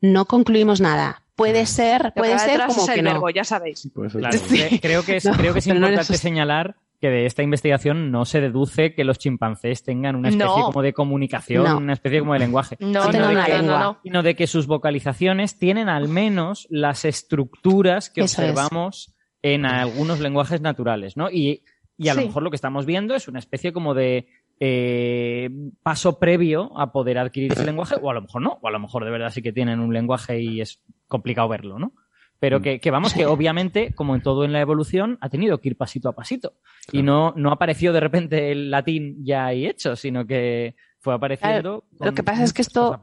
[0.00, 1.24] no concluimos nada.
[1.34, 3.10] Puede ser, Lo que puede ser como es el que no.
[3.14, 3.88] verbo, ya sabéis.
[4.12, 4.38] Claro,
[4.80, 8.24] creo que es, No, creo que es no importante señalar que de esta investigación no
[8.24, 10.64] se deduce que los chimpancés tengan una especie No.
[10.64, 11.76] como de comunicación, No.
[11.78, 12.76] una especie como de lenguaje.
[12.80, 13.98] No, sino, no, de no, que, no, no, no.
[14.02, 18.50] sino de que sus vocalizaciones tienen al menos las estructuras que Eso es.
[18.50, 21.30] observamos en algunos lenguajes naturales, ¿no?
[21.30, 21.62] Y,
[21.96, 24.26] y a lo mejor lo que estamos viendo es una especie como de
[24.60, 25.50] eh,
[25.84, 28.80] paso previo a poder adquirir ese lenguaje, o a lo mejor no, o a lo
[28.80, 31.92] mejor de verdad sí que tienen un lenguaje y es complicado verlo, ¿no?
[32.40, 35.70] Pero que, que vamos, que obviamente, como en todo en la evolución, ha tenido que
[35.70, 36.54] ir pasito a pasito.
[36.92, 41.84] Y no, no apareció de repente el latín ya ahí hecho, sino que fue apareciendo.
[41.96, 43.00] Claro, lo que pasa es que esto,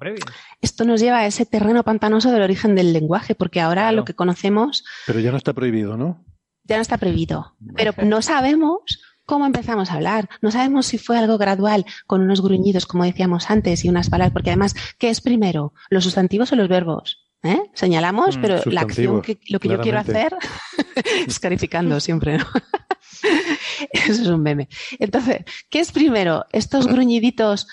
[0.62, 4.14] esto nos lleva a ese terreno pantanoso del origen del lenguaje, porque ahora lo que
[4.14, 6.24] conocemos Pero ya no está prohibido, ¿no?
[6.66, 7.56] ya no está prohibido.
[7.76, 10.30] Pero no sabemos cómo empezamos a hablar.
[10.42, 14.34] No sabemos si fue algo gradual, con unos gruñidos, como decíamos antes, y unas palabras,
[14.34, 15.74] porque además, ¿qué es primero?
[15.90, 17.25] ¿Los sustantivos o los verbos?
[17.46, 17.62] ¿Eh?
[17.74, 20.34] Señalamos, Mm, pero la acción, que, lo que yo quiero hacer,
[20.94, 21.24] claramente.
[21.28, 22.46] escarificando siempre, ¿no?
[23.92, 24.68] Eso es un meme.
[25.00, 26.46] Entonces, ¿qué es primero?
[26.52, 27.68] Estos gruñiditos,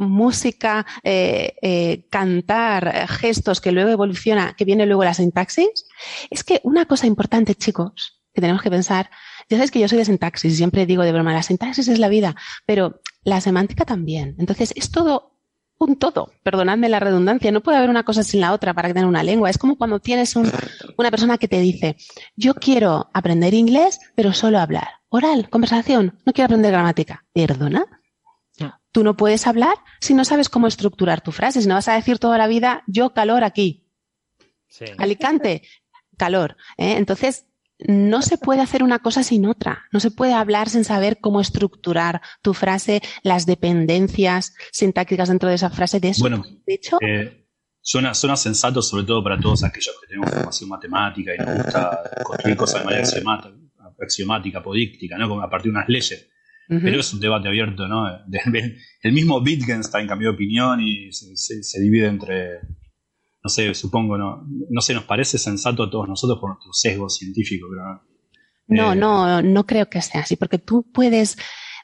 [0.00, 5.86] música, eh, eh, cantar, gestos que luego evoluciona, que viene luego la sintaxis.
[6.30, 9.10] Es que una cosa importante, chicos, que tenemos que pensar,
[9.48, 12.08] ya sabes que yo soy de sintaxis, siempre digo de broma, la sintaxis es la
[12.08, 12.36] vida,
[12.66, 14.36] pero la semántica también.
[14.38, 15.37] Entonces, es todo
[15.78, 19.06] un todo, perdonadme la redundancia, no puede haber una cosa sin la otra para tener
[19.06, 19.48] una lengua.
[19.48, 20.50] Es como cuando tienes un-
[20.96, 21.96] una persona que te dice,
[22.36, 24.88] yo quiero aprender inglés, pero solo hablar.
[25.08, 27.24] Oral, conversación, no quiero aprender gramática.
[27.32, 27.86] ¿Perdona?
[28.90, 31.94] Tú no puedes hablar si no sabes cómo estructurar tu frase, si no vas a
[31.94, 33.86] decir toda la vida, yo calor aquí.
[34.98, 35.62] Alicante,
[36.16, 36.56] calor.
[36.76, 36.96] ¿eh?
[36.96, 37.46] Entonces,
[37.86, 39.84] no se puede hacer una cosa sin otra.
[39.92, 45.54] No se puede hablar sin saber cómo estructurar tu frase, las dependencias sintácticas dentro de
[45.54, 46.00] esa frase.
[46.00, 47.46] De eso, Bueno, de hecho, eh,
[47.80, 52.00] suena, suena sensato sobre todo para todos aquellos que tenemos formación matemática y nos gusta
[52.24, 53.52] construir cosas de manera axiomata-
[54.00, 55.28] axiomática, apodíctica, ¿no?
[55.28, 56.28] Como a partir de unas leyes.
[56.68, 58.06] Pero es un debate abierto, ¿no?
[59.02, 62.60] El mismo Wittgenstein cambió de opinión y se, se- se divide entre,
[63.42, 64.44] no sé, supongo, ¿no?
[64.70, 68.02] No sé, nos parece sensato a todos nosotros por nuestro sesgo científico, pero ¿no?
[68.68, 71.36] No, Eh, no, no creo que sea así, porque tú puedes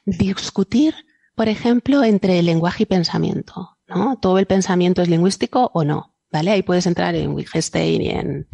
[0.05, 0.93] discutir,
[1.35, 4.17] por ejemplo, entre lenguaje y pensamiento, ¿no?
[4.21, 6.51] Todo el pensamiento es lingüístico o no, ¿vale?
[6.51, 8.47] Ahí puedes entrar en Wittgenstein y en...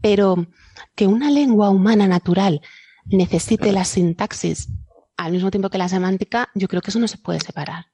[0.00, 0.46] Pero
[0.94, 2.60] que una lengua humana natural
[3.04, 4.68] necesite la sintaxis
[5.16, 7.86] al mismo tiempo que la semántica, yo creo que eso no se puede separar.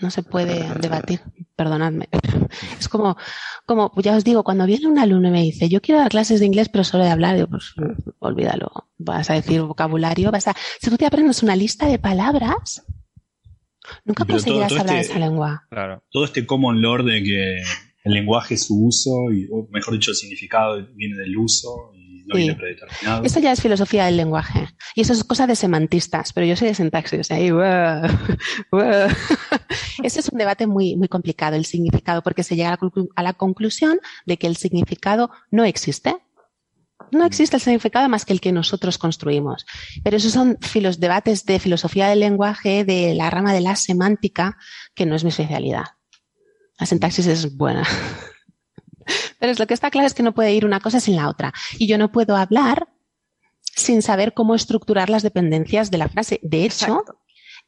[0.00, 1.20] No se puede debatir,
[1.56, 2.08] perdonadme.
[2.80, 3.16] Es como,
[3.66, 6.40] como, ya os digo, cuando viene un alumno y me dice, yo quiero dar clases
[6.40, 7.74] de inglés, pero solo de hablar, digo, pues
[8.20, 8.70] olvídalo.
[8.96, 12.84] Vas a decir vocabulario, vas a, si tú te aprendes una lista de palabras,
[14.04, 15.66] nunca Pero todo- conseguirás todo hablar este- esa lengua.
[15.70, 16.02] Claro.
[16.10, 17.56] todo este common lore de que
[18.04, 21.97] el lenguaje es su uso, y, o mejor dicho, el significado viene del uso y
[22.28, 22.42] no Sí.
[22.42, 23.24] viene predeterminado.
[23.40, 24.68] Ya es filosofía del lenguaje.
[24.94, 27.30] Y eso es cosa de semantistas, pero yo soy de sintaxis.
[27.30, 27.50] Ahí.
[28.70, 29.08] ¡guau!
[30.02, 33.22] Ese es un debate muy, muy complicado, el significado, porque se llega a la, a
[33.22, 36.16] la conclusión de que el significado no existe.
[37.10, 39.64] No existe el significado más que el que nosotros construimos.
[40.04, 44.58] Pero esos son filos, debates de filosofía del lenguaje, de la rama de la semántica,
[44.94, 45.84] que no es mi especialidad.
[46.78, 47.84] La sintaxis es buena.
[49.38, 51.28] Pero es lo que está claro es que no puede ir una cosa sin la
[51.28, 51.52] otra.
[51.78, 52.88] Y yo no puedo hablar
[53.62, 56.40] sin saber cómo estructurar las dependencias de la frase.
[56.42, 57.04] De hecho,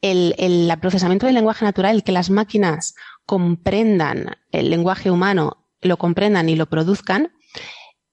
[0.01, 2.95] el, el procesamiento del lenguaje natural, el que las máquinas
[3.27, 7.33] comprendan el lenguaje humano, lo comprendan y lo produzcan,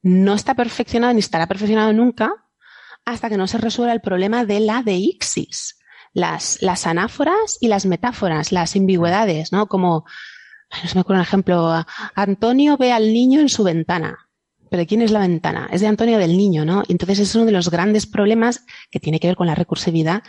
[0.01, 2.31] no está perfeccionado ni estará perfeccionado nunca
[3.05, 5.79] hasta que no se resuelva el problema de la deixis.
[6.13, 9.67] Las, las anáforas y las metáforas, las ambigüedades, ¿no?
[9.67, 10.05] Como,
[10.83, 11.85] no se me ocurre un ejemplo,
[12.15, 14.17] Antonio ve al niño en su ventana.
[14.69, 15.69] Pero ¿quién es la ventana?
[15.71, 16.83] Es de Antonio del niño, ¿no?
[16.89, 20.23] Entonces es uno de los grandes problemas que tiene que ver con la recursividad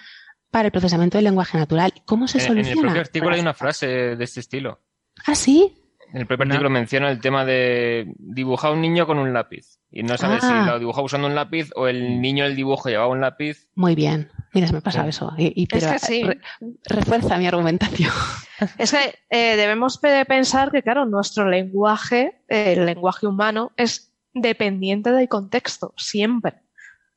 [0.53, 1.93] para el procesamiento del lenguaje natural.
[2.05, 2.83] ¿Cómo se En, en el soluciona?
[2.89, 4.81] propio artículo hay una frase de este estilo.
[5.27, 5.75] Ah, sí.
[6.15, 9.79] En el propio artículo menciona el tema de dibujar a un niño con un lápiz.
[9.91, 10.63] Y no sabes Ah.
[10.65, 13.69] si lo dibujaba usando un lápiz o el niño del dibujo llevaba un lápiz.
[13.75, 14.31] Muy bien.
[14.53, 15.33] Mira, se me ha pasado eso.
[15.37, 16.23] Y, y- Es pero que sí.
[16.25, 16.41] re-
[16.87, 18.11] refuerza mi argumentación.
[18.79, 24.13] Es que eh, debemos pe- pensar que, claro, nuestro lenguaje, eh, el lenguaje humano, es
[24.35, 26.55] dependiente del contexto, siempre.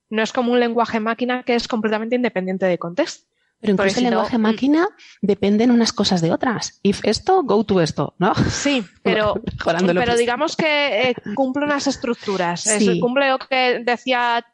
[0.09, 3.25] No es como un lenguaje máquina que es completamente independiente del contexto.
[3.59, 4.87] Pero Porque incluso si el no, lenguaje máquina
[5.21, 6.79] dependen unas cosas de otras.
[6.83, 8.33] If esto, go to esto, ¿no?
[8.35, 12.67] Sí, pero, pero digamos que eh, cumple unas estructuras.
[12.67, 12.99] Es- Sí.
[12.99, 14.45] cumple lo que decía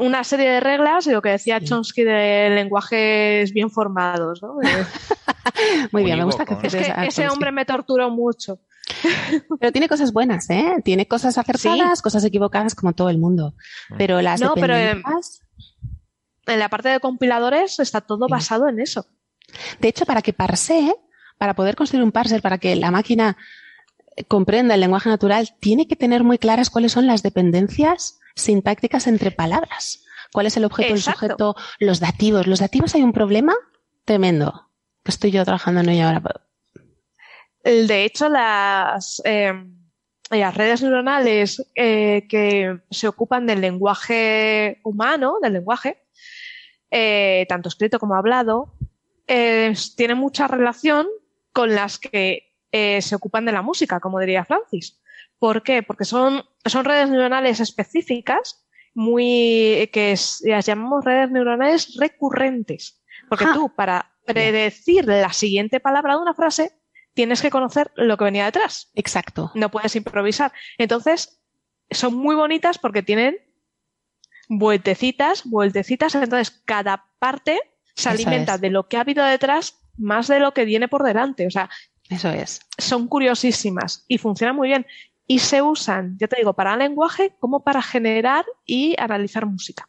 [0.00, 4.42] una serie de reglas y lo que decía Chomsky de lenguajes bien formados.
[4.42, 4.56] ¿no?
[5.92, 7.22] Muy bien, me gusta que es haces que ese Chomsky.
[7.32, 8.60] hombre me torturó mucho.
[9.60, 10.76] Pero tiene cosas buenas, ¿eh?
[10.84, 13.54] Tiene cosas acertadas, cosas equivocadas, como todo el mundo.
[13.96, 15.42] Pero las No, pero, eh, dependencias...
[16.46, 19.06] En la parte de compiladores está todo basado en eso.
[19.78, 20.94] De hecho, para que parse,
[21.38, 23.36] para poder construir un parser, para que la máquina
[24.26, 29.30] comprenda el lenguaje natural, tiene que tener muy claras cuáles son las dependencias sintácticas entre
[29.30, 30.04] palabras.
[30.32, 31.24] ¿Cuál es el objeto, Exacto.
[31.26, 32.46] el sujeto, los dativos?
[32.46, 33.54] Los dativos hay un problema
[34.04, 34.68] tremendo.
[35.02, 36.22] Que estoy yo trabajando en ello ahora.
[37.62, 39.52] El- De hecho, las, eh,
[40.30, 46.02] las redes neuronales eh, que se ocupan del lenguaje humano, del lenguaje,
[46.90, 48.74] eh, tanto escrito como hablado,
[49.26, 51.06] eh, tienen mucha relación
[51.52, 55.00] con las que eh, se ocupan de la música, como diría Francis.
[55.40, 55.82] ¿Por qué?
[55.82, 63.02] Porque son, son redes neuronales específicas, muy que es- las llamamos redes neuronales recurrentes.
[63.28, 63.52] Porque Ah.
[63.54, 66.70] tú, para predecir la siguiente palabra de una frase,
[67.14, 68.90] tienes que conocer lo que venía detrás.
[68.94, 69.50] Exacto.
[69.54, 70.52] No puedes improvisar.
[70.78, 71.40] Entonces,
[71.90, 73.36] son muy bonitas porque tienen
[74.48, 76.14] vueltecitas, vueltecitas.
[76.14, 77.58] Entonces, cada parte
[77.94, 78.60] se Eso alimenta es.
[78.60, 81.46] de lo que ha habido detrás más de lo que viene por delante.
[81.46, 81.68] O sea,
[82.08, 82.60] Eso es.
[82.78, 84.86] son curiosísimas y funcionan muy bien.
[85.34, 89.88] Y se usan, ya te digo, para lenguaje como para generar y analizar música.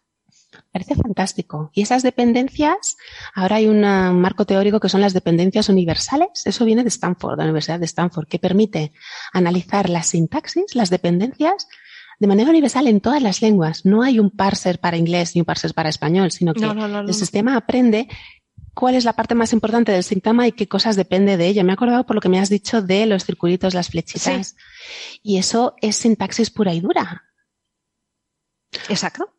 [0.72, 1.72] Parece fantástico.
[1.74, 2.96] Y esas dependencias,
[3.34, 6.30] ahora hay una- un marco teórico que son las dependencias universales.
[6.46, 8.92] Eso viene de Stanford, de la Universidad de Stanford, que permite
[9.34, 11.68] analizar la sintaxis, las dependencias,
[12.20, 13.84] de manera universal en todas las lenguas.
[13.84, 16.88] No hay un parser para inglés ni un parser para español, sino que No, no,
[16.88, 17.08] no, no.
[17.10, 18.08] el sistema aprende
[18.74, 21.64] cuál es la parte más importante del síntoma y qué cosas depende de ella.
[21.64, 24.56] Me he acordado por lo que me has dicho de los circulitos, las flechitas.
[25.22, 27.24] Y eso es sintaxis pura y dura.
[28.90, 29.34] Exacto.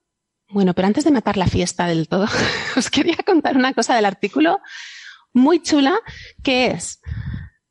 [0.49, 2.27] Bueno, pero antes de matar la fiesta del todo,
[2.77, 4.61] os quería contar una cosa del artículo
[5.33, 5.99] muy chula
[6.43, 7.01] que es,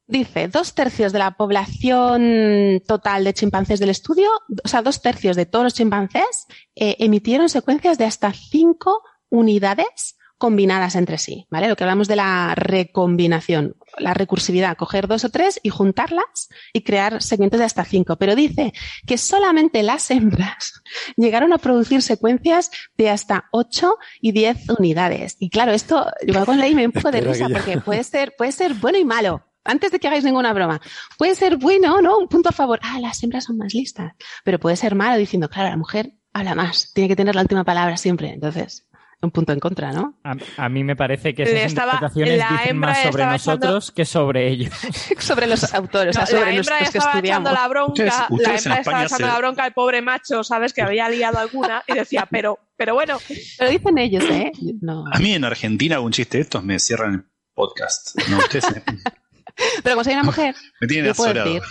[0.08, 4.30] dice, dos tercios de la población total de chimpancés del estudio,
[4.64, 10.18] o sea, dos tercios de todos los chimpancés eh, emitieron secuencias de hasta cinco unidades
[10.42, 11.70] combinadas entre sí, ¿vale?
[11.70, 16.82] Lo que hablamos de la recombinación, la recursividad, coger dos o tres y juntarlas y
[16.82, 18.16] crear segmentos de hasta cinco.
[18.16, 18.74] Pero dice
[19.06, 20.82] que solamente las hembras
[21.16, 25.38] llegaron a producir secuencias de hasta 8 y 10 unidades.
[25.38, 28.52] Y claro, esto, igual con leí me un poco de risa porque puede ser, puede
[28.52, 29.46] ser bueno y malo.
[29.64, 30.82] Antes de que hagáis ninguna broma,
[31.20, 32.18] puede ser bueno, ¿no?
[32.18, 32.80] Un punto a favor.
[32.82, 34.14] Ah, las hembras son más listas.
[34.44, 37.64] Pero puede ser malo diciendo, claro, la mujer habla más, tiene que tener la última
[37.64, 38.32] palabra siempre.
[38.32, 38.88] Entonces,
[39.24, 40.18] un punto en contra, ¿no?
[40.24, 43.92] A, a mí me parece que esas estaba- interpretaciones la dicen más sobre echando- nosotros
[43.92, 44.74] que sobre ellos.
[45.20, 47.50] sobre los autores, No, o sea, sobre la hembra nosotros que estaba estudiamos.
[47.52, 50.44] echando la bronca, Ustedes- la ustedes hembra estaba echando se- la bronca al pobre macho,
[50.44, 50.74] ¿sabes?
[50.74, 53.20] Que había liado alguna y decía, pero, pero bueno,
[53.60, 54.52] Pero dicen ellos, ¿eh?
[54.82, 55.04] No.
[55.12, 58.18] A mí en Argentina algún chiste de estos me cierran el podcast.
[58.30, 58.66] No, ustedes
[59.84, 61.62] Pero como soy una mujer, me tienen decir,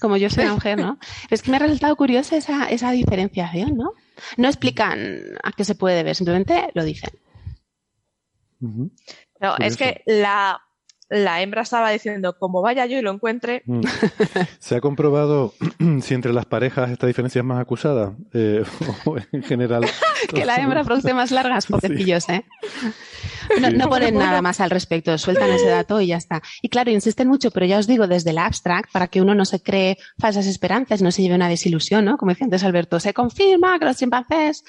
[0.00, 0.98] como yo soy una mujer, ¿no?
[1.28, 3.92] Es que me ha resultado curiosa esa, esa diferenciación, ¿no?
[4.36, 7.10] No explican a qué se puede deber, simplemente lo dicen.
[8.60, 8.90] Ujú.
[9.40, 10.60] no, es que la,
[11.10, 13.80] la hembra estaba diciendo, como vaya yo y lo encuentre, Mm.
[14.60, 15.52] ¿Se ha comprobado
[16.02, 18.14] si entre las parejas esta diferencia es más acusada?
[18.32, 18.62] Eh,
[19.04, 19.84] o en general.
[20.28, 22.44] Que la hembra produce más largas, pobrecillos, ¿eh?
[23.60, 23.76] No, Sí.
[23.76, 26.42] no ponen nada más al respecto, sueltan ese dato y ya está.
[26.62, 29.44] Y claro, insisten mucho, pero ya os digo, desde el abstract, para que uno no
[29.46, 32.16] se cree falsas esperanzas, no se lleve una desilusión, ¿no?
[32.18, 34.62] Como decía antes Alberto, se confirma que los chimpancés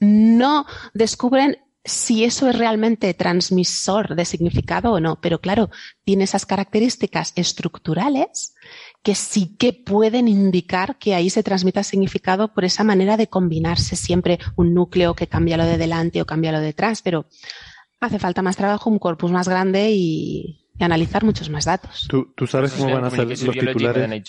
[0.00, 5.20] no descubren si eso es realmente transmisor de significado o no.
[5.20, 5.70] Pero claro,
[6.04, 8.54] tiene esas características estructurales
[9.02, 13.96] que sí que pueden indicar que ahí se transmita significado por esa manera de combinarse
[13.96, 17.26] siempre un núcleo que cambia lo de delante o cambia lo de detrás, pero
[18.00, 22.06] hace falta más trabajo, un corpus más grande y, y analizar muchos más datos.
[22.08, 24.22] ¿Tú, tú sabes Eso cómo van a ser los titulares?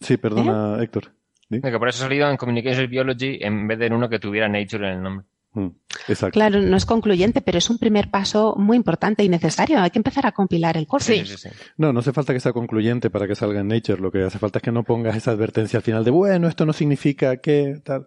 [0.00, 1.12] Sí, perdona, Héctor.
[1.50, 1.60] ¿Sí?
[1.60, 4.48] Que por eso ha salido en Communication Biology en vez de en uno que tuviera
[4.48, 5.26] Nature en el nombre.
[5.52, 5.66] Mm,
[6.06, 6.34] Exacto.
[6.34, 9.80] Claro, no es concluyente, pero es un primer paso muy importante y necesario.
[9.80, 11.06] Hay que empezar a compilar el corpus.
[11.06, 11.48] Sí, sí, sí.
[11.76, 14.00] No, no hace falta que sea concluyente para que salga en Nature.
[14.00, 16.64] Lo que hace falta es que no pongas esa advertencia al final de, bueno, esto
[16.66, 18.06] no significa que tal.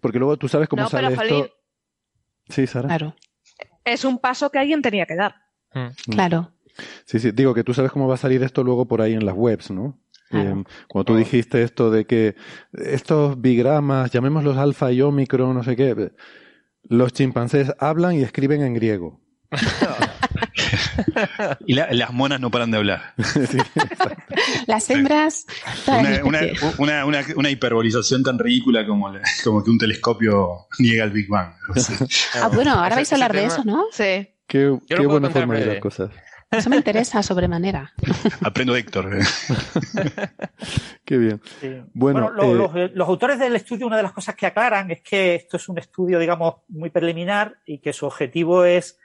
[0.00, 1.34] Porque luego tú sabes cómo No, sale pero, esto.
[1.36, 1.50] Jolín.
[2.48, 2.88] Sí, Sara.
[2.88, 3.14] Claro,
[3.84, 5.36] es un paso que alguien tenía que dar.
[5.72, 6.10] Mm.
[6.10, 6.52] claro.
[7.04, 9.24] Sí, sí, digo que tú sabes cómo va a salir esto luego por ahí en
[9.26, 10.00] las webs, ¿no?
[10.30, 10.60] Claro.
[10.60, 12.36] Eh, cuando tú dijiste esto de que
[12.72, 16.12] estos bigramas, llamémoslos alfa y omicron, no sé qué,
[16.90, 19.18] los chimpancés hablan y escriben en griego.
[21.66, 23.14] Y la- las monas no paran de hablar.
[23.50, 23.58] Sí.
[24.66, 25.46] Las hembras,
[25.86, 26.40] Una, una,
[26.78, 31.28] una, una, una hiperbolización tan ridícula como, la- como que un telescopio niega el Big
[31.28, 31.52] Bang.
[32.34, 33.84] Ah, bueno, ahora vais a hablar de tema- eso, ¿no?
[33.92, 34.28] Sí.
[34.46, 36.10] Qué, qué buena forma de las cosas.
[36.50, 37.92] Eso me interesa sobremanera.
[38.44, 39.08] aprendo de Héctor.
[41.04, 41.40] Qué bien.
[41.60, 41.80] Sí.
[41.94, 45.00] Bueno, lo- eh, los, los autores del estudio, una de las cosas que aclaran es
[45.02, 48.98] que esto es un estudio, digamos, muy preliminar y que su objetivo es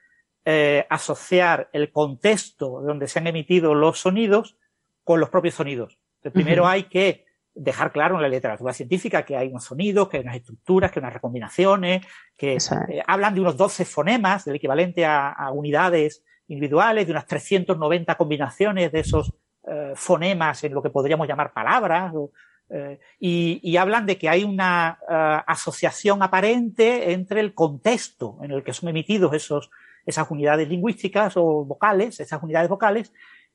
[0.46, 4.58] eh, asociar el contexto donde se han emitido los sonidos
[5.04, 6.00] con los propios sonidos.
[6.18, 10.18] Entonces, primero hay que dejar claro en la literatura científica que hay unos sonidos, que
[10.18, 14.56] hay unas estructuras, que hay unas recombinaciones, que eh, hablan de unos 12 fonemas, del
[14.56, 19.34] equivalente a, a unidades individuales, de unas 390 combinaciones de esos
[19.68, 22.32] eh, fonemas en lo que podríamos llamar palabras, o,
[22.70, 28.52] eh, y, y hablan de que hay una eh, asociación aparente entre el contexto en
[28.52, 29.70] el que son emitidos esos,
[30.06, 33.12] esas unidades lingüísticas o vocales, esas unidades vocales,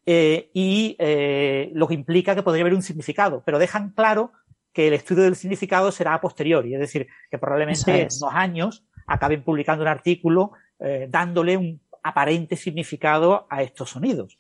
[0.06, 4.32] eh, y eh, lo que implica que podría haber un significado, pero dejan claro
[4.72, 8.22] que el estudio del significado será a posteriori, es decir, que probablemente Eso en es.
[8.22, 14.38] unos años acaben publicando un artículo eh, dándole un aparente significado a estos sonidos.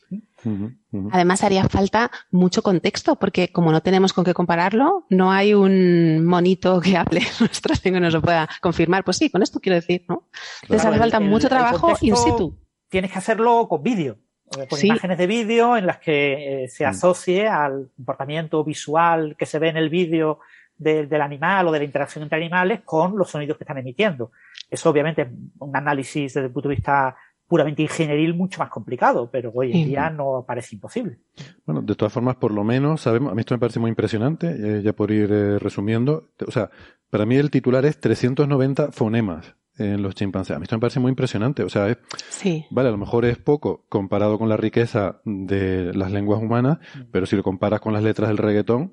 [1.12, 6.24] Además haría falta mucho contexto porque como no tenemos con qué compararlo, no hay un
[6.24, 9.04] monito que hable nuestra lengua y nos lo pueda confirmar.
[9.04, 10.28] Pues sí, con esto quiero decir, ¿no?
[10.62, 12.58] Entonces Claro, hace falta el- mucho trabajo in situ.
[12.88, 14.18] Tienes que hacerlo con vídeo,
[14.58, 14.88] eh, con Sí.
[14.88, 16.88] imágenes de vídeo en las que eh, se Mm.
[16.88, 20.40] asocie al comportamiento visual que se ve en el vídeo
[20.76, 24.32] del animal o de la interacción entre animales con los sonidos que están emitiendo.
[24.70, 27.14] Eso obviamente es un análisis desde el punto de vista
[27.50, 31.18] puramente ingenieril mucho más complicado, pero hoy en día no parece imposible.
[31.66, 34.46] Bueno, de todas formas, por lo menos sabemos, a mí esto me parece muy impresionante,
[34.78, 36.70] eh, ya por ir eh, resumiendo, o sea,
[37.10, 40.54] para mí el titular es 390 fonemas en los chimpancés.
[40.56, 41.98] A mí esto me parece muy impresionante, o sea, es-
[42.28, 42.66] Sí.
[42.70, 46.78] vale, a lo mejor es poco comparado con la riqueza de las lenguas humanas,
[47.10, 48.92] pero si lo comparas con las letras del reggaetón,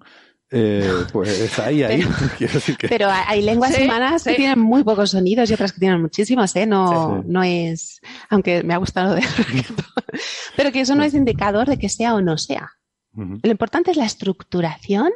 [0.51, 2.01] eh, pues es ahí, ahí.
[2.37, 2.87] Quiero decir que...
[2.87, 6.55] Pero hay lenguas Sí, humanas que tienen muy pocos sonidos y otras que tienen muchísimos,
[6.55, 6.65] ¿eh?
[6.65, 7.27] No, Sí.
[7.29, 9.21] no es, aunque me ha gustado de
[10.55, 12.71] pero que eso no es indicador de que sea o no sea.
[13.13, 15.11] Lo importante es la estructuración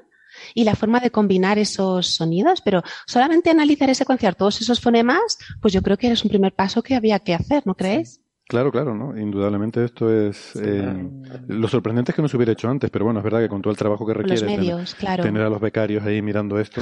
[0.55, 5.37] y la forma de combinar esos sonidos, pero solamente analizar y secuenciar todos esos fonemas,
[5.61, 8.19] pues yo creo que es un primer paso que había que hacer, ¿no creéis?
[8.51, 9.17] Claro, claro, ¿no?
[9.17, 10.57] Indudablemente esto es...
[10.57, 11.09] eh,
[11.47, 13.61] lo sorprendente es que no se hubiera hecho antes, pero bueno, es verdad que con
[13.61, 15.23] todo el trabajo que requiere los tener- medios, claro.
[15.23, 16.81] tener a los becarios ahí mirando esto.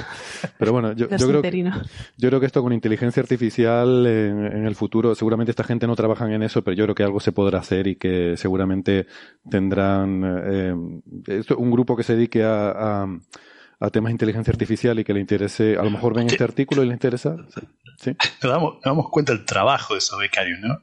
[0.57, 1.41] Pero bueno, yo, yo creo
[2.17, 5.95] yo creo que esto con inteligencia artificial en, en el futuro, seguramente esta gente no
[5.95, 9.05] trabajan en eso, pero yo creo que algo se podrá hacer y que seguramente
[9.47, 10.75] tendrán eh,
[11.27, 13.19] esto- un grupo que se dedique a, a,
[13.81, 16.83] a temas de inteligencia artificial y que le interese, a lo mejor ven este artículo
[16.83, 17.37] y les interesa.
[17.97, 18.15] Sí.
[18.43, 20.79] Nos damos, nos damos cuenta del trabajo de esos becarios, ¿no?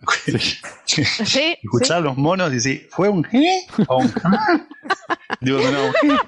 [1.25, 3.47] Sí, Escuchar los monos y decir, ¿fue un G
[3.89, 4.13] o un?
[5.41, 6.21] Digo, no, un G.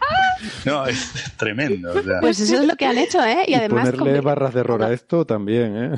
[0.65, 1.91] No, es tremendo.
[1.91, 2.21] o sea.
[2.21, 3.45] Pues eso es lo que han hecho, ¿eh?
[3.47, 5.97] Y, Y además ponerle barras de error a esto también, ¿eh?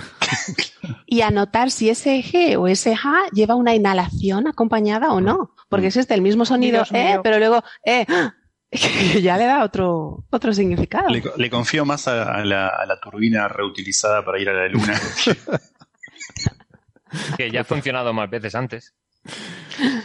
[1.06, 5.88] y anotar si ese G o ese J lleva una inhalación acompañada o no, porque
[5.88, 7.20] es este el mismo sonido, Dios eh, mío.
[7.22, 8.06] pero luego eh,
[9.22, 11.08] ya le da otro otro significado.
[11.08, 14.68] Le, le confío más a, a la, a la turbina reutilizada para ir a la
[14.68, 14.94] luna.
[17.36, 18.94] Que ya ha funcionado más veces antes.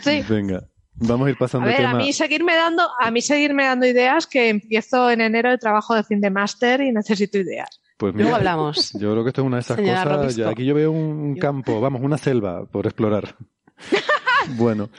[0.01, 0.23] sí.
[0.27, 0.63] Venga,
[0.95, 1.91] vamos a ir A pasando ver, tema.
[1.91, 5.93] a mí seguirme dando, a mí seguirme dando ideas que empiezo en enero el trabajo
[5.93, 7.79] de fin de máster y necesito ideas.
[7.97, 8.91] Pues Luego mira, hablamos.
[8.93, 10.35] Yo creo que esto es una de esas Señora cosas.
[10.35, 13.35] Ya aquí yo veo un campo, vamos, una selva por explorar.
[14.57, 14.89] bueno.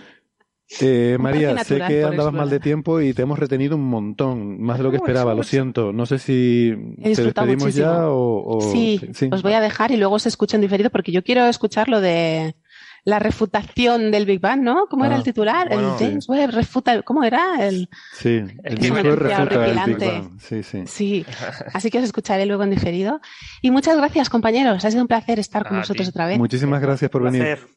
[0.80, 4.78] Eh, María, sé que andabas mal de tiempo y te hemos retenido un montón, más
[4.78, 5.92] de lo que esperaba, lo siento.
[5.92, 7.86] No sé si te despedimos muchísimo.
[7.86, 8.56] ya o...
[8.58, 11.46] o- sí, os voy a dejar y luego os escucho en diferido porque yo quiero
[11.46, 12.56] escuchar lo de
[13.04, 14.86] la refutación del Big Bang, ¿no?
[14.90, 15.68] ¿Cómo era Ah, el titular?
[15.68, 17.64] bueno, el James Webb refuta, ¿cómo era?
[17.64, 19.98] El, Sí, el Es James Webb refuta el Big.
[20.08, 20.40] Bang.
[20.40, 20.82] Sí, sí.
[20.86, 21.26] Sí,
[21.72, 23.20] así que os escucharé luego en diferido.
[23.62, 24.84] Y muchas gracias, compañeros.
[24.84, 26.02] Ha sido un placer estar con ti.
[26.08, 26.38] otra vez.
[26.38, 27.42] Muchísimas gracias por Un venir.
[27.46, 27.68] placer.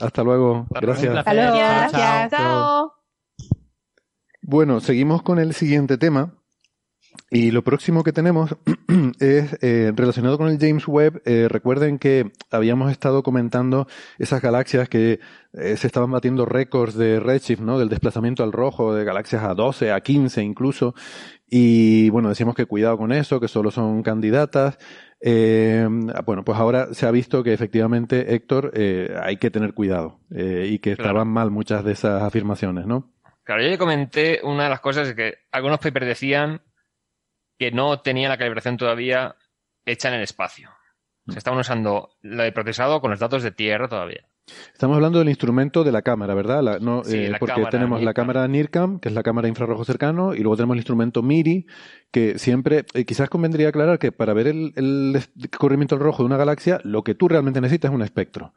[0.00, 0.66] Hasta luego.
[0.74, 1.04] Hasta Gracias.
[1.04, 1.18] luego.
[1.18, 1.56] Hasta luego.
[1.56, 1.90] Chao, chao.
[1.90, 2.30] Gracias.
[2.30, 2.92] Chao.
[4.42, 6.34] Bueno, seguimos con el siguiente tema.
[7.30, 8.56] Y lo próximo que tenemos
[9.20, 11.22] es eh, relacionado con el James Webb.
[11.24, 13.86] Eh, recuerden que habíamos estado comentando
[14.18, 15.20] esas galaxias que
[15.52, 17.78] eh, se estaban batiendo récords de redshift, ¿no?
[17.78, 20.94] Del desplazamiento al rojo, de galaxias a 12, a 15 incluso.
[21.48, 24.78] Y bueno, decíamos que cuidado con eso, que solo son candidatas.
[25.26, 25.88] Eh,
[26.26, 30.66] bueno, pues ahora se ha visto que efectivamente, Héctor, eh, hay que tener cuidado eh,
[30.68, 31.08] y que Claro.
[31.10, 33.10] estaban mal muchas de esas afirmaciones, ¿no?
[33.42, 36.60] Claro, yo ya comenté una de las cosas es que algunos papers decían
[37.58, 39.36] que no tenían la calibración todavía
[39.86, 40.68] hecha en el espacio.
[41.28, 44.28] Se estaban usando lo de procesado con los datos de tierra todavía.
[44.72, 46.62] Estamos hablando del instrumento de la cámara, ¿verdad?
[46.62, 49.48] La- no, Sí, eh, la porque cámara tenemos la cámara NIRCam, que es la cámara
[49.48, 51.66] infrarrojo cercano, y luego tenemos el instrumento MIRI,
[52.10, 55.22] que siempre, eh, quizás convendría aclarar que para ver el,
[55.58, 58.52] corrimiento del rojo de una galaxia, lo que tú realmente necesitas es un espectro.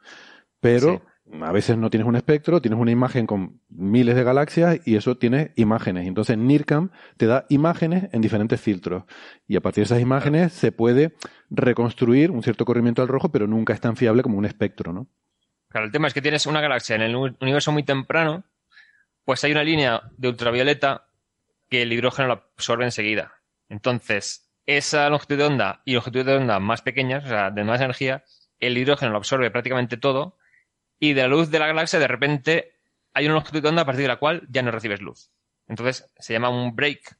[0.60, 1.02] Pero
[1.40, 5.16] a veces no tienes un espectro, tienes una imagen con miles de galaxias y eso
[5.16, 6.06] tiene imágenes.
[6.06, 9.04] Entonces NIRCam te da imágenes en diferentes filtros.
[9.46, 11.14] Y a partir de esas imágenes se puede
[11.48, 15.06] reconstruir un cierto corrimiento al rojo, pero nunca es tan fiable como un espectro, ¿no?
[15.68, 18.44] Claro, el tema es que tienes una galaxia en el uni- universo muy temprano,
[19.24, 21.06] pues hay una línea de ultravioleta
[21.68, 23.34] que el hidrógeno la absorbe enseguida.
[23.68, 27.80] Entonces, esa longitud de onda y longitud de onda más pequeñas, o sea, de más
[27.80, 28.24] energía,
[28.60, 30.38] el hidrógeno lo absorbe prácticamente todo
[30.98, 32.72] y de la luz de la galaxia de repente
[33.12, 35.30] hay una longitud de onda a partir de la cual ya no recibes luz.
[35.66, 37.16] Entonces se llama un break.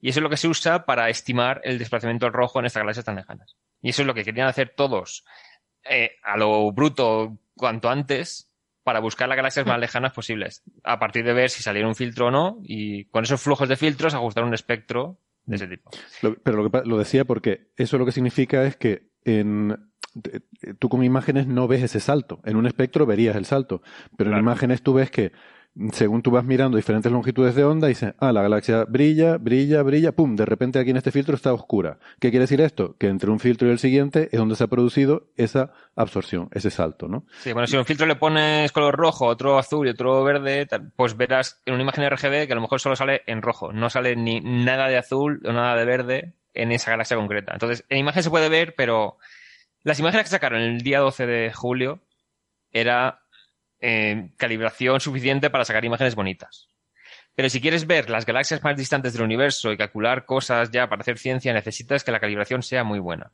[0.00, 3.04] Y eso es lo que se usa para estimar el desplazamiento rojo en estas galaxias
[3.06, 3.56] tan lejanas.
[3.82, 5.24] Y eso es lo que querían hacer todos
[5.84, 8.50] eh, a lo bruto cuanto antes
[8.82, 10.62] para buscar las galaxias más lejanas posibles.
[10.82, 13.76] A partir de ver si saliera un filtro o no y con esos flujos de
[13.76, 15.90] filtros ajustar un espectro de ese tipo.
[16.22, 19.76] Lo- pero lo, que, lo decía porque eso lo que significa es que en,
[20.78, 22.40] tú con imágenes no ves ese salto.
[22.44, 23.82] En un espectro verías el salto,
[24.16, 25.32] pero en imágenes tú ves que
[25.92, 30.12] según tú vas mirando diferentes longitudes de onda, dices, ah, la galaxia brilla, brilla, brilla,
[30.12, 31.98] pum, de repente aquí en este filtro está oscura.
[32.20, 32.96] ¿Qué quiere decir esto?
[32.96, 36.70] Que entre un filtro y el siguiente es donde se ha producido esa absorción, ese
[36.70, 37.26] salto, ¿no?
[37.40, 40.68] Sí, bueno, si a un filtro le pones color rojo, otro azul y otro verde,
[40.94, 43.90] pues verás en una imagen RGB que a lo mejor solo sale en rojo, no
[43.90, 47.52] sale ni nada de azul o nada de verde en esa galaxia concreta.
[47.52, 49.18] Entonces, en imagen se puede ver, pero
[49.82, 52.00] las imágenes que sacaron el día 12 de julio
[52.70, 53.23] era
[54.36, 56.70] calibración suficiente para sacar imágenes bonitas.
[57.34, 61.02] Pero si quieres ver las galaxias más distantes del universo y calcular cosas ya para
[61.02, 63.32] hacer ciencia, necesitas que la calibración sea muy buena.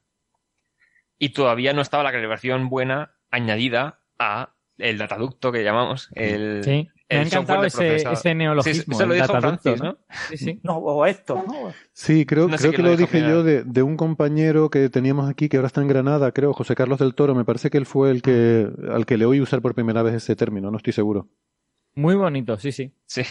[1.19, 6.91] Y todavía no estaba la calibración buena añadida a el dataducto que llamamos el.
[7.11, 8.95] Me ha encantado ese, neologismo.
[8.95, 9.85] Sí, eso lo dijo Francis, ¿no?
[9.85, 9.99] ¿no?
[10.29, 10.61] Sí, sí.
[10.63, 11.73] No, o esto, ¿no?
[11.93, 15.29] Sí, creo, No sé creo que lo dije yo de, de un compañero que teníamos
[15.29, 17.35] aquí que ahora está en Granada, creo, José Carlos del Toro.
[17.35, 20.15] Me parece que él fue el que, al que le oí usar por primera vez
[20.15, 21.29] ese término, no estoy seguro.
[21.95, 22.95] Muy bonito, sí, sí.
[23.07, 23.23] Sí.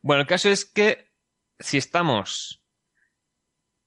[0.00, 1.10] Bueno, el caso es que
[1.58, 2.62] si estamos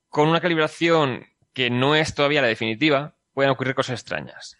[0.10, 4.58] con una calibración que no es todavía la definitiva, pueden ocurrir cosas extrañas.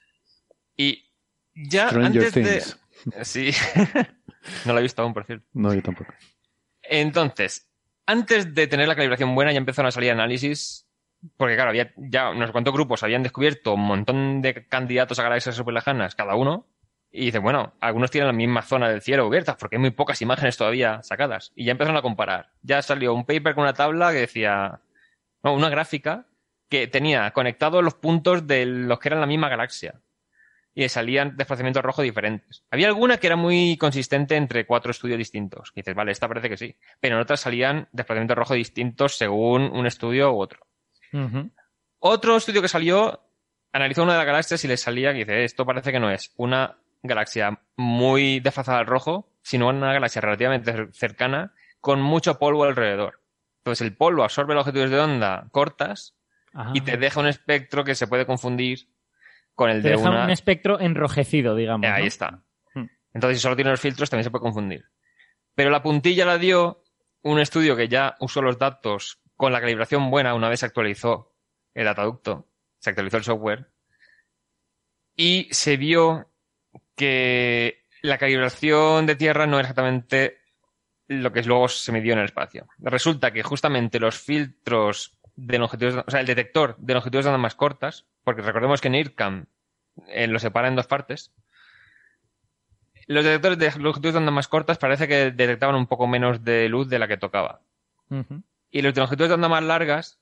[0.76, 1.12] Y
[1.54, 2.80] ya Stranger antes Things.
[3.06, 3.26] de...
[3.26, 3.52] Sí.
[4.66, 5.46] no lo he visto aún, por cierto.
[5.54, 6.14] No, yo tampoco.
[6.82, 7.70] Entonces,
[8.06, 10.88] antes de tener la calibración buena ya empezaron a salir análisis,
[11.38, 15.24] porque claro, había ya no sé cuántos grupos habían descubierto un montón de candidatos a
[15.24, 16.68] galaxias super lejanas cada uno,
[17.12, 20.22] y dice, bueno, algunos tienen la misma zona del cielo abierta, porque hay muy pocas
[20.22, 21.52] imágenes todavía sacadas.
[21.56, 22.52] Y ya empezaron a comparar.
[22.62, 24.80] Ya salió un paper con una tabla que decía,
[25.44, 26.26] no, una gráfica
[26.70, 30.00] que tenía conectados los puntos de los que eran la misma galaxia.
[30.74, 32.64] Y salían desplazamientos rojos diferentes.
[32.72, 35.72] Había alguna que era muy consistente entre cuatro estudios distintos.
[35.72, 36.76] Que dices, vale, esta parece que sí.
[37.02, 40.66] Pero en otras salían desplazamientos rojos distintos según un estudio u otro.
[42.00, 43.22] Otro estudio que salió
[43.74, 46.34] analizó una de las galaxias y le salía que dice, esto parece que no es
[46.38, 52.64] una galaxia muy desfasada al rojo, sino una galaxia relativamente cer- cercana con mucho polvo
[52.64, 53.22] alrededor.
[53.60, 56.16] Entonces el polvo absorbe longitudes de onda cortas
[56.54, 56.72] Ah.
[56.74, 58.90] y te deja un espectro que se puede confundir
[59.62, 60.24] con el Te de deja una...
[60.24, 61.88] un espectro enrojecido, digamos.
[61.88, 62.08] Eh, Ahí ¿no?
[62.08, 62.44] está.
[63.14, 64.86] Entonces, si solo tiene los filtros, también se puede confundir.
[65.54, 66.84] Pero la puntilla la dio
[67.22, 71.36] un estudio que ya usó los datos con la calibración buena una vez se actualizó
[71.76, 72.48] el dataducto,
[72.80, 73.70] se actualizó el software,
[75.16, 76.32] y se vio
[76.96, 80.40] que la calibración de tierra no era exactamente
[81.08, 82.68] lo que luego se midió en el espacio.
[82.80, 87.56] Resulta que justamente los filtros de longitudes, o sea, el detector de longitudes de más
[87.56, 89.46] cortas, porque recordemos que en IRCAM
[90.08, 91.32] eh, lo separa en dos partes.
[93.08, 96.70] Los detectores de longitudes de onda más cortas parece que detectaban un poco menos de
[96.70, 97.62] luz de la que tocaba.
[98.70, 100.20] Y los de longitudes de onda más largas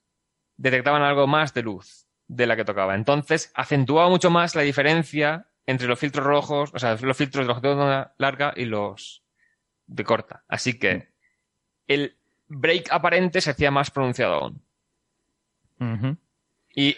[0.58, 2.96] detectaban algo más de luz de la que tocaba.
[2.96, 7.48] Entonces, acentuaba mucho más la diferencia entre los filtros rojos, o sea, los filtros de
[7.48, 9.24] longitud de onda larga y los
[9.88, 10.44] de corta.
[10.48, 11.10] Así que
[11.88, 12.16] el
[12.48, 14.62] break aparente se hacía más pronunciado aún.
[16.76, 16.98] Y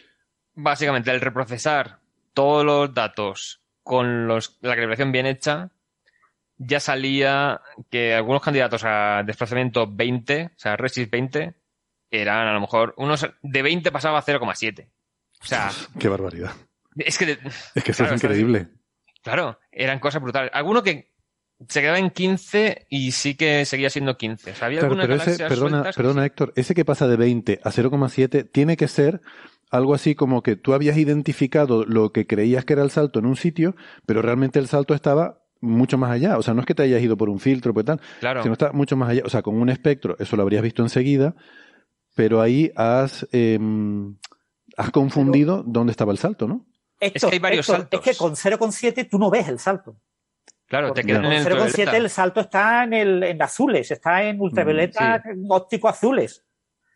[0.54, 2.00] básicamente el reprocesar
[2.34, 5.72] todos los datos con los, la calibración bien hecha,
[6.58, 11.54] ya salía que algunos candidatos a desplazamiento 20, o sea, Resist 20,
[12.12, 14.88] eran a lo mejor unos de 20 pasaba a 0,7.
[15.42, 16.52] O sea, Qué barbaridad.
[16.98, 17.40] es que...
[17.76, 18.68] Es que eso Claro, es increíble.
[19.24, 20.52] Claro, eran cosas brutales.
[20.54, 21.11] Alguno que
[21.68, 24.52] se quedaba en 15 y sí que seguía siendo 15.
[24.52, 27.60] O sea, había Claro, algunas pero ese, perdona, perdona Héctor, ese que pasa de 20
[27.64, 29.22] a 0,7 tiene que ser
[29.70, 33.26] algo así como que tú habías identificado lo que creías que era el salto en
[33.26, 33.76] un sitio,
[34.06, 36.38] pero realmente el salto estaba mucho más allá.
[36.38, 38.42] O sea, no es que te hayas ido por un filtro, pues tal, Claro.
[38.44, 39.22] sino está mucho más allá.
[39.26, 41.36] O sea, con un espectro, eso lo habrías visto enseguida,
[42.16, 44.18] pero ahí has, em,
[44.76, 46.66] has confundido dónde estaba el salto, ¿no?
[47.00, 48.00] Héctor, que hay varios Héctor, saltos.
[48.08, 49.96] Es que con 0,7 tú no ves el salto.
[50.72, 51.98] Claro, te Porque quedan con en el 0,7 ultravioleta.
[51.98, 56.44] el salto está en, el, en azules, está en ultravioleta óptico azules.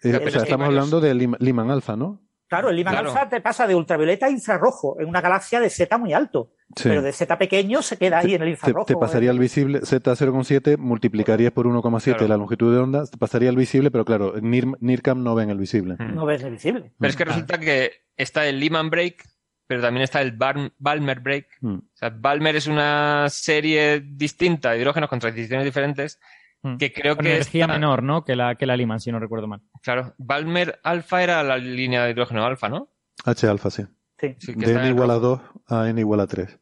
[0.02, 2.22] Eh, o sea, estamos varios- hablando de Lim- Liman Alpha, ¿no?
[2.48, 3.10] Claro, el Lyman Claro.
[3.10, 6.52] alfa te pasa de ultravioleta a infrarrojo en una galaxia de Z muy alto.
[6.76, 6.90] Sí.
[6.90, 8.86] Pero de Z pequeño se queda ahí en el infrarrojo.
[8.86, 12.28] te pasaría el visible Z0,7, multiplicarías por 1,7 Claro.
[12.30, 15.58] la longitud de onda, te pasaría el visible, pero claro, NIR, NIRCAM no ven el
[15.58, 15.96] visible.
[16.00, 16.16] Mm.
[16.16, 16.92] No ves el visible.
[17.00, 19.24] Pero es que resulta que está el Lehman Break,
[19.68, 20.32] pero también está el
[20.78, 21.48] Balmer Break.
[21.62, 21.76] Mm.
[21.76, 26.20] O sea, Balmer es una serie distinta de hidrógenos con transiciones diferentes
[26.62, 26.78] Mm.
[26.78, 28.24] que creo Con que energía está- menor, ¿no?
[28.24, 29.62] Que la, que la Liman, si no recuerdo mal.
[29.84, 32.90] Claro, Balmer alfa era la línea de hidrógeno alfa, ¿no?
[33.24, 33.84] H alfa, sí.
[34.20, 34.36] Sí.
[34.40, 35.44] Sí, que De está n en el igual a rojo.
[35.68, 36.58] 2 a n igual a 3.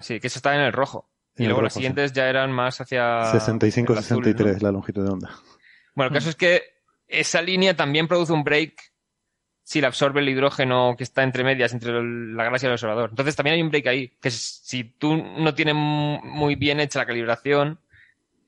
[0.00, 1.08] Sí, que eso está en el rojo.
[1.36, 1.78] En y luego las rojo, sí.
[1.80, 3.26] siguientes ya eran más hacia.
[3.30, 4.68] 65, el azul, 63, ¿no?
[4.68, 5.30] la longitud de onda.
[5.94, 6.62] Bueno, el caso es que
[7.06, 8.74] esa línea también produce un break
[9.72, 13.08] si la absorbe el hidrógeno que está entre medias, entre la galaxia y el observador.
[13.08, 16.98] Entonces también hay un break ahí, que si tú no tienes mu- muy bien hecha
[16.98, 17.80] la calibración,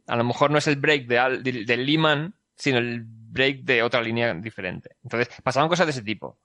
[0.07, 3.83] a lo mejor no es el break de, del, del Lyman, sino el break de
[3.83, 4.97] otra línea diferente.
[5.03, 6.39] Entonces pasaban cosas de ese tipo.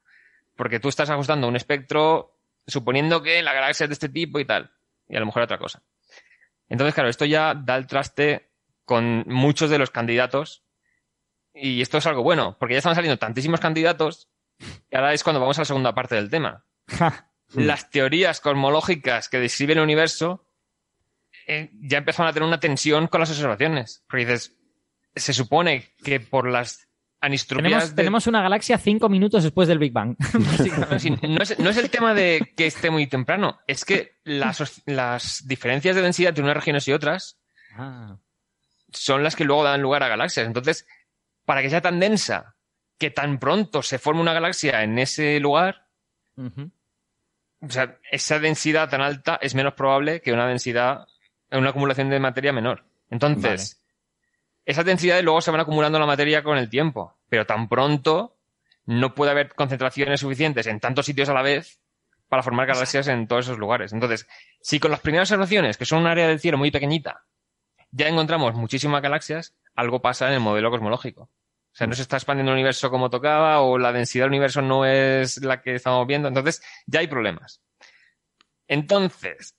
[0.56, 4.46] Porque tú estás ajustando un espectro suponiendo que la galaxia es de este tipo y
[4.46, 4.72] tal.
[5.10, 5.84] Y a lo mejor otra cosa.
[6.70, 8.50] Entonces, claro, esto ya da el traste
[8.86, 10.64] con muchos de los candidatos.
[11.54, 14.30] Y esto es algo bueno, porque ya están saliendo tantísimos candidatos
[14.90, 16.66] que ahora es cuando vamos a la segunda parte del tema.
[17.54, 20.46] Las teorías cosmológicas que describen el universo
[21.48, 24.04] eh, ya empezaron a tener una tensión con las observaciones.
[24.08, 24.56] Porque dices,
[25.16, 26.88] se supone que por las
[27.22, 30.16] anistropias Tenemos, de- tenemos una galaxia cinco minutos después del Big Bang.
[30.90, 34.14] no, sí, no es, no es el tema de que esté muy temprano, es que
[34.24, 37.38] las diferencias de densidad entre unas regiones y otras
[37.78, 38.18] Ah.
[38.92, 40.46] son las que luego dan lugar a galaxias.
[40.48, 40.86] Entonces,
[41.46, 42.56] para que sea tan densa
[43.00, 45.88] que tan pronto se forme una galaxia en ese lugar,
[46.38, 51.08] o sea, esa densidad tan alta es menos probable que una densidad,
[51.52, 52.84] una acumulación de materia menor.
[53.10, 53.82] Entonces,
[54.66, 58.38] esas densidades luego se van acumulando la materia con el tiempo, pero tan pronto
[58.86, 61.80] no puede haber concentraciones suficientes en tantos sitios a la vez
[62.28, 63.94] para formar galaxias en todos esos lugares.
[63.94, 64.28] Entonces,
[64.62, 67.24] si con las primeras observaciones, que son un área del cielo muy pequeñita,
[67.92, 71.30] ya encontramos muchísimas galaxias, algo pasa en el modelo cosmológico.
[71.80, 74.86] Sea, no se está expandiendo el universo como tocaba o la densidad del universo no
[74.86, 76.28] es la que estamos viendo.
[76.28, 77.62] Entonces, ya hay problemas.
[78.68, 79.56] Entonces,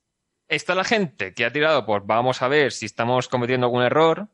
[0.47, 4.29] está la gente que ha tirado por vamos a ver si estamos cometiendo algún error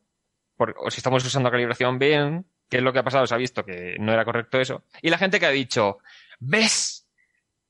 [0.56, 3.64] o si estamos usando calibración bien, qué es lo que ha pasado, se ha visto
[3.64, 4.82] que no era correcto eso.
[5.00, 5.98] Y la gente que ha dicho,
[6.40, 7.08] ¿ves?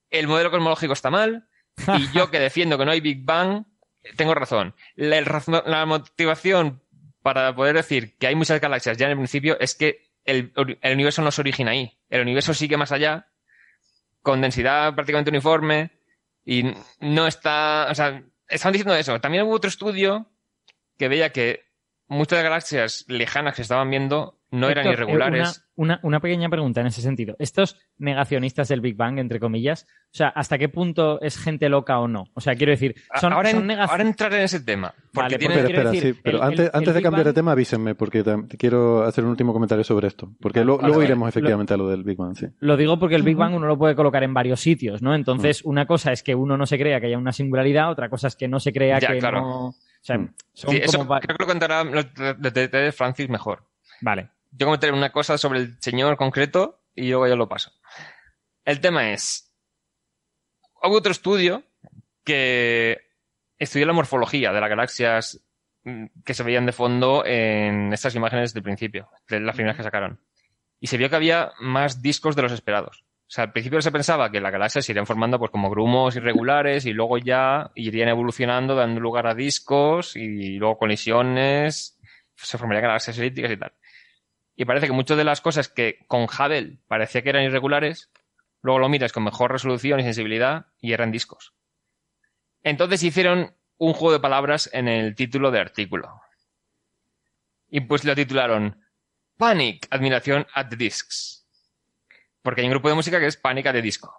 [0.08, 1.46] El modelo cosmológico está mal
[1.88, 3.66] y yo que defiendo que no hay Big Bang,
[4.16, 4.74] tengo razón.
[4.94, 5.20] La,
[5.66, 6.82] la motivación
[7.20, 11.22] para poder decir que hay muchas galaxias ya en el principio es que el, universo
[11.22, 11.98] no se origina ahí.
[12.10, 13.28] El universo sigue más allá,
[14.22, 15.92] con densidad prácticamente uniforme,
[16.44, 16.64] y
[17.00, 17.88] no está.
[17.90, 19.20] O sea, estaban diciendo eso.
[19.20, 20.30] También hubo otro estudio
[20.98, 21.64] que veía que
[22.08, 25.64] muchas galaxias lejanas que se estaban viendo no eran Héctor, eh, irregulares.
[25.76, 27.34] Una, una- una pequeña pregunta en ese sentido.
[27.38, 31.98] Estos negacionistas del Big Bang, entre comillas, o sea, ¿hasta qué punto es gente loca
[31.98, 32.24] o no?
[32.34, 34.94] O sea, quiero decir, son, ahora, son en- ahora entrar en ese tema.
[35.12, 36.94] Porque Vale, tiene- porque Espera, quiero espera, decir, sí, pero el- antes, el- antes el
[36.94, 40.32] de Big cambiar de tema, avísenme, porque tam- quiero hacer un último comentario sobre esto.
[40.40, 41.08] Porque lo- Vale, luego vale.
[41.10, 42.46] iremos efectivamente a lo del Big Bang, sí.
[42.60, 45.14] Lo digo porque el Big Bang uno lo puede colocar en varios sitios, ¿no?
[45.14, 48.28] Entonces, una cosa es que uno no se crea que haya una singularidad, otra cosa
[48.28, 49.40] es que no se crea Ya, que claro.
[49.40, 49.66] no...
[49.68, 49.74] O
[50.06, 50.16] sea,
[50.52, 51.18] son Sí, como...
[51.18, 53.64] creo que lo contará los de- de- de Francis mejor.
[54.02, 54.28] Vale.
[54.58, 57.72] Yo comentaré una cosa sobre el señor concreto y luego yo lo paso.
[58.64, 59.54] El tema es,
[60.82, 61.62] hubo otro estudio
[62.24, 62.98] que
[63.58, 65.44] estudió la morfología de las galaxias
[65.84, 69.82] mm, que se veían de fondo en estas imágenes del principio, de las primeras que
[69.82, 70.20] sacaron.
[70.80, 73.04] Y se vio que había más discos de los esperados.
[73.28, 76.16] O sea, al principio se pensaba que las galaxias se irían formando pues como grumos
[76.16, 81.98] irregulares y luego ya irían evolucionando dando lugar a discos y luego colisiones,
[82.36, 83.72] se formarían galaxias elípticas y tal.
[84.56, 88.10] Y parece que muchas de las cosas que con Hubble parecía que eran irregulares,
[88.62, 91.54] luego lo miras con mejor resolución y sensibilidad y eran discos.
[92.62, 96.22] Entonces hicieron un juego de palabras en el título del artículo.
[97.68, 98.82] Y pues lo titularon
[99.36, 101.46] Panic, admiración at the discs.
[102.40, 104.14] Porque hay un grupo de música que es Panic at the disco.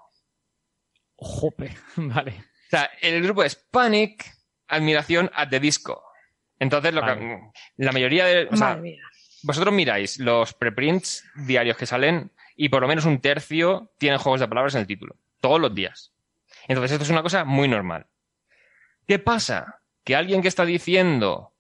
[1.16, 2.32] Jope, vale.
[2.32, 4.24] O sea, el grupo es Panic,
[4.68, 6.04] admiración at the disco.
[6.60, 7.40] Entonces, lo que,
[7.78, 8.48] la mayoría de.
[8.52, 9.04] o sea, Madre mía.
[9.44, 14.40] Vosotros miráis los preprints diarios que salen y por lo menos un tercio tienen juegos
[14.40, 15.16] de palabras en el título.
[15.42, 16.12] Todos los días.
[16.68, 18.08] Entonces, esto es una cosa muy normal.
[19.08, 19.82] ¿Qué pasa?
[20.04, 21.54] Que alguien que está diciendo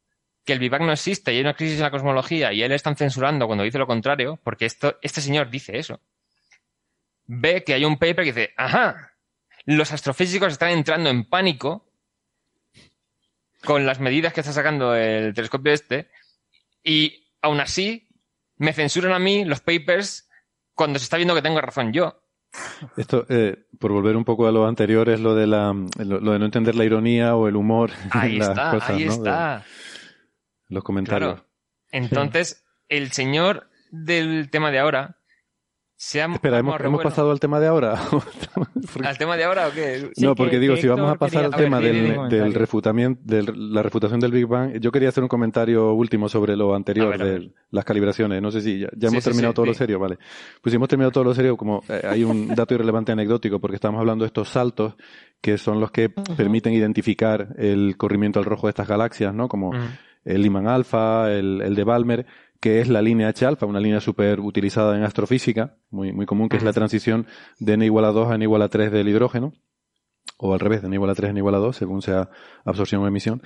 [0.44, 2.96] que el Bang no existe y hay una crisis en la cosmología y él están
[2.96, 6.00] censurando cuando dice lo contrario, porque esto, este señor dice eso,
[7.26, 9.14] ve que hay un paper que dice, ajá,
[9.66, 11.86] los astrofísicos están entrando en pánico
[13.66, 16.10] con las medidas que está sacando el telescopio este
[16.82, 18.10] y aún así
[18.58, 20.30] me censuran a mí los papers
[20.74, 22.22] cuando se está viendo que tengo razón yo.
[22.96, 26.32] Esto, eh, por volver un poco a lo anterior, es lo de, la, lo, lo
[26.32, 29.12] de no entender la ironía o el humor Ahí las está, cosas, ahí ¿no?
[29.12, 29.58] está.
[30.70, 31.34] De los comentarios.
[31.34, 31.48] Claro.
[31.92, 35.18] Entonces, el señor del tema de ahora
[36.00, 37.96] Se Espera, ¿hemos, hemos pasado al tema de ahora?
[39.04, 40.12] ¿Al tema de ahora o qué?
[40.18, 43.42] no, porque digo, si vamos a pasar al A ver, tema del, del refutamiento, de
[43.52, 47.42] la refutación del Big Bang, yo quería hacer un comentario último sobre lo anterior, ver,
[47.42, 48.44] de las calibraciones.
[48.44, 50.20] No sé si ya, ya Sí, hemos sí, terminado todo lo serio, vale.
[50.62, 53.76] Pues si hemos terminado todo lo serio, como eh, hay un dato irrelevante anecdótico, porque
[53.76, 54.94] estamos hablando de estos saltos
[55.42, 59.48] que son los que permiten identificar el corrimiento al rojo de estas galaxias, ¿no?
[59.48, 59.72] Como
[60.26, 62.26] el Lyman alfa, el, el de Balmer,
[62.60, 66.50] que es la línea H alfa, una línea súper utilizada en astrofísica, muy, muy común,
[66.50, 67.28] que es la transición
[67.60, 69.54] de n igual a 2 a n igual a 3 del hidrógeno,
[70.38, 72.30] o al revés, de n igual a 3 a n igual a 2, según sea
[72.66, 73.42] absorción o emisión.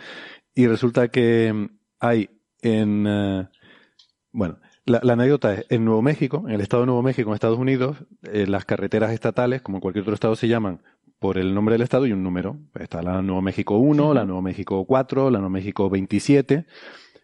[0.53, 1.65] Y resulta que mm,
[1.99, 2.29] hay
[2.61, 3.47] en, eh,
[4.31, 7.35] bueno, la, la anécdota es, en Nuevo México, en el estado de Nuevo México, en
[7.35, 10.81] Estados Unidos, eh, las carreteras estatales, como en cualquier otro estado, se llaman
[11.21, 12.57] por el nombre del estado y un número.
[12.79, 16.65] Está la Nuevo México 1, la Nuevo México 4, la Nuevo México 27,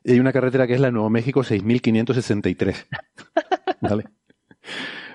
[0.07, 2.87] y hay una carretera que es la Nuevo México 6563.
[3.81, 4.05] ¿Vale?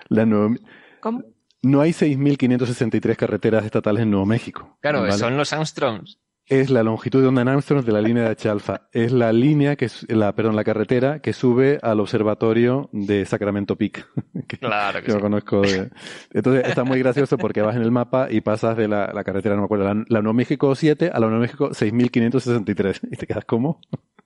[0.08, 0.54] La Nuevo-
[1.00, 1.22] ¿Cómo?
[1.62, 4.76] no hay 6.563 carreteras estatales en Nuevo México.
[4.80, 5.12] Claro, ¿vale?
[5.12, 6.18] son los Armstrongs.
[6.44, 8.88] Es la longitud de onda en Armstrong de la línea de H alfa.
[8.92, 13.76] Es la línea que, es- la, perdón, la carretera que sube al observatorio de Sacramento
[13.76, 14.06] Peak.
[14.48, 15.22] que, Claro que que lo sí.
[15.22, 15.60] conozco.
[15.62, 15.90] de-
[16.32, 19.54] Entonces está muy gracioso porque vas en el mapa y pasas de la, la carretera,
[19.54, 23.00] no me acuerdo, la, la Nuevo México 7 a la Nuevo México 6563.
[23.12, 23.80] Y te quedas como.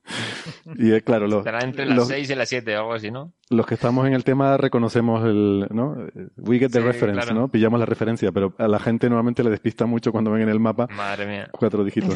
[0.77, 3.11] y es claro, los, Estará entre las los, 6 y las 7 o algo así,
[3.11, 3.33] ¿no?
[3.51, 5.97] los que estamos en el tema reconocemos el, ¿no?
[6.37, 7.35] We get the Sí, reference, claro.
[7.41, 7.49] ¿no?
[7.49, 10.61] Pillamos la referencia, pero a la gente normalmente le despista mucho cuando ven en el
[10.61, 11.49] mapa Madre mía.
[11.53, 12.15] cuatro dígitos.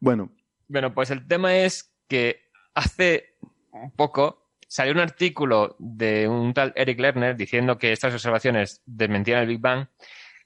[0.00, 0.30] bueno,
[0.68, 2.40] Bueno, pues el tema es que
[2.74, 3.36] hace
[3.72, 9.40] un poco salió un artículo de un tal Eric Lerner diciendo que estas observaciones desmentían
[9.40, 9.86] el Big Bang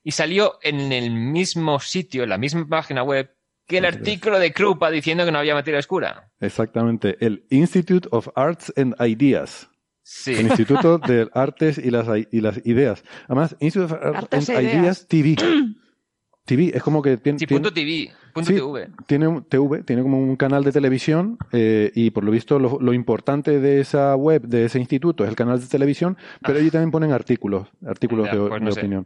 [0.02, 3.30] y salió en el mismo sitio, en la misma página web,
[3.68, 6.28] que el artículo de Krupa diciendo que no había materia oscura.
[6.40, 7.16] exactamente.
[7.24, 9.68] El Institute of Arts and Ideas.
[10.02, 10.32] Sí.
[10.34, 13.04] El Instituto de Artes y las, y las Ideas.
[13.26, 15.36] Además, Institute of Arts Artes and e Ideas TV.
[16.46, 18.88] TV, es como que tiene, Sí, tiene- punto TV, punto Sí, TV.
[19.06, 22.78] tiene un TV, tiene como un canal de televisión eh, y por lo visto lo,
[22.80, 26.70] lo importante de esa web, de ese instituto, es el canal de televisión, pero allí
[26.70, 28.32] también ponen artículos, artículos Ah.
[28.34, 29.04] Ya, de, pues no opinión.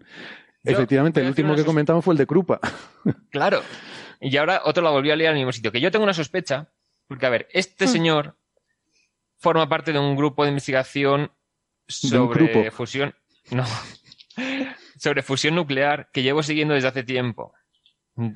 [0.65, 2.61] Yo Efectivamente, el último que comentamos fue el de Krupa.
[3.31, 3.61] Claro.
[4.25, 5.73] Y ahora otro lo volvió a leer al mismo sitio.
[5.73, 6.73] Que yo tengo una sospecha,
[7.09, 7.89] porque a ver, este Hmm.
[7.89, 8.37] señor
[9.39, 11.33] forma parte de un grupo de investigación
[11.89, 13.15] sobre fusión.
[13.51, 13.65] No.
[14.99, 17.53] sobre fusión nuclear que llevo siguiendo desde hace tiempo.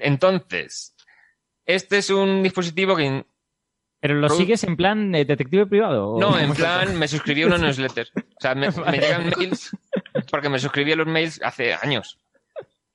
[0.01, 0.95] Entonces,
[1.65, 3.25] este es un dispositivo que.
[4.01, 6.11] ¿Pero lo sigues en plan eh, detective privado?
[6.15, 8.09] o- No, en plan, me suscribí a una newsletter.
[8.17, 9.71] O sea, me, me llegan mails
[10.31, 12.19] porque me suscribí a los mails hace años.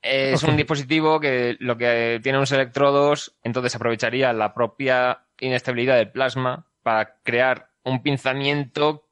[0.02, 6.10] Es un dispositivo que lo que tiene unos electrodos, entonces aprovecharía la propia inestabilidad del
[6.10, 9.08] plasma para crear un pinzamiento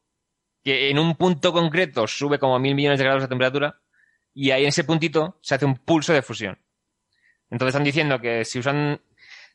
[0.65, 3.81] que en un punto concreto sube como mil millones de grados de temperatura
[4.35, 6.59] y ahí en ese puntito se hace un pulso de fusión.
[7.51, 9.01] Entonces están diciendo que si usan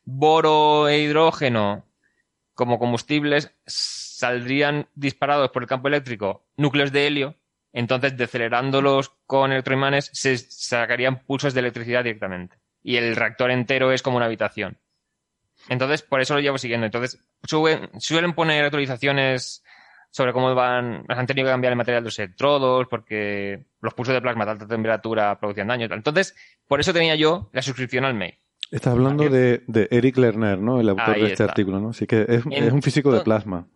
[0.04, 1.84] boro e hidrógeno
[2.54, 7.36] como combustibles, saldrían disparados por el campo eléctrico núcleos de helio,
[7.78, 12.56] entonces decelerándolos con electroimanes se sacarían pulsos de electricidad directamente.
[12.82, 14.78] Y el reactor entero es como una habitación.
[15.68, 16.86] Entonces, por eso lo llevo siguiendo.
[16.86, 19.64] Entonces, suben- suelen poner actualizaciones
[20.10, 24.14] sobre cómo van, han tenido que cambiar el material de los electrodos, porque los pulsos
[24.14, 25.86] de plasma de alta temperatura producían daño.
[25.86, 25.98] y tal.
[25.98, 26.34] Entonces,
[26.68, 28.38] por eso tenía yo la suscripción al mail.
[28.70, 30.80] Estás hablando de, de Eric Lerner, ¿no?
[30.80, 31.44] El autor Ahí de este está.
[31.52, 31.90] artículo, ¿no?
[31.90, 33.66] Así que es, En- es un físico de plasma.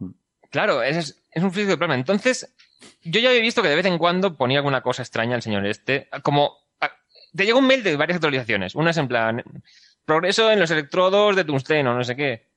[0.50, 1.94] Claro, es, es un físico de plasma.
[1.96, 2.54] Entonces,
[3.02, 5.66] yo ya había visto que de vez en cuando ponía alguna cosa extraña el señor
[5.66, 6.08] este.
[6.22, 6.58] Como.
[7.34, 8.74] Te llega un mail de varias actualizaciones.
[8.74, 9.44] Una es en plan.
[10.04, 12.48] Progreso en los electrodos de tungsteno, no sé qué.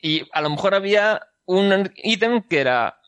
[0.00, 3.00] Y a lo mejor había un ítem que era.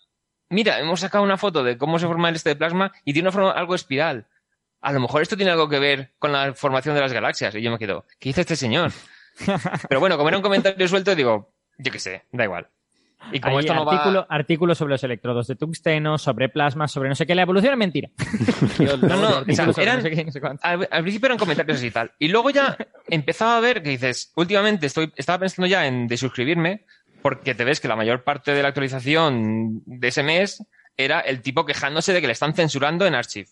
[0.49, 3.29] Mira, hemos sacado una foto de cómo se forma el este de plasma y tiene
[3.29, 4.27] una forma algo espiral.
[4.81, 7.55] A lo mejor esto tiene algo que ver con la formación de las galaxias.
[7.55, 8.93] Y yo me quedo, ¿qué dice este señor?
[9.89, 12.69] Pero bueno, como era un comentario suelto, digo, yo qué sé, da igual.
[13.33, 13.93] Y como Hay esto no va.
[13.95, 17.35] artículo, artículos sobre los electrodos de tungsteno, sobre plasma, sobre no sé qué.
[17.35, 18.11] La evolución es mentira.
[18.79, 21.79] No, no, o sea, eran- no sé qué, no sé al, al principio eran comentarios
[21.79, 22.13] así y tal.
[22.19, 22.77] Y luego ya
[23.09, 26.85] empezaba a ver que dices, últimamente estoy, estaba pensando ya en desuscribirme,
[27.23, 30.63] porque te ves que la mayor parte de la actualización de ese mes
[30.97, 33.49] era el tipo quejándose de que le están censurando en Archive.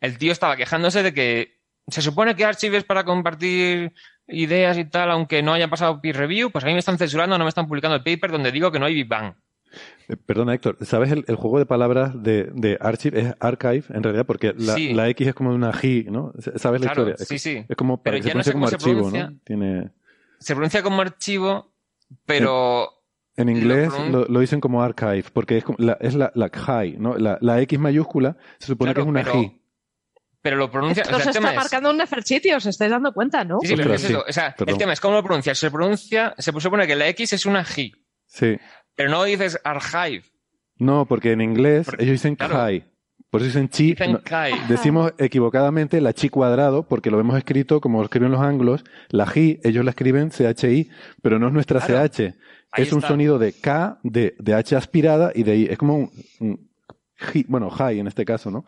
[0.00, 3.92] El tío estaba quejándose de que se supone que Archive es para compartir
[4.28, 7.36] ideas y tal, aunque no hayan pasado peer review, pues a mí me están censurando,
[7.38, 9.34] no me están publicando el paper donde digo que no hay Big Bang.
[10.08, 13.20] Eh, Perdona, Héctor, ¿sabes el, el juego de palabras de, de Archive?
[13.20, 14.94] Es Archive, en realidad, porque la, Sí.
[14.94, 16.32] la X es como una G, ¿no?
[16.38, 17.16] ¿Sabes la Claro, historia?
[17.18, 17.64] sí, es, sí.
[17.68, 19.30] es como, Pero ya no sé pronuncia cómo se como archivo, pronuncia.
[19.30, 19.38] ¿no?
[19.44, 19.90] Tiene...
[20.38, 21.72] se pronuncia como archivo,
[22.26, 22.88] pero
[23.36, 26.50] En inglés pronun- lo, lo dicen como archive, porque es, como- la, es la, la
[26.98, 27.16] ¿no?
[27.18, 29.60] La, la X mayúscula se supone Claro, que es una pero- G.
[30.44, 31.02] Pero lo pronuncia.
[31.04, 33.44] Esto o sea, se el tema está es- marcando un Neferchiti, os estáis dando cuenta,
[33.44, 33.60] ¿no?
[33.62, 34.24] Sí, sí, pero es sí, eso.
[34.28, 34.74] O sea, perdón.
[34.74, 35.54] el tema es cómo lo pronuncia.
[35.54, 37.92] Se pronuncia, se supone que la X es una G,
[38.26, 38.58] Sí.
[38.94, 40.22] pero no dices archive.
[40.76, 42.84] No, porque en inglés Porque- ellos dicen claro.
[43.30, 43.92] Por eso dicen chi.
[43.94, 44.52] Dicen no- Kai.
[44.68, 48.84] decimos equivocadamente la chi cuadrado, porque lo hemos escrito como lo escriben los anglos.
[49.08, 50.90] La G, ellos la escriben CHI,
[51.22, 52.06] pero no es nuestra Claro.
[52.08, 52.34] CH.
[52.70, 53.08] Ahí es un está.
[53.08, 55.64] sonido de K, de, de H aspirada y de I.
[55.70, 56.70] Es como un, un
[57.18, 58.66] G, bueno, high en este caso, ¿no?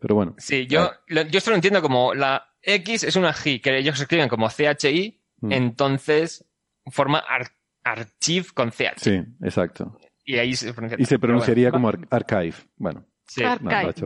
[0.00, 0.34] Pero bueno.
[0.38, 4.00] Sí, yo, lo- yo esto lo entiendo como la X es una G, que ellos
[4.00, 5.52] escriben como CHI, Mm.
[5.52, 6.44] entonces
[6.90, 7.52] forma ar-
[7.84, 8.98] archive con CH.
[8.98, 9.98] Sí, exacto.
[10.24, 10.96] Y ahí se pronuncia.
[11.00, 12.54] Y se pronunciaría bueno, como ar- archive.
[12.76, 13.06] Bueno.
[13.30, 13.42] Sí.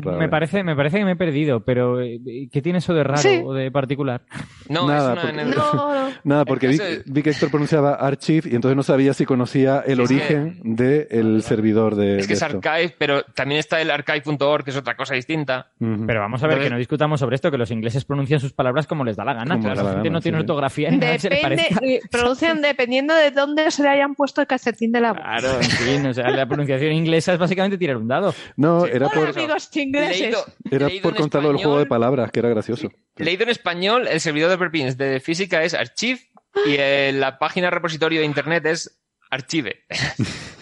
[0.04, 2.20] Me de- parece, me parece que me he perdido, pero eh,
[2.52, 3.40] ¿qué tiene eso de raro Sí.
[3.44, 4.22] o de particular?
[4.68, 5.56] No, Nada, es una porque-.
[5.56, 6.14] No, no.
[6.24, 10.00] Nada, porque vi, vi que Héctor pronunciaba archive y entonces no sabía si conocía el
[10.00, 12.60] Es que- origen del servidor de, Es que de es esto.
[12.68, 15.68] archive, pero también está el archive.org, que es otra cosa distinta.
[15.78, 18.52] Pero vamos a ver, Entonces- que no discutamos sobre esto, que los ingleses pronuncian sus
[18.52, 19.58] palabras como les da la gana.
[19.58, 22.60] Claro, la la gente gana, no tiene sí, ortografía ni nada se Depende, eh, pronuncian
[22.62, 25.22] dependiendo de dónde se le hayan puesto el calcetín de la boca.
[25.22, 28.34] Claro, en fin, o sea, la pronunciación inglesa es básicamente tirar un dado.
[28.56, 28.90] No, Sí.
[28.92, 30.20] era por, amigos ingleses.
[30.20, 32.90] Leído- era leído por contarlo del juego de palabras, que era gracioso.
[33.16, 36.20] Leído en español, el servidor de prepins de física es archive
[36.66, 39.84] y eh, la página repositorio de internet es archive.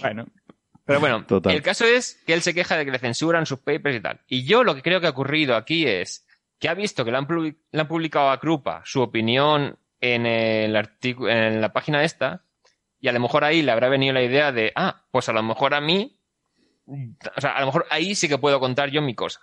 [0.00, 0.26] Bueno,
[0.84, 1.52] Pero bueno, Total.
[1.54, 4.20] el caso es que él se queja de que le censuran sus papers y tal.
[4.28, 6.24] Y yo lo que creo que ha ocurrido aquí es
[6.60, 10.26] que ha visto que le han, publi- le han publicado a Krupa su opinión en,
[10.26, 12.44] el artículo, en la página esta
[13.00, 15.42] y a lo mejor ahí le habrá venido la idea de, ah, pues a lo
[15.42, 16.15] mejor a mí,
[16.86, 19.40] o sea, a lo mejor ahí sí que puedo contar yo mi cosa.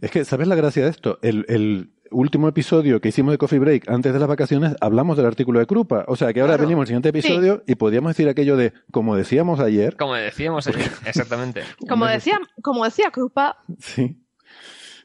[0.00, 1.18] Es que, ¿sabes la gracia de esto?
[1.22, 5.24] El, el último episodio que hicimos de Coffee Break antes de las vacaciones hablamos del
[5.26, 6.04] artículo de Krupa.
[6.08, 6.64] O sea que ahora Claro.
[6.68, 10.90] venimos al siguiente episodio y podíamos decir aquello de, como decíamos ayer, Como decíamos ayer,
[11.06, 11.62] exactamente.
[11.88, 14.18] como decía, como decía Krupa, sí.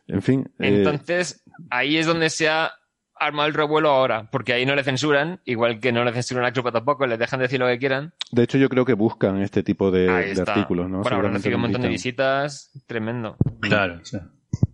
[0.07, 0.49] En fin.
[0.59, 2.71] eh, Entonces, ahí es donde se ha
[3.19, 6.51] armado el revuelo ahora, porque ahí no le censuran, igual que no le censuran a
[6.51, 8.13] Krupa tampoco, les dejan decir lo que quieran.
[8.31, 10.09] de hecho, yo creo que buscan este tipo de,
[10.45, 10.97] artículos, ¿no?
[10.97, 13.37] Bueno, Seguramente recibido un montón de visitas, tremendo.
[13.61, 13.99] Claro.
[14.03, 14.17] sí.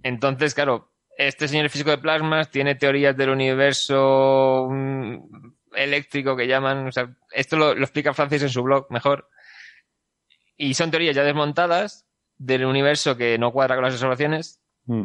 [0.03, 5.17] Entonces, claro, este señor físico de plasmas tiene teorías del universo mm,
[5.75, 9.29] eléctrico que llaman, o sea, esto lo, lo explica Francis en su blog mejor.
[10.55, 12.07] Y son teorías ya desmontadas
[12.37, 14.61] del universo que no cuadra con las observaciones.
[14.85, 15.03] Mm.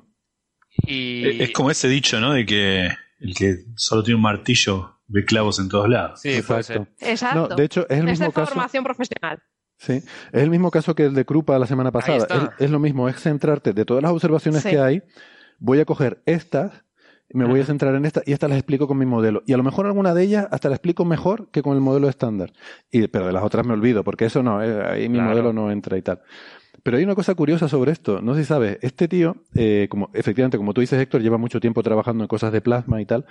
[0.86, 2.32] Y Es como ese dicho, ¿no?
[2.32, 2.88] De que
[3.20, 6.20] el que solo tiene un martillo ve clavos en todos lados.
[6.20, 6.76] sí, puede ser.
[6.78, 7.06] Exacto.
[7.06, 7.48] exacto.
[7.50, 8.52] No, de hecho, es el es de mismo caso.
[8.52, 9.42] formación profesional.
[9.78, 12.26] Sí, es el mismo caso que el de Krupa la semana pasada.
[12.58, 14.70] Es, es lo mismo, es centrarte de todas las observaciones Sí.
[14.70, 15.02] que hay.
[15.60, 16.84] Voy a coger estas,
[17.30, 19.42] me voy a centrar en esta y estas las explico con mi modelo.
[19.46, 22.08] Y a lo mejor alguna de ellas hasta la explico mejor que con el modelo
[22.08, 22.52] estándar.
[22.90, 25.30] Y, pero de las otras me olvido, porque eso no, eh, ahí mi Claro.
[25.30, 26.22] modelo no entra y tal.
[26.82, 28.20] Pero hay una cosa curiosa sobre esto.
[28.22, 31.60] No sé si sabes, este tío, eh, como efectivamente, como tú dices, Héctor, lleva mucho
[31.60, 33.26] tiempo trabajando en cosas de plasma y tal.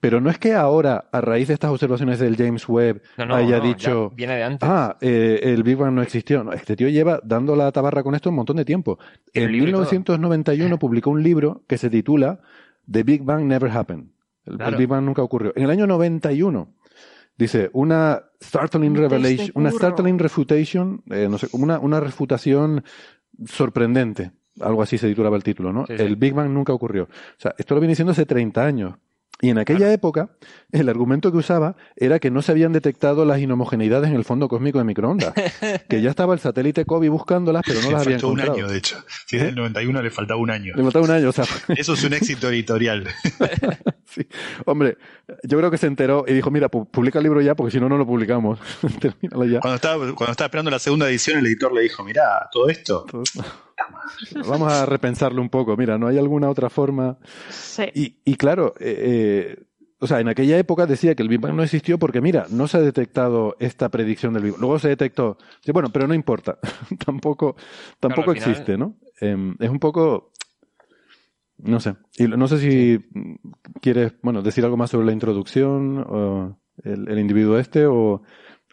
[0.00, 3.34] Pero no es que ahora, a raíz de estas observaciones del James Webb, No, no,
[3.36, 4.10] haya no, dicho.
[4.16, 4.68] viene de antes.
[4.68, 6.42] Ah, eh, el Big Bang no existió.
[6.42, 8.98] No, este tío lleva dando la tabarra con esto un montón de tiempo.
[9.34, 9.80] En un libro y todo.
[9.82, 12.40] 1991 publicó un libro que se titula
[12.90, 14.08] The Big Bang Never Happened.
[14.46, 14.76] El.
[14.76, 15.52] Big Bang nunca ocurrió.
[15.56, 16.68] En el año 91
[17.36, 22.84] dice una startling revelation, una startling refutation, eh, no sé, una, una refutación
[23.46, 24.32] sorprendente.
[24.60, 25.86] Algo así se titulaba el título, ¿no?
[25.86, 26.02] Sí, sí.
[26.02, 27.04] El Big Bang nunca ocurrió.
[27.04, 28.94] O sea, esto lo viene diciendo hace 30 años.
[29.42, 30.30] Y en aquella época,
[30.72, 34.48] el argumento que usaba era que no se habían detectado las inhomogeneidades en el fondo
[34.48, 35.34] cósmico de microondas.
[35.88, 38.58] que ya estaba el satélite Kobe buscándolas, pero no le las había faltó un encontrado.
[38.66, 38.96] año, de hecho.
[39.26, 40.72] Si es del 91 le faltaba un año.
[40.74, 41.44] Le faltaba un año, o sea,
[41.76, 43.06] Eso es un éxito editorial.
[44.06, 44.26] sí.
[44.64, 44.96] Hombre,
[45.42, 47.78] yo creo que se enteró y dijo, mira, pu- publica el libro ya, porque si
[47.80, 48.58] no, no lo publicamos.
[49.00, 49.60] Termínalo ya.
[49.60, 53.04] Cuando estaba, cuando estaba esperando la segunda edición, el editor le dijo, mirá, todo esto.
[54.48, 55.76] Vamos a repensarlo un poco.
[55.76, 57.18] Mira, ¿no hay alguna otra forma?
[57.50, 57.84] Sí.
[57.94, 59.64] Y, y claro, eh, eh,
[59.98, 62.68] o sea, en aquella época decía que el Big Bang no existió porque, mira, no
[62.68, 64.60] se ha detectado esta predicción del Big Bang.
[64.60, 65.38] Luego se detectó.
[65.60, 66.58] Sí, bueno, pero no importa.
[67.04, 67.56] tampoco
[68.00, 68.96] tampoco final- existe, ¿no?
[69.20, 70.32] Em, es un poco.
[71.58, 71.94] No sé.
[72.18, 72.98] Y no sé si
[73.80, 78.22] quieres, bueno, decir algo más sobre la introducción, o el, el individuo este, o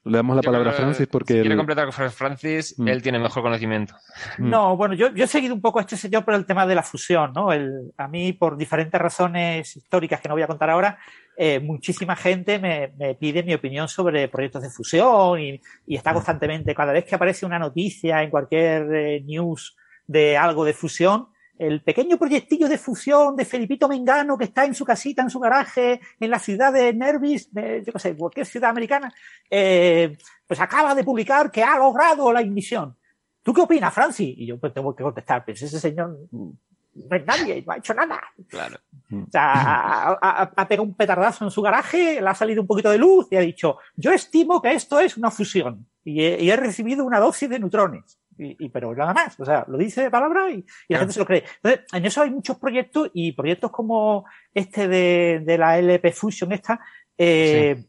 [0.05, 1.33] le damos la Yo palabra a Francis porque.
[1.33, 2.87] Si quiere completar con Francis, Mm.
[2.87, 3.95] él tiene mejor conocimiento.
[4.37, 4.49] Mm.
[4.49, 6.75] No, bueno, yo, yo he seguido un poco a este señor por el tema de
[6.75, 7.51] la fusión, ¿no?
[7.53, 10.97] El, a mí, por diferentes razones históricas que no voy a contar ahora,
[11.37, 16.13] eh, muchísima gente me, me pide mi opinión sobre proyectos de fusión y, y está
[16.13, 19.75] constantemente, cada vez que aparece una noticia en cualquier eh, news
[20.05, 24.73] de algo de fusión, el pequeño proyectillo de fusión de Felipito Mengano que está en
[24.75, 28.45] su casita, en su garaje, en la ciudad de Nervis, de, yo qué sé, cualquier
[28.45, 29.13] ciudad americana,
[29.49, 30.17] eh,
[30.47, 32.95] pues acaba de publicar que ha logrado la ignición.
[33.43, 34.33] ¿Tú qué opinas, Francis?
[34.37, 37.93] Y yo pues tengo que contestar, pues ese señor no es nadie, no ha hecho
[37.93, 38.21] nada.
[38.47, 38.77] Claro.
[39.11, 42.67] O sea, ha, ha- ha pegado un petardazo en su garaje, le ha salido un
[42.67, 46.41] poquito de luz y ha dicho, yo estimo que esto es una fusión y he,
[46.43, 48.17] y he recibido una dosis de neutrones.
[48.37, 51.13] Y, y- pero nada más, o sea, lo dice de palabra y, y la gente
[51.13, 51.43] se lo cree.
[51.61, 56.51] Entonces, en eso hay muchos proyectos y proyectos como este de, de la LP Fusion
[56.51, 56.79] esta,
[57.17, 57.83] eh,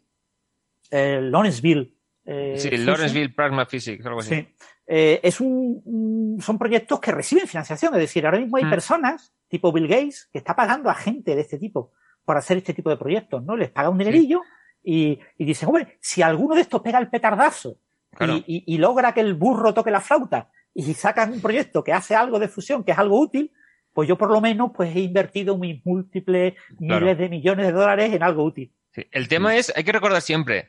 [0.91, 1.95] eh, Lawrenceville.
[2.25, 2.87] eh, Sí, Fusion.
[2.87, 4.35] Lawrenceville Plasma Physics, algo así.
[4.35, 4.49] Sí.
[4.87, 7.95] Eh, es un, un- son proyectos que reciben financiación.
[7.95, 8.71] Es decir, ahora mismo hay Mm.
[8.71, 11.93] personas, tipo Bill Gates, que está pagando a gente de este tipo
[12.25, 13.57] por hacer este tipo de proyectos, ¿no?
[13.57, 14.43] Les paga un dinerillo
[14.83, 17.79] y, y dicen, hombre, si alguno de estos pega el petardazo
[18.15, 18.37] Claro.
[18.37, 21.93] y, y- y logra que el burro toque la flauta y sacan un proyecto que
[21.93, 23.53] hace algo de fusión, que es algo útil,
[23.93, 27.01] pues yo por lo menos pues he invertido mis múltiples Claro.
[27.07, 28.73] miles de millones de dólares en algo útil.
[28.93, 30.69] Sí, El tema es, hay que recordar siempre,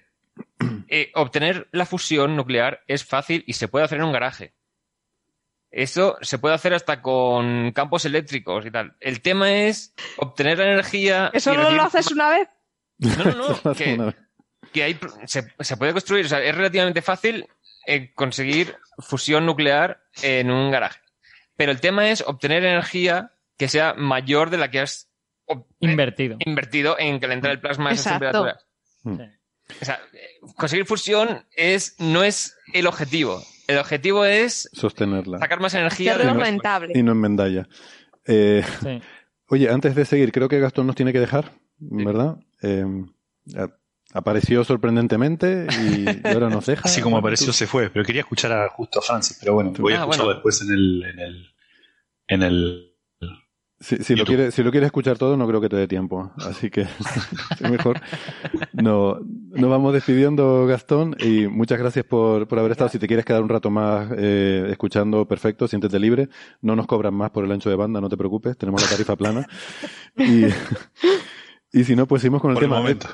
[0.89, 4.53] eh, obtener la fusión nuclear es fácil y se puede hacer en un garaje.
[5.71, 8.95] Eso se puede hacer hasta con campos eléctricos y tal.
[9.01, 11.29] El tema es obtener la energía.
[11.33, 12.47] ¿Eso no recibir- lo haces una vez?
[12.99, 13.45] No, no, no.
[13.71, 14.15] Hace que, una vez.
[14.75, 17.47] Que hay, se, se puede construir, o sea, es relativamente fácil
[17.87, 20.99] eh, conseguir fusión nuclear en un garaje.
[21.55, 25.09] Pero el tema es obtener energía que sea mayor de la que has
[25.79, 26.37] Invertido.
[26.45, 28.65] invertido en calentar el plasma a esas temperaturas.
[29.03, 29.19] Mm.
[29.81, 33.41] O sea, eh, conseguir fusión es, no es el objetivo.
[33.67, 35.39] El objetivo es Sostenerla.
[35.39, 36.93] sacar más energía de rentable.
[36.95, 37.67] Y no en Mendalla.
[38.27, 39.01] Eh, Sí.
[39.47, 42.37] oye, antes de seguir, creo que Gastón nos tiene que dejar, ¿verdad?
[42.63, 42.85] Eh,
[44.13, 46.83] apareció sorprendentemente y, y ahora nos deja.
[46.85, 49.93] Así como apareció se fue, pero quería escuchar a justo a Francis, pero bueno, voy
[49.93, 50.33] a Ah, escucharlo bueno.
[50.35, 51.45] después en el, en el,
[52.27, 52.91] en el
[53.77, 56.31] Si, si lo quiere, si lo quieres escuchar todo, no creo que te dé tiempo.
[56.37, 56.81] Así que
[57.59, 57.99] es mejor.
[58.71, 59.19] No,
[59.51, 62.89] nos vamos despidiendo, Gastón, y muchas gracias por, por haber estado.
[62.89, 66.29] Si te quieres quedar un rato más eh, escuchando, perfecto, siéntete libre.
[66.61, 69.15] No nos cobran más por el ancho de banda, no te preocupes, tenemos la tarifa
[69.17, 69.45] plana.
[70.17, 70.45] Y,
[71.79, 72.79] y si no, pues seguimos con el por el tema.
[72.81, 73.07] momento.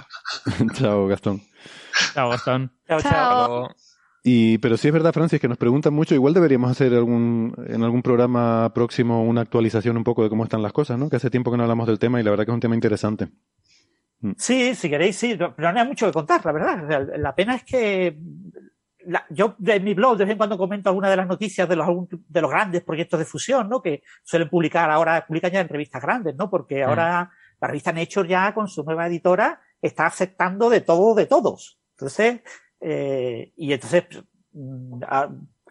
[0.75, 1.41] Chao, Gastón.
[2.13, 2.71] Chao, Gastón.
[2.87, 3.69] Chao, chao.
[4.23, 6.13] Y, pero sí es verdad, Francis, que nos preguntan mucho.
[6.13, 10.61] Igual deberíamos hacer algún, en algún programa próximo una actualización un poco de cómo están
[10.61, 11.09] las cosas, ¿no?
[11.09, 12.75] Que hace tiempo que no hablamos del tema y la verdad que es un tema
[12.75, 13.29] interesante.
[14.37, 17.07] Sí, si queréis, sí, pero no hay mucho que contar, la verdad.
[17.17, 18.19] La pena es que
[19.07, 21.75] la- yo en mi blog de vez en cuando comento algunas de las noticias de
[21.75, 23.81] los, de los grandes proyectos de fusión, ¿no?
[23.81, 26.51] Que suelen publicar ahora, publican ya en revistas grandes, ¿no?
[26.51, 27.31] Porque ahora
[27.61, 31.79] la revista Nature ya con su nueva editora está aceptando de todo, de todos.
[31.91, 32.41] Entonces,
[32.79, 34.05] eh, y entonces,
[34.51, 35.01] mm,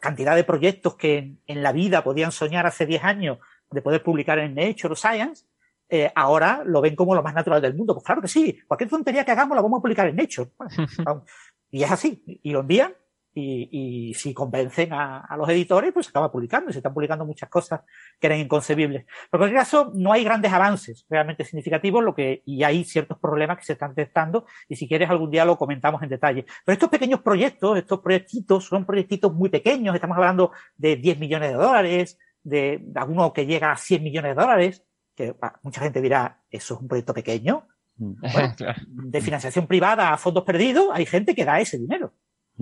[0.00, 3.38] cantidad de proyectos que en, en la vida podían soñar hace 10 años
[3.70, 5.44] de poder publicar en Nature o Science,
[5.88, 7.94] eh, ahora lo ven como lo más natural del mundo.
[7.94, 10.50] Pues claro que sí, cualquier tontería que hagamos la vamos a publicar en Nature.
[11.72, 12.92] Y es así, y lo envían,
[13.34, 16.92] y, y si convencen a, a los editores, pues se acaba publicando, y se están
[16.94, 17.80] publicando muchas cosas
[18.18, 19.04] que eran inconcebibles.
[19.04, 23.18] Pero en cualquier caso, no hay grandes avances realmente significativos, lo que, y hay ciertos
[23.18, 26.44] problemas que se están detectando, y si quieres algún día lo comentamos en detalle.
[26.64, 31.50] Pero estos pequeños proyectos, estos proyectitos, son proyectitos muy pequeños, estamos hablando de 10 millones
[31.50, 34.84] de dólares, de, de alguno que llega a 100 millones de dólares,
[35.14, 37.66] que ah, mucha gente dirá, eso es un proyecto pequeño.
[38.00, 38.80] Bueno, Claro.
[38.88, 42.14] de financiación privada a fondos perdidos, hay gente que da ese dinero.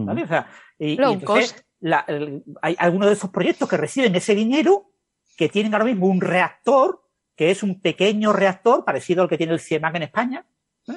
[0.07, 0.23] ¿Vale?
[0.25, 1.59] O sea, y, entonces, cost.
[1.81, 4.91] la- el- hay algunos de esos proyectos que reciben ese dinero
[5.37, 7.05] que tienen ahora mismo un reactor,
[7.37, 10.47] que es un pequeño reactor parecido al que tiene el CIEMAC en España,
[10.89, 10.97] ¿eh?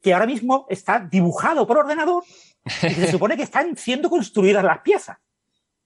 [0.00, 2.22] que ahora mismo está dibujado por ordenador
[2.64, 5.18] y se supone que están siendo construidas las piezas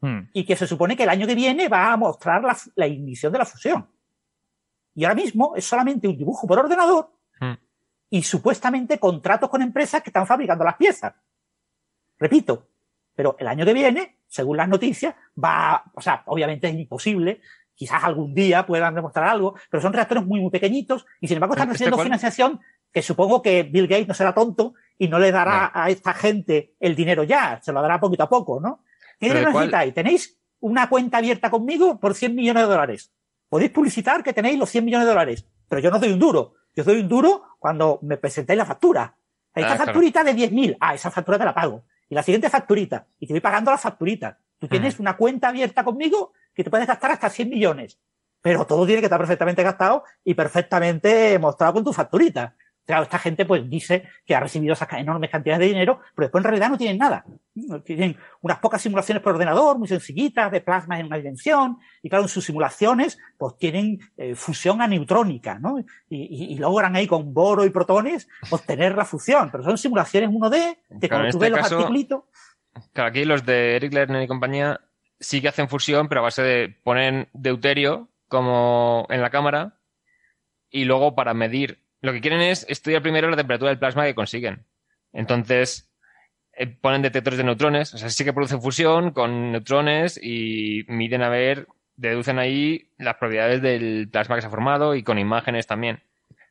[0.01, 0.29] Hmm.
[0.35, 3.33] y que se supone que el año que viene va a mostrar la, la ignición
[3.33, 3.89] de la fusión.
[4.95, 7.11] Y ahora mismo es solamente un dibujo por ordenador
[7.41, 7.55] Hmm.
[8.11, 11.15] y supuestamente contratos con empresas que están fabricando las piezas.
[12.19, 12.69] Repito,
[13.15, 17.41] pero el año que viene, según las noticias, va, o sea, obviamente es imposible,
[17.75, 21.55] quizás algún día puedan demostrar algo, pero son reactores muy, muy pequeñitos y sin embargo
[21.55, 22.07] están ¿Este recibiendo cuál?
[22.07, 22.61] financiación
[22.93, 26.75] que supongo que Bill Gates no será tonto y no le dará a esta gente
[26.79, 28.85] el dinero ya, se lo dará poquito a poco, ¿no?
[29.19, 29.93] ¿Qué necesitáis?
[29.95, 33.13] ¿Tenéis una cuenta abierta conmigo por 100 millones de dólares?
[33.49, 36.55] Podéis publicitar que tenéis los 100 millones de dólares, pero yo no doy un duro.
[36.77, 39.17] Yo doy un duro cuando me presentáis la factura.
[39.55, 39.85] Esta Ah, claro.
[39.87, 41.85] facturita de 10.000, ah, esa factura te la pago.
[42.09, 44.39] Y la siguiente facturita, y te voy pagando la facturita.
[44.59, 47.99] Tú tienes una cuenta abierta conmigo que te puedes gastar hasta 100 millones.
[48.41, 52.55] Pero todo tiene que estar perfectamente gastado y perfectamente mostrado con tu facturita.
[52.87, 56.41] Claro, esta gente pues dice que ha recibido esas enormes cantidades de dinero, pero después
[56.43, 57.25] en realidad no tienen nada.
[57.85, 62.25] Tienen unas pocas simulaciones por ordenador, muy sencillitas, de plasmas en una dimensión, y claro,
[62.25, 65.79] en sus simulaciones pues tienen eh, fusión aneutrónica, ¿no?
[65.79, 70.29] Y, y- y logran ahí con boro y protones obtener la fusión, pero son simulaciones
[70.31, 72.25] 1D, que Claro, cuando tú este ves los caso- articulitos,
[72.93, 74.81] Claro, aquí los de Eric Lerner y compañía
[75.21, 79.79] sí que hacen fusión, pero a base de poner deuterio como en la cámara
[80.71, 81.84] y luego para medir.
[82.05, 84.67] Lo que quieren es estudiar primero la temperatura del plasma que consiguen.
[85.15, 85.91] Entonces,
[86.53, 91.23] eh, ponen detectores de neutrones, o sea, sí que producen fusión con neutrones y miden
[91.23, 91.67] a ver,
[91.97, 96.03] deducen ahí las propiedades del plasma que se ha formado y con imágenes también.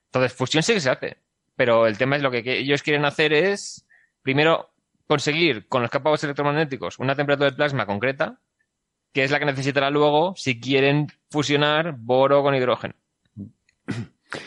[0.05, 1.17] Entonces, fusión sí que se hace,
[1.55, 3.85] pero el tema es lo que ellos quieren hacer es,
[4.23, 4.71] primero,
[5.05, 8.39] conseguir con los campos electromagnéticos una temperatura del plasma concreta,
[9.13, 12.95] que es la que necesitará luego si quieren fusionar boro con hidrógeno.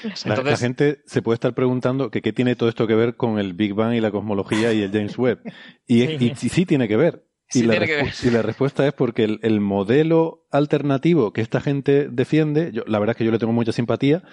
[0.03, 3.17] La, Entonces- la gente se puede estar preguntando que qué tiene todo esto que ver
[3.17, 5.41] con el Big Bang y la cosmología y el James Webb.
[5.87, 7.25] Y, es- y- y sí tiene que ver.
[7.55, 11.33] Y, Sí la tiene que respu- y la respuesta es porque el, el modelo alternativo
[11.33, 14.25] que esta gente defiende, yo, la verdad es que yo le tengo mucha simpatía,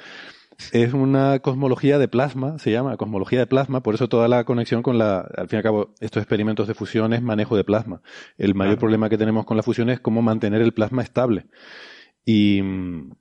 [0.72, 4.82] es una cosmología de plasma, se llama cosmología de plasma, por eso toda la conexión
[4.82, 8.02] con la, al fin y al cabo, estos experimentos de fusión es manejo de plasma.
[8.38, 11.46] El mayor problema que tenemos con la fusión es cómo mantener el plasma estable.
[12.26, 13.12] Y mm,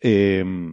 [0.00, 0.72] em,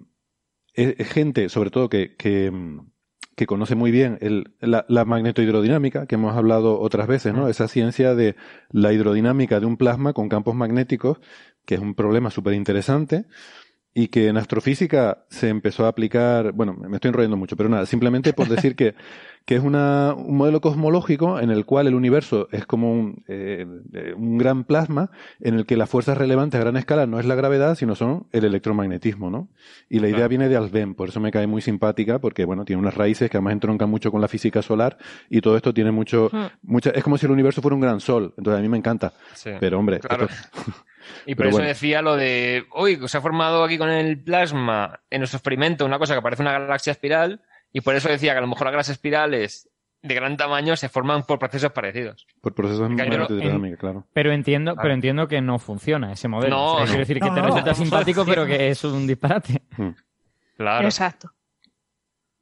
[0.78, 2.92] es, es gente, sobre todo, que, que, mm,
[3.36, 7.50] que conoce muy bien el- la, la magnetohidrodinámica, que hemos hablado otras veces, ¿no?
[7.50, 8.36] Esa ciencia de
[8.72, 11.20] la hidrodinámica de un plasma con campos magnéticos,
[11.66, 13.26] que es un problema súper interesante
[14.00, 17.88] y que en astrofísica se empezó a aplicar, bueno, me estoy enrollando mucho, pero nada,
[17.88, 18.93] simplemente por decir que,
[19.45, 23.66] que es una, un modelo cosmológico en el cual el universo es como un, eh,
[23.93, 25.09] eh, un gran plasma
[25.40, 28.27] en el que las fuerzas relevantes a gran escala no es la gravedad, sino son
[28.34, 29.48] el electromagnetismo, ¿no?
[29.90, 32.80] Y la idea viene de Alfvén, por eso me cae muy simpática, porque bueno, tiene
[32.80, 36.30] unas raíces que además entroncan mucho con la física solar y todo esto tiene mucho,
[36.32, 36.45] Hmm.
[36.61, 39.14] mucha, es como si el universo fuera un gran sol, entonces a mí me encanta.
[39.34, 40.26] Sí, Pero hombre, claro.
[40.26, 40.38] esto-
[41.26, 41.68] Y por Pero eso bueno.
[41.69, 46.00] decía lo de, uy, se ha formado aquí con el plasma en nuestro experimento una
[46.00, 47.42] cosa que parece una galaxia espiral,
[47.74, 49.69] y por eso decía que a lo mejor las galaxias espirales
[50.03, 52.27] de gran tamaño se forman por procesos parecidos.
[52.40, 53.27] por procesos de Claro.
[54.14, 54.82] Pero entiendo, Claro.
[54.84, 56.56] pero entiendo que no funciona ese modelo.
[56.56, 56.86] No, O sea, no.
[56.86, 59.64] quiero decir que No, te no, resulta no simpático, pero que es un disparate.
[60.56, 60.86] Claro.
[60.86, 61.32] Exacto.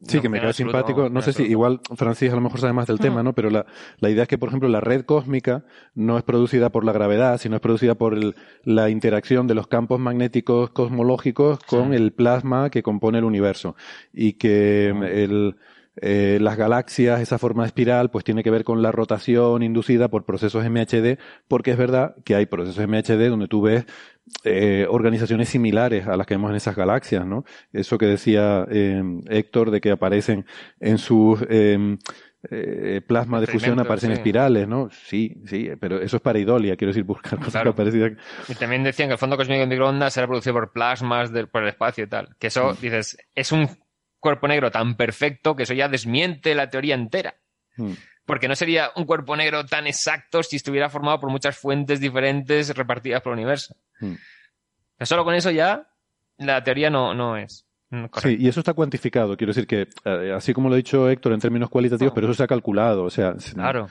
[0.01, 1.09] Sí, No, que me cae simpático.
[1.09, 3.33] No sé si igual Francis a lo mejor sabe más del tema, ¿no?
[3.33, 3.65] Pero la,
[3.99, 5.63] la idea es que, por ejemplo, la red cósmica
[5.95, 9.67] no es producida por la gravedad, sino es producida por el- la interacción de los
[9.67, 13.75] campos magnéticos cosmológicos con el plasma que compone el universo.
[14.13, 15.55] Y que el,
[16.01, 20.09] eh, las galaxias, esa forma de espiral, pues tiene que ver con la rotación inducida
[20.09, 21.17] por procesos MHD,
[21.47, 23.85] porque es verdad que hay procesos MHD donde tú ves
[24.43, 27.45] eh, organizaciones similares a las que vemos en esas galaxias, ¿no?
[27.71, 30.45] Eso que decía eh, Héctor de que aparecen
[30.79, 31.97] en sus eh,
[32.51, 34.13] eh, plasma de fusión aparecen sí.
[34.17, 34.89] espirales, ¿no?
[34.91, 37.75] Sí, sí, pero eso es para idolia, quiero decir, buscar cosas Claro.
[37.75, 38.13] parecidas.
[38.47, 41.63] Y también decían que el fondo cósmico de microondas era producido por plasmas del, por
[41.63, 42.35] el espacio y tal.
[42.37, 43.67] Que eso, dices, es un
[44.25, 47.35] cuerpo negro tan perfecto que eso ya desmiente la teoría entera.
[47.77, 47.91] Mm.
[48.25, 52.75] Porque no sería un cuerpo negro tan exacto si estuviera formado por muchas fuentes diferentes
[52.75, 53.75] repartidas por el universo.
[53.99, 54.13] Mm.
[54.97, 55.87] Pero solo con eso ya
[56.37, 57.67] la teoría no, no es.
[57.91, 58.21] correcta.
[58.21, 59.37] Sí, y eso está cuantificado.
[59.37, 62.33] Quiero decir que, eh, así como lo ha dicho Héctor en términos cualitativos, pero eso
[62.33, 63.03] se ha calculado.
[63.03, 63.89] O sea, Claro.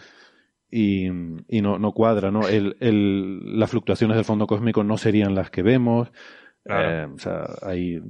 [0.70, 2.48] y, y no, no cuadra, ¿no?
[2.48, 6.10] El, el, las fluctuaciones del fondo cósmico no serían las que vemos.
[6.64, 6.90] Claro.
[6.90, 8.00] Eh, o sea, hay,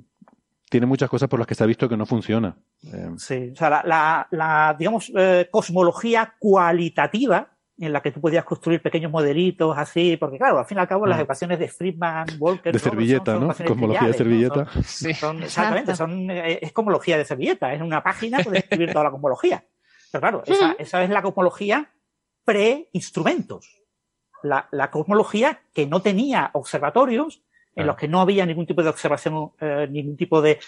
[0.74, 2.56] tiene muchas cosas por las que se ha visto que no funciona.
[2.82, 8.20] Eh, Sí, o sea, la, la, la, digamos, eh, cosmología cualitativa en la que tú
[8.20, 11.22] podías construir pequeños modelitos así, porque claro, al fin y al cabo las Mm.
[11.22, 13.44] ecuaciones de Friedman, Walker, de servilleta, son ¿no?
[13.46, 14.64] ecuaciones Cosmología de triviales, ¿no?
[14.64, 14.88] servilleta.
[14.88, 15.14] Sí.
[15.14, 19.10] Son, exactamente, son, eh, es cosmología de servilleta, es una página puedes escribir toda la
[19.12, 19.64] cosmología.
[20.10, 21.92] Pero claro, esa, esa es la cosmología
[22.44, 23.80] pre-instrumentos.
[24.42, 27.42] La, la cosmología que no tenía observatorios,
[27.76, 30.58] en los que no había ningún tipo de observación, eh, ningún tipo de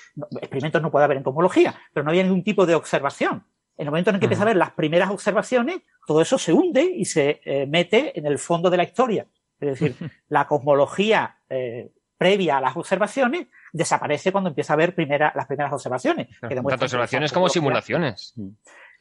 [0.40, 3.44] experimentos no puede haber en cosmología, pero no había ningún tipo de observación.
[3.76, 6.52] En el momento en el que empieza a ver las primeras observaciones, todo eso se
[6.52, 9.26] hunde y se eh, mete en el fondo de la historia.
[9.60, 9.94] Es decir,
[10.28, 15.72] la cosmología eh, previa a las observaciones desaparece cuando empieza a ver primera, las primeras
[15.72, 16.28] observaciones.
[16.48, 18.34] que Tanto observaciones como simulaciones.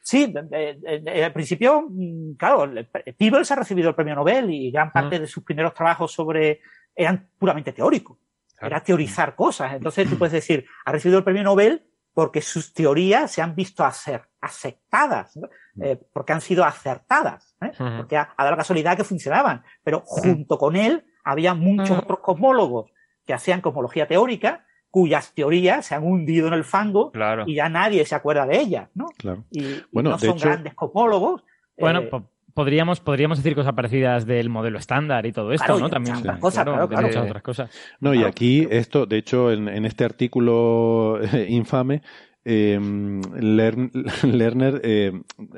[0.06, 2.72] Sí, eh, eh, al principio, mm, claro,
[3.18, 6.60] Peebles ha recibido el premio Nobel y gran parte de sus primeros trabajos sobre
[6.96, 8.18] eran puramente teóricos.
[8.60, 9.74] Era teorizar cosas.
[9.74, 13.84] Entonces tú puedes decir, ha recibido el premio Nobel porque sus teorías se han visto
[13.84, 15.48] hacer, aceptadas, ¿no?
[15.82, 17.72] Eh, porque han sido acertadas, ¿eh?
[17.98, 19.62] Porque ha, ha dado la casualidad que funcionaban.
[19.84, 22.00] Pero junto con él había muchos Ujú.
[22.00, 22.90] otros cosmólogos
[23.26, 27.44] que hacían cosmología teórica cuyas teorías se han hundido en el fango Claro.
[27.46, 29.06] y ya nadie se acuerda de ellas, ¿no?
[29.18, 29.44] Claro.
[29.50, 31.44] Y, no son hecho- grandes cosmólogos.
[31.76, 32.10] Bueno, eh,
[32.56, 35.90] podríamos, podríamos decir cosas parecidas del modelo estándar y todo esto, Claro, ¿no?
[35.90, 37.06] También, muchas otras cosas, claro, claro.
[37.06, 37.70] muchas otras cosas.
[38.00, 42.00] No, y aquí esto, de hecho, en, en este artículo eh, infame,
[42.46, 43.90] eh, Lern-
[44.24, 45.12] Lerner eh,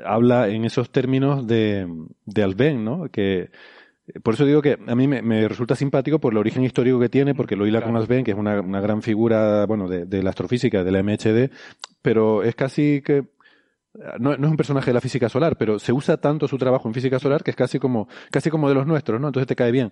[0.05, 1.87] habla en esos términos de,
[2.25, 3.07] de Alben, ¿no?
[3.09, 3.49] Que
[4.23, 7.09] por eso digo que a mí me, me resulta simpático por el origen histórico que
[7.09, 10.21] tiene, porque lo hila con Alben, que es una, una gran figura, bueno, de, de
[10.23, 11.51] la astrofísica, de la MHD,
[12.01, 13.23] pero es casi que
[14.19, 16.87] no, no es un personaje de la física solar, pero se usa tanto su trabajo
[16.87, 19.27] en física solar que es casi como, casi como de los nuestros, ¿no?
[19.27, 19.91] Entonces te cae bien.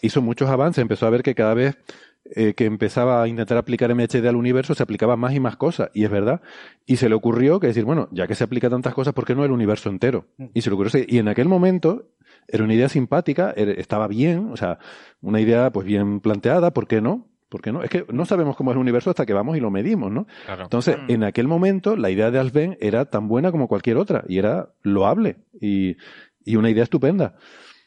[0.00, 1.76] Hizo muchos avances, empezó a ver que cada vez
[2.24, 5.90] eh, que empezaba a intentar aplicar MHD al universo se aplicaba más y más cosas,
[5.92, 6.40] y es verdad.
[6.86, 9.34] Y se le ocurrió que decir, bueno, ya que se aplica tantas cosas, ¿por qué
[9.34, 10.28] no el universo entero?
[10.54, 12.10] Y se le ocurrió, y en aquel momento
[12.46, 14.78] era una idea simpática, estaba bien, o sea,
[15.20, 17.31] una idea pues bien planteada, ¿por qué no?
[17.52, 17.82] ¿Por qué no?
[17.82, 20.26] Es que no sabemos cómo es el universo hasta que vamos y lo medimos, ¿no?
[20.46, 20.62] Claro.
[20.64, 21.10] Entonces, Mm.
[21.10, 24.70] en aquel momento, la idea de Alben era tan buena como cualquier otra y era
[24.82, 25.98] loable y,
[26.46, 27.36] y una idea estupenda.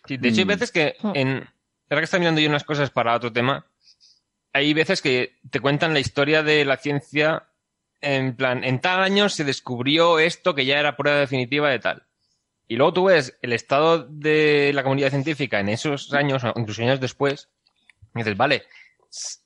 [0.07, 0.49] Sí, de hecho, hay Mm.
[0.49, 1.47] veces que en.
[1.89, 3.65] Ahora que estoy mirando yo unas cosas para otro tema,
[4.53, 7.43] hay veces que te cuentan la historia de la ciencia
[8.01, 12.03] en plan, en tal año se descubrió esto que ya era prueba definitiva de tal.
[12.67, 16.83] Y luego tú ves el estado de la comunidad científica en esos años, o incluso
[16.83, 17.49] años después,
[18.13, 18.63] y dices, vale,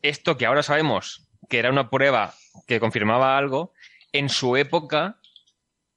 [0.01, 2.33] esto que ahora sabemos que era una prueba
[2.67, 3.73] que confirmaba algo,
[4.11, 5.19] en su época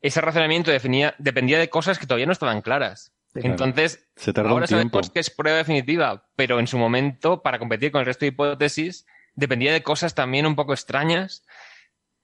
[0.00, 3.12] ese razonamiento definía, dependía de cosas que todavía no estaban claras.
[3.32, 3.48] Claro.
[3.50, 4.66] Entonces, Se ahora un tiempo.
[4.66, 8.28] sabemos que es prueba definitiva, pero en su momento, para competir con el resto de
[8.28, 11.44] hipótesis, dependía de cosas también un poco extrañas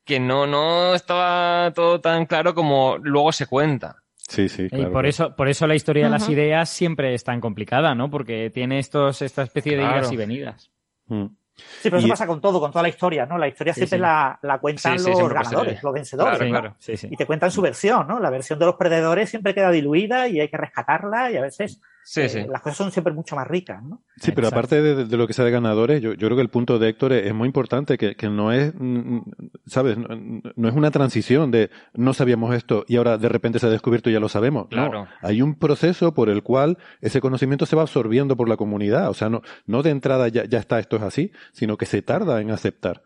[0.05, 4.03] que no, no estaba todo tan claro como luego se cuenta.
[4.17, 4.93] Sí, sí, Y claro.
[4.93, 8.11] por eso, por eso la historia de las ideas siempre es tan complicada, ¿no?
[8.11, 9.99] Porque tiene estos, esta especie de Claro.
[10.01, 10.71] idas y venidas.
[11.07, 11.27] Mm.
[11.59, 13.37] Sí, pero eso Y- pasa con todo, con toda la historia, ¿no?
[13.39, 14.03] La historia Sí, siempre sí.
[14.03, 16.39] La, la cuentan Sí, los ganadores, los vencedores.
[16.39, 16.61] Claro, ¿no?
[16.61, 16.77] claro.
[17.11, 18.19] Y te cuentan su versión, ¿no?
[18.21, 21.81] La versión de los perdedores siempre queda diluida y hay que rescatarla y a veces
[22.11, 22.39] Sí, eh, sí.
[22.51, 24.03] las cosas son siempre mucho más ricas, ¿no?
[24.17, 24.57] Sí, pero Exacto.
[24.77, 26.89] aparte de, de lo que sea de ganadores, yo, yo creo que el punto de
[26.89, 29.19] Héctor es, es muy importante, que, que no es, mm,
[29.67, 29.99] ¿sabes?
[29.99, 30.09] No,
[30.57, 34.09] no es una transición de no sabíamos esto y ahora de repente se ha descubierto
[34.09, 34.69] y ya lo sabemos.
[34.71, 35.07] No, Claro.
[35.21, 39.11] hay un proceso por el cual ese conocimiento se va absorbiendo por la comunidad.
[39.11, 42.01] O sea, no, no de entrada ya, ya está, esto es así, sino que se
[42.01, 43.03] tarda en aceptar.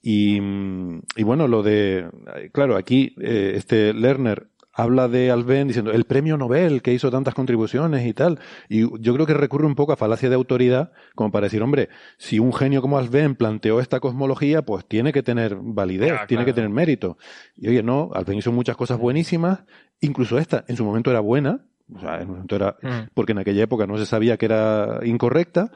[0.00, 2.08] Y, mm, y bueno, lo de,
[2.52, 4.46] claro, aquí eh, este Lerner
[4.78, 8.38] habla de Alben diciendo el premio Nobel que hizo tantas contribuciones y tal.
[8.68, 11.88] Y yo creo que recurre un poco a falacia de autoridad, como para decir, hombre,
[12.16, 16.52] si un genio como Alben planteó esta cosmología, pues tiene que tener validez, tiene que
[16.52, 17.18] tener mérito.
[17.56, 19.60] Y oye, no, Alben hizo muchas cosas buenísimas,
[20.00, 21.60] incluso esta en su momento era buena,
[21.92, 23.08] o sea, en su momento era, Mm.
[23.14, 25.72] porque en aquella época no se sabía que era incorrecta,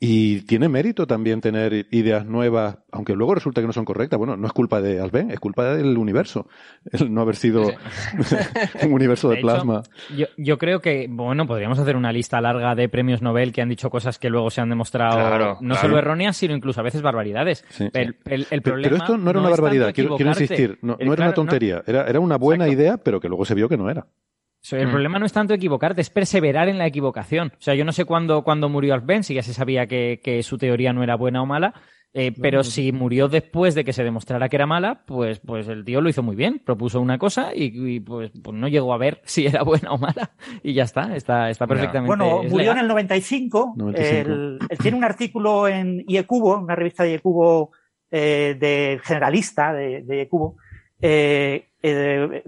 [0.00, 4.16] y tiene mérito también tener ideas nuevas, aunque luego resulta que no son correctas.
[4.16, 6.46] Bueno, no es culpa de Alben, es culpa del universo.
[6.92, 7.62] El no haber sido
[8.84, 9.82] un universo de, De hecho, plasma.
[10.16, 13.68] Yo, yo creo que, bueno, podríamos hacer una lista larga de premios Nobel que han
[13.68, 15.80] dicho cosas que luego se han demostrado Claro, no claro.
[15.80, 17.64] solo erróneas, sino incluso a veces barbaridades.
[17.70, 17.88] Sí.
[17.92, 20.78] El, el- el Pero, problema pero esto no era una barbaridad, quiero, insistir.
[20.82, 22.82] No, El- no era claro, una tontería, era, era una buena Exacto.
[22.82, 24.06] idea, pero que luego se vio que no era.
[24.60, 24.90] O sea, el Mm.
[24.90, 27.52] problema no es tanto equivocarte, es perseverar en la equivocación.
[27.58, 30.42] O sea, yo no sé cuándo, cuándo murió Alben, si ya se sabía que, que
[30.42, 31.74] su teoría no era buena o mala,
[32.14, 35.84] eh, pero si murió después de que se demostrara que era mala, pues, pues el
[35.84, 36.60] tío lo hizo muy bien.
[36.64, 39.98] Propuso una cosa y, y, pues, pues no llegó a ver si era buena o
[39.98, 40.30] mala.
[40.62, 42.08] Y ya está, está, está perfectamente.
[42.08, 43.74] Bueno, es murió en el 95.
[43.76, 44.30] 95.
[44.32, 47.70] Él, él tiene un artículo en IECubo, una revista de IECubo
[48.10, 50.56] eh, de generalista de, de IECubo,
[51.00, 52.42] eh, eh,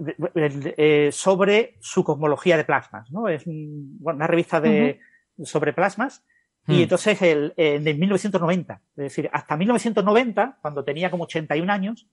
[0.77, 3.11] eh, sobre su cosmología de plasmas.
[3.11, 3.27] ¿no?
[3.27, 4.99] Es un- bueno, una revista de,
[5.43, 6.23] sobre plasmas.
[6.67, 6.81] Y Hmm.
[6.83, 12.07] entonces, el, en el 1990, es decir, hasta 1990, cuando tenía como 81 años,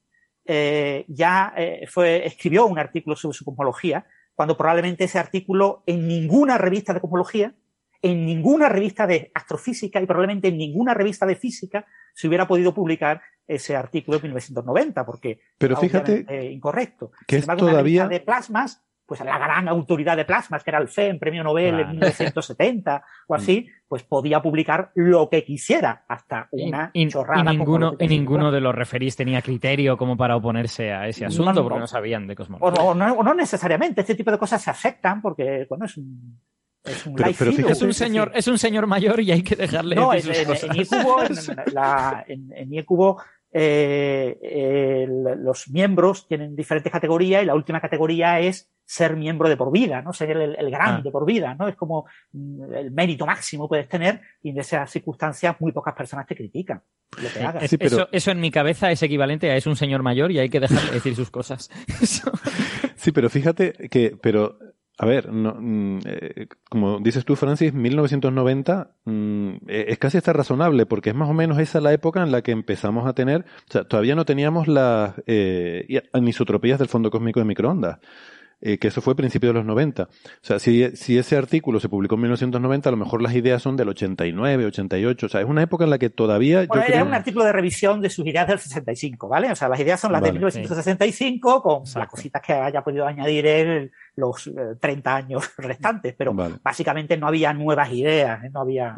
[0.46, 1.52] eh, ya
[1.88, 7.00] fue, escribió un artículo sobre su cosmología, cuando probablemente ese artículo en ninguna revista de
[7.00, 7.54] cosmología,
[8.00, 12.72] en ninguna revista de astrofísica y probablemente en ninguna revista de física se hubiera podido
[12.72, 17.10] publicar ese artículo de 1990, porque Pero fíjate incorrecto.
[17.26, 20.78] que Sin es embargo, todavía- de plasmas, pues la gran autoridad de plasmas, que era
[20.78, 21.82] el FEM, premio Nobel Claro.
[21.84, 27.08] en 1970 o así, pues podía publicar lo que quisiera, hasta Y- una y, y
[27.08, 27.38] chorrada.
[27.42, 31.54] como ninguno, y ninguno de los referís tenía criterio como para oponerse a ese asunto,
[31.54, 31.86] no, porque no.
[31.86, 32.82] sabían de cosmología.
[32.84, 35.96] no, o no- o no necesariamente, este tipo de cosas se aceptan porque, bueno, es
[35.96, 36.38] un,
[36.84, 39.56] es un Pero- pero fíjate- Es un señor, es un señor mayor y hay que
[39.56, 42.52] dejarle No, en, en, en IECubo, en, la- en-
[43.52, 49.56] eh, el- los miembros tienen diferentes categorías y la última categoría es ser miembro de
[49.56, 50.12] por vida, ¿no?
[50.14, 51.00] Ser el, el gran Ah.
[51.02, 51.68] de por vida, ¿no?
[51.68, 56.26] Es como mm, el mérito máximo puedes tener y en esas circunstancias muy pocas personas
[56.26, 56.82] te critican
[57.22, 57.62] lo que hagas.
[57.64, 60.48] Es- eso, eso en mi cabeza es equivalente a es un señor mayor y hay
[60.48, 61.70] que dejarle decir sus cosas.
[62.96, 64.58] Sí, pero fíjate que, pero,
[65.00, 70.32] a ver, no, mm, eh, como dices tú, Francis, 1990 mm, eh, es casi hasta
[70.32, 73.42] razonable, porque es más o menos esa la época en la que empezamos a tener,
[73.68, 77.98] o sea, todavía no teníamos las eh, anisotropías del fondo cósmico de microondas.
[78.60, 80.02] eh, que eso fue a principios de los 90.
[80.04, 80.08] O
[80.42, 83.76] sea, si, si ese artículo se publicó en 1990, a lo mejor las ideas son
[83.76, 85.26] del 89, 88.
[85.26, 87.06] O sea, es una época en la que todavía Bueno, yo era creo...
[87.06, 89.52] un artículo de revisión de sus ideas del 65, ¿vale?
[89.52, 93.06] O sea, las ideas son las Vale, de 1965 con las cositas que haya podido
[93.06, 96.56] añadir él los eh, 30 años restantes, pero Vale.
[96.62, 98.50] básicamente no había nuevas ideas, ¿eh?
[98.52, 98.96] no había...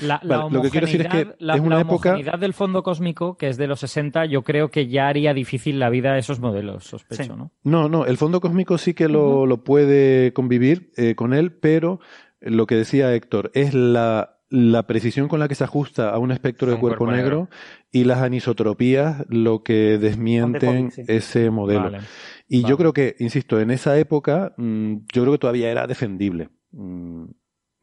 [0.00, 2.08] La, la Vale, lo que quiero decir es que homogeneidad- la- es una la época-
[2.10, 5.78] homogeneidad del fondo cósmico, que es de los 60, yo creo que ya haría difícil
[5.78, 7.50] la vida a esos modelos, sospecho, ¿no?
[7.64, 12.00] No, no, el fondo cósmico sí que lo, lo puede convivir eh, con él, pero
[12.40, 16.32] lo que decía Héctor es la, la precisión con la que se ajusta a un
[16.32, 17.48] espectro de Un cuerpo, cuerpo negro, negro.
[17.92, 21.02] y las anisotropías lo que desmienten sí.
[21.08, 21.84] ese modelo.
[21.84, 22.00] Vale.
[22.52, 22.70] Y Vale.
[22.70, 26.50] yo creo que, insisto, en esa época mm, yo creo que todavía era defendible.
[26.72, 27.24] Mm,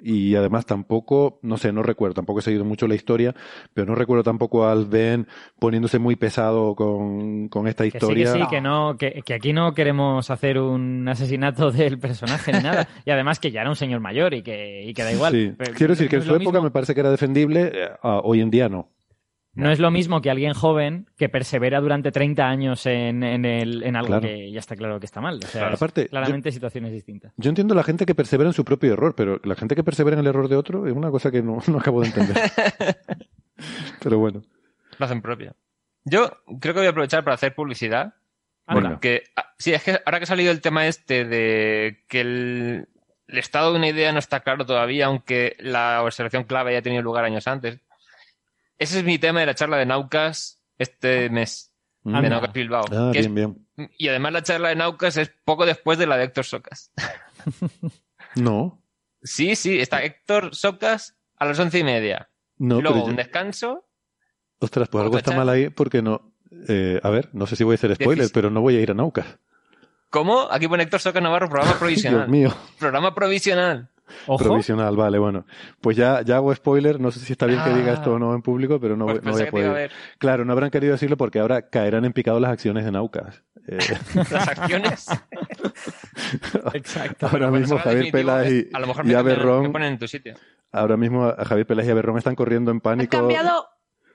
[0.02, 3.36] y además tampoco, no sé, no recuerdo, tampoco he seguido mucho la historia,
[3.74, 5.28] pero no recuerdo tampoco al Ben
[5.60, 8.32] poniéndose muy pesado con, con esta Que sí, que historia.
[8.34, 12.88] sí, que no, que, que aquí no queremos hacer un asesinato del personaje ni nada.
[13.06, 15.34] Y además que ya era un señor mayor y que, y que da igual.
[15.34, 15.52] Sí.
[15.58, 17.90] Pero Quiero decir que en su época mismo- me parece que era defendible, eh,
[18.24, 18.90] hoy en día no.
[19.60, 23.84] No es lo mismo que alguien joven que persevera durante 30 años en, en, el,
[23.84, 24.22] en algo Claro.
[24.28, 25.38] que ya está claro que está mal.
[25.38, 25.74] O sea, Claro.
[25.76, 27.34] es Aparte, claramente situaciones distintas.
[27.38, 30.16] Yo entiendo la gente que persevera en su propio error, pero la gente que persevera
[30.16, 32.38] en el error de otro es una cosa que no, no acabo de entender.
[34.02, 34.42] pero bueno.
[34.98, 35.54] Lo hacen propia.
[36.06, 36.30] Yo
[36.60, 38.14] creo que voy a aprovechar para hacer publicidad.
[38.66, 38.90] Anda.
[38.92, 42.88] Porque, ah, sí, es que ahora que ha salido el tema este de que el,
[43.28, 47.02] el estado de una idea no está claro todavía, aunque la observación clave haya tenido
[47.02, 47.80] lugar años antes.
[48.80, 51.72] Ese es mi tema de la charla de Naucas este mes,
[52.04, 52.30] de Mm.
[52.30, 52.86] Naucas Bilbao.
[52.92, 53.36] Ah, es- bien,
[53.76, 53.90] bien.
[53.98, 56.92] y además la charla de Naucas es poco después de la de Héctor Socas.
[58.36, 58.82] No,
[59.22, 62.30] Sí, sí, está Héctor Socas a las once y media.
[62.58, 63.86] no, Luego yo- un descanso.
[64.60, 66.34] ostras, pues algo está mal ahí porque no.
[66.68, 68.92] eh, a ver, no sé si voy a hacer spoiler, pero no voy a ir
[68.92, 69.38] a Naucas.
[70.10, 70.48] ¿Cómo?
[70.52, 72.20] Aquí pone Héctor Socas Navarro, programa provisional.
[72.22, 73.90] Dios mío, Programa provisional.
[74.28, 75.46] Ojo, provisional, vale, bueno.
[75.82, 77.96] Pues ya, ya hago spoiler, no sé si está bien que diga Ah.
[77.96, 79.74] esto o no en público, pero no, Pues voy- no voy a poder.
[79.74, 83.44] ver Claro, no habrán querido decirlo porque ahora caerán en picado las acciones de Naucas.
[83.68, 83.78] Eh,
[84.32, 85.08] las acciones.
[86.74, 87.28] exacto.
[87.28, 90.00] ahora mismo Javier Pelas y, a lo mejor y me, cambian- Aberrón, me ponen en
[90.00, 90.34] tu sitio.
[90.72, 93.18] ahora mismo a Javier Pelas y Aberrón están corriendo en Han pánico.
[93.18, 93.68] cambiado,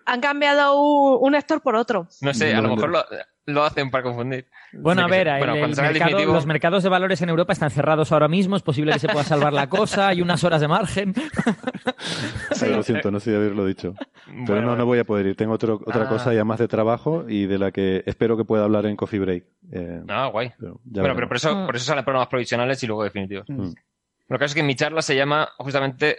[0.07, 2.09] han cambiado un, un Héctor por otro.
[2.21, 3.05] No sé, a lo mejor lo,
[3.47, 4.47] lo hacen para confundir.
[4.73, 6.83] Bueno, a No sé qué ver, Bueno, el cuando salga el mercado- definitivo- los mercados
[6.83, 9.69] de valores en Europa están cerrados ahora mismo, es posible que se pueda salvar la
[9.69, 11.15] cosa, hay unas horas de margen.
[12.63, 13.95] Ay, lo siento, no sé si haberlo dicho.
[14.27, 15.37] Pero Bueno, no, no voy a poder ir.
[15.37, 16.09] Tengo otro, otra Ah.
[16.09, 19.21] cosa ya más de trabajo y de la que espero que pueda hablar en Coffee
[19.21, 19.45] Break.
[19.73, 20.53] Eh, Ah, guay.
[20.59, 21.67] pero bueno, pero por eso, Mm.
[21.67, 23.49] por eso salen programas provisionales y luego definitivos.
[23.49, 23.61] Mm.
[23.63, 26.17] Lo que pasa es que mi charla se llama justamente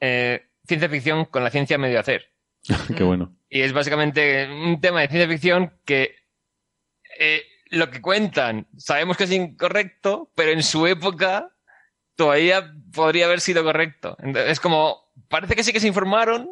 [0.00, 2.22] eh, Ciencia Ficción con la ciencia medio hacer.
[2.96, 3.34] Qué bueno.
[3.48, 6.16] Y es básicamente un tema de ciencia ficción que
[7.18, 11.52] eh, lo que cuentan sabemos que es incorrecto, pero en su época
[12.16, 14.16] todavía podría haber sido correcto.
[14.20, 16.48] Entonces, es como, parece que sí que se informaron,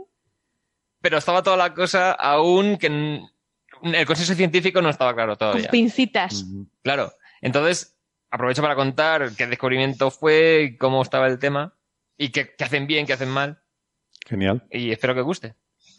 [1.00, 3.22] pero estaba toda la cosa aún que en-
[3.82, 5.70] el consenso científico no estaba claro Con todavía.
[5.70, 6.42] pincitas.
[6.44, 6.68] Ujú.
[6.82, 7.12] Claro.
[7.42, 7.96] Entonces,
[8.30, 11.74] aprovecho para contar qué descubrimiento fue, y cómo estaba el tema,
[12.16, 13.60] y qué, qué hacen bien, qué hacen mal,
[14.26, 14.64] Genial.
[14.70, 15.54] y espero que guste.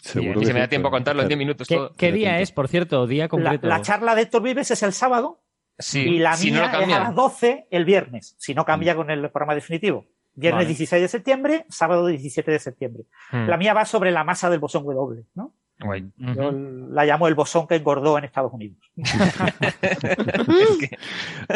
[0.05, 1.89] Seguro que si me da tiempo a contarlo en 10 minutos ¿Qué, todo.
[1.91, 3.07] qué Tiene día es, por cierto?
[3.07, 3.67] Día La, concreto.
[3.67, 5.41] la charla de Héctor Vives es el sábado
[5.79, 9.09] Sí, y la si mía es a las 12 el viernes, si no cambia con
[9.11, 10.05] el programa definitivo.
[10.35, 10.67] Viernes Vale.
[10.67, 13.03] 16 de septiembre, sábado 17 de septiembre.
[13.31, 13.47] Hmm.
[13.47, 15.53] La mía va sobre la masa del bosón W, ¿no?
[16.17, 16.51] Yo
[16.91, 18.77] la llamo el bosón que engordó en Estados Unidos.
[19.81, 20.97] Es que-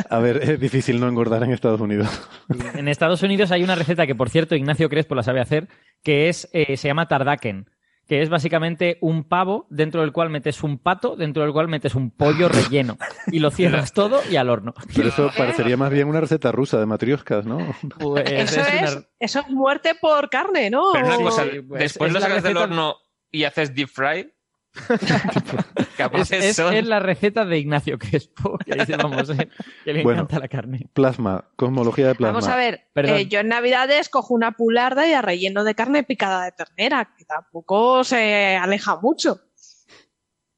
[0.09, 2.29] A ver, es difícil no engordar en Estados Unidos.
[2.75, 5.67] En Estados Unidos hay una receta que, por cierto, Ignacio Crespo la sabe hacer,
[6.03, 7.69] que es eh, se llama tardaken,
[8.09, 11.93] que es básicamente un pavo dentro del cual metes un pato, dentro del cual metes
[11.95, 12.97] un pollo relleno
[13.31, 14.73] y lo cierras todo y al horno.
[14.95, 17.59] Pero eso parecería más bien una receta rusa de matrioscas, ¿no?
[17.99, 20.85] Pues Eso es es, una- eso es muerte por carne, ¿no?
[20.91, 22.95] Pero una O- cosa, Sí, pues, después es lo sacas del receta- horno
[23.31, 24.33] y haces deep fry.
[24.89, 26.73] Es, Capaces es- son.
[26.73, 29.49] es la receta de Ignacio Crespo, que dice, vamos, eh,
[29.83, 30.21] que le Bueno.
[30.21, 30.87] encanta la carne.
[30.93, 32.33] Plasma, cosmología de plasma.
[32.39, 36.03] Vamos a ver, eh, yo en Navidades cojo una pularda y a relleno de carne
[36.03, 39.41] picada de ternera, que tampoco se aleja mucho.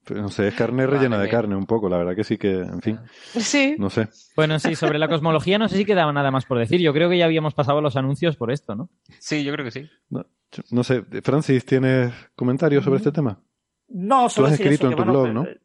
[0.04, 2.52] Pero no sé, es carne rellena de carne un poco, la verdad que sí que,
[2.52, 3.00] en fin,
[3.38, 3.76] Sí.
[3.78, 4.10] no sé.
[4.36, 6.82] Bueno, sí, sobre la cosmología no sé si quedaba nada más por decir.
[6.82, 8.90] Yo creo que ya habíamos pasado los anuncios por esto, ¿no?
[9.20, 9.90] Sí, yo creo que sí.
[10.10, 10.26] No,
[10.72, 13.40] no sé, Francis, ¿tienes comentarios sobre este tema?
[13.94, 15.46] No, Tú solo has escrito eso, en que, tu bueno, blog, ¿no?
[15.46, 15.60] eh,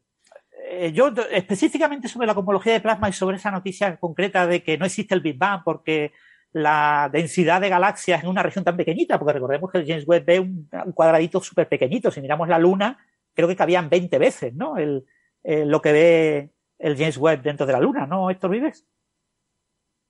[0.69, 4.77] eh, yo específicamente sobre la cosmología de plasma y sobre esa noticia concreta de que
[4.77, 6.11] no existe el Big Bang porque
[6.51, 10.25] la densidad de galaxias en una región tan pequeñita, porque recordemos que el James Webb
[10.25, 12.09] ve un, un cuadradito súper pequeñito.
[12.11, 12.97] Si miramos la Luna,
[13.33, 14.77] creo que cabían 20 veces, ¿no?
[14.77, 15.05] El,
[15.43, 16.49] eh, lo que ve
[16.79, 18.85] el James Webb dentro de la Luna, ¿no, Héctor Vives?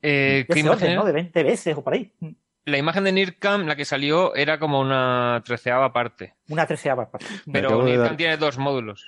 [0.02, 1.06] Eh, De ¿qué orden, ¿no?
[1.06, 2.14] De 20 veces o por ahí.
[2.68, 6.36] La imagen de NIRCam, la que salió, era como una treceava parte.
[6.50, 7.26] Una treceava parte.
[7.52, 9.06] Pero NIRCam dar- tiene dos módulos.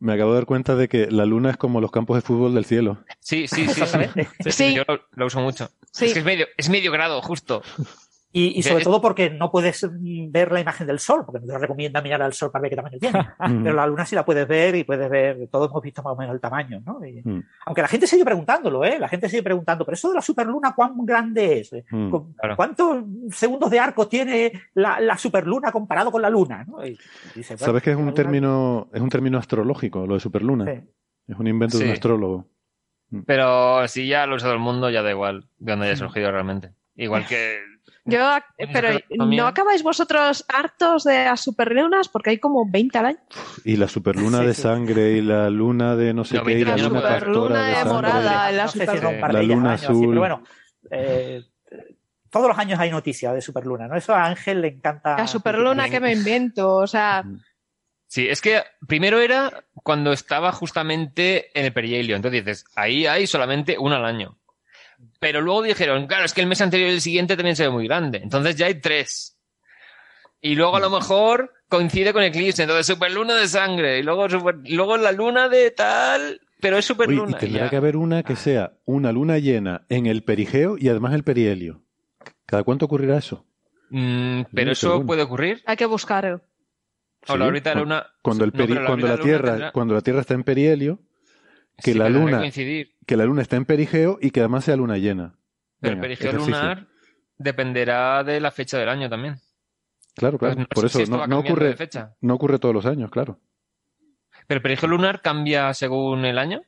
[0.00, 2.54] Me acabo de dar cuenta de que la luna es como los campos de fútbol
[2.54, 2.98] del cielo.
[3.20, 3.72] Sí, sí, sí.
[3.74, 3.80] sí.
[3.82, 4.28] Exactamente.
[4.40, 4.74] Sí, Sí.
[4.74, 5.70] Yo lo, lo uso mucho.
[5.92, 6.06] Sí.
[6.06, 7.62] Es que es medio, es medio grado, justo.
[8.30, 11.46] Y, y sobre todo porque no puedes mm, ver la imagen del Sol, porque no
[11.46, 13.26] te recomienda mirar al Sol para ver qué tamaño tiene.
[13.38, 16.16] Pero la Luna sí la puedes ver y puedes ver, todos hemos visto más o
[16.16, 17.02] menos el tamaño, ¿no?
[17.04, 17.42] Y- Mm.
[17.66, 18.98] aunque la gente sigue preguntándolo, ¿eh?
[18.98, 21.70] La gente sigue preguntando, pero eso de la superluna, ¿cuán grande es?
[21.90, 22.10] Mm.
[22.10, 22.56] ¿Con- Claro.
[22.56, 26.64] ¿Cuántos segundos de arco tiene la, la superluna comparado con la Luna?
[26.68, 26.84] ¿no?
[26.84, 26.98] Y
[27.34, 30.66] dice, bueno, ¿Sabes que es un término, es un término astrológico, lo de superluna?
[30.66, 30.80] Sí.
[31.28, 32.46] Es un invento de un astrólogo.
[33.26, 36.30] Pero si ya lo usa todo el mundo, ya da igual de dónde haya surgido
[36.30, 36.72] realmente.
[36.94, 37.58] Igual que.
[38.10, 38.18] Yo,
[38.58, 42.08] Bueno, pero ¿no acabáis vosotros hartos de las superlunas?
[42.08, 43.18] Porque hay como 20 al año.
[43.64, 44.62] Y la superluna Sí, de sí.
[44.62, 47.68] sangre y la luna de no sé No, qué y la la luna pastora de
[47.70, 47.92] de sangre.
[47.92, 48.86] morada, la no sé si
[49.32, 50.08] La luna año, sí, azul.
[50.08, 50.42] pero bueno,
[50.90, 51.42] eh,
[52.30, 53.96] todos los años hay noticias de superluna, ¿no?
[53.96, 55.16] Eso a Ángel le encanta.
[55.16, 57.24] La superluna que me invento, o sea,
[58.10, 62.16] Sí, es que primero era cuando estaba justamente en el perihelio.
[62.16, 64.37] Entonces dices, ahí hay solamente una al año.
[65.20, 67.70] Pero luego dijeron, claro, es que el mes anterior y el siguiente también se ve
[67.70, 68.18] muy grande.
[68.22, 69.36] Entonces ya hay tres.
[70.40, 72.62] Y luego a lo mejor coincide con eclipse.
[72.62, 73.98] Entonces superluna de sangre.
[73.98, 76.40] Y luego, super- y luego la luna de tal.
[76.60, 77.32] Pero es superluna.
[77.32, 77.70] y y tendrá ya.
[77.70, 81.82] que haber una que sea una luna llena en el perigeo y además el perihelio.
[82.46, 83.44] ¿Cada cuánto ocurrirá eso?
[83.90, 85.62] Mm, pero eso puede ocurrir.
[85.66, 86.42] hay que buscar.
[87.26, 88.06] O la Sí, órbita de la luna.
[88.22, 91.00] Cuando, el No, la Tierra, tendrá- cuando la Tierra está en perihelio,
[91.82, 92.94] que Sí, la luna- coincidir.
[93.08, 95.34] Que la luna está en perigeo y que además sea luna llena.
[95.80, 96.54] Pero el Venga, perigeo ejercicio.
[96.54, 96.86] lunar
[97.38, 99.36] dependerá de la fecha del año también.
[100.14, 100.54] Claro, claro.
[100.56, 102.14] Pues no Por eso si esto no, ocurre, de fecha.
[102.20, 103.38] no ocurre todos los años, claro.
[104.46, 106.60] ¿Pero el perigeo lunar cambia según el año?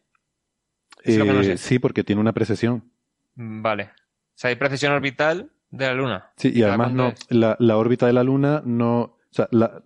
[1.02, 1.57] Es lo que no Eh, sé.
[1.59, 2.91] sí, porque tiene una precesión.
[3.35, 3.85] Vale.
[3.85, 3.89] O
[4.35, 6.31] sea, hay precesión orbital de la Luna.
[6.36, 9.83] Sí, y ¿Cada además no, la, la órbita de la Luna no, o sea, la-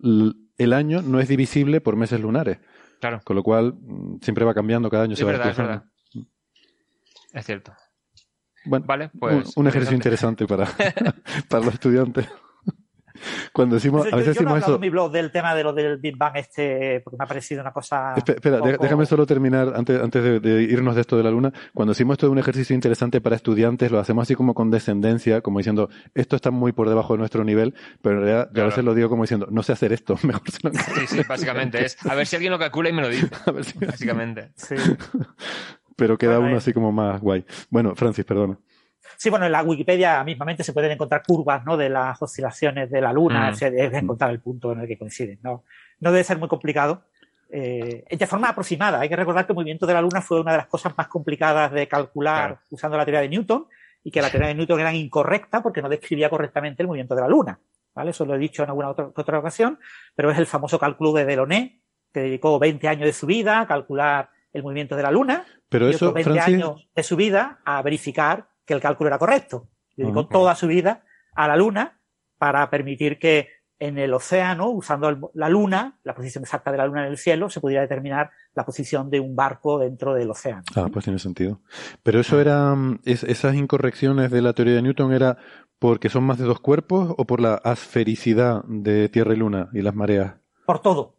[0.57, 2.59] el año no es divisible por meses lunares,
[3.01, 5.57] Claro, con lo cual mm, siempre va cambiando cada año, Es se va verdad, es
[5.57, 5.91] desplazando.
[7.35, 7.73] Es cierto.
[8.65, 9.57] Bueno, Vale, un, pues.
[9.57, 10.65] un ejercicio interesante para,
[11.49, 12.27] para los estudiantes.
[13.53, 14.75] Cuando decimos, a veces yo, yo no he decimos hablado eso.
[14.75, 17.61] en mi blog del tema de lo del Big Bang este, porque me ha parecido
[17.61, 18.13] una cosa.
[18.15, 21.31] Espe- Espera, poco- déjame solo terminar antes, antes de, de irnos de esto de la
[21.31, 21.53] luna.
[21.73, 25.39] Cuando decimos esto de un ejercicio interesante para estudiantes, lo hacemos así como con descendencia,
[25.39, 28.53] como diciendo, esto está muy por debajo de nuestro nivel, pero en realidad yo a
[28.53, 28.69] Claro.
[28.69, 31.85] veces lo digo como diciendo, no sé hacer esto, mejor se lo Sí, sí, básicamente
[31.85, 31.97] es.
[32.05, 33.29] A ver si alguien lo calcula y me lo dice.
[33.45, 34.51] A ver si- Básicamente.
[34.57, 34.75] Sí.
[35.95, 36.57] Pero queda Bueno, uno eh.
[36.57, 37.45] así como más guay.
[37.69, 38.57] Bueno, Francis, perdona.
[39.17, 41.77] Sí, bueno, en la Wikipedia mismamente se pueden encontrar curvas ¿no?
[41.77, 43.53] de las oscilaciones de la Luna, Mm.
[43.53, 45.39] o sea, debes encontrar el punto en el que coinciden.
[45.43, 45.63] No,
[45.99, 47.03] no debe ser muy complicado.
[47.49, 50.51] Eh, de forma aproximada, hay que recordar que el movimiento de la Luna fue una
[50.51, 52.61] de las cosas más complicadas de calcular Claro.
[52.71, 53.67] usando la teoría de Newton
[54.03, 57.21] y que la teoría de Newton era incorrecta porque no describía correctamente el movimiento de
[57.21, 57.59] la Luna.
[57.93, 58.09] ¿vale?
[58.11, 59.79] Eso lo he dicho en alguna otra, otra ocasión,
[60.15, 61.79] pero es el famoso cálculo de Delaunay,
[62.11, 65.87] que dedicó 20 años de su vida a calcular el movimiento de la Luna Pero
[65.87, 69.19] y eso, otros 20 Francis, años de su vida a verificar que el cálculo era
[69.19, 69.67] correcto.
[69.95, 71.03] Dedicó toda su vida
[71.35, 71.99] a la Luna
[72.37, 76.85] para permitir que en el océano, usando el- la Luna, la posición exacta de la
[76.87, 80.63] Luna en el cielo, se pudiera determinar la posición de un barco dentro del océano.
[80.75, 81.59] Ah, pues tiene sentido.
[82.01, 85.37] Pero eso era, mm, es- esas incorrecciones de la teoría de Newton era
[85.77, 89.81] porque son más de dos cuerpos o por la asfericidad de Tierra y Luna y
[89.81, 90.35] las mareas.
[90.65, 91.14] Por todo,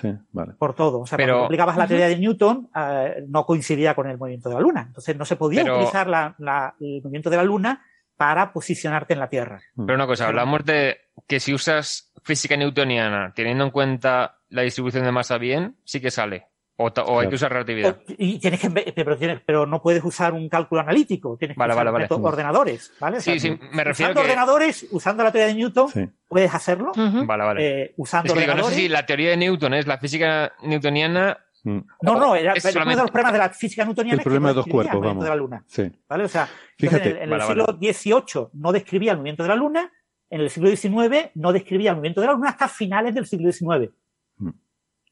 [0.00, 0.54] Sí, vale.
[0.58, 1.00] por todo.
[1.00, 4.48] O sea, Pero- cuando aplicabas la teoría de Newton, eh, no coincidía con el movimiento
[4.48, 4.84] de la Luna.
[4.88, 7.84] Entonces no se podía Pero- utilizar la- la- el movimiento de la Luna
[8.16, 9.60] para posicionarte en la Tierra.
[9.76, 15.04] Pero una cosa, hablamos de que si usas física newtoniana teniendo en cuenta la distribución
[15.04, 16.46] de masa bien, sí que sale.
[16.80, 17.98] O, o hay que usar relatividad.
[18.08, 21.58] O- y tienes que, pero, tienes- pero no puedes usar un cálculo analítico, tienes que
[21.58, 22.04] Vale, usar vale, vale.
[22.04, 23.16] método- ordenadores, ¿vale?
[23.16, 24.26] O Sí, sea, sí, me refiero usando que...
[24.28, 26.08] ordenadores, usando la teoría de Newton, Sí.
[26.28, 26.92] puedes hacerlo.
[26.92, 27.26] Ujú.
[27.26, 27.82] Vale, vale.
[27.82, 28.76] eh, usando Es que digo, no sé ordenadores.
[28.76, 31.38] si la teoría de Newton es la física newtoniana.
[31.64, 34.14] Mm, No, no, era, es pero uno de solamente- los problemas de la física newtoniana
[34.14, 35.24] El es que problema no de dos describía el cuerpos, movimiento vamos.
[35.24, 36.00] de la Luna, Sí.
[36.08, 36.24] ¿vale?
[36.24, 36.48] O sea,
[36.78, 37.02] Fíjate.
[37.10, 37.44] en el, en el vale.
[37.44, 39.92] siglo XVIII no describía el movimiento de la Luna,
[40.30, 43.50] en el siglo XIX no describía el movimiento de la Luna hasta finales del siglo
[43.50, 43.90] XIX.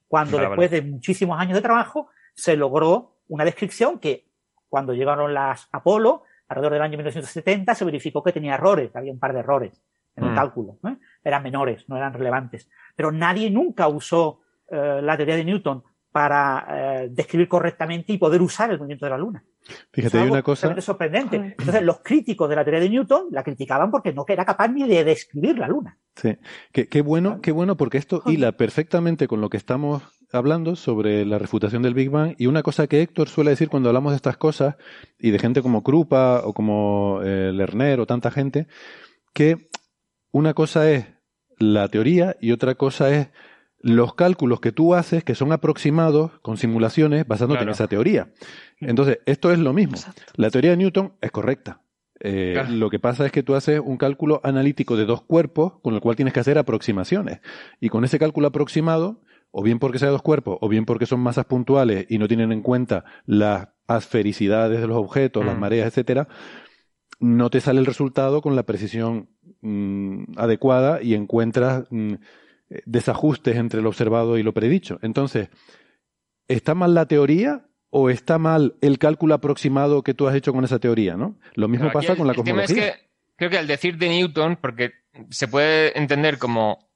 [0.08, 0.82] Cuando Ah, después vale.
[0.82, 4.26] de muchísimos años de trabajo se logró una descripción que
[4.68, 9.18] cuando llegaron las Apolo, alrededor del año 1970, se verificó que tenía errores, había un
[9.18, 9.82] par de errores
[10.14, 10.34] en el Mm.
[10.36, 10.96] cálculo, ¿eh?
[11.24, 12.68] eran menores, no eran relevantes.
[12.94, 15.84] Pero nadie nunca usó eh, la teoría de Newton
[16.16, 19.44] para eh, describir correctamente y poder usar el movimiento de la Luna.
[19.92, 20.80] Fíjate, Es hay una cosa.
[20.80, 21.36] sorprendente.
[21.36, 24.88] Entonces, los críticos de la teoría de Newton la criticaban porque no era capaz ni
[24.88, 25.98] de describir la Luna.
[26.14, 26.38] Sí,
[26.72, 31.26] qué, qué bueno, qué bueno, porque esto hila perfectamente con lo que estamos hablando sobre
[31.26, 34.16] la refutación del Big Bang y una cosa que Héctor suele decir cuando hablamos de
[34.16, 34.76] estas cosas
[35.18, 38.68] y de gente como Krupa o como eh, Lerner o tanta gente,
[39.34, 39.68] que
[40.32, 41.04] una cosa es
[41.58, 43.28] la teoría y otra cosa es
[43.80, 48.32] los cálculos que tú haces que son aproximados con simulaciones basándote en esa teoría.
[48.80, 49.94] Entonces, esto es lo mismo.
[49.96, 50.22] Exacto.
[50.36, 51.82] La teoría de Newton es correcta.
[52.20, 52.70] Eh, Claro.
[52.74, 56.00] Lo que pasa es que tú haces un cálculo analítico de dos cuerpos con el
[56.00, 57.40] cual tienes que hacer aproximaciones.
[57.78, 61.20] Y con ese cálculo aproximado, o bien porque sea dos cuerpos, o bien porque son
[61.20, 65.60] masas puntuales y no tienen en cuenta las asfericidades de los objetos, las Mm.
[65.60, 66.26] mareas, etcétera,
[67.20, 69.28] no te sale el resultado con la precisión
[69.62, 72.14] mm, adecuada y encuentras mm,
[72.84, 74.98] desajustes entre lo observado y lo predicho.
[75.02, 75.48] Entonces,
[76.48, 80.64] ¿está mal la teoría o está mal el cálculo aproximado que tú has hecho con
[80.64, 81.16] esa teoría?
[81.16, 81.38] ¿no?
[81.54, 82.88] Lo mismo pasa el- con la el tema cosmología.
[82.88, 84.92] es que creo que al decir de Newton, porque
[85.30, 86.90] se puede entender como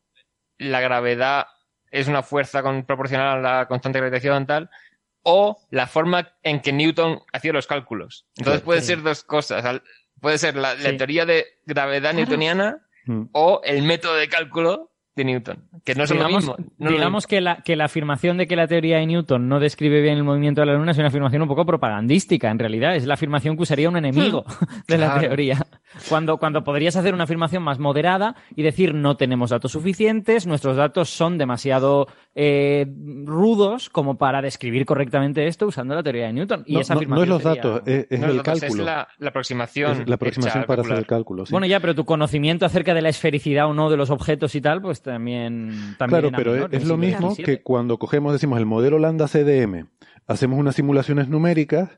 [0.58, 1.46] la gravedad
[1.90, 4.70] es una fuerza con- proporcional a la constante de gravitación tal,
[5.22, 8.26] o la forma en que Newton hacía los cálculos.
[8.36, 8.64] Entonces Claro.
[8.64, 8.86] puede Sí.
[8.88, 9.64] ser dos cosas.
[9.64, 9.82] Al-
[10.20, 10.96] Puede ser la, la Sí.
[10.98, 12.16] teoría de gravedad Claro.
[12.18, 13.22] newtoniana Mm.
[13.32, 14.90] o el método de cálculo
[15.20, 16.72] de Newton, que no son digamos, lo mismo.
[16.78, 19.48] no es lo digamos que, la, que la afirmación de que la teoría de Newton
[19.48, 22.58] no describe bien el movimiento de la Luna es una afirmación un poco propagandística, en
[22.58, 22.96] realidad.
[22.96, 24.44] Es la afirmación que usaría un enemigo
[24.88, 25.20] de la Claro.
[25.28, 25.66] teoría.
[26.08, 30.76] Cuando, cuando podrías hacer una afirmación más moderada y decir no tenemos datos suficientes, nuestros
[30.76, 32.86] datos son demasiado eh,
[33.24, 36.62] rudos como para describir correctamente esto usando la teoría de Newton.
[36.66, 38.26] Y No, esa no- no afirmación es los sería- datos, es, es mismo.
[38.26, 38.66] No, el cálculo.
[38.82, 40.00] Es la, la aproximación.
[40.02, 41.46] Es la aproximación para hacer el cálculo.
[41.46, 41.52] sí.
[41.52, 44.60] Bueno, ya, pero tu conocimiento acerca de la esfericidad o no de los objetos y
[44.60, 45.96] tal, pues también.
[45.98, 48.98] también Claro, pero es, menor, es en lo mismo que cuando cogemos, decimos, el modelo
[48.98, 49.88] lambda CDM,
[50.26, 51.90] hacemos unas simulaciones numéricas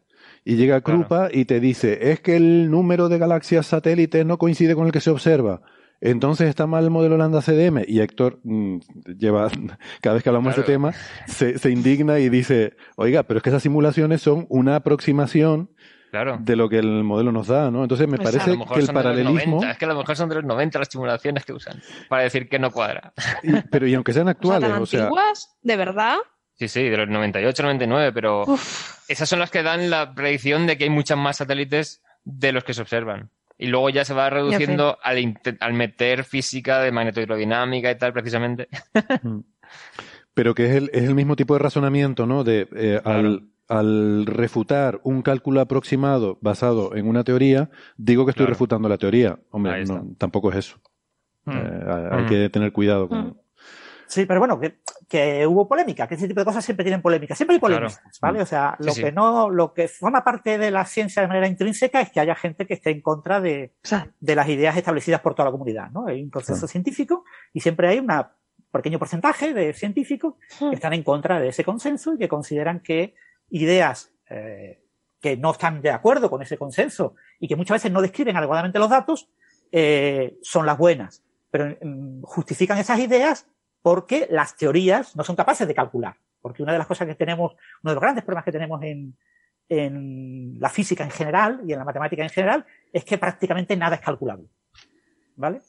[0.45, 4.75] y llega Krupa y te dice, es que el número de galaxias satélites no coincide
[4.75, 5.61] con el que se observa.
[6.01, 7.85] Entonces está mal el modelo lambda CDM.
[7.87, 8.79] Y Héctor mm,
[9.19, 9.49] lleva,
[10.01, 10.91] cada vez que hablamos de ese Claro.
[10.91, 10.95] tema,
[11.29, 15.71] se, se indigna y dice, oiga, pero es que esas simulaciones son una aproximación
[16.13, 16.37] Claro.
[16.41, 17.83] de lo que el modelo nos da, ¿no?
[17.83, 18.37] Entonces me Exacto.
[18.37, 19.95] A parece lo mejor que el son de los paralelismo, 90, es que a lo
[19.97, 23.15] mejor son de los 90 las simulaciones que usan para decir que no cuadra.
[23.43, 26.17] y- pero y aunque sean O sea, actuales, o sea, antiguas, de verdad.
[26.55, 30.67] Sí, sí, de los 98, 99, pero Uf, esas son las que dan la predicción
[30.67, 33.31] de que hay muchas más satélites de los que se observan.
[33.57, 38.69] Y luego ya se va reduciendo al, al meter física de magnetohidrodinámica y tal, precisamente.
[40.35, 42.45] Pero que es el, es el mismo tipo de razonamiento, ¿no?
[42.45, 48.45] De eh, al, al refutar un cálculo aproximado basado en una teoría, digo que estoy
[48.45, 48.55] Claro.
[48.55, 49.39] refutando la teoría.
[49.51, 50.77] Hombre, no, tampoco es eso.
[51.45, 51.51] Mm.
[51.53, 52.29] Eh, hay Mm.
[52.29, 53.19] que tener cuidado con.
[53.29, 53.37] Mm.
[54.07, 54.77] Sí, pero bueno, que,
[55.09, 57.35] que hubo polémica, que ese tipo de cosas siempre tienen polémica.
[57.35, 58.43] Siempre hay polémicas, ¿vale?
[58.43, 59.03] O sea, Sí, lo sí.
[59.05, 62.35] que no, lo que forma parte de la ciencia de manera intrínseca es que haya
[62.35, 63.73] gente que esté en contra de,
[64.21, 66.09] las ideas establecidas por toda la comunidad, ¿no?
[66.09, 66.69] Hay un proceso Claro.
[66.69, 68.09] científico y siempre hay un
[68.71, 73.15] pequeño porcentaje de científicos que están en contra de ese consenso y que consideran que
[73.53, 74.83] ideas eh,
[75.21, 78.79] que no están de acuerdo con ese consenso y que muchas veces no describen adecuadamente
[78.79, 79.29] los datos
[79.71, 83.47] eh, son las buenas, pero mm, justifican esas ideas
[83.83, 86.17] porque las teorías no son capaces de calcular.
[86.41, 89.17] Porque una de las cosas que tenemos, uno de los grandes problemas que tenemos en,
[89.69, 93.97] en la física en general y en la matemática en general es que prácticamente nada
[93.97, 94.49] es calculable.
[95.37, 95.61] ¿Vale?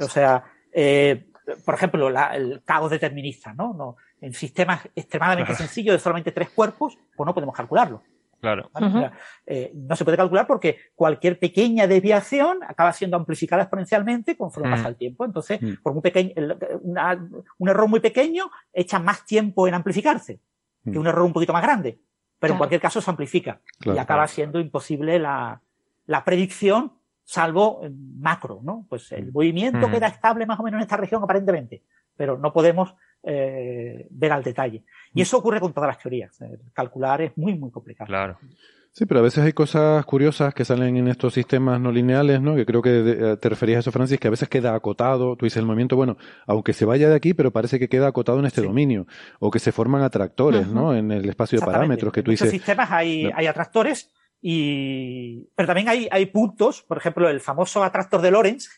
[0.00, 1.26] O sea, eh,
[1.64, 3.74] por ejemplo, el caos determinista, ¿no?
[3.74, 8.02] no en sistemas extremadamente sencillos de solamente tres cuerpos, pues no podemos calcularlo.
[8.40, 8.70] Claro.
[8.72, 8.86] ¿vale?
[8.86, 9.12] O sea,
[9.46, 14.72] eh, no se puede calcular porque cualquier pequeña desviación acaba siendo amplificada exponencialmente conforme Mm.
[14.72, 15.24] pasa el tiempo.
[15.24, 15.74] Entonces, Mm.
[15.82, 16.32] por muy pequeño,
[16.82, 17.28] una-
[17.58, 20.40] un error muy pequeño echa más tiempo en amplificarse
[20.84, 20.98] que Mm.
[20.98, 21.90] un error un poquito más grande.
[21.92, 22.00] Pero
[22.38, 22.54] Claro.
[22.54, 24.32] en cualquier caso se amplifica Claro, y acaba claro.
[24.32, 25.60] siendo imposible la,
[26.06, 27.82] la predicción, salvo
[28.18, 28.84] macro, ¿no?
[28.88, 29.92] Pues el movimiento Mm.
[29.92, 31.84] queda estable más o menos en esta región aparentemente,
[32.16, 34.84] pero no podemos eh, ver al detalle.
[35.14, 36.40] Y eso ocurre con todas las teorías.
[36.40, 38.06] Eh, Calcular es muy, muy complicado.
[38.08, 38.38] Claro.
[38.94, 42.54] Sí, pero a veces hay cosas curiosas que salen en estos sistemas no lineales, ¿no?
[42.54, 42.90] Que creo que
[43.32, 45.34] eh, te referías a eso, Francis, que a veces queda acotado.
[45.36, 48.38] Tú dices el movimiento, bueno, aunque se vaya de aquí, pero parece que queda acotado
[48.38, 48.66] en este Sí.
[48.66, 49.06] dominio.
[49.38, 50.68] O que se forman atractores.
[50.68, 50.94] ¿no?
[50.94, 52.50] En el espacio de parámetros que En tú dices.
[52.50, 53.30] sistemas hay, No.
[53.34, 58.68] hay atractores y pero también hay, hay puntos, por ejemplo, el famoso atractor de Lorentz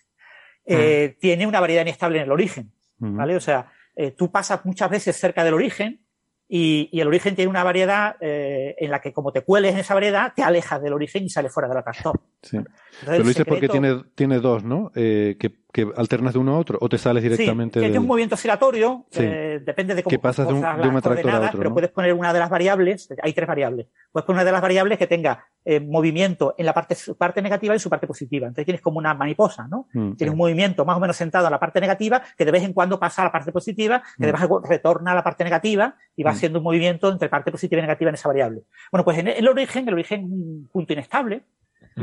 [0.66, 2.70] eh, tiene una variedad inestable en el origen.
[2.98, 3.34] ¿vale?
[3.36, 6.04] O sea, eh, tú pasas muchas veces cerca del origen
[6.48, 9.94] y, el origen tiene una variedad eh, en la que como te cueles en esa
[9.94, 12.20] variedad, te alejas del origen y sales fuera del atractor.
[12.42, 12.58] Sí.
[13.04, 14.90] Pero lo dices porque tiene, tiene dos, ¿no?
[14.94, 17.90] Eh, que, que alternas de uno a otro o te sales directamente Sí, del...
[17.90, 19.20] tiene un movimiento oscilatorio, Sí.
[19.22, 21.74] eh, depende de cómo Que pasas de un- de un atractor a otro, pero ¿no?
[21.74, 24.98] puedes poner una de las variables, hay tres variables, puedes poner una de las variables
[24.98, 28.46] que tenga eh, movimiento en la parte, su parte negativa y su parte positiva.
[28.46, 29.88] Entonces tienes como una mariposa, ¿no?
[29.94, 30.12] Mm.
[30.12, 32.72] Tienes un movimiento más o menos sentado en la parte negativa, que de vez en
[32.74, 34.34] cuando pasa a la parte positiva, que de Mm.
[34.34, 36.34] vez en cuando retorna a la parte negativa y va Mm.
[36.34, 38.62] haciendo un movimiento entre parte positiva y negativa en esa variable.
[38.92, 41.42] Bueno, pues en el origen, el origen es un punto inestable,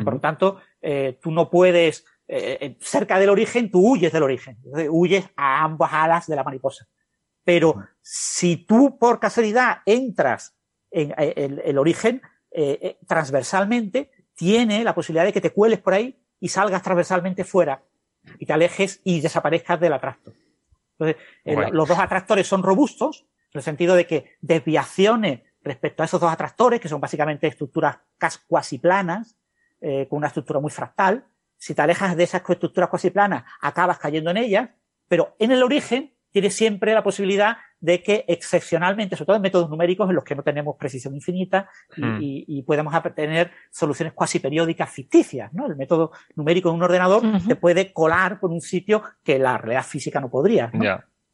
[0.04, 4.24] por lo tanto, eh, tú no puedes, eh, eh, cerca del origen, tú huyes del
[4.24, 4.58] origen,
[4.90, 6.88] huyes a ambas alas de la mariposa.
[7.44, 10.56] Pero si tú por casualidad entras
[10.92, 12.22] en eh, el, el origen
[12.52, 17.44] eh, eh, transversalmente, tiene la posibilidad de que te cueles por ahí y salgas transversalmente
[17.44, 17.84] fuera
[18.40, 20.34] y te alejes y desaparezcas del atracto.
[21.00, 21.22] Entonces,
[21.74, 26.32] los dos atractores son robustos, en el sentido de que desviaciones respecto a esos dos
[26.32, 29.36] atractores, que son básicamente estructuras cas- cuasi planas,
[29.82, 31.26] eh, con una estructura muy fractal,
[31.58, 34.70] si te alejas de esas estructuras cuasi planas, acabas cayendo en ellas,
[35.08, 39.70] pero en el origen tienes siempre la posibilidad de que excepcionalmente, sobre todo en métodos
[39.70, 42.18] numéricos en los que no tenemos precisión infinita y, Mm.
[42.22, 45.66] y- y podemos tener soluciones cuasi periódicas ficticias, ¿no?
[45.68, 49.84] El método numérico de un ordenador te puede colar por un sitio que la realidad
[49.84, 50.80] física no podría, ¿no?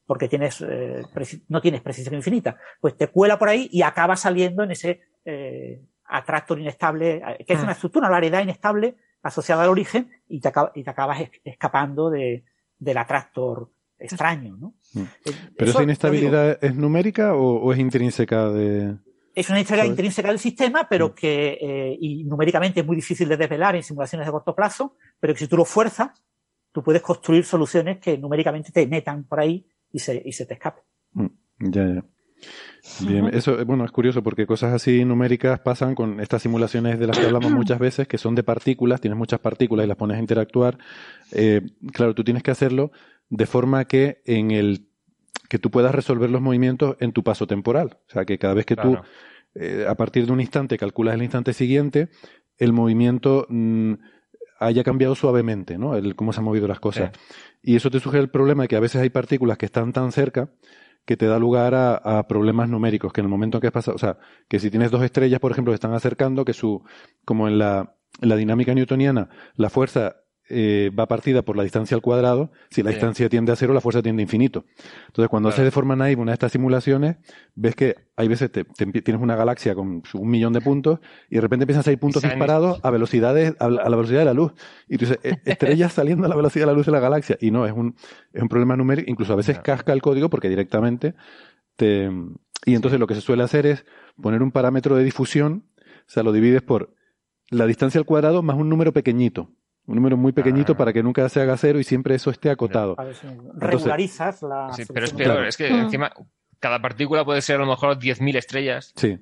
[0.06, 1.03] Porque tienes, eh,
[1.50, 2.58] no tienes precisión infinita.
[2.80, 7.53] Pues te cuela por ahí y acaba saliendo en ese eh, atractor inestable, eh, que
[7.53, 7.64] es Mm.
[7.64, 11.32] una estructura, una variedad inestable asociada al origen y te, acaba- y te acabas es-
[11.44, 12.44] escapando de,
[12.80, 13.69] del atractor
[14.00, 14.56] extraño.
[14.58, 14.74] ¿no?
[14.94, 15.02] Mm.
[15.02, 18.95] Eh, ¿Pero eso, esa digo, inestabilidad es numérica o, o es intrínseca de...?
[19.36, 19.86] es una ¿sabes?
[19.86, 24.26] intrínseca del sistema, pero que eh, y numéricamente es muy difícil de desvelar en simulaciones
[24.26, 26.10] de corto plazo, pero que si tú lo fuerzas,
[26.72, 30.56] tú puedes construir soluciones que numéricamente te metan por ahí y se, y se te
[30.56, 30.82] escape.
[31.14, 31.27] Mm,
[31.60, 32.03] Ya, ya.
[33.02, 37.18] Bien, eso, bueno, es curioso porque cosas así numéricas pasan con estas simulaciones de las
[37.18, 40.20] que hablamos muchas veces, que son de partículas, tienes muchas partículas y las pones a
[40.20, 40.78] interactuar.
[41.32, 42.92] Eh, claro, tú tienes que hacerlo
[43.30, 44.88] de forma que en el
[45.50, 47.98] que tú puedas resolver los movimientos en tu paso temporal.
[48.08, 49.02] O sea, que cada vez que Claro.
[49.02, 52.10] tú, eh, a partir de un instante, calculas el instante siguiente,
[52.58, 53.94] el movimiento mm,
[54.60, 55.96] haya cambiado suavemente, ¿no?
[55.96, 57.12] El cómo se han movido las cosas.
[57.62, 60.12] Y eso te sugiere el problema de que a veces hay partículas que están tan
[60.12, 60.50] cerca
[61.08, 63.94] que te da lugar a, a problemas numéricos, que en el momento en que pasa,
[63.94, 64.18] o sea,
[64.50, 66.84] que si tienes dos estrellas, por ejemplo, que están acercando, que su,
[67.24, 70.18] como en la, en la dinámica newtoniana, la fuerza
[70.50, 73.82] eh, va partida por la distancia al cuadrado, si la distancia tiende a cero, la
[73.82, 74.66] fuerza tiende a infinito.
[75.08, 75.56] Entonces, cuando Claro.
[75.56, 77.17] haces de forma naive una de estas simulaciones,
[77.56, 81.42] ves que hay veces te, tienes una galaxia con un millón de puntos y de
[81.42, 84.34] repente empiezan a salir puntos disparados a velocidades, a la a la velocidad de la
[84.34, 84.53] luz.
[84.88, 87.38] Y tú dices, "Eh, estrellas saliendo a la velocidad de la luz de la galaxia.
[87.42, 87.95] Y no, es un,
[88.34, 89.11] es un problema numérico.
[89.11, 91.14] Incluso a veces casca el código porque directamente
[91.76, 92.09] te...
[92.66, 93.85] Y entonces lo que se suele hacer es
[94.22, 96.93] poner un parámetro de difusión, o sea, lo divides por
[97.50, 99.51] la distancia al cuadrado más un número pequeñito.
[99.88, 100.78] Un número muy pequeñito Ah.
[100.78, 102.96] para que nunca se haga cero y siempre eso esté acotado.
[102.98, 104.72] Ver si regularizas la.
[104.74, 105.48] Sí, pero es peor, Claro.
[105.48, 105.80] es que Mm.
[105.80, 106.14] encima
[106.60, 109.18] cada partícula puede ser a lo mejor 10.000 estrellas Sí,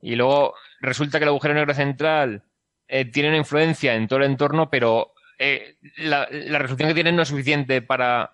[0.00, 2.42] y luego resulta que el agujero negro central
[2.86, 7.10] eh, tiene una influencia en todo el entorno, pero eh, la, la resolución que tiene
[7.12, 8.32] no es suficiente para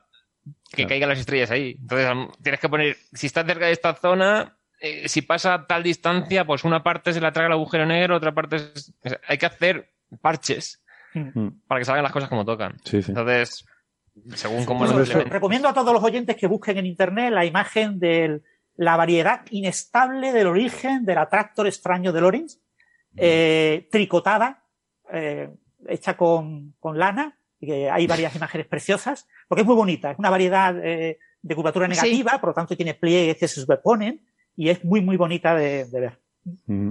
[0.70, 0.88] que Claro.
[0.88, 1.76] caigan las estrellas ahí.
[1.80, 2.08] Entonces
[2.42, 6.44] tienes que poner, si está cerca de esta zona, eh, si pasa a tal distancia,
[6.44, 8.92] pues una parte se la traga el agujero negro, otra parte es...
[9.04, 9.90] o sea, hay que hacer
[10.20, 10.79] parches.
[11.66, 12.76] Para que salgan las cosas como tocan.
[12.84, 13.10] sí, sí.
[13.10, 13.64] Entonces,
[14.34, 17.98] según cómo Bueno, lo recomiendo a todos los oyentes que busquen en internet la imagen
[17.98, 18.42] de
[18.76, 22.58] la variedad inestable del origen del atractor extraño de Lorentz,
[23.16, 24.64] eh, tricotada,
[25.12, 25.50] eh,
[25.88, 30.18] hecha con, con lana, y que hay varias imágenes preciosas, porque es muy bonita, es
[30.18, 31.90] una variedad eh, de curvatura Sí.
[31.92, 34.22] negativa, por lo tanto tiene pliegues que se superponen,
[34.56, 36.18] y es muy, muy bonita de, de ver.
[36.66, 36.90] Mm.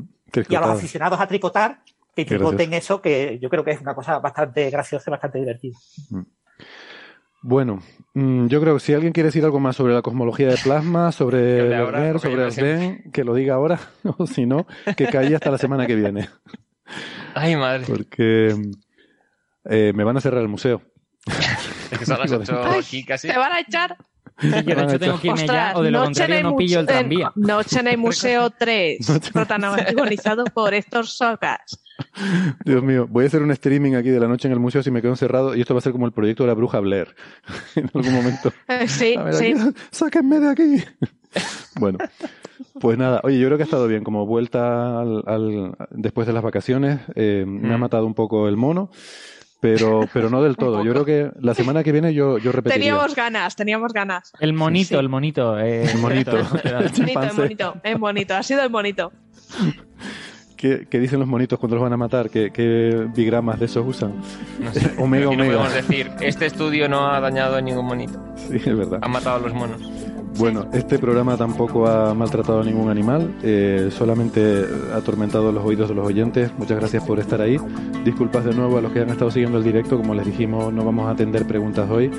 [0.49, 1.81] Y a los aficionados a tricotar,
[2.15, 5.39] que Qué tricoten eso, que yo creo que es una cosa bastante graciosa y bastante
[5.39, 5.77] divertida.
[7.41, 7.81] Bueno,
[8.13, 11.11] mm, yo creo que si alguien quiere decir algo más sobre la cosmología de plasma,
[11.13, 12.43] sobre Que que sobre.
[12.43, 13.79] Arden, que lo diga ahora,
[14.17, 16.29] o si no, que calle hasta la semana que viene.
[17.35, 17.85] Ay, madre.
[17.87, 18.55] Porque
[19.65, 20.81] eh, me van a cerrar el museo.
[21.91, 23.27] Es que son las Digo, 8 Ay, aquí casi.
[23.27, 23.97] Te van a echar.
[24.39, 26.43] Sí, yo de hecho tengo que irme ya, o de lo Noche en contrario el
[26.43, 27.31] no pillo el muse- tranvía.
[27.35, 31.79] en- Noche en el Museo 3, Noche- protagonizado por Héctor Socas.
[32.63, 34.89] Dios mío, voy a hacer un streaming aquí de la noche en el museo si
[34.89, 37.13] me quedo encerrado y esto va a ser como el proyecto de la bruja Blair.
[37.75, 38.53] en algún momento.
[38.87, 39.51] Sí, A ver, sí.
[39.51, 40.83] aquí, sáquenme de aquí.
[41.75, 41.97] bueno,
[42.79, 46.31] pues nada, oye, yo creo que ha estado bien como vuelta al, al- después de
[46.33, 47.01] las vacaciones.
[47.15, 47.81] eh, Me ha Mm.
[47.81, 48.91] matado un poco el mono,
[49.59, 50.83] pero, pero no del todo.
[50.83, 52.91] Yo creo que la semana que viene yo, yo repetiría.
[52.91, 54.31] Teníamos ganas, teníamos ganas.
[54.39, 54.95] El monito, Sí.
[54.95, 55.59] el monito.
[55.59, 56.37] eh, El monito.
[56.37, 57.41] el Bonito, el chimpancé.
[57.41, 59.11] bonito, es bonito, ha sido el bonito.
[60.57, 62.29] ¿Qué, qué dicen los monitos cuando los van a matar?
[62.29, 64.15] ¿Qué, qué bigramas de esos usan?
[64.59, 64.91] No sé.
[64.97, 65.53] Omega, omega.
[65.57, 68.19] podemos decir, este estudio no ha dañado a ningún monito.
[68.35, 68.99] Sí, es verdad.
[69.01, 69.81] Ha matado a los monos.
[70.37, 75.89] Bueno, este programa tampoco ha maltratado a ningún animal, eh, solamente ha atormentado los oídos
[75.89, 76.51] de los oyentes.
[76.57, 77.57] Muchas gracias por estar ahí.
[78.05, 79.97] Disculpas de nuevo a los que han estado siguiendo el directo.
[79.97, 82.09] Como les dijimos, no vamos a atender preguntas hoy.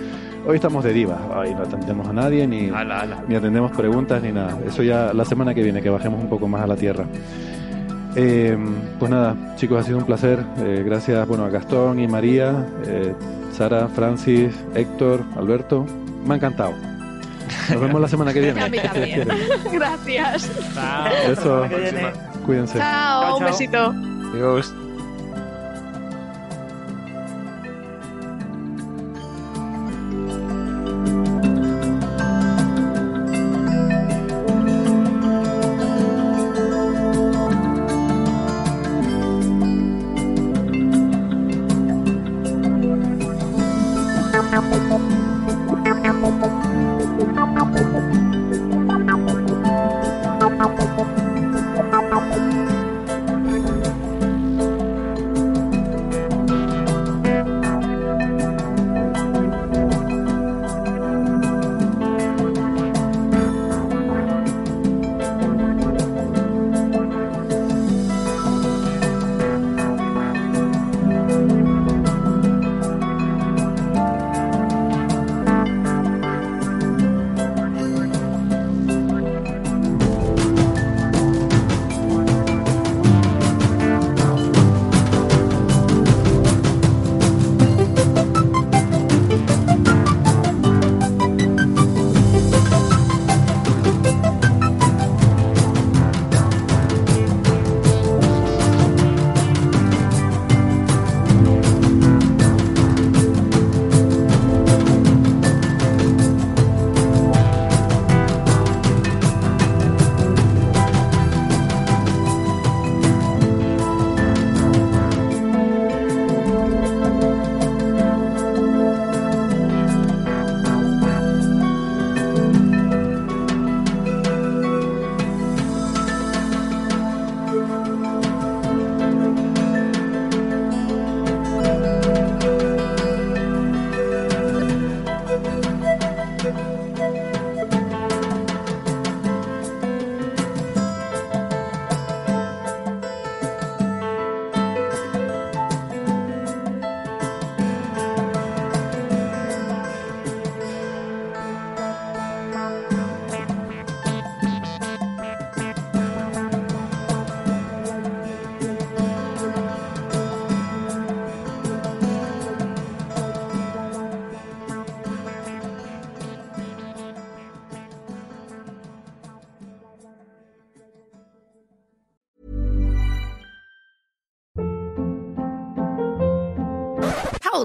[0.47, 1.19] Hoy estamos de divas.
[1.35, 3.25] Hoy no atendemos a nadie, ni, Ala, ala.
[3.27, 4.59] ni atendemos preguntas, ni nada.
[4.67, 7.07] Eso ya la semana que viene, que bajemos un poco más a la tierra.
[8.17, 8.59] Eh,
[8.99, 10.45] pues nada, chicos, ha sido un placer.
[10.59, 13.15] Eh, gracias bueno, a Gastón y María, eh,
[13.53, 15.87] Sara, Francis, Héctor, Alberto.
[16.27, 16.75] Me ha encantado.
[17.71, 18.61] Nos vemos la semana que viene.
[18.63, 19.29] A mí también.
[19.73, 20.51] Gracias.
[21.29, 21.67] Eso.
[21.69, 22.13] Que viene.
[22.47, 22.79] Cuídense.
[22.79, 23.49] Chao, Chao, un chao.
[23.49, 23.95] besito.
[24.35, 24.75] Adiós.